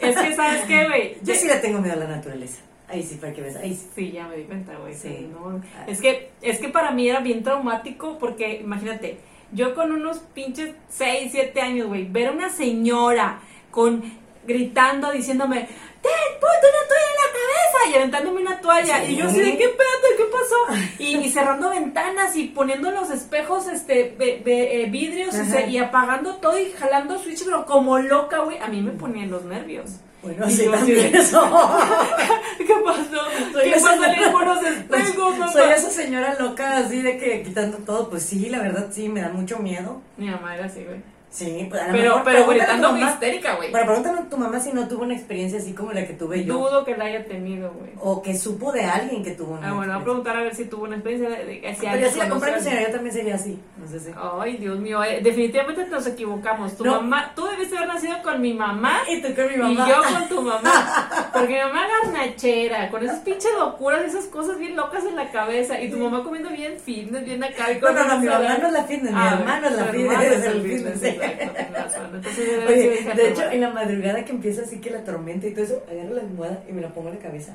Es 0.00 0.16
que, 0.16 0.36
¿sabes 0.36 0.64
qué, 0.66 0.86
güey? 0.86 1.18
Yo 1.22 1.34
sí 1.34 1.46
le 1.46 1.56
tengo 1.56 1.80
miedo 1.80 1.94
a 1.94 2.04
la 2.04 2.16
naturaleza. 2.16 2.60
Ahí 2.88 3.02
sí, 3.02 3.16
para 3.16 3.32
que 3.32 3.42
veas, 3.42 3.56
ahí 3.56 3.74
sí. 3.74 3.86
Sí, 3.94 4.12
ya 4.12 4.26
me 4.28 4.36
di 4.36 4.44
cuenta, 4.44 4.74
güey. 4.76 4.94
Sí. 4.94 5.28
no. 5.30 5.60
Es 5.86 6.00
que, 6.00 6.30
es 6.40 6.58
que 6.58 6.68
para 6.68 6.90
mí 6.90 7.08
era 7.08 7.20
bien 7.20 7.42
traumático 7.42 8.18
porque, 8.18 8.60
imagínate, 8.62 9.18
yo 9.52 9.74
con 9.74 9.92
unos 9.92 10.18
pinches 10.34 10.74
6, 10.88 11.28
7 11.32 11.60
años, 11.60 11.88
güey, 11.88 12.04
ver 12.08 12.28
a 12.28 12.32
una 12.32 12.48
señora 12.50 13.40
con 13.70 14.02
gritando, 14.46 15.10
diciéndome, 15.12 15.68
¡Ten, 16.00 16.12
ponte 16.40 16.66
una 16.66 16.88
toalla 16.88 17.10
en 17.10 17.16
la 17.16 17.32
cabeza! 17.32 17.90
Y 17.90 17.94
aventándome 17.98 18.40
una 18.40 18.60
toalla. 18.60 19.04
Sí. 19.04 19.12
Y 19.12 19.16
yo 19.16 19.26
así 19.26 19.40
de, 19.40 19.58
¿qué 19.58 19.68
pedo? 19.68 20.16
¿Qué 20.16 20.24
pasó? 20.24 20.88
Y, 20.98 21.16
y 21.18 21.28
cerrando 21.30 21.70
ventanas 21.70 22.36
y 22.36 22.44
poniendo 22.44 22.90
los 22.90 23.10
espejos, 23.10 23.66
este, 23.68 24.14
ve- 24.16 24.40
ve- 24.44 24.82
eh, 24.82 24.86
vidrios 24.86 25.34
y, 25.34 25.40
Ajá. 25.40 25.50
se- 25.50 25.66
y 25.68 25.78
apagando 25.78 26.36
todo 26.36 26.58
y 26.58 26.70
jalando 26.70 27.18
switch, 27.18 27.44
pero 27.44 27.66
como 27.66 27.98
loca, 27.98 28.38
güey. 28.40 28.58
A 28.58 28.68
mí 28.68 28.80
me 28.80 28.92
ponían 28.92 29.30
los 29.30 29.44
nervios. 29.44 30.00
Bueno, 30.22 30.38
yo 30.38 30.44
así 30.46 30.66
también 30.66 31.14
eso. 31.14 31.40
¿Qué 32.58 32.74
pasó? 32.84 33.52
Soy 33.52 33.70
¿Qué 33.70 33.80
los 33.80 34.62
espejos, 34.64 35.38
mamá. 35.38 35.52
Soy 35.52 35.70
esa 35.70 35.90
señora 35.90 36.36
loca 36.38 36.78
así 36.78 37.00
de 37.00 37.18
que 37.18 37.42
quitando 37.42 37.78
todo, 37.78 38.10
pues 38.10 38.24
sí, 38.24 38.48
la 38.48 38.60
verdad 38.60 38.88
sí, 38.90 39.08
me 39.08 39.20
da 39.20 39.28
mucho 39.28 39.58
miedo. 39.58 40.00
Mi 40.16 40.28
mamá 40.28 40.56
era 40.56 40.66
así, 40.66 40.84
güey. 40.84 41.00
Sí, 41.30 41.66
pues 41.68 41.82
a 41.82 41.86
lo 41.88 41.92
Pero, 41.92 42.04
mejor 42.16 42.24
pero 42.24 42.46
gritando 42.46 42.92
mamá- 42.92 43.10
histérica, 43.10 43.54
güey. 43.56 43.70
Pero 43.70 43.84
pregúntale 43.84 44.18
a 44.20 44.28
tu 44.30 44.36
mamá 44.38 44.60
si 44.60 44.72
no 44.72 44.88
tuvo 44.88 45.02
una 45.04 45.14
experiencia 45.14 45.58
así 45.58 45.74
como 45.74 45.92
la 45.92 46.06
que 46.06 46.14
tuve 46.14 46.42
yo. 46.44 46.54
Dudo 46.54 46.84
que 46.86 46.96
la 46.96 47.04
haya 47.04 47.26
tenido, 47.26 47.70
güey. 47.72 47.90
O 48.00 48.22
que 48.22 48.34
supo 48.36 48.72
de 48.72 48.84
alguien 48.84 49.22
que 49.22 49.32
tuvo 49.32 49.52
una 49.54 49.68
Ah, 49.68 49.72
bueno, 49.74 49.92
voy 49.92 50.00
a 50.00 50.04
preguntar 50.04 50.36
a 50.36 50.40
ver 50.42 50.54
si 50.54 50.64
tuvo 50.64 50.84
una 50.84 50.96
experiencia 50.96 51.28
de, 51.38 51.74
si 51.78 51.80
Pero 51.86 51.96
yo 51.98 52.10
si 52.10 52.18
la 52.18 52.28
compré 52.30 52.60
señora, 52.62 52.82
yo 52.82 52.90
también 52.92 53.14
sería 53.14 53.34
así. 53.34 53.60
No 53.76 53.86
sé 53.86 54.00
si. 54.00 54.10
Ay, 54.40 54.56
Dios 54.56 54.78
mío, 54.78 55.04
eh, 55.04 55.20
definitivamente 55.22 55.86
nos 55.86 56.06
equivocamos. 56.06 56.76
Tu 56.76 56.84
No. 56.84 56.92
mamá, 57.02 57.32
tú 57.36 57.46
debiste 57.46 57.76
haber 57.76 57.88
nacido 57.88 58.22
con 58.22 58.40
mi 58.40 58.54
mamá 58.54 59.00
Y 59.08 59.20
tú 59.20 59.28
con 59.34 59.48
mi 59.48 59.54
y 59.54 59.58
mamá. 59.58 59.86
yo 59.88 59.96
con 60.02 60.28
tu 60.28 60.42
mamá. 60.42 61.28
Porque 61.34 61.54
mi 61.54 61.60
mamá 61.60 61.82
garnachera, 62.04 62.90
con 62.90 63.02
esas 63.04 63.18
pinches 63.20 63.50
locuras, 63.58 64.02
esas 64.02 64.24
cosas 64.26 64.58
bien 64.58 64.74
locas 64.76 65.04
en 65.04 65.14
la 65.14 65.30
cabeza. 65.30 65.80
Y 65.80 65.90
tu 65.90 65.98
mamá 65.98 66.24
comiendo 66.24 66.48
bien 66.50 66.78
fitness, 66.78 67.24
bien 67.24 67.44
acá. 67.44 67.70
y 67.70 67.74
No, 67.74 67.80
con 67.80 67.94
no, 67.94 68.04
no, 68.04 68.18
mi 68.18 68.26
mamá 68.26 68.56
no 68.58 68.66
es 68.68 68.72
la 68.72 68.84
fitness, 68.84 69.12
mi 69.12 69.18
Ah, 69.20 69.36
hermano 69.38 69.66
es 69.68 69.76
la 69.76 69.84
fitness. 69.84 71.17
exacto, 71.22 71.52
tienes 71.54 71.72
razón. 71.72 72.10
Entonces, 72.14 72.48
Oye, 72.66 73.14
de 73.14 73.28
hecho, 73.28 73.50
en 73.50 73.60
la 73.60 73.70
madrugada 73.70 74.24
que 74.24 74.32
empieza 74.32 74.62
así 74.62 74.80
que 74.80 74.90
la 74.90 75.04
tormenta 75.04 75.46
y 75.46 75.52
todo 75.52 75.64
eso, 75.64 75.82
agarro 75.90 76.14
la 76.14 76.22
almohada 76.22 76.62
y 76.68 76.72
me 76.72 76.80
la 76.80 76.88
pongo 76.88 77.08
en 77.08 77.16
la 77.16 77.20
cabeza. 77.20 77.52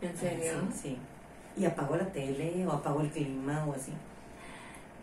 ¿En 0.00 0.16
serio? 0.16 0.52
Sí, 0.74 0.80
sí. 0.82 0.98
Y 1.56 1.64
apago 1.64 1.96
la 1.96 2.06
tele 2.06 2.66
o 2.66 2.72
apago 2.72 3.00
el 3.02 3.10
clima 3.10 3.64
o 3.66 3.74
así. 3.74 3.92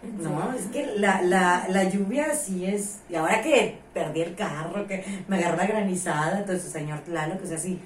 ¿En 0.01 0.23
No, 0.23 0.53
es 0.53 0.65
que 0.67 0.85
la, 0.97 1.21
la, 1.21 1.67
la 1.69 1.83
lluvia 1.83 2.33
sí 2.33 2.65
es. 2.65 2.99
Y 3.09 3.15
ahora 3.15 3.41
que 3.41 3.77
perdí 3.93 4.21
el 4.21 4.35
carro, 4.35 4.87
que 4.87 5.03
me 5.27 5.37
agarró 5.37 5.57
la 5.57 5.67
granizada, 5.67 6.39
entonces, 6.39 6.71
señor 6.71 6.99
Tlaloc, 7.01 7.43
o 7.43 7.45
sea, 7.45 7.57
sí, 7.57 7.79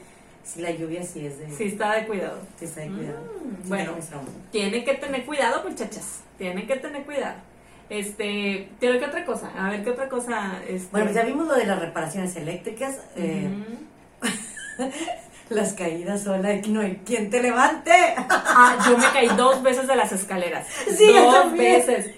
sí, 0.43 0.61
la 0.61 0.71
lluvia 0.71 1.03
sí 1.03 1.25
es 1.25 1.39
de. 1.39 1.49
Sí, 1.51 1.65
está 1.65 1.95
de 1.95 2.05
cuidado. 2.05 2.39
sí 2.57 2.65
está 2.65 2.81
de 2.81 2.87
cuidado. 2.89 3.19
Mm, 3.19 3.63
Sí 3.63 3.69
bueno. 3.69 3.91
Tienen 4.51 4.85
que 4.85 4.93
tener 4.95 5.25
cuidado, 5.25 5.67
muchachas. 5.67 6.21
Tienen 6.37 6.67
que 6.67 6.75
tener 6.75 7.03
cuidado. 7.03 7.35
Este, 7.93 8.69
pero 8.79 8.97
¿qué 8.97 9.05
otra 9.05 9.23
cosa? 9.23 9.51
A 9.55 9.69
ver, 9.69 9.83
¿qué 9.83 9.91
otra 9.91 10.09
cosa? 10.09 10.53
Este, 10.67 10.87
Bueno, 10.89 11.05
pues 11.05 11.15
ya 11.15 11.21
vimos 11.21 11.45
lo 11.45 11.53
de 11.53 11.65
las 11.67 11.79
reparaciones 11.79 12.35
eléctricas, 12.35 12.97
eh, 13.15 13.47
ujú. 13.51 14.89
las 15.49 15.73
caídas 15.73 16.23
sola, 16.23 16.55
no 16.69 16.81
hay 16.81 17.03
quien 17.05 17.29
te 17.29 17.43
levante. 17.43 17.91
Ah, 18.55 18.77
yo 18.87 18.97
me 18.97 19.05
caí 19.11 19.27
dos 19.35 19.61
veces 19.63 19.87
de 19.87 19.95
las 19.95 20.11
escaleras. 20.11 20.67
Sí, 20.95 21.11
dos 21.13 21.53
veces. 21.53 22.15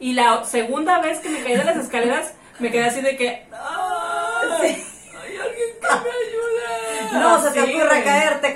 Y 0.00 0.14
la 0.14 0.44
segunda 0.44 1.00
vez 1.00 1.18
que 1.20 1.28
me 1.28 1.42
caí 1.42 1.56
de 1.56 1.64
las 1.64 1.76
escaleras, 1.76 2.32
me 2.58 2.70
quedé 2.70 2.84
así 2.84 3.00
de 3.02 3.16
que. 3.16 3.46
¡Ay! 3.52 4.84
¡Hay 5.22 5.36
alguien 5.36 5.68
que 5.80 5.86
me 5.86 7.10
ayude! 7.10 7.20
No 7.20 7.40
se 7.40 7.50
te 7.50 7.66
Sí, 7.66 7.72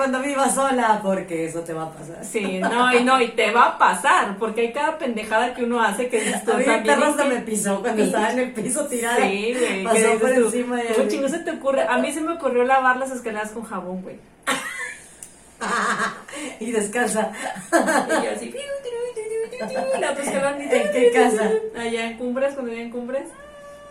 cuando 0.00 0.22
vivas 0.22 0.54
sola, 0.54 0.98
porque 1.02 1.44
eso 1.44 1.60
te 1.60 1.74
va 1.74 1.82
a 1.82 1.92
pasar. 1.92 2.24
Sí, 2.24 2.58
no, 2.58 2.94
y 2.94 3.04
no, 3.04 3.20
y 3.20 3.28
te 3.32 3.50
va 3.50 3.66
a 3.66 3.78
pasar, 3.78 4.38
porque 4.38 4.62
hay 4.62 4.72
cada 4.72 4.96
pendejada 4.96 5.52
que 5.52 5.64
uno 5.64 5.82
hace 5.82 6.08
que 6.08 6.22
dices 6.22 6.42
tú 6.42 6.52
A 6.52 6.56
mí 6.56 6.64
el 6.66 6.82
perro 6.84 7.00
¿y 7.00 7.10
hasta 7.10 7.22
qué? 7.24 7.28
me 7.28 7.40
pisó 7.42 7.80
cuando 7.82 8.02
estaba 8.02 8.32
en 8.32 8.38
el 8.38 8.52
piso 8.52 8.86
tirada. 8.86 9.16
Sí, 9.18 9.54
güey. 9.58 9.84
Pasó 9.84 10.18
por 10.18 10.30
tú, 10.34 10.44
encima 10.46 10.76
de 10.78 10.84
¿Cómo 10.94 11.04
mí. 11.04 11.10
chingo 11.10 11.28
se 11.28 11.40
te 11.40 11.50
ocurre? 11.50 11.82
A 11.82 11.98
mí 11.98 12.10
se 12.12 12.22
me 12.22 12.32
ocurrió 12.32 12.64
lavar 12.64 12.96
las 12.96 13.10
escaleras 13.10 13.50
con 13.50 13.64
jabón, 13.64 14.00
güey. 14.00 14.16
y 16.60 16.72
descansa. 16.72 17.30
Y 17.70 18.24
yo 18.24 18.30
así. 18.34 18.54
y 19.60 20.00
La. 20.00 20.12
¿En 20.12 20.92
qué 20.92 21.10
casa? 21.12 21.50
Allá 21.78 22.06
en 22.06 22.16
Cumbres, 22.16 22.54
cuando 22.54 22.70
vivía 22.70 22.86
en 22.86 22.90
Cumbres. 22.90 23.28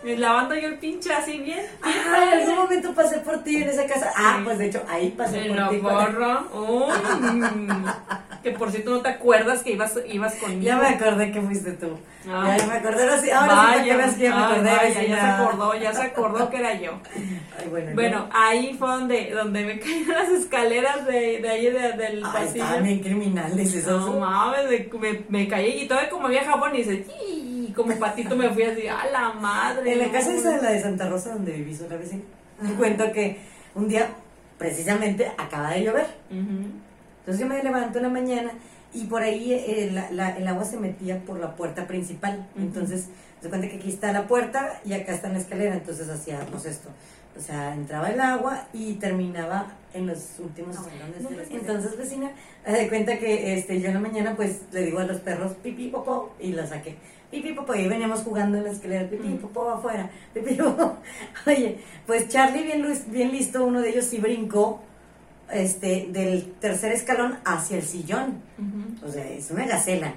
Lavando 0.02 0.54
yo 0.54 0.68
el 0.68 0.78
pinche 0.78 1.12
así 1.12 1.38
bien. 1.38 1.60
Ah, 1.82 1.92
en 2.32 2.40
algún 2.40 2.56
momento 2.56 2.94
pasé 2.94 3.18
por 3.18 3.42
ti 3.44 3.56
en 3.56 3.68
esa 3.68 3.86
casa. 3.86 4.10
Ah, 4.16 4.40
pues 4.42 4.58
de 4.58 4.66
hecho, 4.66 4.82
ahí 4.88 5.10
pasé 5.10 5.46
En 5.46 5.54
por 5.56 5.68
ti. 5.68 5.76
Uy, 6.54 6.92
mm. 7.32 7.84
que 8.42 8.50
por 8.52 8.70
cierto 8.70 8.90
no 8.92 9.00
te 9.02 9.10
acuerdas 9.10 9.62
que 9.62 9.72
ibas, 9.72 9.94
ibas 10.08 10.34
conmigo. 10.36 10.62
Ya 10.62 10.76
me 10.78 10.88
acordé 10.88 11.30
que 11.30 11.42
fuiste 11.42 11.72
tú. 11.72 11.98
Ah. 12.30 12.56
Ya 12.58 12.66
me 12.66 12.74
acordé, 12.74 13.02
ahora 13.02 13.20
sí, 13.20 13.30
ahora 13.30 13.50
sí 13.50 13.56
para 13.56 13.82
que 13.82 13.88
ya 13.88 13.96
me 13.96 14.02
ay, 14.04 14.42
acordé. 14.42 14.70
vaya, 14.70 14.82
vecina. 14.82 15.06
ya 15.06 15.20
se 15.20 15.42
acordó, 15.42 15.74
ya 15.74 15.92
se 15.94 16.02
acordó 16.02 16.50
que 16.50 16.56
era 16.56 16.74
yo. 16.80 16.92
Ay, 17.58 17.68
bueno, 17.68 17.90
Bueno, 17.94 18.28
ahí 18.32 18.74
fue 18.78 18.88
donde, 18.88 19.30
donde 19.32 19.64
me 19.64 19.78
caí 19.80 19.92
en 20.02 20.08
las 20.08 20.28
escaleras 20.30 21.06
de, 21.06 21.40
de 21.40 21.48
ahí 21.50 21.66
de- 21.70 21.92
del 21.92 22.24
Ay, 22.24 22.32
pasillo. 22.32 22.64
estaban 22.64 22.84
bien 22.84 23.00
criminales 23.00 23.74
esos. 23.74 24.06
No 24.06 24.20
mames, 24.20 24.66
me, 24.98 25.24
me 25.28 25.48
caí 25.48 25.82
y 25.82 25.88
todavía 25.88 26.08
como 26.10 26.26
había 26.26 26.44
jabón 26.44 26.74
y 26.74 26.78
dice, 26.78 27.04
y 27.70 27.72
como 27.72 27.94
patito 27.98 28.36
me 28.36 28.50
fui 28.50 28.64
así, 28.64 28.86
a 28.86 29.06
la 29.10 29.32
madre. 29.32 29.92
En 29.92 29.98
la 30.00 30.06
no, 30.06 30.12
casa 30.12 30.32
esa 30.34 30.48
güey". 30.48 30.56
de 30.56 30.62
la 30.62 30.70
de 30.72 30.82
Santa 30.82 31.08
Rosa 31.08 31.32
donde 31.34 31.52
viví 31.52 31.74
sola 31.74 31.96
vecina, 31.96 32.22
te 32.66 32.72
cuento 32.74 33.12
que 33.12 33.38
un 33.74 33.88
día, 33.88 34.08
precisamente, 34.58 35.30
acaba 35.38 35.70
de 35.72 35.84
llover. 35.84 36.06
Ujú. 36.30 36.66
Entonces 37.20 37.38
yo 37.40 37.46
me 37.46 37.62
levanto 37.62 37.98
en 37.98 38.04
la 38.04 38.10
mañana 38.10 38.50
y 38.92 39.04
por 39.04 39.22
ahí 39.22 39.52
eh, 39.52 39.90
la- 39.92 40.10
la- 40.10 40.36
el 40.36 40.46
agua 40.48 40.64
se 40.64 40.76
metía 40.78 41.18
por 41.20 41.38
la 41.38 41.54
puerta 41.56 41.86
principal. 41.86 42.46
Ujú. 42.56 42.64
Entonces, 42.64 43.06
se 43.40 43.48
cuenta 43.48 43.68
que 43.68 43.76
aquí 43.76 43.88
está 43.88 44.12
la 44.12 44.26
puerta 44.26 44.80
y 44.84 44.92
acá 44.92 45.12
está 45.14 45.28
la 45.28 45.38
escalera. 45.38 45.74
Entonces 45.74 46.08
hacíamos 46.08 46.64
esto. 46.66 46.88
O 47.38 47.40
sea, 47.40 47.72
entraba 47.74 48.10
el 48.10 48.20
agua 48.20 48.66
y 48.72 48.94
terminaba 48.94 49.68
en 49.94 50.06
los 50.08 50.18
últimos 50.40 50.74
no, 50.76 50.82
pues, 51.28 51.48
Entonces, 51.50 51.96
vecina, 51.96 52.30
de 52.66 52.88
cuenta 52.88 53.18
que 53.18 53.54
este, 53.54 53.80
yo 53.80 53.88
en 53.88 53.94
la 53.94 54.00
mañana 54.00 54.34
pues 54.36 54.60
le 54.72 54.82
digo 54.84 54.98
a 54.98 55.04
los 55.04 55.20
perros 55.20 55.52
pipí, 55.62 55.88
popó 55.88 56.34
y 56.40 56.52
la 56.52 56.66
saqué. 56.66 56.96
Popó, 57.54 57.74
y 57.76 57.86
veníamos 57.88 58.20
jugando 58.22 58.58
en 58.58 58.64
la 58.64 58.70
escalera, 58.70 59.08
pipí, 59.08 59.28
Mm. 59.28 59.38
popó 59.38 59.70
afuera, 59.70 60.10
popó. 60.34 60.96
Oye, 61.46 61.78
pues 62.06 62.28
Charlie 62.28 62.64
bien, 62.64 62.82
luis- 62.82 63.08
bien 63.10 63.30
listo, 63.30 63.64
uno 63.64 63.80
de 63.80 63.90
ellos 63.90 64.04
sí 64.06 64.18
brincó 64.18 64.80
este, 65.50 66.08
del 66.10 66.52
tercer 66.60 66.92
escalón 66.92 67.38
hacia 67.44 67.76
el 67.76 67.82
sillón. 67.84 68.42
O 69.04 69.08
sea, 69.10 69.26
es 69.28 69.50
una 69.50 69.64
gacela. 69.66 70.12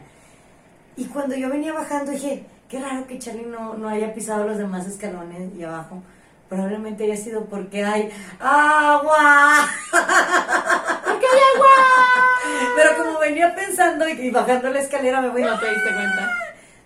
Y 0.95 1.05
cuando 1.05 1.35
yo 1.35 1.49
venía 1.49 1.73
bajando 1.73 2.11
dije, 2.11 2.45
qué 2.69 2.79
raro 2.79 3.05
que 3.07 3.19
Charlie 3.19 3.45
no, 3.45 3.75
no 3.75 3.89
haya 3.89 4.13
pisado 4.13 4.45
los 4.47 4.57
demás 4.57 4.85
escalones 4.87 5.53
y 5.57 5.63
abajo. 5.63 6.01
Probablemente 6.49 7.03
haya 7.05 7.17
sido 7.17 7.45
porque 7.45 7.83
hay 7.83 8.09
agua. 8.39 9.67
¡Porque 9.91 11.25
hay 11.25 11.41
agua! 11.55 12.73
Pero 12.75 13.03
como 13.03 13.19
venía 13.19 13.53
pensando 13.55 14.07
y, 14.07 14.13
y 14.13 14.29
bajando 14.31 14.69
la 14.69 14.79
escalera 14.81 15.21
me 15.21 15.29
voy 15.29 15.41
No 15.43 15.59
te 15.59 15.65
diste 15.69 15.89
cuenta. 15.93 16.29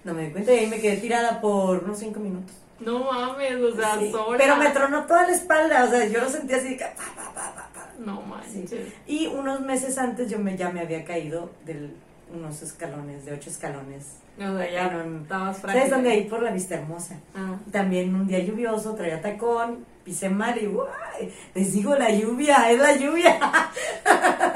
No 0.07 0.13
me 0.13 0.23
di 0.23 0.31
cuenta 0.31 0.53
y 0.53 0.59
ahí 0.59 0.67
me 0.67 0.79
quedé 0.79 0.95
tirada 0.97 1.41
por 1.41 1.83
unos 1.83 1.99
cinco 1.99 2.21
minutos. 2.21 2.55
No 2.79 2.99
mames, 3.11 3.61
o 3.61 3.75
sea, 3.75 3.99
Sí, 3.99 4.09
sola. 4.09 4.37
Pero 4.37 4.55
me 4.55 4.69
tronó 4.69 5.03
toda 5.05 5.23
la 5.27 5.33
espalda, 5.33 5.83
o 5.83 5.89
sea, 5.89 6.07
yo 6.07 6.21
lo 6.21 6.29
sentía 6.29 6.55
así 6.55 6.69
de 6.69 6.77
que... 6.77 6.85
pa, 6.85 7.03
pa, 7.13 7.33
pa, 7.33 7.53
pa, 7.53 7.69
pa. 7.73 7.89
No 7.99 8.21
manches. 8.21 8.69
Sí. 8.69 8.93
Y 9.05 9.27
unos 9.27 9.59
meses 9.59 9.97
antes 9.97 10.29
yo 10.29 10.39
me, 10.39 10.55
ya 10.55 10.69
me 10.69 10.79
había 10.79 11.03
caído 11.03 11.49
de 11.65 11.89
unos 12.33 12.61
escalones, 12.61 13.25
de 13.25 13.33
ocho 13.33 13.49
escalones. 13.49 14.05
O 14.37 14.57
sea, 14.57 14.71
ya 14.71 15.05
estabas 15.23 15.57
frágil. 15.57 15.81
¿Sabes 15.81 15.93
dónde? 15.93 16.11
Ahí 16.11 16.23
por 16.23 16.41
la 16.41 16.51
Vista 16.51 16.75
Hermosa. 16.75 17.19
Ah. 17.35 17.57
También 17.73 18.15
un 18.15 18.27
día 18.27 18.39
lluvioso, 18.39 18.95
traía 18.95 19.19
tacón, 19.21 19.83
pisé 20.05 20.29
mal 20.29 20.57
y 20.57 20.67
¡guay! 20.67 21.33
Les 21.53 21.73
digo 21.73 21.95
la 21.95 22.09
lluvia, 22.11 22.71
es 22.71 22.79
la 22.79 22.95
lluvia. 22.95 23.37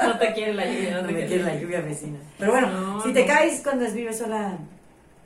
No 0.02 0.18
te 0.18 0.32
quiere 0.32 0.54
la 0.54 0.64
lluvia, 0.64 0.90
no 0.92 1.02
No 1.02 1.06
te 1.08 1.12
me 1.12 1.26
quiere 1.26 1.42
la 1.44 1.56
lluvia 1.56 1.80
vecina. 1.82 2.18
Pero 2.38 2.52
bueno, 2.52 2.68
No, 2.68 3.02
si 3.02 3.12
te 3.12 3.26
caes 3.26 3.60
cuando 3.62 3.84
vives 3.92 4.18
sola, 4.18 4.56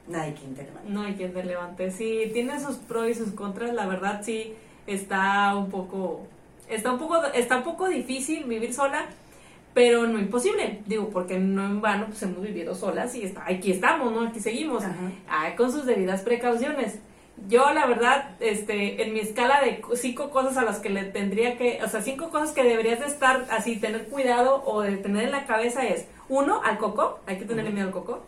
nadie 0.09 0.35
quien 0.35 0.55
te 0.55 0.63
levante. 0.65 0.91
No 0.91 1.03
hay 1.03 1.15
quien 1.15 1.33
te 1.33 1.45
levante. 1.45 1.91
Sí, 1.91 2.31
tiene 2.33 2.61
sus 2.61 2.77
pros 2.77 3.09
y 3.09 3.15
sus 3.15 3.33
contras. 3.33 3.75
La 3.75 3.87
verdad 3.87 4.23
sí 4.25 4.55
está 4.87 5.55
un 5.57 5.71
poco, 5.71 6.21
está 6.69 6.93
un 6.93 6.99
poco, 6.99 7.25
está 7.35 7.59
un 7.59 7.65
poco 7.65 7.89
difícil 7.89 8.45
vivir 8.45 8.73
sola, 8.73 9.07
pero 9.75 10.07
no 10.07 10.19
imposible. 10.19 10.81
Digo, 10.87 11.11
porque 11.11 11.39
no 11.39 11.65
en 11.67 11.81
vano 11.81 12.07
pues 12.07 12.23
hemos 12.23 12.43
vivido 12.43 12.75
solas 12.75 13.15
y 13.15 13.23
está, 13.23 13.45
aquí 13.47 13.73
estamos, 13.73 14.13
¿no? 14.13 14.29
Aquí 14.29 14.41
seguimos. 14.41 14.85
Ah, 15.29 15.55
con 15.57 15.73
sus 15.73 15.87
debidas 15.87 16.23
precauciones. 16.23 16.99
Yo, 17.49 17.71
la 17.75 17.87
verdad, 17.87 18.31
este, 18.41 19.03
en 19.03 19.13
mi 19.13 19.21
escala 19.21 19.61
de 19.61 19.83
cinco 19.95 20.31
cosas 20.31 20.57
a 20.57 20.65
las 20.65 20.79
que 20.79 20.89
le 20.89 21.05
tendría 21.05 21.59
que, 21.59 21.81
o 21.85 21.89
sea, 21.89 22.01
cinco 22.01 22.31
cosas 22.31 22.53
que 22.53 22.63
deberías 22.63 23.01
de 23.01 23.07
estar 23.07 23.47
así, 23.51 23.77
tener 23.77 24.09
cuidado 24.09 24.63
o 24.65 24.81
de 24.81 24.97
tener 24.97 25.25
en 25.25 25.33
la 25.33 25.45
cabeza 25.45 25.87
es, 25.87 26.07
uno, 26.31 26.63
al 26.65 26.79
coco, 26.79 27.21
hay 27.27 27.37
que 27.37 27.45
tenerle 27.45 27.71
miedo 27.71 27.89
al 27.89 27.93
coco. 27.93 28.25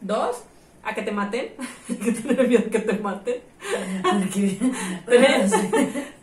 Dos, 0.00 0.44
a 0.84 0.94
que 0.94 1.02
te 1.02 1.12
maten, 1.12 1.48
que 1.86 2.12
tener 2.12 2.48
miedo 2.48 2.64
a 2.66 2.70
que 2.70 2.78
te 2.78 2.98
maten. 2.98 3.36
tres, 5.06 5.52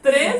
tres, 0.01 0.35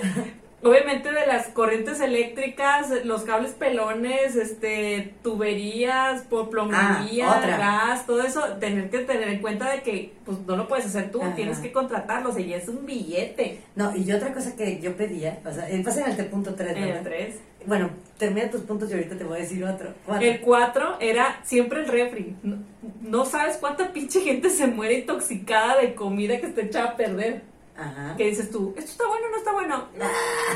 obviamente 0.61 1.11
de 1.11 1.26
las 1.26 1.47
corrientes 1.47 2.01
eléctricas, 2.01 3.05
los 3.05 3.24
cables 3.24 3.51
pelones, 3.51 4.36
este, 4.36 5.13
tuberías, 5.24 6.24
plomería, 6.24 7.32
ah, 7.32 7.57
gas, 7.57 8.05
todo 8.05 8.22
eso, 8.22 8.41
tener 8.59 8.89
que 8.89 8.99
tener 8.99 9.30
en 9.30 9.39
cuenta 9.39 9.72
de 9.72 9.82
que 9.82 10.13
pues 10.26 10.39
no 10.39 10.55
lo 10.57 10.67
puedes 10.67 10.86
hacer 10.86 11.11
tú, 11.11 11.22
tienes 11.36 11.59
que 11.59 11.72
contratarlos 11.72 12.38
y 12.39 12.53
es 12.53 12.67
un 12.67 12.86
billete. 12.86 13.61
No, 13.76 13.95
y 13.95 14.11
otra 14.11 14.34
cosa 14.34 14.55
que 14.55 14.80
yo 14.82 14.95
pedía, 14.95 15.39
o 15.39 15.43
pasa 15.43 15.70
eh, 15.70 15.76
en 15.76 15.80
el 15.80 15.86
3.3, 15.86 16.78
¿no? 16.78 16.86
En 16.86 17.49
bueno, 17.66 17.89
termina 18.18 18.49
tus 18.49 18.62
puntos 18.62 18.89
y 18.89 18.93
ahorita 18.93 19.18
te 19.18 19.24
voy 19.24 19.38
a 19.38 19.41
decir 19.41 19.64
otro. 19.64 19.89
Cuatro. 20.05 20.26
El 20.28 20.39
4 20.41 20.97
era 20.99 21.39
siempre 21.43 21.82
el 21.82 21.88
refri. 21.88 22.36
No, 22.41 22.57
no 23.01 23.26
sabes 23.26 23.57
cuánta 23.57 23.91
pinche 23.91 24.22
gente 24.22 24.49
se 24.49 24.68
muere 24.68 24.99
intoxicada 24.99 25.78
de 25.78 25.93
comida 25.93 26.39
que 26.39 26.47
está 26.47 26.62
echada 26.62 26.89
a 26.91 26.95
perder. 26.95 27.41
Ajá. 27.78 28.16
Que 28.18 28.26
dices 28.26 28.51
tú, 28.51 28.74
¿esto 28.78 28.91
está 28.91 29.07
bueno 29.07 29.28
o 29.28 29.32
no 29.32 29.38
está 29.38 29.51
bueno? 29.53 29.86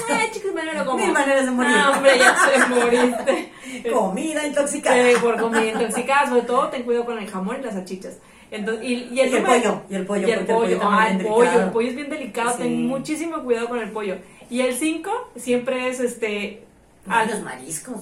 Eh, 0.10 0.30
chicos, 0.34 0.54
me 0.54 0.66
lo 0.66 0.86
como. 0.86 0.98
Mil 0.98 1.14
maneras 1.14 1.46
de 1.46 1.52
morir. 1.52 1.72
Ah, 1.74 1.92
hombre, 1.96 2.18
ya 2.18 2.36
te 2.36 2.76
moriste. 2.76 3.52
Comida 3.94 4.46
intoxicada. 4.48 5.10
Eh, 5.10 5.16
por 5.22 5.40
comida 5.40 5.66
intoxicada, 5.66 6.28
sobre 6.28 6.42
todo 6.42 6.68
ten 6.70 6.84
cuidado 6.84 7.06
con 7.06 7.18
el 7.18 7.30
jamón 7.30 7.58
y 7.60 7.64
las 7.64 7.74
salchichas. 7.76 8.18
Entonces, 8.52 8.84
y, 8.86 8.94
y 8.94 9.20
el, 9.22 9.30
Y 9.32 9.36
el 9.36 9.44
número- 9.44 9.46
pollo, 9.64 9.82
y 9.90 9.96
el 9.96 10.06
pollo, 10.06 10.28
y 10.28 10.32
el 10.32 10.40
pollo 10.46 10.60
pollo, 10.60 10.80
ah, 10.84 11.08
el 11.10 11.18
pollo, 11.26 11.40
delicado. 11.40 11.64
el 11.66 11.72
pollo 11.72 11.90
es 11.90 11.96
bien 11.96 12.10
delicado, 12.10 12.52
Sí. 12.52 12.58
ten 12.64 12.86
muchísimo 12.88 13.44
cuidado 13.44 13.70
con 13.70 13.80
el 13.80 13.92
pollo. 13.92 14.18
Y 14.50 14.60
el 14.62 14.74
5 14.76 15.12
siempre 15.38 15.88
es 15.88 16.00
este 16.02 16.64
Ay, 17.08 17.24
al- 17.28 17.30
los 17.36 17.42
mariscos. 17.44 18.02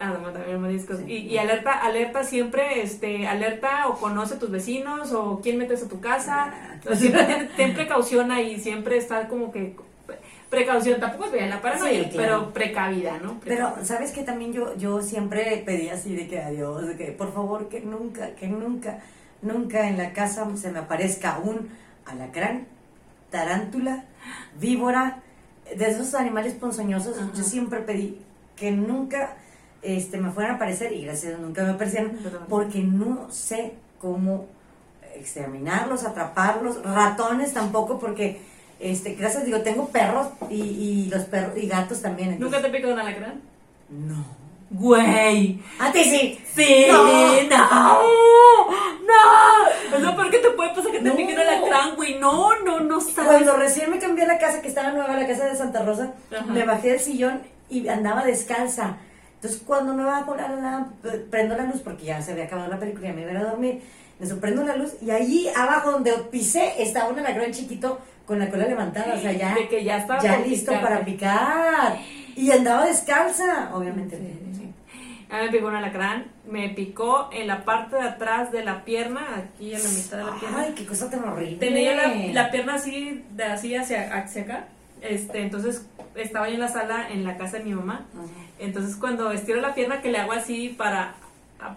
Ah, 0.00 0.16
no, 0.20 0.30
también 0.30 0.60
mariscos. 0.60 0.98
Sí. 0.98 1.04
Y, 1.06 1.16
y 1.28 1.38
alerta, 1.38 1.72
alerta 1.72 2.24
siempre, 2.24 2.82
este, 2.82 3.26
alerta 3.28 3.86
o 3.88 3.94
conoce 3.98 4.34
a 4.34 4.38
tus 4.38 4.50
vecinos 4.50 5.12
o 5.12 5.40
quién 5.40 5.58
metes 5.58 5.82
a 5.84 5.88
tu 5.88 6.00
casa. 6.00 6.52
Ah. 6.52 6.68
Siempre 6.96 7.48
ten, 7.56 7.74
precaución 7.74 8.32
ahí, 8.32 8.58
siempre 8.58 8.96
estar 8.96 9.28
como 9.28 9.52
que 9.52 9.76
precaución, 10.50 10.98
tampoco 11.00 11.26
es 11.32 11.48
la 11.48 11.62
paranoia, 11.62 12.02
Sí, 12.04 12.10
claro. 12.10 12.40
pero 12.40 12.52
precavida, 12.52 13.18
¿no? 13.22 13.40
Pero, 13.44 13.72
¿sabes 13.84 14.10
que 14.10 14.22
También 14.24 14.52
yo, 14.52 14.76
yo 14.76 15.00
siempre 15.00 15.62
pedí 15.64 15.88
así 15.88 16.14
de 16.16 16.26
que 16.26 16.40
adiós, 16.40 16.86
de 16.88 16.96
que 16.96 17.12
por 17.12 17.32
favor, 17.32 17.68
que 17.68 17.80
nunca, 17.80 18.34
que 18.34 18.48
nunca, 18.48 18.98
nunca 19.40 19.88
en 19.88 19.96
la 19.96 20.12
casa 20.12 20.44
se 20.56 20.70
me 20.72 20.80
aparezca 20.80 21.38
un 21.38 21.70
alacrán, 22.04 22.66
tarántula, 23.30 24.04
víbora, 24.60 25.22
de 25.76 25.86
esos 25.88 26.14
animales 26.14 26.54
ponzoñosos. 26.54 27.16
Ajá. 27.16 27.30
Yo 27.34 27.44
siempre 27.44 27.80
pedí 27.80 28.18
que 28.56 28.70
nunca 28.70 29.36
este, 29.82 30.18
me 30.18 30.30
fueran 30.30 30.52
a 30.52 30.56
aparecer 30.56 30.92
y 30.92 31.02
gracias 31.04 31.24
a 31.24 31.28
Dios 31.36 31.40
nunca 31.40 31.64
me 31.64 31.70
aparecieron 31.70 32.12
porque 32.48 32.80
no 32.80 33.30
sé 33.30 33.74
cómo 34.00 34.46
exterminarlos, 35.14 36.04
atraparlos, 36.04 36.82
ratones 36.82 37.52
tampoco 37.52 37.98
porque 37.98 38.40
este, 38.80 39.14
gracias 39.14 39.44
digo, 39.44 39.60
tengo 39.60 39.88
perros 39.88 40.28
y, 40.50 40.60
y 40.60 41.08
los 41.10 41.24
perros 41.24 41.52
y 41.56 41.66
gatos 41.66 42.00
también. 42.02 42.38
¿Nunca 42.40 42.60
te 42.60 42.68
picó 42.70 42.88
un 42.88 42.98
alacrán? 42.98 43.40
No. 43.90 44.24
Güey. 44.70 45.60
A 45.78 45.92
ti 45.92 46.02
sí. 46.02 46.40
Sí, 46.54 46.86
No. 46.90 47.04
no, 47.04 48.70
no. 49.06 49.96
Es 49.96 50.02
lo 50.02 50.16
peor 50.16 50.30
que 50.30 50.38
te 50.38 50.50
puede 50.50 50.70
pasar 50.74 50.90
que 50.92 50.98
te 51.00 51.04
No. 51.10 51.14
pique 51.16 51.34
un 51.34 51.38
alacrán, 51.40 51.94
güey. 51.94 52.18
No, 52.18 52.58
no, 52.64 52.80
no 52.80 53.00
sabes. 53.00 53.28
Cuando 53.30 53.56
recién 53.56 53.90
me 53.90 53.98
cambié 53.98 54.24
a 54.24 54.28
la 54.28 54.38
casa 54.38 54.62
que 54.62 54.68
estaba 54.68 54.90
nueva, 54.90 55.14
la 55.16 55.26
casa 55.26 55.44
de 55.44 55.56
Santa 55.56 55.82
Rosa, 55.84 56.14
Ajá. 56.34 56.46
me 56.46 56.64
bajé 56.64 56.90
del 56.92 57.00
sillón 57.00 57.42
y 57.72 57.88
andaba 57.88 58.24
descalza. 58.24 58.96
Entonces 59.36 59.62
cuando 59.66 59.94
me 59.94 60.04
bajo, 60.04 60.36
la, 60.36 60.86
prendo 61.30 61.56
la 61.56 61.64
luz 61.64 61.80
porque 61.82 62.04
ya 62.04 62.22
se 62.22 62.32
había 62.32 62.44
acabado 62.44 62.70
la 62.70 62.78
película 62.78 63.06
y 63.06 63.10
ya 63.10 63.14
me 63.14 63.22
iba 63.22 63.30
a 63.30 63.34
ir 63.34 63.40
a 63.40 63.50
dormir. 63.50 63.82
Me 64.20 64.28
prendo 64.36 64.62
la 64.62 64.76
luz 64.76 64.94
y 65.02 65.10
allí 65.10 65.48
abajo 65.56 65.90
donde 65.90 66.12
pisé 66.30 66.80
estaba 66.80 67.10
un 67.10 67.18
alacrán 67.18 67.50
chiquito 67.50 67.98
con 68.24 68.38
la 68.38 68.48
cola 68.48 68.66
levantada, 68.66 69.14
o 69.14 69.18
sea, 69.18 69.32
ya, 69.32 69.54
De 69.54 69.68
que 69.68 69.82
ya 69.82 69.98
estaba 69.98 70.22
ya 70.22 70.38
listo 70.38 70.70
para 70.80 71.04
picar. 71.04 71.98
Y 72.36 72.50
andaba 72.52 72.86
descalza, 72.86 73.70
obviamente. 73.74 74.16
Sí, 74.16 74.58
sí. 74.58 74.72
A 75.28 75.38
mí 75.38 75.46
me 75.46 75.50
picó 75.50 75.66
un 75.66 75.74
alacrán, 75.74 76.26
me 76.48 76.68
picó 76.68 77.30
en 77.32 77.48
la 77.48 77.64
parte 77.64 77.96
de 77.96 78.02
atrás 78.02 78.52
de 78.52 78.64
la 78.64 78.84
pierna, 78.84 79.26
aquí 79.36 79.74
en 79.74 79.82
la 79.82 79.88
mitad 79.88 80.18
de 80.18 80.24
la 80.24 80.38
pierna. 80.38 80.58
Ay, 80.60 80.72
qué 80.76 80.86
cosa 80.86 81.10
tan 81.10 81.24
horrible. 81.24 81.56
Tenía 81.56 81.96
la, 81.96 82.14
la 82.32 82.50
pierna 82.50 82.74
así, 82.74 83.24
de 83.32 83.44
así 83.44 83.74
hacia, 83.74 84.14
hacia 84.14 84.42
acá. 84.42 84.68
Este, 85.02 85.42
entonces 85.42 85.86
estaba 86.14 86.48
yo 86.48 86.54
en 86.54 86.60
la 86.60 86.68
sala 86.68 87.10
en 87.10 87.24
la 87.24 87.36
casa 87.36 87.58
de 87.58 87.64
mi 87.64 87.74
mamá. 87.74 88.06
Ajá. 88.14 88.24
Entonces 88.58 88.96
cuando 88.96 89.32
estiro 89.32 89.60
la 89.60 89.74
pierna 89.74 90.00
que 90.00 90.10
le 90.10 90.18
hago 90.18 90.32
así 90.32 90.68
para 90.70 91.14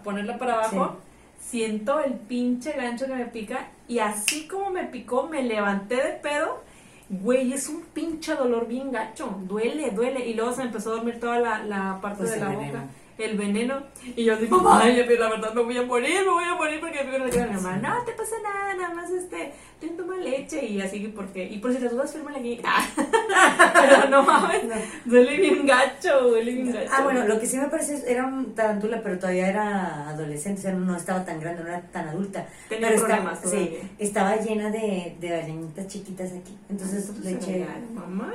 ponerla 0.04 0.38
para 0.38 0.54
abajo, 0.54 0.96
siento 1.40 2.00
el 2.00 2.14
pinche 2.14 2.72
gancho 2.72 3.06
que 3.06 3.14
me 3.14 3.26
pica 3.26 3.68
y 3.88 3.98
así 3.98 4.46
como 4.48 4.70
me 4.70 4.84
picó, 4.84 5.28
me 5.28 5.42
levanté 5.42 5.96
de 5.96 6.12
pedo. 6.12 6.64
Güey, 7.08 7.52
es 7.52 7.68
un 7.68 7.82
pinche 7.82 8.34
dolor 8.34 8.66
bien 8.66 8.90
gacho, 8.90 9.38
duele, 9.42 9.92
duele. 9.92 10.26
Y 10.26 10.34
luego 10.34 10.52
se 10.52 10.58
me 10.58 10.66
empezó 10.66 10.90
a 10.90 10.96
dormir 10.96 11.20
toda 11.20 11.38
la, 11.38 11.62
la 11.62 12.00
parte 12.00 12.18
Pues 12.18 12.32
de 12.32 12.40
la 12.40 12.48
veneno. 12.48 12.80
El 13.18 13.36
veneno. 13.36 13.82
Y 14.14 14.24
yo 14.24 14.34
así, 14.34 14.46
mamá, 14.46 14.80
ay, 14.82 14.96
la 14.96 15.28
verdad 15.30 15.52
me 15.54 15.62
voy 15.62 15.76
a 15.78 15.82
morir, 15.82 16.20
me 16.24 16.30
voy 16.30 16.44
a 16.44 16.54
morir 16.54 16.80
porque 16.80 17.02
me 17.04 17.12
pico 17.28 17.38
la 17.40 17.46
Mi 17.46 17.54
mamá, 17.54 17.76
no 17.78 18.04
te 18.04 18.12
pasa 18.12 18.36
nada, 18.42 18.74
nada 18.74 18.94
más 18.94 19.10
este, 19.10 19.52
ten 19.80 19.96
toma 19.96 20.16
leche 20.16 20.64
y 20.66 20.80
así, 20.80 21.12
porque, 21.14 21.44
y 21.44 21.58
por 21.58 21.72
si 21.72 21.78
te 21.78 21.88
dudas, 21.88 22.12
fírmale 22.12 22.38
aquí. 22.38 22.60
Pero 23.74 24.08
no 24.10 24.22
mames, 24.22 24.64
No. 24.64 24.74
duele 25.04 25.36
bien 25.38 25.66
gacho, 25.66 26.28
duele 26.28 26.52
bien 26.52 26.72
gacho. 26.72 26.90
Ah, 26.92 27.02
bueno, 27.02 27.26
lo 27.26 27.38
que 27.40 27.46
sí 27.46 27.56
me 27.56 27.68
parece 27.68 27.94
es- 27.94 28.04
era 28.04 28.26
un 28.26 28.54
tarántula, 28.54 29.02
pero 29.02 29.18
todavía 29.18 29.48
era 29.48 30.08
adolescente, 30.08 30.60
o 30.60 30.62
sea, 30.62 30.72
no 30.72 30.96
estaba 30.96 31.24
tan 31.24 31.40
grande, 31.40 31.62
no 31.62 31.68
era 31.68 31.80
tan 31.82 32.08
adulta. 32.08 32.46
Tenía 32.68 32.88
pero 32.88 33.00
problemas 33.00 33.34
estaba, 33.44 33.54
sí, 33.56 33.78
estaba 33.98 34.36
llena 34.36 34.70
de, 34.70 35.16
de 35.20 35.34
arañitas 35.34 35.86
chiquitas 35.88 36.32
aquí. 36.32 36.56
Entonces 36.68 37.10
le 37.20 37.32
eché, 37.32 37.60
Ya, 37.60 37.80
mamá, 37.94 38.32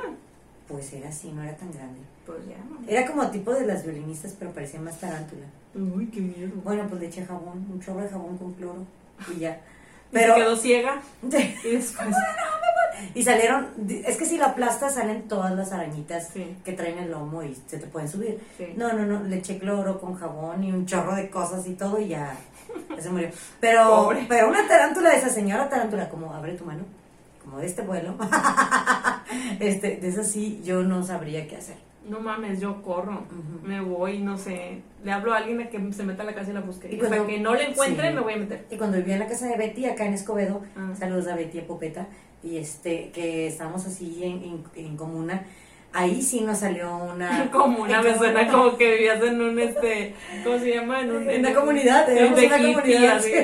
pues 0.68 0.94
era 0.94 1.10
así, 1.10 1.32
no 1.32 1.44
era 1.44 1.56
tan 1.56 1.72
grande. 1.72 2.00
Era 2.88 3.06
como 3.06 3.30
tipo 3.30 3.52
de 3.54 3.66
las 3.66 3.84
violinistas, 3.84 4.36
pero 4.38 4.52
parecía 4.52 4.80
más 4.80 5.00
tarántula. 5.00 5.46
Uy, 5.76 6.08
qué 6.08 6.20
miedo. 6.22 6.52
Bueno, 6.64 6.86
pues 6.90 7.00
le 7.02 7.08
eché 7.08 7.26
jabón, 7.26 7.66
un 7.72 7.80
chorro 7.82 8.02
de 8.02 8.10
jabón 8.10 8.38
con 8.38 8.54
cloro 8.54 8.86
y 9.36 9.40
ya. 9.40 9.60
Pero 10.12 10.34
Pero, 10.34 10.36
se 10.36 10.42
quedó 10.42 10.56
ciega 10.58 11.02
y 11.64 11.70
después. 11.72 12.10
y 13.16 13.24
salieron, 13.24 13.68
es 14.06 14.18
que 14.18 14.26
si 14.26 14.38
la 14.38 14.48
aplastas 14.48 14.96
salen 14.96 15.22
todas 15.30 15.54
las 15.56 15.72
arañitas 15.72 16.28
Sí. 16.34 16.58
que 16.66 16.74
traen 16.74 16.98
el 17.00 17.12
lomo 17.12 17.42
y 17.44 17.56
se 17.66 17.78
te 17.80 17.88
pueden 17.88 18.10
subir. 18.10 18.38
Sí. 18.58 18.74
No, 18.76 18.92
no, 18.92 19.06
no, 19.06 19.24
le 19.24 19.38
eché 19.38 19.58
cloro 19.58 20.02
con 20.02 20.16
jabón 20.16 20.66
y 20.66 20.72
un 20.74 20.86
chorro 20.86 21.16
de 21.16 21.30
cosas 21.30 21.66
y 21.66 21.76
todo 21.76 21.98
y 21.98 22.10
ya, 22.10 22.36
ya 22.94 23.02
se 23.02 23.10
murió. 23.10 23.30
Pero, 23.62 23.88
Pobre. 23.88 24.26
pero 24.28 24.50
una 24.50 24.68
tarántula 24.68 25.12
de 25.12 25.16
esa 25.18 25.30
señora 25.30 25.70
tarántula, 25.70 26.10
como 26.10 26.34
abre 26.34 26.56
tu 26.56 26.66
mano, 26.66 26.84
como 27.42 27.60
de 27.60 27.68
este 27.68 27.82
vuelo, 27.84 28.14
este, 29.62 29.96
de 29.98 30.08
esa 30.10 30.24
sí 30.26 30.60
yo 30.64 30.84
no 30.84 31.04
sabría 31.06 31.48
qué 31.48 31.56
hacer. 31.56 31.78
No 32.10 32.20
mames, 32.20 32.60
yo 32.60 32.82
corro, 32.82 33.24
me 33.64 33.80
voy, 33.80 34.18
no 34.20 34.36
sé, 34.38 34.82
le 35.04 35.12
hablo 35.12 35.34
a 35.34 35.38
alguien 35.38 35.62
a 35.62 35.70
que 35.70 35.93
se 35.93 36.04
meta 36.04 36.24
a 36.24 36.26
la 36.26 36.34
casa 36.34 36.49
y 36.49 36.54
la 36.54 36.62
busque. 36.62 36.89
Y 36.91 36.95
hasta 36.95 37.08
cuando- 37.08 37.28
que 37.28 37.39
no 37.39 37.54
le 37.54 37.70
encuentre, 37.70 38.10
sí. 38.10 38.16
me 38.16 38.22
voy 38.22 38.34
a 38.34 38.38
meter. 38.38 38.66
Y 38.72 38.78
cuando 38.78 38.97
vivía 38.97 39.14
en 39.14 39.20
la 39.20 39.28
casa 39.28 39.47
de 39.47 39.56
Betty, 39.56 39.86
acá 39.86 40.06
en 40.06 40.14
Escobedo, 40.16 40.62
Ah. 40.76 40.93
saludos 40.97 41.28
a 41.28 41.36
Betty 41.36 41.60
y 41.60 41.62
a 41.62 41.68
Popeta, 41.68 42.08
y 42.43 42.58
este, 42.58 43.12
que 43.12 43.45
estábamos 43.47 43.86
así 43.86 44.24
en, 44.24 44.43
en, 44.43 44.64
en 44.88 44.97
comuna, 44.97 45.43
ahí 45.93 46.24
sí 46.24 46.41
nos 46.41 46.58
salió 46.58 46.97
una... 46.97 47.49
Como 47.52 47.84
una 47.84 47.99
en 47.99 48.04
me 48.04 48.18
suena 48.18 48.47
comuna. 48.47 48.52
como 48.66 48.78
que 48.78 48.91
vivías 48.93 49.22
en 49.22 49.39
un, 49.41 49.60
este, 49.60 50.16
¿cómo 50.43 50.58
se 50.58 50.74
llama? 50.74 51.02
En, 51.02 51.12
un, 51.12 51.30
En 51.30 51.39
una 51.41 51.49
un- 51.49 51.56
comunidad, 51.56 52.10
en 52.10 52.34
una 52.34 52.58
comunidad, 52.58 53.18
así, 53.18 53.32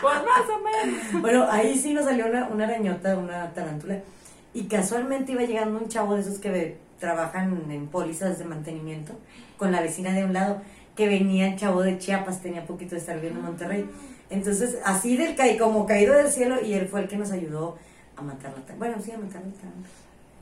Pues, 0.00 0.14
más 0.14 0.48
o 0.50 0.60
menos. 0.64 1.22
Bueno, 1.22 1.46
ahí 1.50 1.76
sí 1.76 1.92
nos 1.94 2.04
salió 2.06 2.26
una, 2.26 2.48
una 2.48 2.64
arañota, 2.64 3.16
una 3.16 3.52
tarántula, 3.52 4.00
y 4.54 4.64
casualmente 4.64 5.32
iba 5.32 5.42
llegando 5.42 5.78
un 5.78 5.88
chavo 5.88 6.14
de 6.14 6.22
esos 6.22 6.38
que 6.38 6.50
ve- 6.50 6.76
trabajan 6.98 7.70
en 7.70 7.86
pólizas 7.88 8.38
de 8.38 8.44
mantenimiento, 8.44 9.12
con 9.56 9.72
la 9.72 9.80
vecina 9.80 10.12
de 10.12 10.24
un 10.24 10.32
lado, 10.32 10.60
que 10.96 11.06
venía 11.08 11.48
el 11.48 11.56
chavo 11.56 11.82
de 11.82 11.98
Chiapas, 11.98 12.42
tenía 12.42 12.66
poquito 12.66 12.94
de 12.94 13.00
estar 13.00 13.14
viviendo 13.16 13.40
en 13.40 13.46
Monterrey. 13.46 13.88
Entonces, 14.30 14.78
así 14.84 15.16
del 15.16 15.36
ca- 15.36 15.56
como 15.58 15.86
caído 15.86 16.14
del 16.14 16.28
cielo, 16.28 16.56
y 16.62 16.74
él 16.74 16.86
fue 16.88 17.00
el 17.02 17.08
que 17.08 17.16
nos 17.16 17.30
ayudó 17.30 17.76
a 18.16 18.22
matar 18.22 18.50
la 18.50 18.62
tarántula. 18.64 18.78
Bueno, 18.78 18.96
sí, 19.02 19.12
a 19.12 19.18
matar 19.18 19.42
la 19.44 19.52
tarántula. 19.52 19.88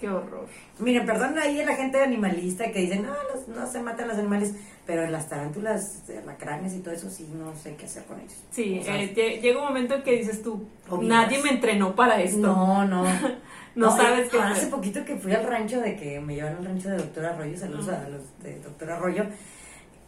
Qué 0.01 0.09
horror. 0.11 0.47
Miren, 0.79 1.07
perdón 1.07 1.39
ahí 1.39 1.59
a 1.61 1.65
la 1.65 1.75
gente 1.75 2.03
animalista 2.03 2.71
que 2.71 2.81
dice, 2.81 2.99
no, 2.99 3.13
los- 3.35 3.49
no 3.49 3.67
se 3.71 3.81
matan 3.81 4.09
los 4.09 4.19
animales, 4.19 4.55
pero 4.85 5.07
las 5.11 5.29
tarántulas, 5.29 6.03
alacranes 6.23 6.75
y 6.75 6.81
todo 6.81 6.93
eso, 6.95 7.09
sí, 7.11 7.29
no 7.35 7.55
sé 7.57 7.77
qué 7.77 7.87
hacer 7.87 8.05
con 8.05 8.21
ellos. 8.21 8.35
Sí, 8.51 8.79
O 8.81 8.85
sea, 8.85 9.01
eh, 9.03 9.15
lle- 9.15 9.41
llega 9.41 9.59
un 9.59 9.65
momento 9.67 9.95
en 9.95 10.03
que 10.03 10.13
dices 10.13 10.43
tú, 10.43 10.67
nadie 11.03 11.43
me 11.43 11.49
entrenó 11.51 11.95
para 11.95 12.21
esto. 12.21 12.39
No, 12.47 12.85
no. 12.87 13.05
No 13.77 13.95
sabes 13.95 14.31
qué. 14.31 14.41
Hace 14.41 14.67
poquito 14.67 15.05
que 15.05 15.17
fui 15.17 15.33
al 15.33 15.45
rancho 15.45 15.81
de 15.81 15.97
que 15.97 16.19
me 16.19 16.35
llevaron 16.35 16.59
al 16.59 16.65
rancho 16.65 16.91
de 16.91 16.97
Doctor 16.97 17.27
Arroyo, 17.27 17.57
saludos 17.57 17.89
a 17.89 18.09
los 18.09 18.23
de 18.43 18.59
Doctor 18.61 18.91
Arroyo. 18.91 19.25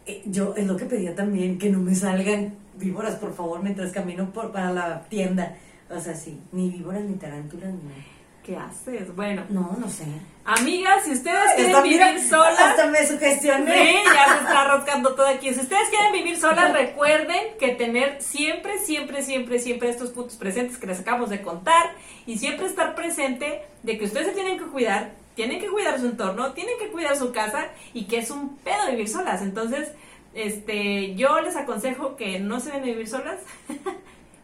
Eh, 0.07 0.23
yo 0.25 0.55
es 0.55 0.65
lo 0.65 0.75
que 0.75 0.85
pedía 0.85 1.15
también, 1.15 1.59
que 1.59 1.69
no 1.69 1.79
me 1.79 1.93
salgan 1.93 2.55
víboras, 2.77 3.15
por 3.15 3.33
favor, 3.33 3.61
mientras 3.61 3.91
camino 3.91 4.31
por, 4.31 4.51
para 4.51 4.73
la 4.73 5.03
tienda. 5.03 5.55
O 5.89 5.99
sea, 5.99 6.15
sí, 6.15 6.39
ni 6.51 6.69
víboras, 6.69 7.03
ni 7.03 7.13
tarántulas, 7.13 7.71
ni... 7.71 8.18
¿Qué 8.49 8.57
haces? 8.57 9.15
Bueno, 9.15 9.43
No, 9.49 9.77
no 9.79 9.87
sé. 9.87 10.05
amigas, 10.43 11.03
si 11.05 11.11
ustedes 11.11 11.53
quieren 11.55 11.83
mira, 11.83 12.07
vivir 12.07 12.27
solas, 12.27 12.59
hasta 12.59 12.87
me 12.87 13.05
sugestioné. 13.05 13.91
Sí, 13.91 13.97
ya 14.05 14.25
se 14.25 14.39
está 14.39 14.63
rascando 14.63 15.13
todo 15.13 15.27
aquí. 15.27 15.53
Si 15.53 15.59
ustedes 15.59 15.87
quieren 15.89 16.11
vivir 16.13 16.35
solas, 16.35 16.73
recuerden 16.73 17.59
que 17.59 17.75
tener 17.75 18.19
siempre, 18.23 18.79
siempre, 18.79 19.21
siempre, 19.21 19.59
siempre 19.59 19.89
estos 19.91 20.09
puntos 20.09 20.35
presentes 20.35 20.79
que 20.79 20.87
les 20.87 20.99
acabamos 20.99 21.29
de 21.29 21.43
contar 21.43 21.91
y 22.25 22.39
siempre 22.39 22.65
estar 22.65 22.95
presente 22.95 23.61
de 23.83 23.99
que 23.99 24.05
ustedes 24.05 24.25
se 24.25 24.33
tienen 24.33 24.57
que 24.57 24.65
cuidar, 24.65 25.11
tienen 25.35 25.59
que 25.59 25.67
cuidar 25.67 25.99
su 25.99 26.07
entorno, 26.07 26.53
tienen 26.53 26.73
que 26.79 26.87
cuidar 26.87 27.15
su 27.17 27.31
casa 27.31 27.67
y 27.93 28.05
que 28.05 28.17
es 28.17 28.31
un 28.31 28.57
pedo 28.57 28.89
vivir 28.89 29.09
solas. 29.09 29.43
Entonces, 29.43 29.91
este, 30.33 31.13
yo 31.13 31.39
les 31.41 31.55
aconsejo 31.55 32.15
que 32.15 32.39
no 32.39 32.59
se 32.59 32.71
den 32.71 32.81
a 32.81 32.85
vivir 32.85 33.07
solas. 33.07 33.37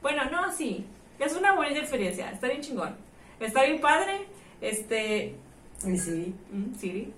bueno, 0.04 0.26
no, 0.30 0.52
sí, 0.54 0.86
es 1.18 1.34
una 1.36 1.56
buena 1.56 1.80
experiencia, 1.80 2.30
está 2.30 2.48
bien 2.50 2.62
chingón, 2.62 2.96
está 3.40 3.64
bien 3.64 3.82
padre, 3.82 4.26
este, 4.62 5.36
Y 5.86 5.98
sí. 5.98 6.34
Siri. 6.80 7.14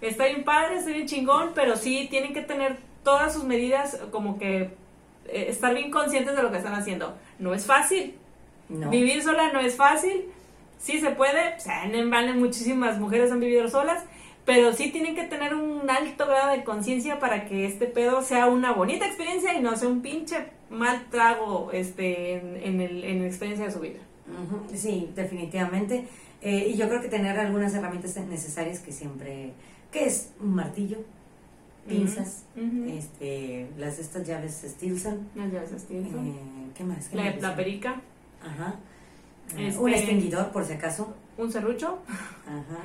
Está 0.00 0.26
bien 0.26 0.44
padre, 0.44 0.76
está 0.76 0.90
bien 0.90 1.06
chingón, 1.06 1.52
pero 1.54 1.76
sí 1.76 2.06
tienen 2.10 2.34
que 2.34 2.42
tener 2.42 2.76
todas 3.02 3.32
sus 3.32 3.44
medidas 3.44 3.98
como 4.10 4.38
que 4.38 4.62
eh, 5.26 5.46
estar 5.48 5.74
bien 5.74 5.90
conscientes 5.90 6.36
de 6.36 6.42
lo 6.42 6.50
que 6.50 6.58
están 6.58 6.74
haciendo. 6.74 7.16
No 7.38 7.54
es 7.54 7.64
fácil. 7.66 8.14
No. 8.68 8.90
Vivir 8.90 9.22
sola 9.22 9.52
no 9.52 9.60
es 9.60 9.76
fácil. 9.76 10.24
Sí 10.78 11.00
se 11.00 11.10
puede. 11.10 11.54
O 11.56 11.60
sea, 11.60 11.84
en 11.84 12.10
Vale 12.10 12.34
muchísimas 12.34 12.98
mujeres 12.98 13.32
han 13.32 13.40
vivido 13.40 13.66
solas. 13.68 14.04
Pero 14.44 14.74
sí 14.74 14.90
tienen 14.90 15.14
que 15.14 15.22
tener 15.24 15.54
un 15.54 15.88
alto 15.88 16.26
grado 16.26 16.50
de 16.50 16.64
conciencia 16.64 17.18
para 17.18 17.46
que 17.46 17.64
este 17.64 17.86
pedo 17.86 18.20
sea 18.20 18.46
una 18.46 18.72
bonita 18.72 19.06
experiencia 19.06 19.54
y 19.54 19.62
no 19.62 19.74
sea 19.74 19.88
un 19.88 20.02
pinche 20.02 20.36
mal 20.68 21.06
trago 21.10 21.70
este, 21.72 22.34
en, 22.34 22.56
en 22.62 22.80
el- 22.82 23.04
en 23.04 23.20
la 23.22 23.26
experiencia 23.26 23.64
de 23.66 23.72
su 23.72 23.80
vida. 23.80 24.00
Sí, 24.74 25.10
definitivamente. 25.14 26.06
Eh, 26.42 26.68
y 26.72 26.76
yo 26.76 26.88
creo 26.88 27.00
que 27.00 27.08
tener 27.08 27.38
algunas 27.38 27.74
herramientas 27.74 28.16
necesarias 28.26 28.78
que 28.80 28.92
siempre, 28.92 29.52
que 29.90 30.04
es 30.06 30.30
un 30.40 30.54
martillo, 30.54 30.98
pinzas, 31.88 32.44
este, 32.88 33.68
las 33.76 33.98
estas 33.98 34.26
llaves 34.26 34.62
Stilson, 34.66 35.28
Las 35.34 35.52
llaves 35.52 35.70
Stilson. 35.78 36.26
eh, 36.26 36.34
¿qué 36.74 36.84
más? 36.84 37.08
¿Qué 37.08 37.16
la, 37.16 37.24
más 37.24 37.32
la 37.34 37.40
decía? 37.50 37.56
perica. 37.56 38.00
Ajá. 38.42 38.74
Este- 39.58 39.78
Un 39.78 39.90
extinguidor, 39.92 40.50
por 40.52 40.64
si 40.64 40.72
acaso. 40.74 41.14
Un 41.36 41.50
serrucho. 41.52 41.98
Ajá. 42.46 42.78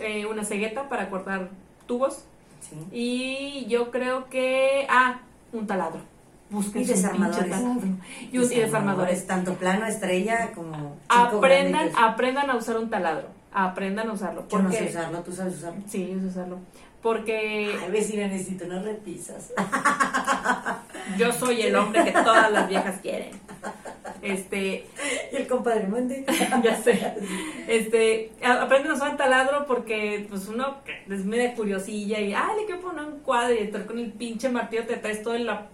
eh, 0.00 0.26
una 0.26 0.44
cegueta 0.44 0.88
para 0.88 1.08
cortar 1.10 1.50
tubos 1.86 2.24
Sí. 2.60 2.76
y 2.92 3.66
yo 3.66 3.90
creo 3.90 4.28
que 4.30 4.86
ah 4.88 5.20
un 5.52 5.66
taladro 5.68 6.00
busquen 6.50 6.82
Y 6.82 6.84
desarmadores. 6.84 7.56
y, 8.32 8.38
un- 8.38 8.52
y 8.52 8.56
desarmadores 8.56 9.26
Tanto 9.26 9.54
plano, 9.54 9.86
estrella, 9.86 10.52
como. 10.54 10.96
aprendan 11.08 11.90
aprendan 11.96 12.50
a 12.50 12.56
usar 12.56 12.76
un 12.78 12.90
taladro 12.90 13.28
aprendan 13.52 14.08
a 14.08 14.12
usarlo 14.12 14.46
Yo 14.48 14.58
no 14.60 14.70
sé 14.72 14.84
usarlo, 14.90 15.20
tú 15.20 15.32
sabes 15.32 15.54
usarlo. 15.58 15.80
sí 15.88 16.08
yo 16.12 16.20
sé 16.20 16.26
usarlo 16.26 16.58
porque 17.02 17.70
Ay, 17.84 17.90
vecina, 17.90 18.26
necesito 18.28 18.64
unas 18.64 18.82
repisas. 18.84 19.52
yo 21.18 21.32
soy 21.32 21.62
el 21.62 21.76
hombre 21.76 22.02
que 22.04 22.12
todas 22.12 22.50
las 22.50 22.66
viejas 22.68 22.98
quieren 23.02 23.30
este 24.22 24.86
y 25.32 25.36
el 25.36 25.46
compadre 25.46 25.86
mande. 25.86 26.24
ya 26.62 26.76
sé. 26.82 27.14
Este, 27.68 28.32
aprenden 28.42 28.92
a 28.92 28.94
usar 28.94 29.10
el 29.12 29.16
taladro 29.18 29.66
porque, 29.66 30.26
pues, 30.30 30.48
uno 30.48 30.76
es 31.10 31.24
media 31.26 31.54
curiosilla 31.54 32.20
y, 32.20 32.32
ah, 32.32 32.48
le 32.58 32.64
quiero 32.64 32.80
poner 32.80 33.04
un 33.04 33.18
cuadro 33.20 33.54
y 33.54 33.58
estar 33.58 33.84
con 33.84 33.98
el 33.98 34.10
pinche 34.12 34.48
martillo 34.48 34.86
te 34.86 34.96
traes 34.96 35.22
toda 35.22 35.38
la 35.38 35.66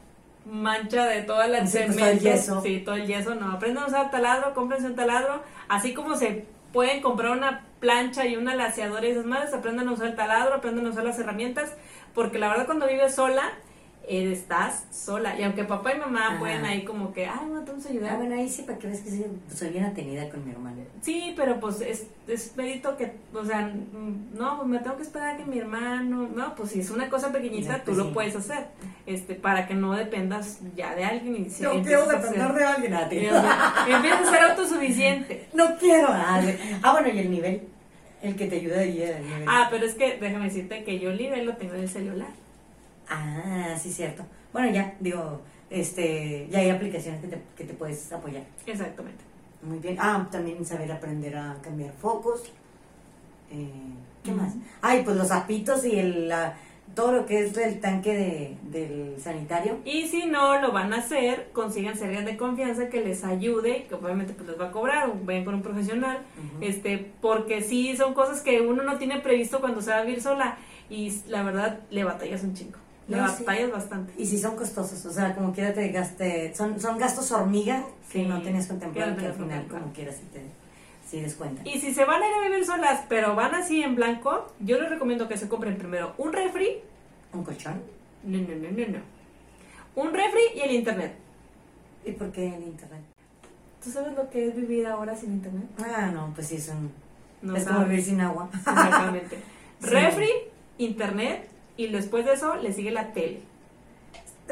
mancha 0.46 1.06
de 1.06 1.22
toda 1.22 1.46
la 1.46 1.66
Sí, 1.66 1.78
cemento. 1.78 1.98
todo 1.98 2.08
el 2.10 2.20
yeso. 2.20 2.62
Sí, 2.62 2.78
todo 2.80 2.94
el 2.96 3.06
yeso, 3.06 3.34
no. 3.34 3.52
Aprendan 3.52 3.84
a 3.84 3.86
usar 3.86 4.10
taladro, 4.10 4.54
cómprense 4.54 4.86
un 4.86 4.94
taladro, 4.96 5.42
así 5.68 5.94
como 5.94 6.16
se 6.16 6.44
pueden 6.72 7.00
comprar 7.02 7.32
una 7.32 7.64
plancha 7.80 8.26
y 8.26 8.36
una 8.36 8.54
laseadora 8.54 9.06
y 9.06 9.10
esas 9.10 9.24
madres, 9.26 9.52
aprendan 9.54 9.88
a 9.88 9.92
usar 9.92 10.08
el 10.08 10.16
taladro, 10.16 10.54
aprendan 10.54 10.86
a 10.86 10.90
usar 10.90 11.04
las 11.04 11.18
herramientas, 11.18 11.74
porque 12.14 12.38
la 12.38 12.48
verdad 12.48 12.66
cuando 12.66 12.86
vives 12.86 13.14
sola, 13.14 13.50
estás 14.18 14.84
sola. 14.90 15.38
Y 15.38 15.44
aunque 15.44 15.64
papá 15.64 15.94
y 15.94 15.98
mamá 15.98 16.36
pueden 16.38 16.64
ahí 16.64 16.84
como 16.84 17.12
que, 17.12 17.26
ay, 17.26 17.46
no, 17.52 17.60
te 17.62 17.70
vamos 17.70 17.86
a 17.86 17.88
ayudar. 17.90 18.12
Ah, 18.12 18.16
bueno, 18.16 18.34
ahí 18.34 18.48
sí, 18.48 18.62
para 18.62 18.78
que 18.78 18.86
veas 18.88 19.00
que 19.00 19.10
soy, 19.10 19.26
soy 19.54 19.68
bien 19.70 19.84
atenida 19.84 20.28
con 20.28 20.44
mi 20.44 20.50
hermano. 20.50 20.78
Sí, 21.00 21.32
pero 21.36 21.60
pues 21.60 21.80
es, 21.80 22.06
es 22.26 22.56
mérito 22.56 22.96
que, 22.96 23.12
o 23.32 23.44
sea, 23.44 23.72
no, 24.34 24.56
pues 24.56 24.68
me 24.68 24.78
tengo 24.80 24.96
que 24.96 25.02
esperar 25.02 25.34
a 25.34 25.36
que 25.36 25.44
mi 25.44 25.58
hermano, 25.58 26.28
no, 26.34 26.54
pues 26.54 26.70
si 26.70 26.80
es 26.80 26.90
una 26.90 27.08
cosa 27.08 27.30
pequeñita, 27.32 27.84
tú 27.84 27.92
lo 27.94 28.12
puedes 28.12 28.34
hacer, 28.36 28.66
este, 29.06 29.34
para 29.34 29.66
que 29.66 29.74
no 29.74 29.92
dependas 29.94 30.58
ya 30.76 30.94
de 30.94 31.04
alguien 31.04 31.46
y 31.46 31.50
si 31.50 31.62
No 31.62 31.70
quiero 31.82 32.02
a 32.02 32.06
depender 32.14 32.52
de 32.52 32.64
alguien. 32.64 32.92
Y 32.94 33.08
te- 33.08 33.92
empiezas 33.94 34.26
a 34.26 34.30
ser 34.30 34.42
autosuficiente. 34.42 35.46
No 35.54 35.76
quiero. 35.78 36.08
Ah, 36.10 36.40
ah, 36.82 36.92
bueno, 36.92 37.08
y 37.08 37.18
el 37.18 37.30
nivel. 37.30 37.62
El 38.22 38.36
que 38.36 38.46
te 38.46 38.56
ayuda 38.56 38.80
ahí, 38.80 39.02
el 39.02 39.24
nivel. 39.24 39.44
Ah, 39.48 39.68
pero 39.70 39.86
es 39.86 39.94
que 39.94 40.16
déjame 40.20 40.44
decirte 40.46 40.84
que 40.84 40.98
yo 40.98 41.10
el 41.10 41.16
nivel 41.18 41.46
lo 41.46 41.56
tengo 41.56 41.74
en 41.74 41.80
el 41.82 41.88
celular. 41.88 42.28
Ah, 43.10 43.76
sí, 43.78 43.92
cierto. 43.92 44.24
Bueno, 44.52 44.70
ya, 44.70 44.94
digo, 45.00 45.40
este, 45.68 46.46
ya 46.50 46.60
hay 46.60 46.70
aplicaciones 46.70 47.20
que 47.20 47.28
te, 47.28 47.42
que 47.56 47.64
te 47.64 47.74
puedes 47.74 48.10
apoyar. 48.12 48.44
Exactamente. 48.66 49.22
Muy 49.62 49.78
bien. 49.78 49.96
Ah, 50.00 50.26
también 50.30 50.64
saber 50.64 50.90
aprender 50.90 51.36
a 51.36 51.56
cambiar 51.62 51.92
focos. 51.92 52.44
Eh, 53.52 53.68
¿Qué 54.24 54.32
más? 54.32 54.54
Ay, 54.80 55.02
pues 55.04 55.16
los 55.16 55.28
zapitos 55.28 55.84
y 55.84 55.98
el, 55.98 56.28
la- 56.28 56.54
todo 56.94 57.12
lo 57.12 57.26
que 57.26 57.40
es 57.46 57.56
el 57.56 57.80
tanque 57.80 58.12
de, 58.14 58.56
del 58.80 59.20
sanitario. 59.20 59.78
Y 59.84 60.08
si 60.08 60.26
no 60.26 60.60
lo 60.60 60.72
van 60.72 60.92
a 60.92 60.98
hacer, 60.98 61.50
consigan 61.52 61.94
alguien 62.02 62.24
de 62.24 62.36
confianza 62.36 62.88
que 62.88 63.00
les 63.00 63.24
ayude, 63.24 63.84
que 63.88 63.94
obviamente 63.94 64.32
pues 64.34 64.48
les 64.48 64.60
va 64.60 64.66
a 64.66 64.72
cobrar, 64.72 65.08
o 65.08 65.14
vayan 65.24 65.44
con 65.44 65.54
un 65.54 65.62
profesional, 65.62 66.18
este, 66.60 67.12
porque 67.20 67.62
sí 67.62 67.96
son 67.96 68.12
cosas 68.14 68.40
que 68.40 68.60
uno 68.60 68.82
no 68.82 68.98
tiene 68.98 69.20
previsto 69.20 69.60
cuando 69.60 69.80
se 69.82 69.90
va 69.90 69.98
a 69.98 70.02
vivir 70.02 70.20
sola 70.20 70.56
y 70.90 71.12
la 71.28 71.42
verdad 71.44 71.78
le 71.90 72.02
batallas 72.02 72.42
un 72.42 72.54
chingo, 72.54 72.78
le 73.10 73.16
No, 73.18 73.28
sí. 73.28 73.42
batallas 73.44 73.70
bastante. 73.72 74.12
Y 74.16 74.24
si 74.26 74.38
son 74.38 74.56
costosos, 74.56 75.04
o 75.04 75.12
sea, 75.12 75.34
como 75.34 75.52
quiera 75.52 75.74
te 75.74 75.88
gaste, 75.88 76.54
son, 76.54 76.80
son 76.80 76.96
gastos 76.98 77.30
hormiga 77.32 77.84
que 78.10 78.22
Sí, 78.22 78.26
no 78.26 78.40
tenías 78.42 78.66
contemplado, 78.66 79.16
que 79.16 79.26
al 79.26 79.34
final 79.34 79.66
como 79.68 79.92
quieras 79.92 80.16
sí 80.16 80.24
te 80.32 80.42
sí 81.08 81.20
descuentan. 81.20 81.66
Y 81.66 81.80
si 81.80 81.92
se 81.92 82.04
van 82.04 82.22
a 82.22 82.26
ir 82.28 82.34
a 82.34 82.48
vivir 82.48 82.64
solas, 82.64 83.02
pero 83.08 83.34
van 83.34 83.54
así 83.54 83.82
en 83.82 83.96
blanco, 83.96 84.46
yo 84.60 84.80
les 84.80 84.88
recomiendo 84.90 85.28
que 85.28 85.36
se 85.36 85.48
compren 85.48 85.76
primero 85.76 86.14
un 86.18 86.32
refri, 86.32 86.78
¿Un 87.32 87.44
colchón? 87.44 87.82
no, 88.24 88.38
no, 88.38 88.46
no, 88.48 88.70
no, 88.70 88.86
no, 88.98 88.98
un 90.02 90.14
refri 90.14 90.40
y 90.54 90.60
el 90.60 90.70
internet. 90.72 91.14
¿Y 92.04 92.12
por 92.12 92.30
qué 92.32 92.46
el 92.54 92.62
internet? 92.62 93.02
¿Tú 93.82 93.90
sabes 93.90 94.14
lo 94.14 94.30
que 94.30 94.48
es 94.48 94.54
vivir 94.56 94.86
ahora 94.86 95.16
sin 95.16 95.32
internet? 95.32 95.64
Ah, 95.78 96.10
no, 96.12 96.32
pues 96.34 96.46
sí, 96.48 96.56
es 96.56 96.68
un... 96.68 96.92
No 97.42 97.56
es 97.56 97.64
como 97.64 97.84
vivir 97.86 98.04
sin 98.04 98.20
agua. 98.20 98.48
Exactamente. 98.54 99.38
Sí. 99.80 99.86
Refri, 99.88 100.28
internet 100.76 101.48
y 101.76 101.88
después 101.88 102.24
de 102.24 102.34
eso 102.34 102.56
le 102.56 102.72
sigue 102.72 102.90
la 102.90 103.12
tele. 103.12 103.42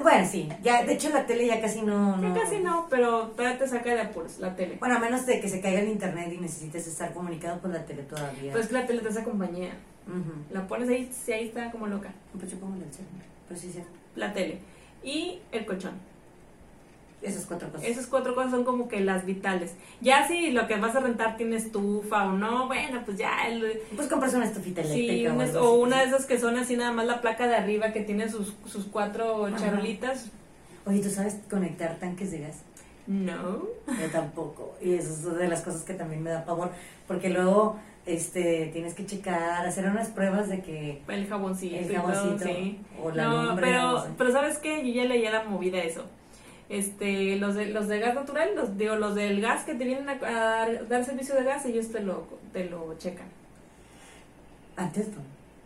Bueno, 0.02 0.28
sí, 0.30 0.48
ya, 0.62 0.84
de 0.84 0.92
hecho 0.92 1.08
la 1.10 1.26
tele 1.26 1.46
ya 1.46 1.60
casi 1.60 1.82
no... 1.82 2.20
Ya 2.20 2.28
no 2.28 2.34
casi 2.34 2.60
no, 2.60 2.86
pero 2.88 3.28
todavía 3.28 3.58
te 3.58 3.66
saca 3.66 3.94
de 3.94 4.00
apuros 4.00 4.38
la 4.38 4.54
tele. 4.54 4.76
Bueno, 4.78 4.96
a 4.96 4.98
menos 5.00 5.26
de 5.26 5.40
que 5.40 5.48
se 5.48 5.60
caiga 5.60 5.80
el 5.80 5.88
internet 5.88 6.32
y 6.32 6.38
necesites 6.38 6.86
estar 6.86 7.12
comunicado 7.12 7.60
con 7.60 7.72
la 7.72 7.84
tele 7.84 8.02
todavía. 8.02 8.52
Pues 8.52 8.68
que 8.68 8.74
la 8.74 8.86
tele 8.86 9.00
te 9.00 9.08
hace 9.08 9.24
compañía. 9.24 9.72
La 10.50 10.66
pones 10.66 10.88
ahí, 10.88 11.10
sí, 11.12 11.32
ahí 11.32 11.48
está 11.48 11.70
como 11.70 11.86
loca. 11.86 12.12
Pues 12.38 12.50
yo 12.50 12.58
pongo 12.58 12.74
celular. 12.76 13.26
Pero 13.48 13.60
sí, 13.60 13.70
sí. 13.72 13.82
La 14.14 14.32
tele. 14.32 14.58
Y 15.02 15.40
el 15.52 15.66
colchón. 15.66 15.92
Esas 17.20 17.46
cuatro 17.46 17.68
cosas. 17.70 17.86
Esas 17.88 18.06
cuatro 18.06 18.34
cosas 18.34 18.52
son 18.52 18.64
como 18.64 18.86
que 18.88 19.00
las 19.00 19.26
vitales. 19.26 19.74
Ya 20.00 20.28
si 20.28 20.52
lo 20.52 20.66
que 20.68 20.76
vas 20.76 20.94
a 20.94 21.00
rentar 21.00 21.36
tiene 21.36 21.56
estufa 21.56 22.26
o 22.28 22.32
no, 22.32 22.66
bueno, 22.68 23.02
pues 23.04 23.18
ya 23.18 23.48
el, 23.48 23.80
Pues 23.96 24.06
compras 24.08 24.34
una 24.34 24.44
estufita 24.46 24.84
Sí, 24.84 25.08
eléctrica. 25.08 25.32
una- 25.32 25.44
algo 25.44 25.60
o 25.70 25.74
una 25.80 25.98
de 25.98 26.04
esas 26.04 26.26
que 26.26 26.38
son 26.38 26.56
así 26.56 26.76
nada 26.76 26.92
más 26.92 27.06
la 27.06 27.20
placa 27.20 27.48
de 27.48 27.56
arriba 27.56 27.92
que 27.92 28.02
tiene 28.02 28.28
sus, 28.28 28.54
sus 28.66 28.84
cuatro 28.86 29.46
Ajá. 29.46 29.56
charolitas. 29.58 30.30
Oye, 30.86 31.00
¿tú 31.02 31.10
sabes 31.10 31.38
conectar 31.50 31.96
tanques 31.98 32.30
de 32.30 32.38
gas? 32.40 32.62
No. 33.08 33.62
Yo 33.88 34.10
tampoco. 34.12 34.76
Y 34.80 34.94
eso 34.94 35.12
es 35.12 35.24
una 35.24 35.38
de 35.38 35.48
las 35.48 35.62
cosas 35.62 35.82
que 35.82 35.94
también 35.94 36.22
me 36.22 36.30
da 36.30 36.44
pavor. 36.44 36.70
Porque 37.08 37.30
luego 37.30 37.78
este, 38.06 38.70
tienes 38.72 38.94
que 38.94 39.04
checar, 39.06 39.66
hacer 39.66 39.86
unas 39.86 40.08
pruebas 40.08 40.48
de 40.48 40.62
que 40.62 41.02
El 41.08 41.26
jaboncito. 41.26 41.76
el 41.76 41.94
jaboncito 41.96 42.44
sí. 42.44 42.78
o 43.02 43.10
la 43.10 43.24
No, 43.24 43.42
lumbre. 43.46 43.66
pero, 43.66 43.82
no 43.92 44.02
sé. 44.04 44.08
pero 44.16 44.30
¿sabes 44.32 44.58
qué? 44.58 44.86
Yo 44.86 45.02
ya 45.02 45.08
leía 45.08 45.30
la 45.32 45.44
movida 45.44 45.78
eso. 45.78 46.04
Este, 46.68 47.36
los 47.36 47.54
de, 47.54 47.66
los 47.66 47.88
de 47.88 47.98
gas 47.98 48.14
natural, 48.14 48.50
los, 48.54 48.76
digo, 48.76 48.96
los 48.96 49.14
del 49.14 49.40
gas 49.40 49.64
que 49.64 49.74
te 49.74 49.84
vienen 49.84 50.08
a, 50.08 50.12
a 50.62 50.66
dar 50.88 51.04
servicio 51.04 51.34
de 51.34 51.44
gas, 51.44 51.64
ellos 51.64 51.90
te 51.90 52.00
lo, 52.00 52.26
te 52.52 52.68
lo 52.68 52.94
checan. 52.98 53.26
Antes 54.76 55.08
no. 55.08 55.22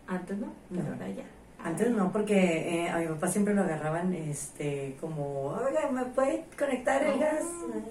Antes 0.06 0.38
no, 0.38 0.52
pero 0.70 0.84
No. 0.84 0.92
ahora 0.92 1.08
ya. 1.08 1.24
Antes 1.64 1.90
no, 1.90 2.10
porque 2.10 2.84
eh, 2.86 2.90
a 2.90 2.98
mi 2.98 3.06
papá 3.06 3.28
siempre 3.28 3.54
lo 3.54 3.62
agarraban 3.62 4.12
este 4.14 4.96
como, 5.00 5.44
oiga, 5.50 5.88
¿me 5.92 6.04
puede 6.06 6.44
conectar 6.58 7.00
el 7.04 7.20
gas? 7.20 7.44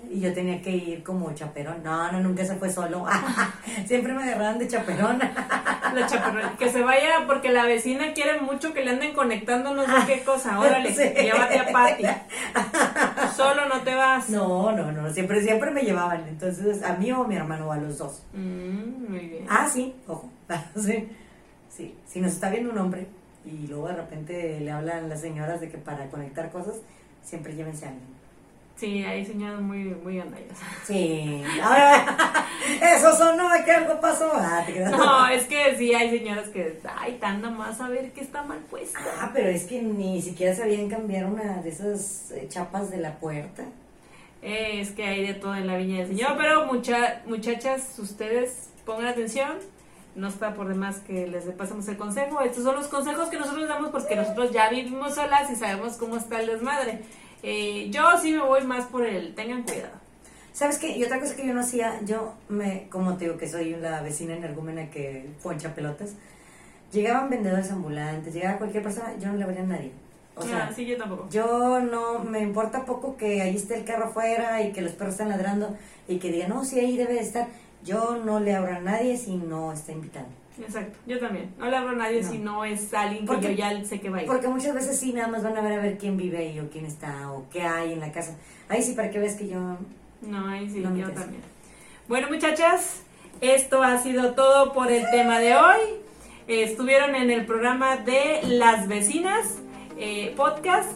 Y 0.09 0.19
yo 0.19 0.33
tenía 0.33 0.61
que 0.61 0.71
ir 0.71 1.03
como 1.03 1.31
chaperón. 1.33 1.81
No, 1.81 2.11
no, 2.11 2.19
nunca 2.19 2.43
se 2.43 2.55
fue 2.57 2.69
solo. 2.69 3.05
siempre 3.85 4.11
me 4.13 4.23
agarraban 4.23 4.59
de 4.59 4.67
chaperón. 4.67 5.19
La 5.93 6.05
chaparra- 6.07 6.55
que 6.57 6.69
se 6.69 6.81
vaya 6.83 7.25
porque 7.27 7.49
la 7.49 7.65
vecina 7.65 8.13
quiere 8.13 8.39
mucho 8.41 8.73
que 8.73 8.83
le 8.83 8.91
anden 8.91 9.13
conectando 9.13 9.73
no 9.73 9.83
sé 9.85 10.05
qué 10.07 10.23
cosa. 10.23 10.59
Órale, 10.59 10.93
Sí. 10.93 11.03
llévate 11.21 11.59
a 11.59 11.71
Patty. 11.71 12.03
Solo 13.35 13.67
no 13.67 13.81
te 13.81 13.95
vas. 13.95 14.29
No, 14.29 14.71
no, 14.73 14.91
no, 14.91 15.09
siempre, 15.13 15.41
siempre 15.41 15.71
me 15.71 15.81
llevaban. 15.83 16.27
Entonces, 16.27 16.83
a 16.83 16.93
mí 16.93 17.11
o 17.11 17.23
a 17.23 17.27
mi 17.27 17.35
hermano 17.35 17.67
o 17.67 17.71
a 17.71 17.77
los 17.77 17.97
dos. 17.97 18.23
Mm, 18.33 19.09
muy 19.11 19.19
bien. 19.27 19.45
Ah, 19.49 19.67
sí, 19.71 19.95
ojo. 20.07 20.29
sí, 20.75 21.09
sí. 21.69 21.95
Si 22.05 22.19
nos 22.21 22.33
está 22.33 22.49
viendo 22.49 22.71
un 22.71 22.77
hombre 22.77 23.07
y 23.45 23.67
luego 23.67 23.87
de 23.87 23.95
repente 23.95 24.59
le 24.59 24.71
hablan 24.71 25.09
las 25.09 25.21
señoras 25.21 25.61
de 25.61 25.69
que 25.69 25.77
para 25.77 26.09
conectar 26.09 26.51
cosas, 26.51 26.75
siempre 27.23 27.55
llévense 27.55 27.85
a 27.85 27.89
alguien. 27.89 28.21
Sí, 28.81 29.03
hay 29.03 29.23
señoras 29.23 29.61
muy, 29.61 29.83
muy 30.03 30.19
andallas. 30.19 30.57
Sí. 30.87 31.43
Ahora, 31.61 32.03
eso 32.95 33.15
sonó 33.15 33.47
de 33.53 33.63
que 33.63 33.71
algo 33.71 34.01
pasó. 34.01 34.31
Ah, 34.33 34.63
te. 34.65 34.79
No, 34.79 35.27
es 35.27 35.45
que 35.45 35.75
sí 35.77 35.93
hay 35.93 36.09
señoras 36.09 36.49
que, 36.49 36.79
ay, 36.97 37.19
tan 37.21 37.43
nada 37.43 37.53
más 37.53 37.79
a 37.79 37.89
ver 37.89 38.11
qué 38.11 38.21
está 38.21 38.41
mal 38.41 38.57
puesta. 38.71 38.99
Ah, 39.19 39.29
pero 39.31 39.49
es 39.49 39.65
que 39.65 39.83
ni 39.83 40.19
siquiera 40.19 40.55
sabían 40.55 40.89
cambiar 40.89 41.25
una 41.25 41.61
de 41.61 41.69
esas 41.69 42.31
eh, 42.31 42.47
chapas 42.49 42.89
de 42.89 42.97
la 42.97 43.19
puerta. 43.19 43.65
Eh, 44.41 44.81
es 44.81 44.89
que 44.89 45.03
hay 45.03 45.27
de 45.27 45.35
todo 45.35 45.55
en 45.55 45.67
la 45.67 45.77
viña 45.77 45.99
del 45.99 46.07
Señor, 46.07 46.35
pero 46.35 46.65
mucha, 46.65 47.21
muchachas, 47.27 47.99
ustedes 47.99 48.69
pongan 48.83 49.09
atención. 49.09 49.59
No 50.15 50.27
está 50.27 50.53
por 50.53 50.67
demás 50.67 50.97
que 51.07 51.27
les 51.27 51.45
pasemos 51.45 51.87
el 51.87 51.97
consejo. 51.97 52.41
Estos 52.41 52.63
son 52.63 52.75
los 52.75 52.87
consejos 52.87 53.29
que 53.29 53.39
nosotros 53.39 53.67
damos 53.67 53.91
porque 53.91 54.15
nosotros 54.15 54.51
ya 54.51 54.69
vivimos 54.69 55.15
solas 55.15 55.49
y 55.49 55.55
sabemos 55.55 55.95
cómo 55.97 56.17
está 56.17 56.41
el 56.41 56.47
desmadre. 56.47 57.01
Eh, 57.43 57.89
yo 57.91 58.03
sí 58.21 58.33
me 58.33 58.41
voy 58.41 58.63
más 58.65 58.85
por 58.85 59.05
el 59.05 59.33
tengan 59.35 59.63
cuidado. 59.63 59.95
¿Sabes 60.53 60.77
qué? 60.79 60.97
Y 60.97 61.03
otra 61.03 61.19
cosa 61.19 61.35
que 61.35 61.47
yo 61.47 61.53
no 61.53 61.61
hacía, 61.61 61.99
yo 62.03 62.33
me, 62.49 62.87
como 62.89 63.15
te 63.15 63.23
digo 63.25 63.37
que 63.37 63.47
soy 63.47 63.73
la 63.77 64.01
vecina 64.01 64.35
energúmena 64.35 64.89
que 64.91 65.29
poncha 65.41 65.73
pelotas, 65.73 66.11
llegaban 66.91 67.29
vendedores 67.29 67.71
ambulantes, 67.71 68.33
llegaba 68.33 68.57
cualquier 68.57 68.83
persona, 68.83 69.13
yo 69.17 69.29
no 69.29 69.35
le 69.37 69.45
abría 69.45 69.61
a 69.61 69.65
nadie. 69.65 69.91
O 70.35 70.41
sea, 70.43 70.67
Ah, 70.69 70.73
sí, 70.75 70.85
yo 70.85 70.97
tampoco. 70.97 71.27
yo 71.29 71.79
no, 71.79 72.19
me 72.19 72.39
importa 72.39 72.83
poco 72.85 73.15
que 73.15 73.41
ahí 73.41 73.55
esté 73.55 73.75
el 73.77 73.85
carro 73.85 74.05
afuera 74.07 74.61
y 74.61 74.71
que 74.73 74.81
los 74.81 74.91
perros 74.93 75.13
están 75.13 75.29
ladrando 75.29 75.75
y 76.07 76.19
que 76.19 76.31
digan, 76.31 76.49
no, 76.49 76.63
sí, 76.65 76.79
ahí 76.79 76.97
debe 76.97 77.13
de 77.13 77.21
estar. 77.21 77.47
Yo 77.83 78.17
no 78.23 78.39
le 78.39 78.55
abro 78.55 78.75
a 78.75 78.79
nadie 78.79 79.17
si 79.17 79.35
no 79.35 79.71
está 79.73 79.91
invitado. 79.91 80.25
Exacto, 80.59 80.97
yo 81.07 81.19
también. 81.19 81.51
No 81.57 81.65
le 81.69 81.75
hablo 81.77 81.89
a 81.91 81.95
nadie 81.95 82.21
No. 82.21 82.29
si 82.29 82.37
no 82.37 82.65
es 82.65 82.93
alguien 82.93 83.21
que 83.25 83.33
Porque- 83.33 83.47
yo 83.47 83.53
ya 83.53 83.83
sé 83.85 83.99
que 83.99 84.09
va 84.09 84.17
a 84.19 84.21
ir. 84.21 84.27
Porque 84.27 84.47
muchas 84.47 84.73
veces 84.75 84.99
sí, 84.99 85.13
nada 85.13 85.27
más 85.27 85.43
van 85.43 85.57
a 85.57 85.61
ver 85.61 85.73
a 85.79 85.81
ver 85.81 85.97
quién 85.97 86.17
vive 86.17 86.37
ahí 86.37 86.59
o 86.59 86.69
quién 86.69 86.85
está 86.85 87.31
o 87.31 87.45
qué 87.51 87.63
hay 87.63 87.93
en 87.93 87.99
la 87.99 88.11
casa. 88.11 88.35
Ahí 88.69 88.83
sí, 88.83 88.93
para 88.93 89.09
que 89.09 89.17
veas 89.19 89.35
que 89.35 89.47
yo... 89.47 89.77
No, 90.21 90.47
ahí 90.47 90.69
sí, 90.69 90.79
No 90.81 90.89
yo 90.91 90.97
interesa. 90.97 91.21
también. 91.21 91.41
Bueno, 92.07 92.27
muchachas, 92.29 93.01
esto 93.39 93.81
ha 93.81 93.97
sido 93.97 94.33
todo 94.33 94.73
por 94.73 94.91
el 94.91 95.09
tema 95.09 95.39
de 95.39 95.55
hoy. 95.55 95.79
Eh, 96.47 96.63
estuvieron 96.63 97.15
en 97.15 97.31
el 97.31 97.45
programa 97.45 97.97
de 97.97 98.41
Las 98.43 98.87
Vecinas 98.87 99.55
eh, 99.97 100.33
Podcast. 100.35 100.91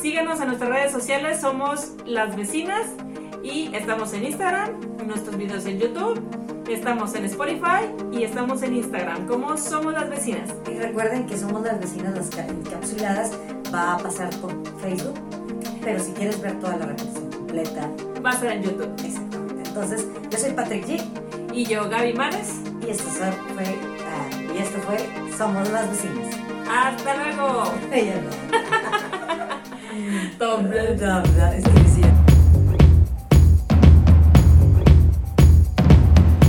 Síganos 0.00 0.40
en 0.40 0.46
nuestras 0.48 0.70
redes 0.70 0.92
sociales, 0.92 1.40
somos 1.40 1.92
Las 2.06 2.34
Vecinas 2.36 2.86
y 3.42 3.74
estamos 3.74 4.12
en 4.14 4.24
Instagram, 4.24 4.70
en 4.98 5.08
nuestros 5.08 5.36
videos 5.36 5.66
en 5.66 5.78
YouTube, 5.78 6.20
estamos 6.68 7.14
en 7.14 7.26
Spotify 7.26 7.84
y 8.12 8.22
estamos 8.24 8.62
en 8.62 8.76
Instagram 8.76 9.26
como 9.26 9.56
Somos 9.58 9.92
Las 9.92 10.08
Vecinas. 10.08 10.48
Y 10.70 10.78
recuerden 10.78 11.26
que 11.26 11.36
somos 11.36 11.62
las 11.62 11.78
vecinas 11.80 12.14
las 12.16 12.30
ca- 12.30 12.46
encapsuladas, 12.46 13.32
va 13.74 13.94
a 13.94 13.98
pasar 13.98 14.30
por 14.36 14.52
Facebook, 14.80 15.18
pero 15.82 16.02
si 16.02 16.12
quieres 16.12 16.40
ver 16.40 16.58
toda 16.60 16.76
la 16.76 16.86
repetición 16.86 17.30
completa, 17.30 17.88
Va 18.24 18.30
a 18.30 18.36
ser 18.40 18.52
en 18.52 18.62
YouTube. 18.62 18.90
exactamente. 19.04 19.68
Entonces, 19.68 20.06
yo 20.30 20.38
soy 20.38 20.50
Patrick 20.52 20.86
G 20.86 21.00
Y 21.54 21.64
yo, 21.64 21.88
Gaby 21.88 22.12
Mares. 22.14 22.52
y 22.86 22.90
esto 22.90 23.04
fue, 23.04 23.26
ah, 23.26 24.52
y 24.54 24.58
esto 24.58 24.78
fue 24.80 24.98
Somos 25.36 25.68
las 25.70 25.88
vecinas. 25.90 26.34
Hasta 26.70 27.16
luego. 27.16 27.64
Dobra, 30.38 30.82
dobra, 30.94 31.54
jest 31.54 31.66
to 31.66 31.72
wizja. 31.72 32.19